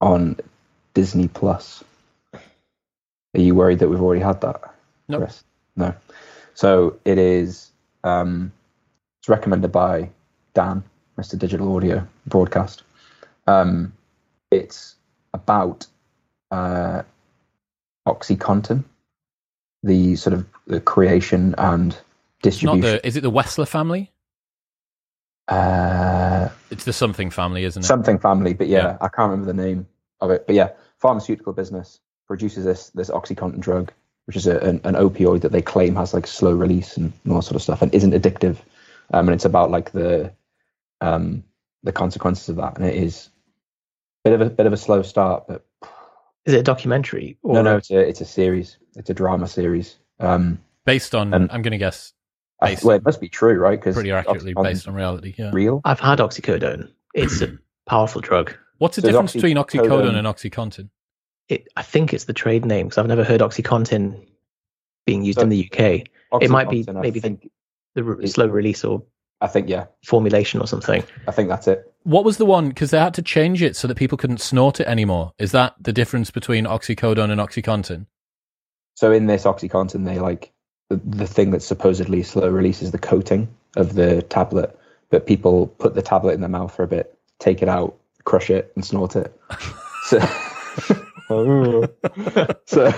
on 0.00 0.38
Disney 0.94 1.28
Plus. 1.28 1.82
Are 3.36 3.40
you 3.40 3.54
worried 3.54 3.78
that 3.80 3.88
we've 3.88 4.00
already 4.00 4.22
had 4.22 4.40
that? 4.40 4.74
No. 5.08 5.18
Nope. 5.18 5.30
No. 5.76 5.94
So 6.54 6.98
it 7.04 7.18
is. 7.18 7.70
Um, 8.02 8.50
it's 9.20 9.28
recommended 9.28 9.72
by 9.72 10.10
Dan, 10.54 10.82
Mr. 11.18 11.38
Digital 11.38 11.74
Audio 11.76 12.06
Broadcast. 12.26 12.82
Um, 13.46 13.92
it's 14.50 14.94
about 15.34 15.86
uh, 16.50 17.02
OxyContin, 18.08 18.84
the 19.82 20.16
sort 20.16 20.32
of 20.34 20.46
the 20.66 20.80
creation 20.80 21.54
and 21.58 21.96
distribution. 22.42 22.80
the. 22.80 23.06
Is 23.06 23.16
it 23.16 23.20
the 23.20 23.30
Wessler 23.30 23.68
family? 23.68 24.10
uh, 25.48 26.48
It's 26.70 26.84
the 26.84 26.92
something 26.92 27.30
family, 27.30 27.64
isn't 27.64 27.82
it? 27.84 27.86
something 27.86 28.18
family, 28.18 28.54
but 28.54 28.66
yeah, 28.68 28.78
Yeah. 28.78 28.96
I 29.00 29.08
can't 29.08 29.30
remember 29.30 29.46
the 29.52 29.62
name 29.62 29.86
of 30.20 30.30
it. 30.30 30.46
But 30.46 30.54
yeah, 30.56 30.70
pharmaceutical 30.98 31.52
business 31.52 32.00
produces 32.26 32.64
this 32.64 32.90
this 32.90 33.10
OxyContin 33.10 33.60
drug, 33.60 33.92
which 34.26 34.36
is 34.36 34.46
a, 34.46 34.58
an, 34.58 34.80
an 34.84 34.94
opioid 34.94 35.40
that 35.42 35.52
they 35.52 35.62
claim 35.62 35.94
has 35.96 36.14
like 36.14 36.26
slow 36.26 36.52
release 36.52 36.96
and, 36.96 37.12
all 37.28 37.36
that 37.36 37.42
sort 37.42 37.56
of 37.56 37.62
stuff, 37.62 37.82
and 37.82 37.94
isn't 37.94 38.12
addictive. 38.12 38.56
Um, 39.12 39.28
and 39.28 39.34
it's 39.34 39.44
about 39.44 39.70
like 39.70 39.92
the 39.92 40.32
um 41.00 41.44
the 41.82 41.92
consequences 41.92 42.48
of 42.48 42.56
that, 42.56 42.76
and 42.76 42.86
it 42.86 42.94
is 42.96 43.30
a 44.24 44.30
bit 44.30 44.40
of 44.40 44.46
a 44.46 44.50
bit 44.50 44.66
of 44.66 44.72
a 44.72 44.76
slow 44.76 45.02
start, 45.02 45.44
but 45.46 45.64
Is 46.44 46.54
it 46.54 46.60
a 46.60 46.62
documentary? 46.62 47.38
Or 47.42 47.54
no, 47.54 47.62
no, 47.62 47.76
it's 47.76 47.90
a 47.90 47.98
it's 47.98 48.20
a 48.20 48.24
series, 48.24 48.78
it's 48.96 49.10
a 49.10 49.14
drama 49.14 49.46
series. 49.46 49.96
Um, 50.20 50.58
Based 50.84 51.14
on, 51.16 51.34
And- 51.34 51.50
I'm 51.50 51.62
going 51.62 51.72
to 51.72 51.78
guess, 51.78 52.12
I, 52.62 52.76
well, 52.84 52.94
it 52.96 53.04
must 53.04 53.20
be 53.20 53.28
true, 53.28 53.58
right? 53.58 53.76
Because 53.78 53.94
pretty 53.96 54.12
accurately 54.12 54.54
based 54.54 54.86
on 54.86 54.94
reality. 54.94 55.34
Yeah. 55.36 55.50
real. 55.52 55.80
I've 55.84 55.98
had 55.98 56.20
oxycodone. 56.20 56.90
It's 57.12 57.42
a 57.42 57.58
powerful 57.88 58.20
drug. 58.20 58.54
What's 58.78 58.94
the 58.94 59.02
So 59.02 59.08
is 59.08 59.12
difference 59.12 59.32
between 59.32 59.56
oxycodone- 59.56 59.88
oxycodone 59.88 60.14
and 60.16 60.26
oxycontin? 60.28 60.88
It, 61.48 61.68
I 61.76 61.82
think 61.82 62.12
it's 62.12 62.24
the 62.24 62.32
trade 62.32 62.64
name 62.64 62.86
because 62.86 62.98
I've 62.98 63.06
never 63.06 63.24
heard 63.24 63.40
OxyContin 63.40 64.26
being 65.06 65.24
used 65.24 65.38
So- 65.38 65.42
in 65.42 65.48
the 65.48 65.64
UK. 65.70 66.04
It 66.40 66.50
might 66.50 66.68
be 66.68 66.84
maybe 66.92 67.20
the- 67.20 67.38
The 67.94 68.02
re- 68.02 68.26
slow 68.26 68.46
release 68.46 68.84
or 68.84 69.02
I 69.40 69.46
think 69.46 69.68
yeah, 69.68 69.86
formulation 70.04 70.60
or 70.60 70.66
something. 70.66 71.02
I 71.28 71.30
think 71.30 71.48
that's 71.48 71.68
it. 71.68 71.92
What 72.04 72.24
was 72.24 72.38
the 72.38 72.46
one? 72.46 72.68
Because 72.68 72.90
they 72.90 72.98
had 72.98 73.14
to 73.14 73.22
change 73.22 73.62
it 73.62 73.76
so 73.76 73.86
that 73.86 73.96
people 73.96 74.16
couldn't 74.18 74.40
snort 74.40 74.80
it 74.80 74.86
anymore. 74.86 75.32
Is 75.38 75.52
that 75.52 75.74
the 75.80 75.92
difference 75.92 76.30
between 76.30 76.64
oxycodone 76.64 77.30
and 77.30 77.40
oxycontin? 77.40 78.06
So 78.94 79.12
in 79.12 79.26
this 79.26 79.44
OxyContin, 79.44 80.04
they 80.06 80.18
like 80.18 80.52
the, 80.88 80.96
the 81.04 81.26
thing 81.26 81.50
that 81.50 81.62
supposedly 81.62 82.22
slow 82.22 82.48
releases 82.48 82.92
the 82.92 82.98
coating 82.98 83.48
of 83.76 83.94
the 83.94 84.22
tablet, 84.22 84.78
but 85.10 85.26
people 85.26 85.66
put 85.66 85.94
the 85.94 86.02
tablet 86.02 86.32
in 86.32 86.40
their 86.40 86.48
mouth 86.48 86.74
for 86.74 86.82
a 86.82 86.88
bit, 86.88 87.16
take 87.38 87.60
it 87.60 87.68
out, 87.68 87.94
crush 88.24 88.48
it, 88.50 88.72
and 88.74 88.84
snort 88.84 89.16
it. 89.16 89.38
So, 90.06 90.20
so, 92.66 92.92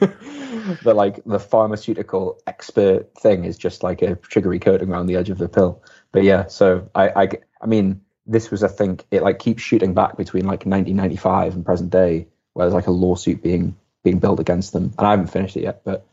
but 0.84 0.96
like 0.96 1.22
the 1.24 1.40
pharmaceutical 1.40 2.40
expert 2.46 3.12
thing 3.18 3.44
is 3.44 3.58
just 3.58 3.82
like 3.82 4.02
a 4.02 4.18
sugary 4.28 4.58
coating 4.58 4.90
around 4.90 5.06
the 5.06 5.16
edge 5.16 5.30
of 5.30 5.38
the 5.38 5.48
pill. 5.48 5.82
But 6.12 6.22
yeah, 6.22 6.46
so 6.46 6.88
I, 6.94 7.08
I, 7.08 7.28
I 7.60 7.66
mean, 7.66 8.00
this 8.26 8.50
was 8.50 8.62
I 8.62 8.68
think 8.68 9.04
it 9.10 9.22
like 9.22 9.38
keeps 9.38 9.62
shooting 9.62 9.94
back 9.94 10.16
between 10.16 10.44
like 10.44 10.66
1995 10.66 11.54
and 11.54 11.64
present 11.64 11.90
day, 11.90 12.28
where 12.52 12.66
there's 12.66 12.74
like 12.74 12.86
a 12.86 12.92
lawsuit 12.92 13.42
being 13.42 13.76
being 14.04 14.18
built 14.18 14.38
against 14.38 14.72
them, 14.72 14.94
and 14.96 15.06
I 15.06 15.10
haven't 15.10 15.28
finished 15.28 15.56
it 15.56 15.62
yet, 15.62 15.82
but 15.84 16.06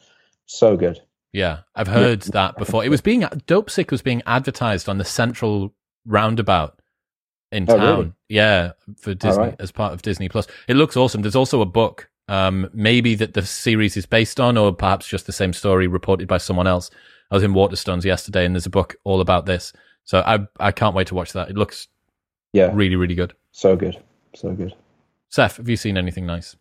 so 0.45 0.77
good. 0.77 1.01
Yeah, 1.31 1.59
I've 1.75 1.87
heard 1.87 2.21
that 2.21 2.57
before. 2.57 2.85
It 2.85 2.89
was 2.89 3.01
being 3.01 3.21
Dopesick 3.21 3.91
was 3.91 4.01
being 4.01 4.23
advertised 4.25 4.87
on 4.87 4.97
the 4.97 5.05
central 5.05 5.73
roundabout 6.05 6.79
in 7.51 7.65
Oh, 7.69 7.77
town. 7.77 7.97
really? 7.97 8.13
Yeah, 8.29 8.71
for 8.97 9.13
Disney 9.13 9.43
right. 9.43 9.55
as 9.59 9.71
part 9.71 9.93
of 9.93 10.01
Disney 10.01 10.29
Plus. 10.29 10.47
It 10.67 10.75
looks 10.75 10.97
awesome. 10.97 11.21
There's 11.21 11.35
also 11.35 11.61
a 11.61 11.65
book, 11.65 12.09
um, 12.27 12.69
maybe 12.73 13.15
that 13.15 13.33
the 13.33 13.45
series 13.45 13.95
is 13.97 14.05
based 14.05 14.39
on, 14.39 14.57
or 14.57 14.73
perhaps 14.73 15.07
just 15.07 15.25
the 15.25 15.31
same 15.31 15.53
story 15.53 15.87
reported 15.87 16.27
by 16.27 16.37
someone 16.37 16.67
else. 16.67 16.89
I 17.31 17.35
was 17.35 17.43
in 17.43 17.53
Waterstones 17.53 18.03
yesterday, 18.03 18.45
and 18.45 18.53
there's 18.55 18.65
a 18.65 18.69
book 18.71 18.95
all 19.03 19.21
about 19.21 19.45
this. 19.45 19.73
So 20.03 20.19
I 20.19 20.39
I 20.59 20.71
can't 20.71 20.95
wait 20.95 21.07
to 21.07 21.15
watch 21.15 21.33
that. 21.33 21.49
It 21.49 21.55
looks 21.57 21.87
Yeah, 22.53 22.69
really 22.73 22.95
really 22.95 23.15
good. 23.15 23.33
so 23.51 23.75
good, 23.75 23.97
so 24.35 24.51
good. 24.51 24.73
Seth, 25.29 25.57
have 25.57 25.67
you 25.67 25.77
seen 25.77 25.97
anything 25.97 26.25
nice? 26.25 26.55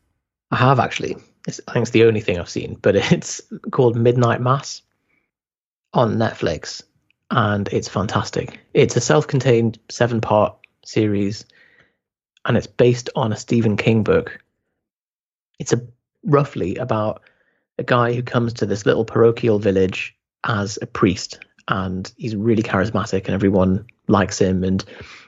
I 0.50 0.56
have 0.56 0.78
actually. 0.80 1.16
It's, 1.46 1.60
I 1.68 1.72
think 1.74 1.82
it's 1.82 1.90
the 1.90 2.04
only 2.04 2.20
thing 2.20 2.38
I've 2.38 2.48
seen, 2.48 2.78
but 2.80 2.96
it's 3.12 3.40
called 3.70 3.96
Midnight 3.96 4.40
Mass 4.40 4.80
on 5.92 6.16
Netflix, 6.16 6.82
and 7.30 7.68
it's 7.68 7.88
fantastic. 7.88 8.58
It's 8.72 8.96
a 8.96 9.00
self-contained 9.00 9.78
seven-part 9.90 10.56
series, 10.84 11.44
and 12.44 12.56
it's 12.56 12.66
based 12.66 13.10
on 13.16 13.32
a 13.32 13.36
Stephen 13.36 13.76
King 13.76 14.02
book. 14.02 14.40
It's 15.58 15.72
a 15.72 15.82
roughly 16.24 16.76
about 16.76 17.22
a 17.78 17.82
guy 17.82 18.12
who 18.12 18.22
comes 18.22 18.54
to 18.54 18.66
this 18.66 18.86
little 18.86 19.04
parochial 19.04 19.58
village 19.58 20.16
as 20.44 20.78
a 20.80 20.86
priest, 20.86 21.40
and 21.68 22.10
he's 22.16 22.36
really 22.36 22.62
charismatic, 22.62 23.26
and 23.26 23.34
everyone 23.34 23.86
likes 24.08 24.40
him, 24.40 24.64
and 24.64 24.84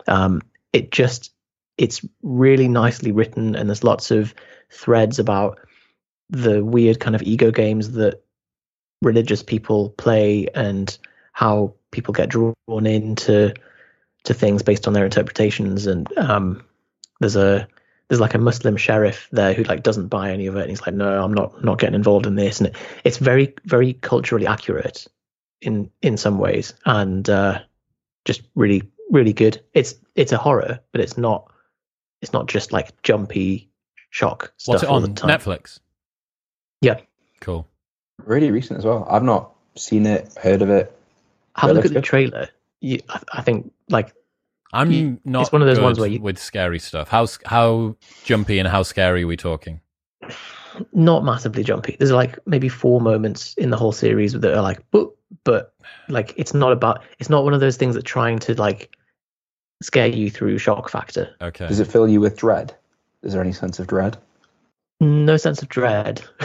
um, 0.06 0.42
it 0.72 0.90
just 0.90 1.32
it's 1.78 2.04
really 2.22 2.68
nicely 2.68 3.12
written, 3.12 3.54
and 3.54 3.68
there's 3.68 3.84
lots 3.84 4.10
of 4.10 4.34
threads 4.70 5.18
about 5.18 5.60
the 6.30 6.64
weird 6.64 6.98
kind 7.00 7.14
of 7.14 7.22
ego 7.22 7.50
games 7.50 7.92
that 7.92 8.22
religious 9.02 9.42
people 9.42 9.90
play 9.90 10.48
and 10.54 10.98
how 11.32 11.74
people 11.90 12.12
get 12.12 12.28
drawn 12.28 12.86
into 12.86 13.54
to 14.26 14.34
things 14.34 14.62
based 14.62 14.86
on 14.86 14.92
their 14.92 15.04
interpretations 15.04 15.86
and 15.86 16.06
um 16.18 16.64
there's 17.20 17.36
a 17.36 17.66
there's 18.08 18.20
like 18.20 18.34
a 18.34 18.38
muslim 18.38 18.76
sheriff 18.76 19.28
there 19.32 19.54
who 19.54 19.62
like 19.64 19.82
doesn't 19.82 20.08
buy 20.08 20.30
any 20.30 20.46
of 20.46 20.56
it 20.56 20.62
and 20.62 20.70
he's 20.70 20.82
like 20.82 20.94
no 20.94 21.22
i'm 21.22 21.34
not 21.34 21.64
not 21.64 21.78
getting 21.78 21.94
involved 21.94 22.26
in 22.26 22.34
this 22.34 22.58
and 22.58 22.68
it, 22.68 22.76
it's 23.04 23.18
very 23.18 23.54
very 23.64 23.94
culturally 23.94 24.46
accurate 24.46 25.06
in 25.60 25.90
in 26.02 26.16
some 26.16 26.38
ways 26.38 26.74
and 26.84 27.28
uh 27.30 27.58
just 28.24 28.42
really 28.54 28.82
really 29.10 29.32
good 29.32 29.60
it's 29.72 29.94
it's 30.14 30.32
a 30.32 30.38
horror 30.38 30.80
but 30.92 31.00
it's 31.00 31.16
not 31.16 31.50
it's 32.22 32.32
not 32.32 32.46
just 32.46 32.72
like 32.72 33.00
jumpy 33.02 33.70
shock 34.10 34.52
stuff 34.56 34.74
What's 34.74 34.82
it 34.82 34.88
all 34.88 34.96
on 34.96 35.02
the 35.02 35.08
time. 35.20 35.30
Netflix? 35.38 35.78
Yeah. 36.80 37.00
Cool. 37.40 37.68
Really 38.24 38.50
recent 38.50 38.78
as 38.78 38.84
well. 38.84 39.06
I've 39.08 39.22
not 39.22 39.52
seen 39.76 40.06
it, 40.06 40.32
heard 40.42 40.62
of 40.62 40.70
it. 40.70 40.96
have 41.54 41.70
a 41.70 41.74
look 41.74 41.82
that's 41.82 41.92
at 41.92 41.94
the 41.94 42.00
trailer. 42.00 42.48
You, 42.80 43.00
I, 43.08 43.20
I 43.34 43.42
think 43.42 43.72
like 43.88 44.12
I'm 44.72 44.90
You- 44.90 45.20
not. 45.24 45.42
it's 45.42 45.52
one 45.52 45.62
of 45.62 45.68
those 45.68 45.78
good 45.78 45.84
ones 45.84 45.98
where 45.98 46.08
you- 46.08 46.20
with 46.20 46.38
scary 46.38 46.78
stuff. 46.78 47.08
How 47.08 47.26
how 47.44 47.96
jumpy 48.24 48.58
and 48.58 48.68
how 48.68 48.82
scary 48.82 49.22
are 49.24 49.26
we 49.26 49.36
talking? 49.36 49.80
not 50.92 51.24
massively 51.24 51.64
jumpy. 51.64 51.96
There's 51.98 52.10
like 52.12 52.38
maybe 52.44 52.68
four 52.68 53.00
moments 53.00 53.54
in 53.54 53.70
the 53.70 53.78
whole 53.78 53.92
series 53.92 54.34
that 54.34 54.54
are 54.54 54.60
like, 54.62 54.82
but 54.90 55.08
but 55.44 55.72
like 56.08 56.34
it's 56.36 56.52
not 56.52 56.72
about. 56.72 57.02
It's 57.18 57.30
not 57.30 57.44
one 57.44 57.54
of 57.54 57.60
those 57.60 57.76
things 57.78 57.94
that 57.94 58.04
trying 58.04 58.38
to 58.40 58.54
like 58.54 58.94
scare 59.82 60.06
you 60.08 60.30
through 60.30 60.58
shock 60.58 60.90
factor. 60.90 61.34
Okay. 61.40 61.66
Does 61.66 61.80
it 61.80 61.86
fill 61.86 62.06
you 62.08 62.20
with 62.20 62.36
dread? 62.36 62.74
Is 63.22 63.32
there 63.32 63.40
any 63.42 63.52
sense 63.52 63.78
of 63.78 63.86
dread? 63.86 64.18
No 65.00 65.36
sense 65.38 65.62
of 65.62 65.68
dread. 65.68 66.22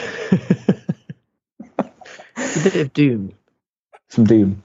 a 1.78 1.84
bit 2.64 2.76
of 2.76 2.94
doom, 2.94 3.34
Some 4.10 4.26
doom? 4.26 4.64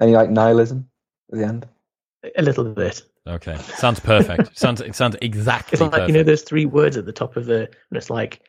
Any 0.00 0.12
like 0.12 0.30
nihilism 0.30 0.88
at 1.32 1.38
the 1.38 1.44
end? 1.44 1.66
a 2.36 2.42
little 2.42 2.64
bit. 2.64 3.02
Okay. 3.26 3.56
Sounds 3.58 3.98
perfect. 3.98 4.56
sounds 4.58 4.80
it 4.80 4.94
sounds 4.94 5.16
exactly 5.20 5.74
It's 5.74 5.80
like 5.82 5.90
perfect. 5.92 6.08
you 6.08 6.14
know 6.14 6.22
those 6.22 6.42
three 6.42 6.66
words 6.66 6.96
at 6.96 7.04
the 7.04 7.12
top 7.12 7.36
of 7.36 7.46
the, 7.46 7.62
and 7.62 7.96
it's 7.96 8.10
like 8.10 8.42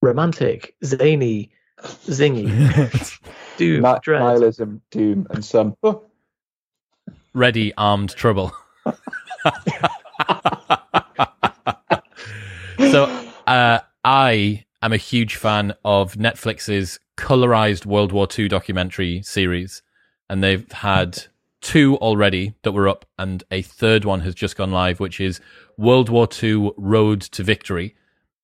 romantic, 0.00 0.76
zany, 0.84 1.50
zingy, 1.80 2.48
doom, 3.56 3.82
Ni- 3.82 3.94
dread. 4.02 4.20
nihilism, 4.20 4.80
doom, 4.92 5.26
and 5.30 5.44
some. 5.44 5.76
Oh, 5.82 6.04
Ready, 7.34 7.72
armed, 7.76 8.10
trouble. 8.10 8.52
so, 12.78 13.04
uh, 13.46 13.78
I 14.04 14.64
am 14.82 14.92
a 14.92 14.96
huge 14.96 15.36
fan 15.36 15.74
of 15.84 16.14
Netflix's 16.14 16.98
colorized 17.16 17.86
World 17.86 18.12
War 18.12 18.26
II 18.36 18.48
documentary 18.48 19.22
series, 19.22 19.82
and 20.28 20.42
they've 20.42 20.70
had 20.72 21.24
two 21.60 21.96
already 21.96 22.54
that 22.62 22.72
were 22.72 22.88
up, 22.88 23.04
and 23.18 23.44
a 23.50 23.62
third 23.62 24.04
one 24.04 24.20
has 24.20 24.34
just 24.34 24.56
gone 24.56 24.70
live, 24.70 25.00
which 25.00 25.20
is 25.20 25.40
World 25.76 26.08
War 26.08 26.28
II 26.42 26.72
Road 26.76 27.20
to 27.22 27.42
Victory. 27.42 27.94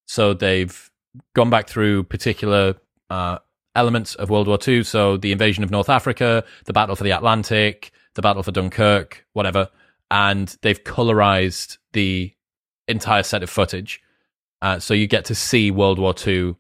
So 0.07 0.35
they've 0.35 0.91
gone 1.35 1.51
back 1.51 1.69
through 1.69 2.05
particular 2.05 2.77
uh, 3.11 3.39
elements 3.75 4.14
of 4.17 4.31
World 4.31 4.49
War 4.49 4.59
II. 4.67 4.83
So 4.85 5.17
the 5.17 5.33
invasion 5.33 5.64
of 5.64 5.71
North 5.71 5.89
Africa, 5.89 6.45
the 6.64 6.73
battle 6.73 6.97
for 6.97 7.05
the 7.05 7.11
Atlantic, 7.11 7.93
the 8.14 8.23
battle 8.23 8.43
for 8.43 8.53
Dunkirk, 8.53 9.27
whatever. 9.33 9.69
And 10.11 10.57
they've 10.62 10.83
colorized 10.83 11.79
the 11.93 12.33
entire 12.89 13.23
set 13.23 13.43
of 13.43 13.51
footage. 13.51 14.01
Uh, 14.62 14.79
so 14.79 14.95
you 14.95 15.07
get 15.07 15.25
to 15.27 15.35
see 15.35 15.71
World 15.71 15.99
War 15.99 16.14
II 16.27 16.57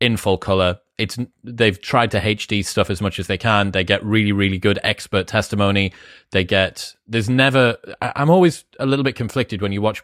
in 0.00 0.16
full 0.16 0.38
color. 0.38 0.78
It's 0.98 1.18
they've 1.44 1.80
tried 1.80 2.10
to 2.10 2.20
HD 2.20 2.64
stuff 2.64 2.90
as 2.90 3.00
much 3.00 3.18
as 3.18 3.26
they 3.26 3.38
can. 3.38 3.70
They 3.70 3.84
get 3.84 4.04
really, 4.04 4.32
really 4.32 4.58
good 4.58 4.78
expert 4.82 5.26
testimony. 5.26 5.92
They 6.30 6.44
get 6.44 6.94
there's 7.06 7.30
never. 7.30 7.76
I- 8.02 8.12
I'm 8.16 8.30
always 8.30 8.64
a 8.78 8.86
little 8.86 9.04
bit 9.04 9.14
conflicted 9.14 9.62
when 9.62 9.72
you 9.72 9.80
watch 9.80 10.02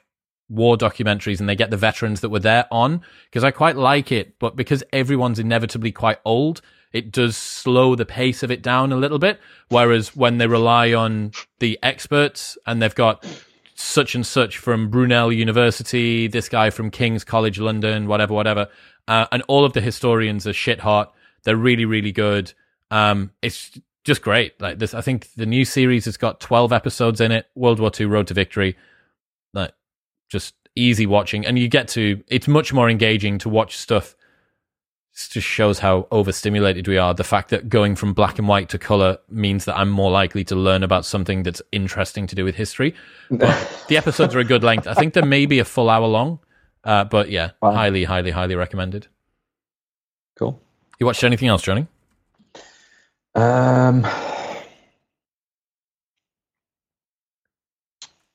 war 0.49 0.77
documentaries 0.77 1.41
and 1.41 1.49
they 1.49 1.57
get 1.57 1.71
the 1.71 1.77
veterans 1.77 2.21
that 2.21 2.29
were 2.29 2.39
there 2.39 2.67
on 2.71 3.03
because 3.25 3.43
I 3.45 3.51
quite 3.51 3.77
like 3.77 4.13
it, 4.13 4.39
but 4.39 4.55
because 4.55 4.83
everyone's 4.93 5.39
inevitably 5.39 5.93
quite 5.93 6.19
old, 6.25 6.61
it 6.93 7.11
does 7.11 7.37
slow 7.37 7.95
the 7.95 8.07
pace 8.07 8.43
of 8.43 8.51
it 8.51 8.63
down 8.63 8.93
a 8.93 8.97
little 8.97 9.19
bit. 9.19 9.41
Whereas 9.69 10.15
when 10.15 10.39
they 10.39 10.47
rely 10.47 10.95
on 10.95 11.33
the 11.59 11.79
experts 11.83 12.57
and 12.65 12.81
they've 12.81 12.95
got 12.95 13.27
such 13.75 14.15
and 14.15 14.25
such 14.25 14.57
from 14.57 14.89
Brunel 14.89 15.33
University, 15.33 16.29
this 16.29 16.49
guy 16.49 16.71
from 16.71 16.91
King's 16.91 17.25
College 17.25 17.59
London, 17.59 18.07
whatever, 18.07 18.33
whatever, 18.33 18.69
uh, 19.09 19.27
and 19.33 19.43
all 19.49 19.65
of 19.65 19.73
the 19.73 19.81
historians 19.81 20.47
are 20.47 20.53
shit 20.53 20.81
hot. 20.81 21.15
They're 21.45 21.57
really, 21.57 21.85
really 21.85 22.13
good. 22.13 22.53
Um, 22.91 23.31
it's 23.43 23.79
just 24.05 24.23
great. 24.23 24.61
Like 24.61 24.79
this, 24.79 24.95
I 24.95 25.01
think 25.01 25.29
the 25.35 25.47
new 25.47 25.65
series 25.65 26.05
has 26.05 26.17
got 26.17 26.41
twelve 26.41 26.73
episodes 26.73 27.21
in 27.21 27.33
it. 27.33 27.47
World 27.55 27.81
War 27.81 27.91
II 27.99 28.07
Road 28.07 28.27
to 28.29 28.35
Victory. 28.35 28.77
Like 29.53 29.73
just 30.29 30.55
easy 30.77 31.07
watching 31.07 31.45
and 31.47 31.59
you 31.59 31.69
get 31.69 31.89
to 31.89 32.23
it's 32.29 32.47
much 32.47 32.73
more 32.73 32.89
engaging 32.89 33.39
to 33.39 33.49
watch 33.49 33.77
stuff 33.77 34.15
it 35.15 35.29
just 35.31 35.47
shows 35.47 35.79
how 35.79 36.07
overstimulated 36.11 36.87
we 36.87 36.99
are 36.99 37.15
the 37.15 37.25
fact 37.25 37.49
that 37.49 37.71
going 37.71 37.97
from 37.97 38.13
black 38.13 38.39
and 38.39 38.47
white 38.47 38.69
to 38.69 38.79
color 38.79 39.17
means 39.31 39.65
that 39.65 39.77
i'm 39.79 39.89
more 39.89 40.11
likely 40.11 40.45
to 40.45 40.55
learn 40.55 40.83
about 40.83 41.07
something 41.07 41.43
that's 41.43 41.63
interesting 41.73 42.27
to 42.27 42.35
do 42.35 42.45
with 42.45 42.55
history 42.55 42.95
but 43.31 43.85
the 43.89 43.97
episodes 43.97 44.35
are 44.35 44.39
a 44.39 44.45
good 44.45 44.63
length 44.63 44.87
i 44.87 44.93
think 44.93 45.15
there 45.15 45.25
may 45.25 45.47
be 45.47 45.59
a 45.59 45.65
full 45.65 45.89
hour 45.89 46.07
long 46.07 46.39
uh, 46.87 47.05
but 47.05 47.29
yeah 47.31 47.51
Wow. 47.61 47.73
highly 47.73 48.05
highly 48.05 48.31
highly 48.31 48.55
recommended 48.55 49.09
cool. 50.39 50.61
you 50.99 51.05
watched 51.07 51.23
anything 51.25 51.49
else 51.49 51.63
johnny 51.63 51.87
Um, 53.35 54.07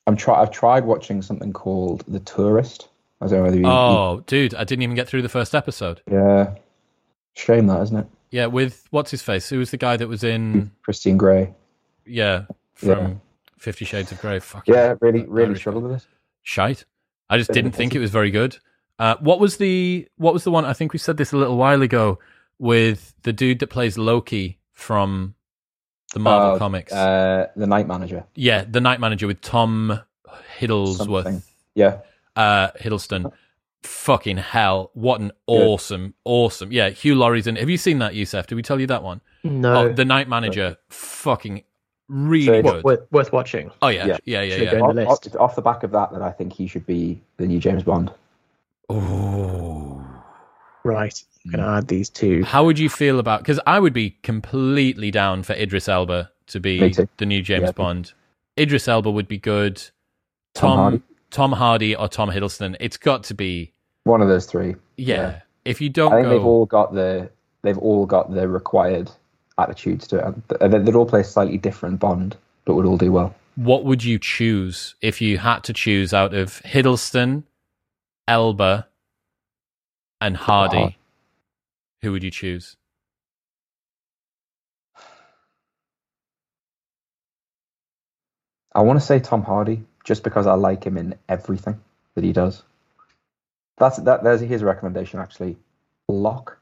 I'm 0.06 0.16
try. 0.16 0.40
I've 0.40 0.50
tried 0.50 0.84
watching 0.84 1.22
something 1.22 1.52
called 1.52 2.04
The 2.08 2.20
Tourist. 2.20 2.88
I 3.20 3.26
don't 3.26 3.38
know 3.38 3.42
whether 3.44 3.56
you. 3.56 3.66
oh 3.66 4.22
dude 4.26 4.52
i 4.54 4.64
didn't 4.64 4.82
even 4.82 4.96
get 4.96 5.06
through 5.08 5.22
the 5.22 5.28
first 5.28 5.54
episode 5.54 6.02
yeah. 6.10 6.54
Shame 7.34 7.66
that, 7.68 7.80
isn't 7.82 7.96
it? 7.96 8.06
yeah 8.30 8.46
with 8.46 8.84
what's 8.90 9.10
his 9.12 9.22
face 9.22 9.48
who 9.48 9.58
was 9.58 9.70
the 9.70 9.76
guy 9.76 9.96
that 9.96 10.08
was 10.08 10.24
in 10.24 10.72
Christian 10.82 11.16
Grey. 11.16 11.54
yeah 12.04 12.46
from 12.74 12.88
Yeah. 12.98 13.10
50 13.58 13.84
shades 13.84 14.10
of 14.10 14.20
grey 14.20 14.40
Fuck 14.40 14.66
Yeah, 14.66 14.94
really, 15.00 15.24
really 15.26 15.54
struggled 15.54 15.84
with 15.84 15.92
it. 16.02 16.06
shite. 16.42 16.84
I 17.32 17.38
just 17.38 17.48
Bit 17.48 17.56
of 17.56 17.60
a 17.60 17.62
didn't 17.64 17.74
think 17.76 17.94
it 17.94 17.98
was 17.98 18.10
very 18.10 18.30
good. 18.30 18.58
Uh, 18.98 19.16
what 19.20 19.40
was 19.40 19.56
the 19.56 20.06
what 20.16 20.32
was 20.34 20.44
the 20.44 20.50
one? 20.50 20.64
I 20.64 20.72
think 20.74 20.92
we 20.92 20.98
said 20.98 21.16
this 21.16 21.32
a 21.32 21.36
little 21.36 21.56
while 21.56 21.82
ago 21.82 22.18
with 22.58 23.14
the 23.22 23.32
dude 23.32 23.58
that 23.60 23.68
plays 23.68 23.96
Loki 23.98 24.58
from 24.72 25.34
the 26.12 26.20
Marvel 26.20 26.52
Oh, 26.52 26.58
comics. 26.58 26.92
Uh, 26.92 27.46
the 27.56 27.66
Night 27.66 27.86
Manager. 27.88 28.24
yeah, 28.34 28.64
the 28.68 28.80
Night 28.80 29.00
Manager 29.00 29.26
with 29.26 29.40
Tom 29.40 30.00
Hiddlesworth, 30.58 31.22
Something. 31.24 31.42
Yeah. 31.74 31.98
uh, 32.36 32.68
Hiddleston. 32.80 33.32
fucking 33.82 34.36
hell! 34.36 34.90
What 34.94 35.20
an 35.20 35.32
awesome, 35.46 36.14
awesome. 36.24 36.70
Yeah, 36.70 36.90
Hugh 36.90 37.14
Laurie's 37.14 37.46
in. 37.46 37.56
Have 37.56 37.70
you 37.70 37.78
seen 37.78 37.98
that, 38.00 38.14
Yusef? 38.14 38.46
Did 38.46 38.54
we 38.56 38.62
tell 38.62 38.78
you 38.80 38.86
that 38.88 39.02
one? 39.02 39.20
No, 39.42 39.74
Oh, 39.88 39.92
the 39.92 40.04
Night 40.04 40.28
Manager, 40.28 40.76
fucking 40.90 41.64
really 42.12 42.46
So 42.46 42.62
good. 42.62 42.84
worth, 42.84 43.00
worth 43.10 43.32
watching. 43.32 43.70
oh 43.80 43.88
yeah, 43.88 44.06
Yeah. 44.06 44.16
yeah, 44.24 44.42
yeah, 44.42 44.56
Should 44.56 44.72
yeah. 44.72 44.80
Off, 44.80 44.94
the 44.94 45.06
off, 45.06 45.26
it's 45.26 45.36
off 45.36 45.56
the 45.56 45.62
back 45.62 45.82
of 45.82 45.90
that, 45.92 46.12
that 46.12 46.22
I 46.22 46.30
think 46.30 46.52
he 46.52 46.66
should 46.66 46.86
be 46.86 47.20
the 47.38 47.46
new 47.46 47.58
James 47.58 47.82
Bond. 47.82 48.12
Oh, 48.88 50.04
Right, 50.84 51.22
I'm 51.44 51.50
gonna 51.52 51.62
hmm. 51.64 51.78
add 51.78 51.88
these 51.88 52.10
two. 52.10 52.44
how 52.44 52.64
would 52.64 52.78
you 52.78 52.88
feel 52.88 53.18
about? 53.18 53.40
Because 53.40 53.60
I 53.66 53.78
would 53.80 53.92
be 53.92 54.16
completely 54.22 55.10
down 55.10 55.42
for 55.44 55.52
Idris 55.54 55.88
Elba 55.88 56.30
to 56.48 56.60
be 56.60 56.92
the 57.18 57.26
new 57.26 57.40
James 57.40 57.62
Yeah. 57.66 57.72
Bond. 57.72 58.12
Idris 58.58 58.88
Elba 58.88 59.10
would 59.10 59.28
be 59.28 59.38
good. 59.38 59.80
Tom 60.54 60.64
Tom 60.64 60.78
Hardy. 60.78 61.02
Tom 61.30 61.52
Hardy 61.52 61.96
or 61.96 62.08
Tom 62.08 62.30
Hiddleston. 62.30 62.76
It's 62.80 62.96
got 62.96 63.22
to 63.24 63.34
be 63.34 63.72
One 64.04 64.20
of 64.20 64.28
those 64.28 64.44
three. 64.46 64.74
yeah. 64.96 65.14
Yeah. 65.16 65.40
If 65.64 65.80
you 65.80 65.88
don't 65.88 66.12
I 66.12 66.16
think 66.16 66.26
go, 66.26 66.30
they've 66.30 66.44
all 66.44 66.66
got 66.66 66.92
the 66.92 67.30
they've 67.62 67.78
all 67.78 68.04
got 68.04 68.34
the 68.34 68.48
required 68.48 69.08
attitudes 69.58 70.06
to 70.08 70.28
it. 70.28 70.60
They- 70.60 70.78
They'd 70.78 70.94
all 70.94 71.06
play 71.06 71.20
a 71.20 71.24
slightly 71.24 71.58
different 71.58 72.00
Bond, 72.00 72.36
but 72.64 72.74
would 72.74 72.86
all 72.86 72.98
do 72.98 73.12
well. 73.12 73.34
what 73.56 73.84
would 73.84 74.02
you 74.02 74.18
choose 74.18 74.94
if 75.02 75.20
you 75.20 75.38
had 75.38 75.62
to 75.64 75.72
choose 75.74 76.14
out 76.14 76.32
of 76.34 76.62
Hiddleston, 76.62 77.42
Elba, 78.26 78.88
and 80.20 80.36
Hardy? 80.36 80.76
Hard. 80.78 80.94
Who 82.02 82.12
would 82.12 82.24
you 82.24 82.30
choose? 82.30 82.76
I 88.74 88.80
want 88.82 88.98
to 88.98 89.04
say 89.04 89.20
Tom 89.20 89.42
Hardy 89.42 89.84
just 90.04 90.22
because 90.24 90.46
I 90.46 90.54
like 90.54 90.84
him 90.84 90.96
in 90.96 91.14
everything 91.28 91.80
that 92.14 92.24
he 92.24 92.32
does. 92.32 92.62
That's 93.78 93.98
that. 93.98 94.22
There's 94.24 94.40
his 94.40 94.62
recommendation 94.62 95.20
actually. 95.20 95.56
Locke. 96.08 96.58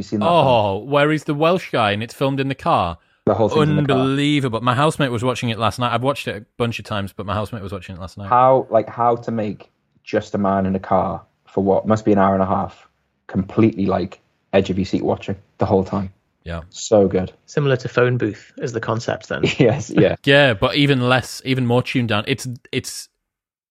Have 0.00 0.06
you 0.06 0.08
seen 0.08 0.20
that? 0.20 0.26
film? 0.26 0.46
Oh, 0.46 0.78
where 0.78 1.10
he's 1.10 1.24
the 1.24 1.34
Welsh 1.34 1.70
guy 1.70 1.92
and 1.92 2.02
it's 2.02 2.14
filmed 2.14 2.40
in 2.40 2.48
the 2.48 2.54
car. 2.54 2.96
the 3.26 3.34
whole 3.34 3.48
thing. 3.48 3.78
Unbelievable. 3.78 4.60
My 4.60 4.74
housemate 4.74 5.10
was 5.10 5.22
watching 5.22 5.50
it 5.50 5.58
last 5.58 5.78
night. 5.78 5.92
I've 5.92 6.02
watched 6.02 6.26
it 6.26 6.36
a 6.36 6.46
bunch 6.56 6.78
of 6.78 6.84
times, 6.84 7.12
but 7.12 7.26
my 7.26 7.34
housemate 7.34 7.62
was 7.62 7.72
watching 7.72 7.96
it 7.96 8.00
last 8.00 8.16
night. 8.18 8.28
How 8.28 8.66
like 8.70 8.88
how 8.88 9.16
to 9.16 9.30
make 9.30 9.70
just 10.02 10.34
a 10.34 10.38
man 10.38 10.66
in 10.66 10.74
a 10.74 10.80
car 10.80 11.22
for 11.46 11.62
what 11.62 11.86
must 11.86 12.04
be 12.04 12.12
an 12.12 12.18
hour 12.18 12.32
and 12.34 12.42
a 12.42 12.46
half, 12.46 12.88
completely 13.26 13.86
like 13.86 14.20
edge 14.52 14.70
of 14.70 14.78
your 14.78 14.86
seat 14.86 15.02
watching 15.02 15.36
the 15.58 15.66
whole 15.66 15.84
time. 15.84 16.12
Yeah. 16.44 16.62
So 16.70 17.06
good. 17.06 17.32
Similar 17.46 17.76
to 17.76 17.88
phone 17.88 18.16
booth 18.16 18.52
as 18.62 18.72
the 18.72 18.80
concept. 18.80 19.28
Then 19.28 19.42
yes. 19.58 19.90
Yeah. 19.90 20.16
Yeah, 20.24 20.54
but 20.54 20.74
even 20.76 21.08
less, 21.08 21.42
even 21.44 21.66
more 21.66 21.82
tuned 21.82 22.08
down. 22.08 22.24
It's 22.26 22.48
it's 22.72 23.08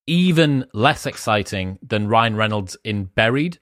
even 0.06 0.66
less 0.74 1.06
exciting 1.06 1.80
than 1.88 2.08
Ryan 2.08 2.36
Reynolds 2.36 2.78
in 2.84 3.06
Buried. 3.06 3.60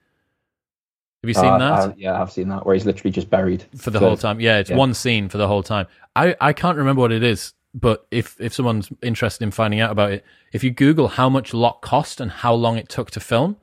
Have 1.23 1.29
you 1.29 1.33
seen 1.33 1.45
Uh, 1.45 1.57
that? 1.57 1.71
I- 1.89 1.93
yeah, 1.97 2.21
I've 2.21 2.31
seen 2.31 2.47
that 2.49 2.65
where 2.65 2.75
he's 2.75 2.85
literally 2.85 3.11
just 3.11 3.29
buried 3.29 3.65
for 3.75 3.89
the 3.89 3.99
whole 3.99 4.17
time. 4.17 4.39
Yeah, 4.39 4.59
it's 4.59 4.69
yeah. 4.69 4.75
one 4.75 4.93
scene 4.93 5.29
for 5.29 5.37
the 5.37 5.47
whole 5.47 5.63
time. 5.63 5.87
I, 6.15 6.35
I 6.39 6.53
can't 6.53 6.77
remember 6.77 7.01
what 7.01 7.11
it 7.11 7.23
is, 7.23 7.53
but 7.73 8.05
if 8.11 8.39
if 8.39 8.53
someone's 8.53 8.89
interested 9.01 9.43
in 9.43 9.51
finding 9.51 9.79
out 9.79 9.91
about 9.91 10.11
it, 10.11 10.25
if 10.53 10.63
you 10.63 10.71
Google 10.71 11.07
how 11.09 11.29
much 11.29 11.53
Locke 11.53 11.81
cost 11.81 12.21
and 12.21 12.31
how 12.31 12.53
long 12.53 12.77
it 12.77 12.87
took 12.89 13.11
to 13.11 13.19
film, 13.19 13.57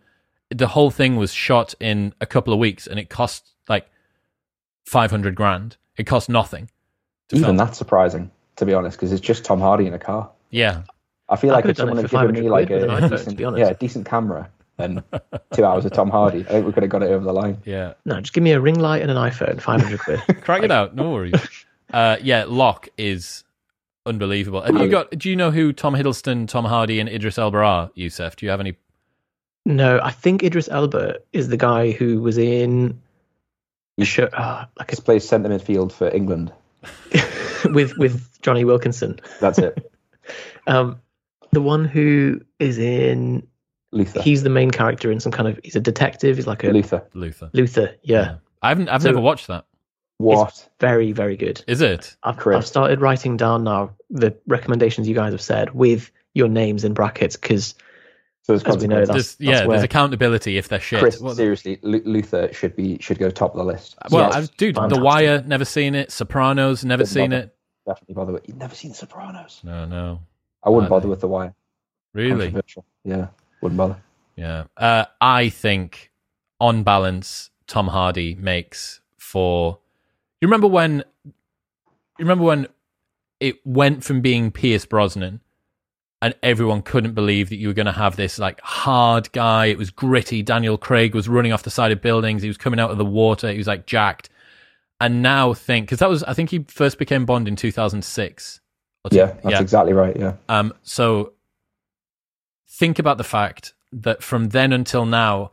the 0.51 0.69
whole 0.69 0.91
thing 0.91 1.17
was 1.17 1.33
shot 1.33 1.75
in 1.81 2.13
a 2.21 2.27
couple 2.27 2.53
of 2.53 2.59
weeks, 2.59 2.87
and 2.87 2.99
it 2.99 3.09
cost 3.09 3.53
like 3.69 3.89
five 4.85 5.11
hundred 5.11 5.35
grand. 5.37 5.77
It 5.97 6.05
cost 6.05 6.29
nothing. 6.29 6.71
To 7.29 7.37
Even 7.37 7.45
film. 7.47 7.57
that's 7.57 7.79
surprising, 7.79 8.31
to 8.57 8.67
be 8.67 8.75
honest, 8.75 8.97
because 8.99 9.13
it's 9.13 9.21
just 9.21 9.45
Tom 9.45 9.61
Hardy 9.61 9.87
in 9.87 9.95
a 9.95 9.99
car. 9.99 10.29
Yeah, 10.51 10.83
I 11.29 11.37
feel 11.37 11.53
I 11.53 11.55
like 11.55 11.67
if 11.67 11.77
someone 11.77 11.97
had 11.97 12.11
given 12.11 12.33
me 12.33 12.51
like 12.51 12.67
quid 12.67 12.83
a, 12.83 12.87
with 12.87 13.05
an 13.05 13.11
iPhone, 13.11 13.25
to 13.25 13.31
decent, 13.37 13.59
yeah, 13.59 13.69
a 13.69 13.75
decent 13.75 14.07
camera 14.07 14.51
and 14.79 15.03
two 15.53 15.65
hours 15.65 15.85
of 15.85 15.93
Tom 15.93 16.11
Hardy, 16.11 16.41
I 16.41 16.45
think 16.45 16.67
we 16.67 16.73
could 16.73 16.83
have 16.83 16.91
got 16.91 17.03
it 17.03 17.11
over 17.11 17.25
the 17.25 17.33
line. 17.33 17.59
yeah. 17.65 17.95
no, 18.05 18.21
just 18.21 18.33
give 18.33 18.43
me 18.43 18.53
a 18.53 18.61
ring 18.61 18.79
light 18.79 19.03
and 19.03 19.11
an 19.11 19.17
iPhone. 19.17 19.61
Five 19.61 19.83
hundred 19.83 20.01
quid. 20.01 20.21
Crack 20.43 20.63
it 20.63 20.71
out. 20.71 20.95
No 20.95 21.11
worries. 21.11 21.35
Uh, 21.93 22.17
yeah, 22.23 22.45
Locke 22.47 22.89
is 22.99 23.45
unbelievable. 24.07 24.63
Have 24.63 24.81
you 24.81 24.89
got? 24.89 25.11
Do 25.11 25.31
you 25.31 25.37
know 25.37 25.51
who 25.51 25.73
Tom 25.73 25.95
Hiddleston, 25.95 26.49
Tom 26.49 26.65
Hardy, 26.65 27.01
and 27.01 27.09
Idris 27.09 27.39
Elba 27.39 27.59
are? 27.59 27.91
Yusef, 27.95 28.37
do 28.37 28.47
you 28.47 28.51
have 28.51 28.61
any? 28.61 28.77
no, 29.67 30.01
I 30.03 30.11
think 30.11 30.43
Idris 30.43 30.69
Elba 30.69 31.17
is 31.33 31.49
the 31.49 31.57
guy 31.57 31.93
who 31.93 32.21
was 32.21 32.37
in 32.37 33.01
a 33.99 34.05
show 34.05 34.29
ah, 34.35 34.69
like 34.79 34.89
This 34.89 35.01
plays 35.01 35.27
centre 35.27 35.49
midfield 35.49 35.93
for 35.93 36.09
England. 36.15 36.53
with 37.71 37.97
with 37.97 38.41
Jonny 38.43 38.65
Wilkinson. 38.65 39.21
That's 39.41 39.59
it. 39.59 39.91
Um, 40.67 41.01
the 41.53 41.63
one 41.63 41.85
who 41.85 42.41
is 42.59 42.79
in 42.79 43.47
Luther. 43.95 44.21
he's 44.23 44.43
the 44.43 44.51
main 44.51 44.71
character 44.71 45.11
in 45.11 45.21
some 45.21 45.33
kind 45.33 45.49
of 45.49 45.59
he's 45.65 45.77
a 45.77 45.81
detective. 45.81 46.37
He's 46.37 46.47
like 46.47 46.65
a 46.65 46.69
Luther. 46.69 47.03
Luther. 47.15 47.51
Luther. 47.53 47.95
Yeah, 48.03 48.37
I 48.63 48.69
haven't. 48.69 48.89
I've 48.89 49.03
So- 49.03 49.09
never 49.09 49.21
watched 49.21 49.47
that. 49.49 49.65
What? 50.19 50.69
very 50.81 51.11
very 51.13 51.37
good. 51.37 51.63
Is 51.67 51.81
it? 51.81 52.17
I've, 52.23 52.37
Chris. 52.37 52.57
I've 52.57 52.67
started 52.67 53.01
writing 53.01 53.37
down 53.37 53.65
now 53.65 53.91
the 54.11 54.35
recommendations 54.47 55.09
you 55.09 55.15
guys 55.15 55.33
have 55.33 55.41
said 55.41 55.75
with 55.75 56.11
your 56.35 56.49
names 56.49 56.85
in 56.85 56.95
brackets 56.95 57.37
because 57.37 57.75
So 58.43 58.53
there's 58.57 58.63
As 58.65 58.77
we 58.83 58.89
know, 58.89 59.01
that's- 59.07 59.37
There's, 59.37 59.37
yeah, 59.41 59.61
where- 59.67 59.77
there's 59.77 59.83
accountability 59.85 60.59
if 60.59 60.69
they're 60.69 60.79
shit. 60.79 61.01
Chris, 61.01 61.19
What- 61.21 61.37
seriously, 61.37 61.79
Lu- 61.83 62.03
Luther 62.05 62.53
should 62.53 62.77
be 62.77 62.99
should 63.01 63.19
go 63.19 63.31
top 63.31 63.53
of 63.53 63.57
the 63.59 63.65
list. 63.65 63.97
well, 64.11 64.25
Yes, 64.27 64.35
I've, 64.37 64.57
dude, 64.59 64.77
The. 64.77 65.01
Wire, 65.01 65.43
never 65.47 65.65
seen 65.65 65.95
it. 65.95 66.13
Sopranos, 66.13 66.85
never 66.85 67.03
Didn't 67.05 67.13
seen 67.15 67.31
bother. 67.31 67.43
it. 67.45 67.57
Definitely 67.87 68.15
bother 68.15 68.33
with. 68.35 68.47
You've 68.49 68.59
never 68.59 68.75
seen 68.75 68.91
The 68.93 68.97
Sopranos. 68.99 69.61
No, 69.65 69.85
no, 69.87 70.21
I 70.63 70.69
wouldn't 70.71 70.91
bother 70.91 71.09
with 71.09 71.21
The 71.21 71.29
Wire. 71.29 71.55
really. 72.13 72.55
Yeah, 73.05 73.29
wouldn't 73.65 73.79
bother. 73.79 73.97
Yeah. 74.37 74.65
Uh, 74.77 75.07
I 75.21 75.49
think, 75.49 76.13
on 76.61 76.85
balance, 76.85 77.51
Tom 77.67 77.89
Hardy 77.89 78.37
makes 78.37 79.01
for. 79.19 79.79
You 80.41 80.47
remember 80.47 80.69
when? 80.69 81.03
You 81.25 82.23
remember 82.25 82.45
when 82.45 82.69
it 83.41 83.67
went 83.67 84.05
from 84.05 84.21
being 84.21 84.53
Pierce 84.53 84.87
Brosnan, 84.87 85.41
and 86.23 86.35
everyone 86.43 86.83
couldn't 86.83 87.15
believe 87.15 87.49
that 87.49 87.57
you 87.57 87.69
were 87.69 87.75
going 87.75 87.87
to 87.87 87.93
have 87.93 88.17
this 88.17 88.39
like 88.39 88.61
hard 88.61 89.33
guy. 89.33 89.67
It 89.67 89.79
was 89.79 89.91
gritty. 89.91 90.43
Daniel 90.43 90.79
Craig 90.79 91.15
was 91.15 91.29
running 91.29 91.53
off 91.53 91.65
the 91.65 91.71
side 91.71 91.91
of 91.91 92.01
buildings. 92.01 92.43
He 92.43 92.49
was 92.49 92.57
coming 92.59 92.79
out 92.79 92.91
of 92.91 92.99
the 92.99 93.05
water. 93.05 93.51
He 93.51 93.59
was 93.59 93.67
like 93.67 93.87
jacked. 93.87 94.31
And 95.01 95.23
now 95.23 95.55
think 95.55 95.87
because 95.87 95.99
that 95.99 96.09
was 96.09 96.23
I 96.23 96.35
think 96.35 96.51
he 96.51 96.65
first 96.69 96.99
became 96.99 97.27
Bond 97.27 97.49
in 97.49 97.57
two 97.57 97.73
thousand 97.73 98.05
six. 98.05 98.61
Yeah, 99.11 99.35
that's 99.43 99.61
exactly 99.61 99.93
right. 99.93 100.17
Yeah, 100.17 100.35
Um, 100.49 100.73
so 100.83 101.35
think 102.75 102.99
about 102.99 103.19
the 103.19 103.25
fact 103.25 103.73
that 103.93 104.23
from 104.23 104.49
then 104.49 104.73
until 104.73 105.07
now, 105.07 105.51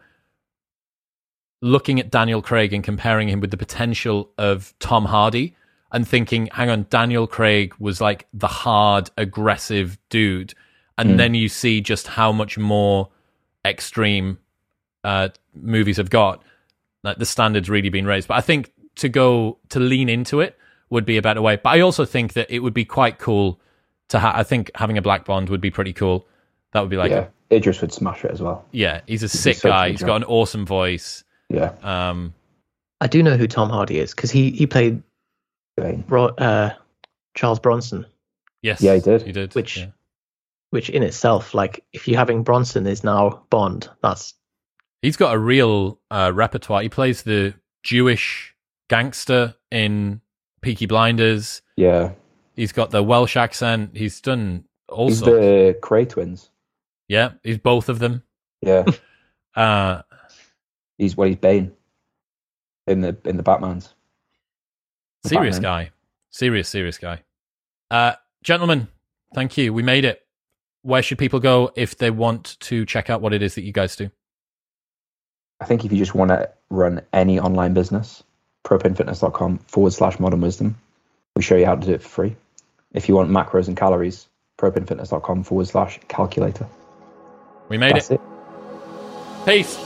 looking 1.61 1.99
at 1.99 2.09
Daniel 2.09 2.41
Craig 2.41 2.73
and 2.73 2.83
comparing 2.83 3.29
him 3.29 3.39
with 3.39 3.51
the 3.51 3.57
potential 3.57 4.31
of 4.37 4.73
Tom 4.79 5.05
Hardy 5.05 5.55
and 5.91 6.07
thinking, 6.07 6.47
hang 6.51 6.69
on, 6.69 6.87
Daniel 6.89 7.27
Craig 7.27 7.73
was 7.79 8.01
like 8.01 8.27
the 8.33 8.47
hard, 8.47 9.09
aggressive 9.17 9.97
dude. 10.09 10.53
And 10.97 11.11
Mm. 11.11 11.17
then 11.17 11.33
you 11.35 11.49
see 11.49 11.81
just 11.81 12.07
how 12.07 12.31
much 12.31 12.57
more 12.57 13.09
extreme 13.65 14.39
uh, 15.03 15.29
movies 15.55 15.97
have 15.97 16.09
got. 16.09 16.41
Like 17.03 17.17
the 17.17 17.25
standards 17.25 17.69
really 17.69 17.89
been 17.89 18.05
raised. 18.05 18.27
But 18.27 18.37
I 18.37 18.41
think 18.41 18.71
to 18.95 19.09
go 19.09 19.57
to 19.69 19.79
lean 19.79 20.09
into 20.09 20.39
it 20.39 20.57
would 20.89 21.05
be 21.05 21.17
a 21.17 21.21
better 21.21 21.41
way. 21.41 21.55
But 21.57 21.71
I 21.71 21.79
also 21.81 22.05
think 22.05 22.33
that 22.33 22.49
it 22.51 22.59
would 22.59 22.73
be 22.73 22.85
quite 22.85 23.17
cool 23.19 23.59
to 24.09 24.19
ha- 24.19 24.33
I 24.35 24.43
think 24.43 24.71
having 24.75 24.97
a 24.97 25.01
black 25.01 25.25
bond 25.25 25.49
would 25.49 25.61
be 25.61 25.71
pretty 25.71 25.93
cool. 25.93 26.27
That 26.73 26.81
would 26.81 26.89
be 26.89 26.97
like, 26.97 27.11
yeah. 27.11 27.27
Idris 27.51 27.81
would 27.81 27.91
smash 27.93 28.23
it 28.23 28.31
as 28.31 28.41
well. 28.41 28.65
yeah, 28.71 29.01
he's 29.07 29.23
a 29.23 29.29
sick 29.29 29.61
guy. 29.61 29.89
He's 29.89 30.03
got 30.03 30.15
an 30.17 30.23
awesome 30.23 30.65
voice. 30.65 31.23
Yeah, 31.49 31.73
Um, 31.83 32.33
I 33.01 33.07
do 33.07 33.21
know 33.21 33.35
who 33.35 33.45
Tom 33.47 33.69
Hardy 33.69 33.99
is 33.99 34.13
because 34.15 34.31
he 34.31 34.51
he 34.51 34.65
played 34.67 35.03
Bane. 35.75 36.01
Bro- 36.07 36.27
uh, 36.37 36.73
Charles 37.35 37.59
Bronson, 37.59 38.05
yes, 38.61 38.81
Yeah, 38.81 38.95
he 38.95 39.01
did. 39.01 39.21
He 39.23 39.31
did. 39.33 39.53
Which- 39.53 39.77
yeah. 39.79 39.87
which 40.69 40.89
in 40.89 41.03
itself, 41.03 41.53
like 41.53 41.83
if 41.91 42.07
you're 42.07 42.17
having 42.17 42.43
Bronson 42.43 42.87
is 42.87 43.03
now 43.03 43.43
Bond, 43.49 43.89
that's 44.01 44.33
He's 45.01 45.17
got 45.17 45.33
a 45.33 45.39
real 45.39 45.99
uh, 46.11 46.31
repertoire. 46.33 46.83
He 46.83 46.89
plays 46.89 47.23
the 47.23 47.55
Jewish 47.83 48.55
gangster 48.87 49.55
in 49.71 50.21
Peaky 50.61 50.85
Blinders. 50.85 51.61
Yeah, 51.75 52.11
He's 52.55 52.71
got 52.71 52.91
the 52.91 53.01
Welsh 53.03 53.35
accent. 53.35 53.97
He's 53.97 54.21
done 54.21 54.65
all 54.87 55.07
he's 55.07 55.19
sorts. 55.19 55.31
the 55.33 55.77
Kray 55.81 56.07
twins. 56.07 56.49
Yeah, 57.11 57.31
he's 57.43 57.57
both 57.57 57.89
of 57.89 57.99
them. 57.99 58.23
Yeah, 58.61 58.85
Uh, 59.55 60.01
he's 60.97 61.17
well, 61.17 61.27
he's 61.27 61.35
Bane 61.35 61.73
in 62.87 63.01
the 63.01 63.17
in 63.25 63.35
the 63.35 63.43
Batman's. 63.43 63.93
The 65.23 65.29
serious 65.29 65.57
Batman. 65.57 65.85
guy. 65.87 65.91
Serious, 66.29 66.69
serious 66.69 66.97
guy. 66.97 67.21
Uh, 67.89 68.13
gentlemen, 68.45 68.87
thank 69.35 69.57
you. 69.57 69.73
We 69.73 69.83
made 69.83 70.05
it. 70.05 70.25
Where 70.83 71.01
should 71.03 71.17
people 71.17 71.41
go 71.41 71.71
if 71.75 71.97
they 71.97 72.11
want 72.11 72.57
to 72.61 72.85
check 72.85 73.09
out 73.09 73.19
what 73.19 73.33
it 73.33 73.41
is 73.41 73.55
that 73.55 73.63
you 73.63 73.73
guys 73.73 73.97
do? 73.97 74.09
I 75.59 75.65
think 75.65 75.83
if 75.83 75.91
you 75.91 75.97
just 75.97 76.15
want 76.15 76.29
to 76.29 76.49
run 76.69 77.01
any 77.11 77.41
online 77.41 77.73
business, 77.73 78.23
propanefitness.com 78.63 79.57
forward 79.67 79.91
slash 79.91 80.17
modern 80.17 80.39
wisdom. 80.39 80.77
We 81.35 81.43
show 81.43 81.57
you 81.57 81.65
how 81.65 81.75
to 81.75 81.85
do 81.85 81.93
it 81.93 82.01
for 82.01 82.07
free. 82.07 82.35
If 82.93 83.09
you 83.09 83.15
want 83.15 83.29
macros 83.29 83.67
and 83.67 83.75
calories, 83.75 84.27
propanefitness.com 84.57 85.43
forward 85.43 85.67
slash 85.67 85.99
calculator. 86.07 86.67
We 87.71 87.77
made 87.77 87.95
That's 87.95 88.11
it. 88.11 88.15
it. 88.15 89.45
Peace. 89.45 89.77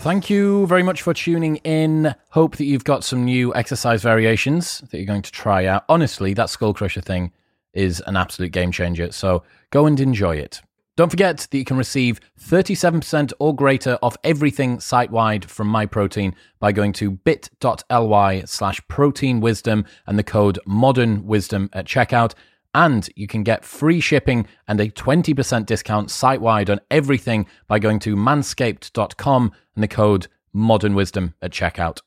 Thank 0.00 0.28
you 0.28 0.66
very 0.66 0.82
much 0.82 1.02
for 1.02 1.14
tuning 1.14 1.56
in. 1.58 2.12
Hope 2.30 2.56
that 2.56 2.64
you've 2.64 2.82
got 2.82 3.04
some 3.04 3.24
new 3.24 3.54
exercise 3.54 4.02
variations 4.02 4.80
that 4.80 4.96
you're 4.96 5.06
going 5.06 5.22
to 5.22 5.30
try 5.30 5.66
out. 5.66 5.84
Honestly, 5.88 6.34
that 6.34 6.50
skull 6.50 6.74
crusher 6.74 7.02
thing 7.02 7.30
is 7.72 8.02
an 8.04 8.16
absolute 8.16 8.50
game 8.50 8.72
changer. 8.72 9.12
So 9.12 9.44
go 9.70 9.86
and 9.86 10.00
enjoy 10.00 10.38
it. 10.38 10.60
Don't 11.00 11.08
forget 11.08 11.38
that 11.38 11.56
you 11.56 11.64
can 11.64 11.78
receive 11.78 12.20
37% 12.38 13.32
or 13.38 13.56
greater 13.56 13.98
off 14.02 14.18
everything 14.22 14.80
site 14.80 15.10
wide 15.10 15.50
from 15.50 15.72
MyProtein 15.72 16.34
by 16.58 16.72
going 16.72 16.92
to 16.92 17.12
bit.ly 17.12 18.42
slash 18.44 18.86
protein 18.86 19.40
wisdom 19.40 19.86
and 20.06 20.18
the 20.18 20.22
code 20.22 20.58
modern 20.66 21.26
wisdom 21.26 21.70
at 21.72 21.86
checkout. 21.86 22.34
And 22.74 23.08
you 23.16 23.26
can 23.26 23.44
get 23.44 23.64
free 23.64 24.00
shipping 24.00 24.46
and 24.68 24.78
a 24.78 24.90
20% 24.90 25.64
discount 25.64 26.10
site 26.10 26.42
wide 26.42 26.68
on 26.68 26.80
everything 26.90 27.46
by 27.66 27.78
going 27.78 27.98
to 28.00 28.14
manscaped.com 28.14 29.52
and 29.74 29.82
the 29.82 29.88
code 29.88 30.26
modern 30.52 30.94
wisdom 30.94 31.32
at 31.40 31.50
checkout. 31.50 32.02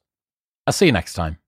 I'll 0.67 0.73
see 0.73 0.85
you 0.85 0.91
next 0.91 1.13
time. 1.13 1.39